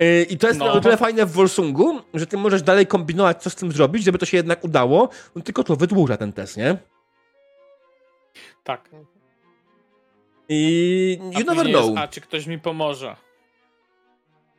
Y, 0.02 0.26
I 0.30 0.38
to 0.38 0.48
jest 0.48 0.60
no. 0.60 0.72
o 0.72 0.80
tyle 0.80 0.96
fajne 0.96 1.26
w 1.26 1.32
Wolsungu, 1.32 2.00
że 2.14 2.26
ty 2.26 2.36
możesz 2.36 2.62
dalej 2.62 2.86
kombinować, 2.86 3.42
co 3.42 3.50
z 3.50 3.54
tym 3.54 3.72
zrobić, 3.72 4.04
żeby 4.04 4.18
to 4.18 4.26
się 4.26 4.36
jednak 4.36 4.64
udało, 4.64 5.08
no 5.36 5.42
tylko 5.42 5.64
to 5.64 5.76
wydłuża 5.76 6.16
ten 6.16 6.32
test, 6.32 6.56
nie? 6.56 6.76
Tak. 8.64 8.90
I 10.48 11.18
you 11.20 11.50
a 11.50 11.54
never 11.54 11.66
know. 11.66 11.86
Jest, 11.86 11.98
a 11.98 12.08
czy 12.08 12.20
ktoś 12.20 12.46
mi 12.46 12.58
pomoże? 12.58 13.16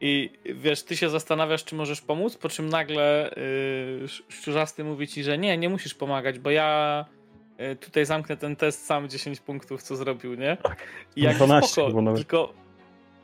I 0.01 0.29
wiesz, 0.55 0.83
ty 0.83 0.97
się 0.97 1.09
zastanawiasz, 1.09 1.63
czy 1.63 1.75
możesz 1.75 2.01
pomóc, 2.01 2.37
po 2.37 2.49
czym 2.49 2.69
nagle 2.69 3.35
yy, 4.01 4.07
szczurzasty 4.07 4.83
mówi 4.83 5.07
ci, 5.07 5.23
że 5.23 5.37
nie, 5.37 5.57
nie 5.57 5.69
musisz 5.69 5.93
pomagać, 5.93 6.39
bo 6.39 6.51
ja 6.51 7.05
yy, 7.57 7.75
tutaj 7.75 8.05
zamknę 8.05 8.37
ten 8.37 8.55
test 8.55 8.85
sam 8.85 9.09
10 9.09 9.39
punktów, 9.39 9.83
co 9.83 9.95
zrobił, 9.95 10.35
nie? 10.35 10.57
I 11.15 11.21
jak 11.21 11.35
12 11.35 11.71
spoko, 11.71 12.01
nawet. 12.01 12.19
tylko 12.19 12.53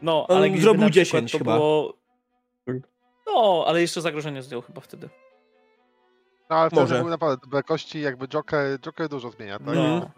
no, 0.01 0.25
ale 0.29 0.47
On 0.47 0.57
zrobił 0.57 0.89
10 0.89 1.31
chyba. 1.31 1.55
Było... 1.55 1.93
No, 3.27 3.63
ale 3.67 3.81
jeszcze 3.81 4.01
zagrożenie 4.01 4.41
zdjął 4.41 4.61
chyba 4.61 4.81
wtedy. 4.81 5.09
No, 6.49 6.55
ale 6.55 6.69
wtedy 6.69 6.81
Może. 6.81 7.03
naprawdę 7.03 7.41
dobre 7.45 7.63
kości, 7.63 8.01
jakby 8.01 8.27
Joker, 8.27 8.79
Joker 8.79 9.09
dużo 9.09 9.31
zmienia, 9.31 9.59
tak? 9.59 9.75
No. 9.75 10.11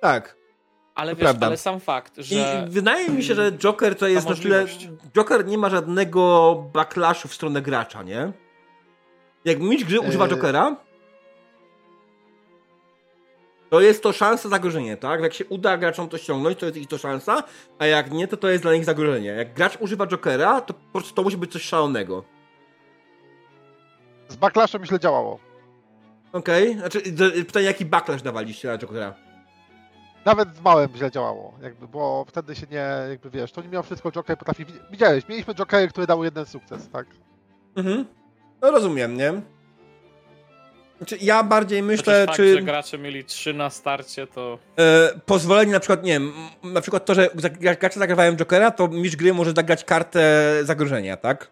Tak. 0.00 0.36
Ale 0.94 1.16
wiesz, 1.16 1.34
ale 1.40 1.56
sam 1.56 1.80
fakt, 1.80 2.12
że... 2.16 2.34
I 2.34 2.70
wydaje 2.70 3.08
mi 3.08 3.24
się, 3.24 3.34
że 3.34 3.52
Joker 3.52 3.96
to 3.96 4.08
jest 4.08 4.28
na 4.28 4.34
tyle... 4.34 4.66
Joker 5.16 5.46
nie 5.46 5.58
ma 5.58 5.70
żadnego 5.70 6.54
backlashu 6.72 7.28
w 7.28 7.34
stronę 7.34 7.62
gracza, 7.62 8.02
nie? 8.02 8.32
Jak 9.44 9.60
mistrz 9.60 9.88
gry 9.88 10.00
używa 10.00 10.24
yy. 10.24 10.30
Jokera, 10.30 10.76
to 13.70 13.80
jest 13.80 14.02
to 14.02 14.12
szansa 14.12 14.48
zagrożenie, 14.48 14.96
tak? 14.96 15.20
Jak 15.20 15.34
się 15.34 15.44
uda 15.44 15.76
graczom 15.76 16.08
to 16.08 16.18
ściągnąć, 16.18 16.58
to 16.58 16.66
jest 16.66 16.78
ich 16.78 16.88
to 16.88 16.98
szansa, 16.98 17.42
a 17.78 17.86
jak 17.86 18.10
nie, 18.10 18.28
to 18.28 18.36
to 18.36 18.48
jest 18.48 18.62
dla 18.62 18.72
nich 18.72 18.84
zagrożenie. 18.84 19.28
Jak 19.28 19.54
gracz 19.54 19.80
używa 19.80 20.06
Jokera, 20.06 20.60
to 20.60 20.74
po 20.74 20.92
prostu 20.92 21.14
to 21.14 21.22
musi 21.22 21.36
być 21.36 21.52
coś 21.52 21.62
szalonego. 21.62 22.24
Z 24.28 24.36
backlashem 24.36 24.84
źle 24.84 25.00
działało. 25.00 25.38
Okej, 26.32 26.68
okay. 26.68 26.80
znaczy 26.80 27.00
pytanie, 27.46 27.66
jaki 27.66 27.84
backlash 27.84 28.22
dawaliście 28.22 28.68
na 28.68 28.78
Jokera? 28.78 29.27
Nawet 30.28 30.56
z 30.56 30.60
małym 30.60 30.88
źle 30.96 31.10
działało, 31.10 31.54
jakby, 31.62 31.88
bo 31.88 32.24
wtedy 32.28 32.54
się 32.54 32.66
nie, 32.70 32.86
jakby 33.10 33.30
wiesz, 33.30 33.52
to 33.52 33.62
nie 33.62 33.68
miał 33.68 33.82
wszystko 33.82 34.12
Joker 34.12 34.38
potrafi... 34.38 34.66
Widziałeś, 34.90 35.28
mieliśmy 35.28 35.54
Jokery, 35.54 35.88
które 35.88 36.06
dały 36.06 36.24
jeden 36.24 36.46
sukces, 36.46 36.88
tak? 36.90 37.06
Mhm. 37.76 38.04
No 38.62 38.70
rozumiem, 38.70 39.16
nie? 39.16 39.32
Znaczy, 40.98 41.18
ja 41.20 41.42
bardziej 41.42 41.82
myślę, 41.82 42.26
fakt, 42.26 42.36
czy... 42.36 42.54
że 42.54 42.62
gracze 42.62 42.98
mieli 42.98 43.24
trzy 43.24 43.54
na 43.54 43.70
starcie, 43.70 44.26
to... 44.26 44.58
E, 44.78 45.10
pozwolenie 45.26 45.72
na 45.72 45.80
przykład, 45.80 46.04
nie 46.04 46.12
wiem, 46.12 46.32
na 46.62 46.80
przykład 46.80 47.04
to, 47.04 47.14
że 47.14 47.30
gracze 47.60 47.98
zagrywają 47.98 48.36
Jokera, 48.36 48.70
to 48.70 48.88
mistrz 48.88 49.16
gry 49.16 49.34
może 49.34 49.52
zagrać 49.52 49.84
kartę 49.84 50.52
zagrożenia, 50.62 51.16
tak? 51.16 51.50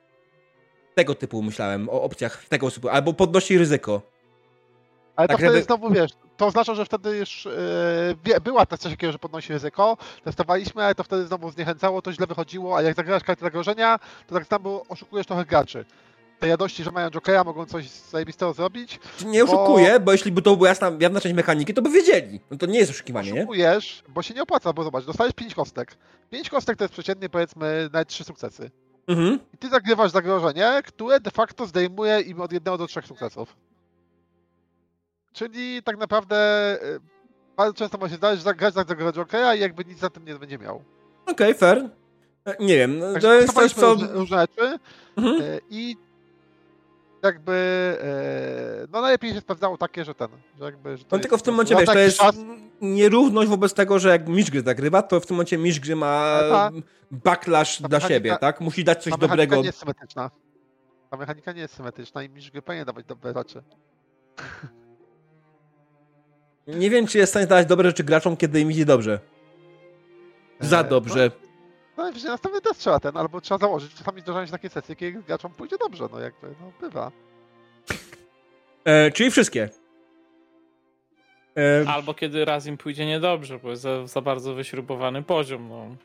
Tego 0.94 1.14
typu 1.14 1.42
myślałem, 1.42 1.88
o 1.88 2.02
opcjach 2.02 2.44
tego 2.44 2.70
typu, 2.70 2.88
albo 2.88 3.12
podnosi 3.12 3.58
ryzyko. 3.58 4.02
Ale 5.16 5.28
tak, 5.28 5.36
to 5.36 5.38
wtedy 5.38 5.52
żeby... 5.52 5.64
znowu, 5.64 5.90
wiesz, 5.90 6.10
to 6.36 6.46
oznacza, 6.46 6.74
że 6.74 6.84
wtedy 6.84 7.16
już 7.16 7.48
yy, 8.24 8.40
była 8.40 8.66
też 8.66 8.80
coś 8.80 8.92
takiego, 8.92 9.12
że 9.12 9.18
podnosi 9.18 9.52
ryzyko, 9.52 9.96
testowaliśmy, 10.24 10.84
ale 10.84 10.94
to 10.94 11.04
wtedy 11.04 11.26
znowu 11.26 11.50
zniechęcało, 11.50 12.02
to 12.02 12.12
źle 12.12 12.26
wychodziło, 12.26 12.76
a 12.76 12.82
jak 12.82 12.96
zagrasz 12.96 13.24
kartę 13.24 13.44
zagrożenia, 13.44 13.98
to 14.26 14.34
tak 14.34 14.46
samo 14.46 14.82
oszukujesz 14.88 15.26
trochę 15.26 15.44
graczy 15.44 15.84
tej 16.38 16.50
radości, 16.50 16.84
że 16.84 16.90
mają 16.90 17.10
Jokera, 17.10 17.44
mogą 17.44 17.66
coś 17.66 17.88
zajebistego 17.90 18.52
zrobić. 18.52 19.00
Nie 19.26 19.44
oszukuję, 19.44 19.92
bo... 19.92 20.04
bo 20.04 20.12
jeśli 20.12 20.32
by 20.32 20.42
to 20.42 20.56
była 20.56 20.68
jasna, 20.68 20.92
jasna 21.00 21.20
część 21.20 21.34
mechaniki, 21.34 21.74
to 21.74 21.82
by 21.82 21.90
wiedzieli. 21.90 22.40
No 22.50 22.56
to 22.56 22.66
nie 22.66 22.78
jest 22.78 22.90
oszukiwanie, 22.90 23.32
nie? 23.32 23.40
Oszukujesz, 23.40 24.02
bo 24.08 24.22
się 24.22 24.34
nie 24.34 24.42
opłaca, 24.42 24.72
bo 24.72 24.84
zobacz, 24.84 25.04
dostajesz 25.04 25.34
5 25.34 25.54
kostek. 25.54 25.96
5 26.30 26.50
kostek 26.50 26.76
to 26.76 26.84
jest 26.84 26.94
przeciętnie, 26.94 27.28
powiedzmy, 27.28 27.88
nawet 27.92 28.08
3 28.08 28.24
sukcesy. 28.24 28.70
Mhm. 29.06 29.38
I 29.54 29.58
ty 29.58 29.68
zagrywasz 29.68 30.10
zagrożenie, 30.10 30.82
które 30.86 31.20
de 31.20 31.30
facto 31.30 31.66
zdejmuje 31.66 32.20
im 32.20 32.40
od 32.40 32.52
jednego 32.52 32.78
do 32.78 32.86
trzech 32.86 33.06
sukcesów. 33.06 33.56
Czyli 35.36 35.82
tak 35.82 35.98
naprawdę 35.98 36.36
y, 36.82 37.00
bardzo 37.56 37.74
często 37.74 37.98
może 37.98 38.10
się 38.10 38.16
zdarzyć, 38.16 38.40
że 38.40 38.44
zagrać 38.44 38.74
za 38.74 38.84
Jokera 39.12 39.54
i 39.54 39.60
jakby 39.60 39.84
nic 39.84 39.98
za 39.98 40.10
tym 40.10 40.24
nie 40.24 40.34
będzie 40.34 40.58
miał. 40.58 40.82
Okej, 41.26 41.32
okay, 41.32 41.54
fair. 41.54 41.90
E, 42.44 42.64
nie 42.64 42.76
wiem, 42.76 42.98
no, 42.98 43.20
to 43.20 43.34
jest 43.34 43.54
coś, 43.54 43.72
co... 43.72 43.94
Różne 43.94 44.40
rzeczy 44.40 44.78
mhm. 45.16 45.40
Y, 45.40 45.60
i 45.70 45.96
jakby 47.22 47.52
e, 48.02 48.86
no 48.92 49.00
najlepiej 49.00 49.34
się 49.34 49.40
sprawdzało 49.40 49.78
takie, 49.78 50.04
że 50.04 50.14
ten, 50.14 50.28
że 50.58 50.64
jakby... 50.64 50.96
Że 50.96 51.04
no 51.12 51.18
tylko 51.18 51.38
w 51.38 51.42
tym 51.42 51.54
momencie, 51.54 51.76
wiesz, 51.76 51.86
to 51.86 51.98
jest 51.98 52.18
czas... 52.18 52.36
nierówność 52.80 53.48
wobec 53.50 53.74
tego, 53.74 53.98
że 53.98 54.08
jak 54.08 54.28
mistrz 54.28 54.50
gry 54.50 54.62
zagrywa, 54.62 55.02
to 55.02 55.20
w 55.20 55.26
tym 55.26 55.34
momencie 55.36 55.58
mistrz 55.58 55.80
gry 55.80 55.96
ma 55.96 56.38
ta, 56.50 56.70
backlash 57.10 57.82
dla 57.82 58.00
siebie, 58.00 58.36
tak? 58.40 58.60
Musi 58.60 58.84
dać 58.84 59.02
coś 59.02 59.12
ta 59.12 59.18
dobrego. 59.18 59.56
Ta 59.56 59.60
nie 59.60 59.66
jest 59.66 59.78
symetryczna. 59.78 60.30
Ta 61.10 61.16
mechanika 61.16 61.52
nie 61.52 61.60
jest 61.60 61.74
symetryczna 61.74 62.22
i 62.22 62.28
mistrz 62.28 62.50
gry 62.50 62.62
powinien 62.62 62.86
dawać 62.86 63.04
dobre 63.04 63.32
rzeczy. 63.32 63.62
Nie 66.66 66.90
wiem, 66.90 67.06
czy 67.06 67.18
jest 67.18 67.30
w 67.30 67.32
stanie 67.32 67.46
dawać 67.46 67.66
dobre 67.66 67.88
rzeczy 67.88 68.04
graczom, 68.04 68.36
kiedy 68.36 68.60
im 68.60 68.70
idzie 68.70 68.84
dobrze. 68.84 69.20
Za 70.60 70.80
e, 70.80 70.84
dobrze. 70.84 71.30
No, 71.96 72.02
no 72.04 72.10
i 72.10 72.24
następny 72.24 72.60
też 72.60 72.76
trzeba 72.76 73.00
ten, 73.00 73.16
albo 73.16 73.40
trzeba 73.40 73.58
założyć. 73.58 73.94
Czasami 73.94 74.20
zdarzają 74.20 74.46
się 74.46 74.52
takie 74.52 74.68
sesje, 74.68 74.96
kiedy 74.96 75.22
graczom 75.22 75.52
pójdzie 75.52 75.78
dobrze, 75.78 76.08
no 76.12 76.20
jakby, 76.20 76.46
no 76.60 76.72
bywa. 76.80 77.12
E, 78.84 79.10
czyli 79.10 79.30
wszystkie. 79.30 79.68
E... 81.56 81.88
Albo 81.88 82.14
kiedy 82.14 82.44
raz 82.44 82.66
im 82.66 82.76
pójdzie 82.76 83.06
niedobrze, 83.06 83.58
bo 83.58 83.70
jest 83.70 83.82
za, 83.82 84.06
za 84.06 84.20
bardzo 84.20 84.54
wyśrubowany 84.54 85.22
poziom, 85.22 85.68
no. 85.68 85.96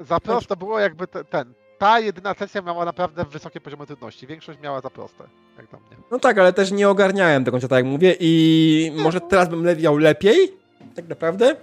Za 0.00 0.20
prosto 0.20 0.56
było 0.56 0.80
jakby 0.80 1.06
te, 1.06 1.24
ten. 1.24 1.54
Ta 1.78 2.00
jedyna 2.00 2.34
sesja 2.34 2.62
miała 2.62 2.84
naprawdę 2.84 3.24
wysokie 3.24 3.60
poziomy 3.60 3.86
trudności. 3.86 4.26
Większość 4.26 4.60
miała 4.60 4.80
za 4.80 4.90
proste, 4.90 5.24
jak 5.56 5.66
dla 5.66 5.78
mnie. 5.78 5.96
No 6.10 6.18
tak, 6.18 6.38
ale 6.38 6.52
też 6.52 6.72
nie 6.72 6.88
ogarniałem 6.88 7.44
do 7.44 7.50
końca, 7.50 7.68
tak 7.68 7.76
jak 7.76 7.86
mówię 7.86 8.16
i 8.20 8.92
może 8.96 9.20
teraz 9.20 9.48
bym 9.48 9.64
lewiał 9.64 9.98
lepiej, 9.98 10.52
tak 10.94 11.08
naprawdę 11.08 11.56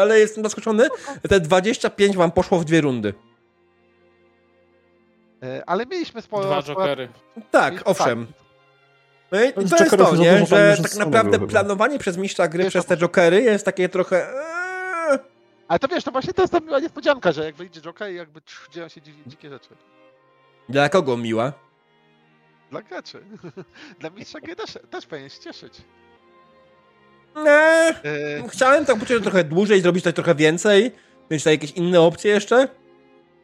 ale 0.00 0.18
jestem 0.18 0.44
zaskoczony. 0.44 0.88
Te 1.28 1.40
25 1.40 2.16
wam 2.16 2.30
poszło 2.30 2.58
w 2.58 2.64
dwie 2.64 2.80
rundy. 2.80 3.14
E, 5.42 5.62
ale 5.66 5.86
mieliśmy 5.86 6.22
sporo... 6.22 6.44
Dwa 6.46 6.62
jokery. 6.62 7.08
Tak, 7.50 7.82
owszem. 7.84 8.26
No 9.32 9.44
i 9.44 9.52
to 9.52 9.60
jest 9.60 9.96
to, 9.96 10.16
nie? 10.16 10.46
Że 10.46 10.76
tak 10.82 10.96
naprawdę 10.96 11.38
planowanie 11.46 11.98
przez 11.98 12.16
mistrza 12.16 12.48
gry 12.48 12.64
wiesz, 12.64 12.72
przez 12.72 12.86
te 12.86 12.96
jokery 12.96 13.42
jest 13.42 13.64
takie 13.64 13.88
trochę... 13.88 14.28
Eee. 14.28 15.18
Ale 15.68 15.78
to 15.78 15.88
wiesz, 15.88 16.04
to 16.04 16.10
właśnie 16.10 16.32
to 16.32 16.42
jest 16.42 16.52
ta 16.52 16.60
miła 16.60 16.80
niespodzianka, 16.80 17.32
że 17.32 17.44
jak 17.44 17.54
wyjdzie 17.54 17.80
joker 17.80 18.12
i 18.12 18.14
jakby 18.14 18.40
dzieją 18.70 18.88
się 18.88 19.00
dzikie 19.26 19.50
rzeczy. 19.50 19.68
Dla 20.68 20.88
kogo 20.88 21.16
miła? 21.16 21.52
Dla 22.70 22.82
graczy. 22.82 23.24
Dla 24.00 24.10
mistrza 24.10 24.40
gry 24.40 24.56
też, 24.56 24.78
też 24.90 25.06
powinien 25.06 25.30
się 25.30 25.40
cieszyć. 25.40 25.82
Nie. 27.36 27.94
Yy. 28.42 28.48
Chciałem 28.48 28.84
tak 28.84 28.98
poczuć 28.98 29.22
trochę 29.22 29.44
dłużej, 29.44 29.80
zrobić 29.80 30.04
coś 30.04 30.14
trochę 30.14 30.34
więcej, 30.34 30.92
mieć 31.30 31.42
tutaj 31.42 31.54
jakieś 31.54 31.70
inne 31.70 32.00
opcje 32.00 32.30
jeszcze. 32.30 32.68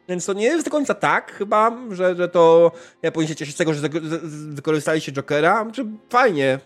Więc 0.09 0.25
to 0.25 0.33
nie 0.33 0.45
jest 0.45 0.65
do 0.65 0.71
końca 0.71 0.93
tak 0.93 1.31
chyba, 1.31 1.77
że, 1.91 2.15
że 2.15 2.29
to 2.29 2.71
ja 3.01 3.11
powinien 3.11 3.29
się 3.29 3.35
cieszyć 3.35 3.55
z 3.55 3.57
tego, 3.57 3.73
że 3.73 3.89
wykorzystaliście 4.31 5.11
Jokera. 5.11 5.57
Czy 5.59 5.63
znaczy, 5.63 5.85
fajnie. 6.09 6.59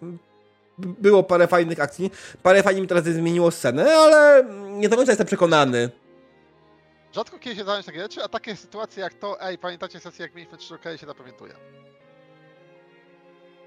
Było 0.77 1.23
parę 1.23 1.47
fajnych 1.47 1.79
akcji. 1.79 2.11
Parę 2.43 2.63
fajnie 2.63 2.81
mi 2.81 2.87
teraz 2.87 3.03
zmieniło 3.03 3.51
scenę, 3.51 3.93
ale 3.93 4.45
nie 4.69 4.89
do 4.89 4.95
końca 4.95 5.11
jestem 5.11 5.27
przekonany. 5.27 5.89
Rzadko 7.13 7.39
kiedy 7.39 7.55
się 7.55 7.63
zdarzają 7.63 7.83
takie 7.83 7.99
rzeczy, 7.99 8.23
a 8.23 8.27
takie 8.27 8.55
sytuacje 8.55 9.03
jak 9.03 9.13
to, 9.13 9.41
ej, 9.41 9.57
pamiętacie 9.57 9.99
sesję, 9.99 10.23
jak 10.23 10.35
mieliśmy 10.35 10.57
trzy 10.57 10.73
Jokery, 10.73 10.97
się 10.97 11.05
zapamiętuje 11.05 11.53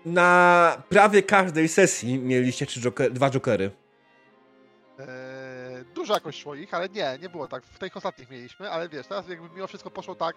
na 0.04 0.82
prawie 0.88 1.22
każdej 1.22 1.68
sesji 1.68 2.18
mieliście 2.18 2.66
trzy 2.66 2.80
joker, 2.80 3.12
dwa 3.12 3.30
jokery. 3.30 3.70
Eee, 4.98 5.06
dużo 5.94 6.14
jakoś 6.14 6.36
szło 6.36 6.54
ich, 6.54 6.74
ale 6.74 6.88
nie, 6.88 7.18
nie 7.22 7.28
było 7.28 7.48
tak. 7.48 7.64
W 7.64 7.78
tych 7.78 7.96
ostatnich 7.96 8.30
mieliśmy, 8.30 8.70
ale 8.70 8.88
wiesz, 8.88 9.06
teraz 9.06 9.28
jakby 9.28 9.48
mimo 9.54 9.66
wszystko 9.66 9.90
poszło 9.90 10.14
tak, 10.14 10.36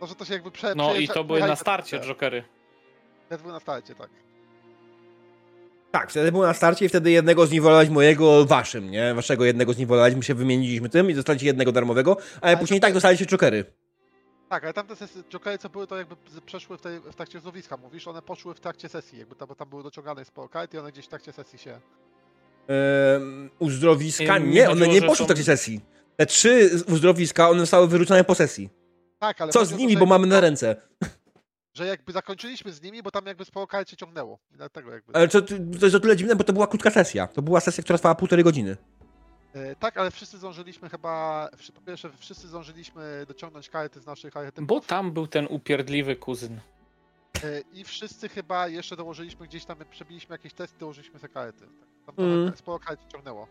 no, 0.00 0.06
że 0.06 0.14
to 0.14 0.24
się 0.24 0.32
jakby 0.32 0.50
prze... 0.50 0.74
No 0.74 0.94
i 0.94 1.08
to 1.08 1.24
były 1.24 1.40
na 1.40 1.56
starcie 1.56 2.00
jokery. 2.00 2.44
Te 3.28 3.38
były 3.38 3.52
na 3.52 3.60
starcie, 3.60 3.94
tak. 3.94 4.10
Tak, 5.90 6.10
wtedy 6.10 6.32
było 6.32 6.46
na 6.46 6.54
starcie 6.54 6.84
i 6.84 6.88
wtedy 6.88 7.10
jednego 7.10 7.46
zniwolować 7.46 7.88
mojego 7.88 8.44
waszym, 8.44 8.90
nie? 8.90 9.14
Waszego 9.14 9.44
jednego 9.44 9.72
zniwolowaliśmy 9.72 10.22
się, 10.22 10.34
wymieniliśmy 10.34 10.88
tym 10.88 11.10
i 11.10 11.14
dostaliście 11.14 11.46
jednego 11.46 11.72
darmowego, 11.72 12.16
ale, 12.20 12.26
ale 12.40 12.56
później 12.56 12.78
i 12.78 12.80
tak 12.80 12.92
dostaliście 12.92 13.26
jokery. 13.26 13.64
Tak, 14.48 14.64
ale 14.64 14.72
tamte 14.72 14.96
sesje, 14.96 15.22
Jokery 15.22 15.58
co 15.58 15.68
były, 15.68 15.86
to 15.86 15.98
jakby 15.98 16.16
przeszły 16.46 16.78
w, 16.78 16.80
tej, 16.80 17.00
w 17.00 17.14
trakcie 17.14 17.40
mówisz, 17.82 18.08
one 18.08 18.22
poszły 18.22 18.54
w 18.54 18.60
trakcie 18.60 18.88
sesji, 18.88 19.18
jakby 19.18 19.34
tam, 19.34 19.48
bo 19.48 19.54
tam 19.54 19.68
były 19.68 19.82
dociągane 19.82 20.24
sporo 20.24 20.48
kart 20.48 20.74
i 20.74 20.78
one 20.78 20.92
gdzieś 20.92 21.04
w 21.04 21.08
trakcie 21.08 21.32
sesji 21.32 21.58
się... 21.58 21.80
Ehm, 22.68 23.50
uzdrowiska? 23.58 24.38
Nie, 24.38 24.70
one 24.70 24.88
nie 24.88 25.02
poszły 25.02 25.24
w 25.24 25.26
trakcie 25.26 25.44
sesji. 25.44 25.80
Te 26.16 26.26
trzy 26.26 26.70
uzdrowiska, 26.88 27.48
one 27.50 27.60
zostały 27.60 27.88
wyrzucone 27.88 28.24
po 28.24 28.34
sesji. 28.34 28.70
Tak, 29.18 29.40
ale... 29.40 29.52
Co 29.52 29.64
z 29.64 29.72
nimi, 29.72 29.96
bo 29.96 30.06
mamy 30.06 30.26
na 30.26 30.40
ręce? 30.40 30.76
Że 31.74 31.86
jakby 31.86 32.12
zakończyliśmy 32.12 32.72
z 32.72 32.82
nimi, 32.82 33.02
bo 33.02 33.10
tam 33.10 33.26
jakby 33.26 33.44
sporo 33.44 33.66
kart 33.66 33.90
się 33.90 33.96
ciągnęło. 33.96 34.38
Dlatego 34.50 34.92
jakby... 34.92 35.14
Ale 35.14 35.28
to, 35.28 35.42
to 35.42 35.54
jest 35.82 35.94
o 35.94 36.00
tyle 36.00 36.16
dziwne, 36.16 36.36
bo 36.36 36.44
to 36.44 36.52
była 36.52 36.66
krótka 36.66 36.90
sesja. 36.90 37.26
To 37.26 37.42
była 37.42 37.60
sesja, 37.60 37.84
która 37.84 37.98
trwała 37.98 38.14
półtorej 38.14 38.44
godziny. 38.44 38.76
E, 39.54 39.76
tak, 39.76 39.96
ale 39.96 40.10
wszyscy 40.10 40.38
zdążyliśmy 40.38 40.88
chyba, 40.88 41.48
po 41.74 41.80
pierwsze 41.80 42.10
wszyscy 42.18 42.48
zdążyliśmy 42.48 43.24
dociągnąć 43.28 43.68
karty 43.68 44.00
z 44.00 44.06
naszych 44.06 44.36
archetypów. 44.36 44.66
Bo 44.66 44.80
tam 44.80 45.12
był 45.12 45.26
ten 45.26 45.46
upierdliwy 45.50 46.16
kuzyn. 46.16 46.60
E, 47.44 47.60
I 47.72 47.84
wszyscy 47.84 48.28
chyba 48.28 48.68
jeszcze 48.68 48.96
dołożyliśmy 48.96 49.46
gdzieś 49.46 49.64
tam, 49.64 49.76
przebiliśmy 49.90 50.34
jakieś 50.34 50.52
testy, 50.52 50.78
dołożyliśmy 50.78 51.20
te 51.20 51.28
karty. 51.28 51.64
Tam 52.06 52.14
mm. 52.18 52.52
sporo 52.56 52.78
kart 52.78 53.00
ciągnęło. 53.12 53.46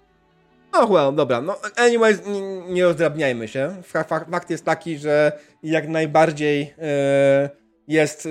No 0.73 0.87
well, 0.87 1.15
dobra, 1.15 1.41
no 1.41 1.57
anyways, 1.75 2.25
nie, 2.25 2.41
nie 2.73 2.83
rozdrabniajmy 2.83 3.47
się. 3.47 3.81
Fakt 3.83 4.49
jest 4.49 4.65
taki, 4.65 4.97
że 4.97 5.39
jak 5.63 5.87
najbardziej 5.87 6.73
e, 6.77 7.49
jest 7.87 8.25
e, 8.25 8.29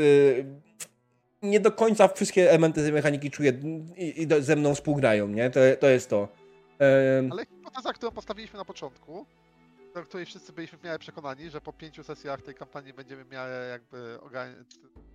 nie 1.42 1.60
do 1.60 1.72
końca 1.72 2.08
wszystkie 2.08 2.50
elementy 2.50 2.82
tej 2.82 2.92
mechaniki 2.92 3.30
czuję 3.30 3.52
i, 3.96 4.22
i 4.22 4.26
do, 4.26 4.42
ze 4.42 4.56
mną 4.56 4.74
współgrają, 4.74 5.28
nie? 5.28 5.50
To, 5.50 5.60
to 5.80 5.88
jest 5.88 6.10
to. 6.10 6.28
E... 6.80 7.28
Ale 7.30 7.46
hipoteza, 7.46 7.92
którą 7.92 8.12
postawiliśmy 8.12 8.58
na 8.58 8.64
początku, 8.64 9.26
do 9.94 10.02
której 10.02 10.26
wszyscy 10.26 10.52
byliśmy 10.52 10.78
w 10.78 10.84
miarę 10.84 10.98
przekonani, 10.98 11.50
że 11.50 11.60
po 11.60 11.72
pięciu 11.72 12.04
sesjach 12.04 12.42
tej 12.42 12.54
kampanii 12.54 12.92
będziemy 12.92 13.24
miarę 13.24 13.68
jakby 13.70 14.18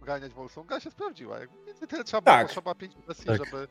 ogarniać, 0.02 0.34
Wolsunga, 0.34 0.80
się 0.80 0.92
sprawdziła. 0.92 1.40
Jakby 1.40 1.66
więcej 1.66 1.88
tyle 1.88 2.04
trzeba 2.04 2.22
tak. 2.22 2.38
było, 2.38 2.48
potrzeba 2.48 2.76
pięciu 2.76 3.02
sesji, 3.08 3.26
tak. 3.26 3.38
żeby, 3.38 3.68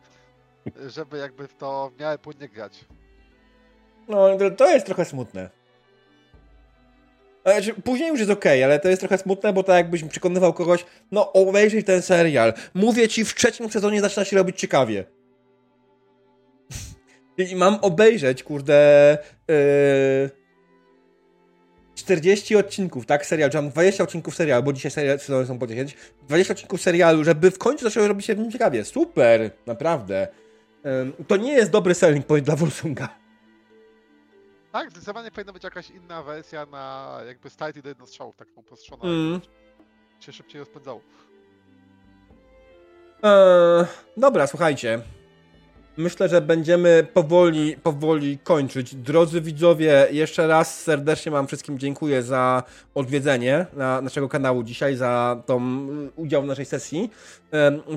żeby 0.91 1.19
jakby 1.19 1.49
w 1.49 1.55
to 1.55 1.91
w 1.97 2.01
miarę 2.01 2.19
płynnie 2.19 2.49
grać. 2.49 2.85
No, 4.09 4.29
to 4.57 4.71
jest 4.71 4.87
trochę 4.87 5.05
smutne. 5.05 5.51
Znaczy, 7.45 7.75
później 7.75 8.09
już 8.09 8.19
jest 8.19 8.31
okej, 8.31 8.59
okay, 8.59 8.65
ale 8.65 8.81
to 8.81 8.89
jest 8.89 9.01
trochę 9.01 9.19
smutne, 9.19 9.53
bo 9.53 9.63
tak 9.63 9.77
jakbyś 9.77 10.05
przekonywał 10.05 10.53
kogoś, 10.53 10.87
no 11.11 11.33
obejrzyj 11.33 11.85
ten 11.85 12.03
serial. 12.03 12.53
Mówię 12.75 13.09
ci, 13.09 13.25
w 13.25 13.35
trzecim 13.35 13.71
sezonie 13.71 14.01
zaczyna 14.01 14.25
się 14.25 14.37
robić 14.37 14.61
ciekawie. 14.61 15.05
I 17.45 17.57
mam 17.57 17.79
obejrzeć, 17.83 18.43
kurde, 18.43 19.19
yy, 19.49 20.31
40 21.95 22.57
odcinków, 22.57 23.07
tak, 23.07 23.27
serial, 23.27 23.51
czy 23.51 23.57
mam 23.57 23.71
20 23.71 24.05
odcinków 24.05 24.35
serialu, 24.35 24.63
bo 24.63 24.73
dzisiaj 24.73 24.91
serial, 24.91 25.19
sezony 25.19 25.47
są 25.47 25.59
po 25.59 25.67
10, 25.67 25.97
20 26.29 26.53
odcinków 26.53 26.81
serialu, 26.81 27.25
żeby 27.25 27.51
w 27.51 27.59
końcu 27.59 27.85
zaczęło 27.85 28.09
robić 28.09 28.27
się 28.27 28.35
w 28.35 28.39
nim 28.39 28.51
ciekawie. 28.51 28.85
Super, 28.85 29.51
naprawdę. 29.67 30.29
Yy, 30.85 31.25
to 31.25 31.37
nie 31.37 31.53
jest 31.53 31.71
dobry 31.71 31.95
selling 31.95 32.27
point 32.27 32.47
dla 32.47 32.57
Wolsunga. 32.57 33.09
Tak, 34.73 34.91
zdecydowanie 34.91 35.31
powinna 35.31 35.53
być 35.53 35.65
jakaś 35.65 35.91
inna 35.91 36.23
wersja 36.23 36.67
na 36.67 37.19
jakby 37.27 37.51
start 37.51 37.77
i 37.77 37.83
do 37.83 37.89
jednostrzałów, 37.89 38.37
taką 38.37 38.63
postrzoną, 38.63 39.03
mm. 39.03 39.41
się 40.21 40.33
szybciej 40.33 40.59
rozpędzało. 40.59 41.01
Eee, 43.23 43.87
dobra, 44.17 44.47
słuchajcie. 44.47 45.03
Myślę, 46.01 46.29
że 46.29 46.41
będziemy 46.41 47.07
powoli, 47.15 47.77
powoli 47.83 48.39
kończyć. 48.39 48.95
Drodzy 48.95 49.41
widzowie, 49.41 50.07
jeszcze 50.11 50.47
raz 50.47 50.81
serdecznie 50.83 51.33
Wam 51.33 51.47
wszystkim 51.47 51.79
dziękuję 51.79 52.23
za 52.23 52.63
odwiedzenie 52.95 53.67
na 53.73 54.01
naszego 54.01 54.29
kanału 54.29 54.63
dzisiaj, 54.63 54.97
za 54.97 55.43
tą 55.47 55.87
udział 56.17 56.43
w 56.43 56.47
naszej 56.47 56.65
sesji. 56.65 57.11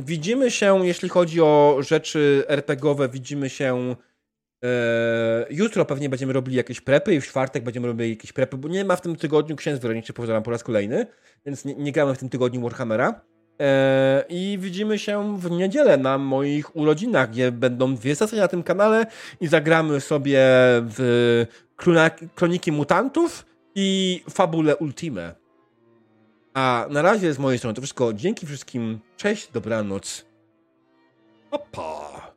Widzimy 0.06 0.52
się, 0.52 0.88
jeśli 0.88 1.10
chodzi 1.10 1.42
o 1.42 1.78
rzeczy 1.80 2.44
RPGowe, 2.48 3.10
widzimy 3.10 3.50
się 3.50 3.96
Eee, 4.64 5.46
jutro 5.50 5.86
pewnie 5.86 6.10
będziemy 6.10 6.34
robili 6.34 6.58
jakieś 6.58 6.82
prepy 6.82 7.16
i 7.16 7.22
w 7.22 7.28
czwartek 7.28 7.64
będziemy 7.64 7.88
robili 7.88 8.10
jakieś 8.10 8.34
prepy, 8.34 8.58
bo 8.58 8.68
nie 8.68 8.86
ma 8.86 8.96
w 8.96 9.02
tym 9.02 9.16
tygodniu 9.16 9.56
księdz 9.56 9.80
wyroniczy, 9.80 10.14
powtarzam 10.14 10.44
po 10.44 10.52
raz 10.52 10.64
kolejny, 10.64 11.08
więc 11.46 11.66
nie, 11.66 11.76
nie 11.76 11.92
gramy 11.92 12.16
w 12.16 12.18
tym 12.18 12.30
tygodniu 12.30 12.62
Warhammera. 12.62 13.22
Eee, 13.60 14.24
I 14.30 14.58
widzimy 14.60 15.00
się 15.00 15.38
w 15.38 15.52
niedzielę 15.52 15.98
na 15.98 16.18
moich 16.18 16.76
urodzinach, 16.76 17.30
gdzie 17.32 17.52
będą 17.52 17.96
dwie 17.96 18.16
sesje 18.16 18.40
na 18.40 18.48
tym 18.48 18.64
kanale 18.64 19.06
i 19.42 19.48
zagramy 19.48 20.02
sobie 20.02 20.40
w 20.80 21.46
Kroniki 22.36 22.72
Mutantów 22.72 23.46
i 23.76 24.24
Fabule 24.30 24.76
Ultime. 24.76 25.36
A 26.54 26.88
na 26.90 27.02
razie 27.02 27.34
z 27.34 27.40
mojej 27.40 27.60
strony 27.60 27.76
to 27.76 27.82
wszystko. 27.82 28.14
Dzięki 28.14 28.46
wszystkim. 28.46 29.00
Cześć, 29.18 29.52
dobranoc. 29.52 30.26
Opa. 31.52 32.33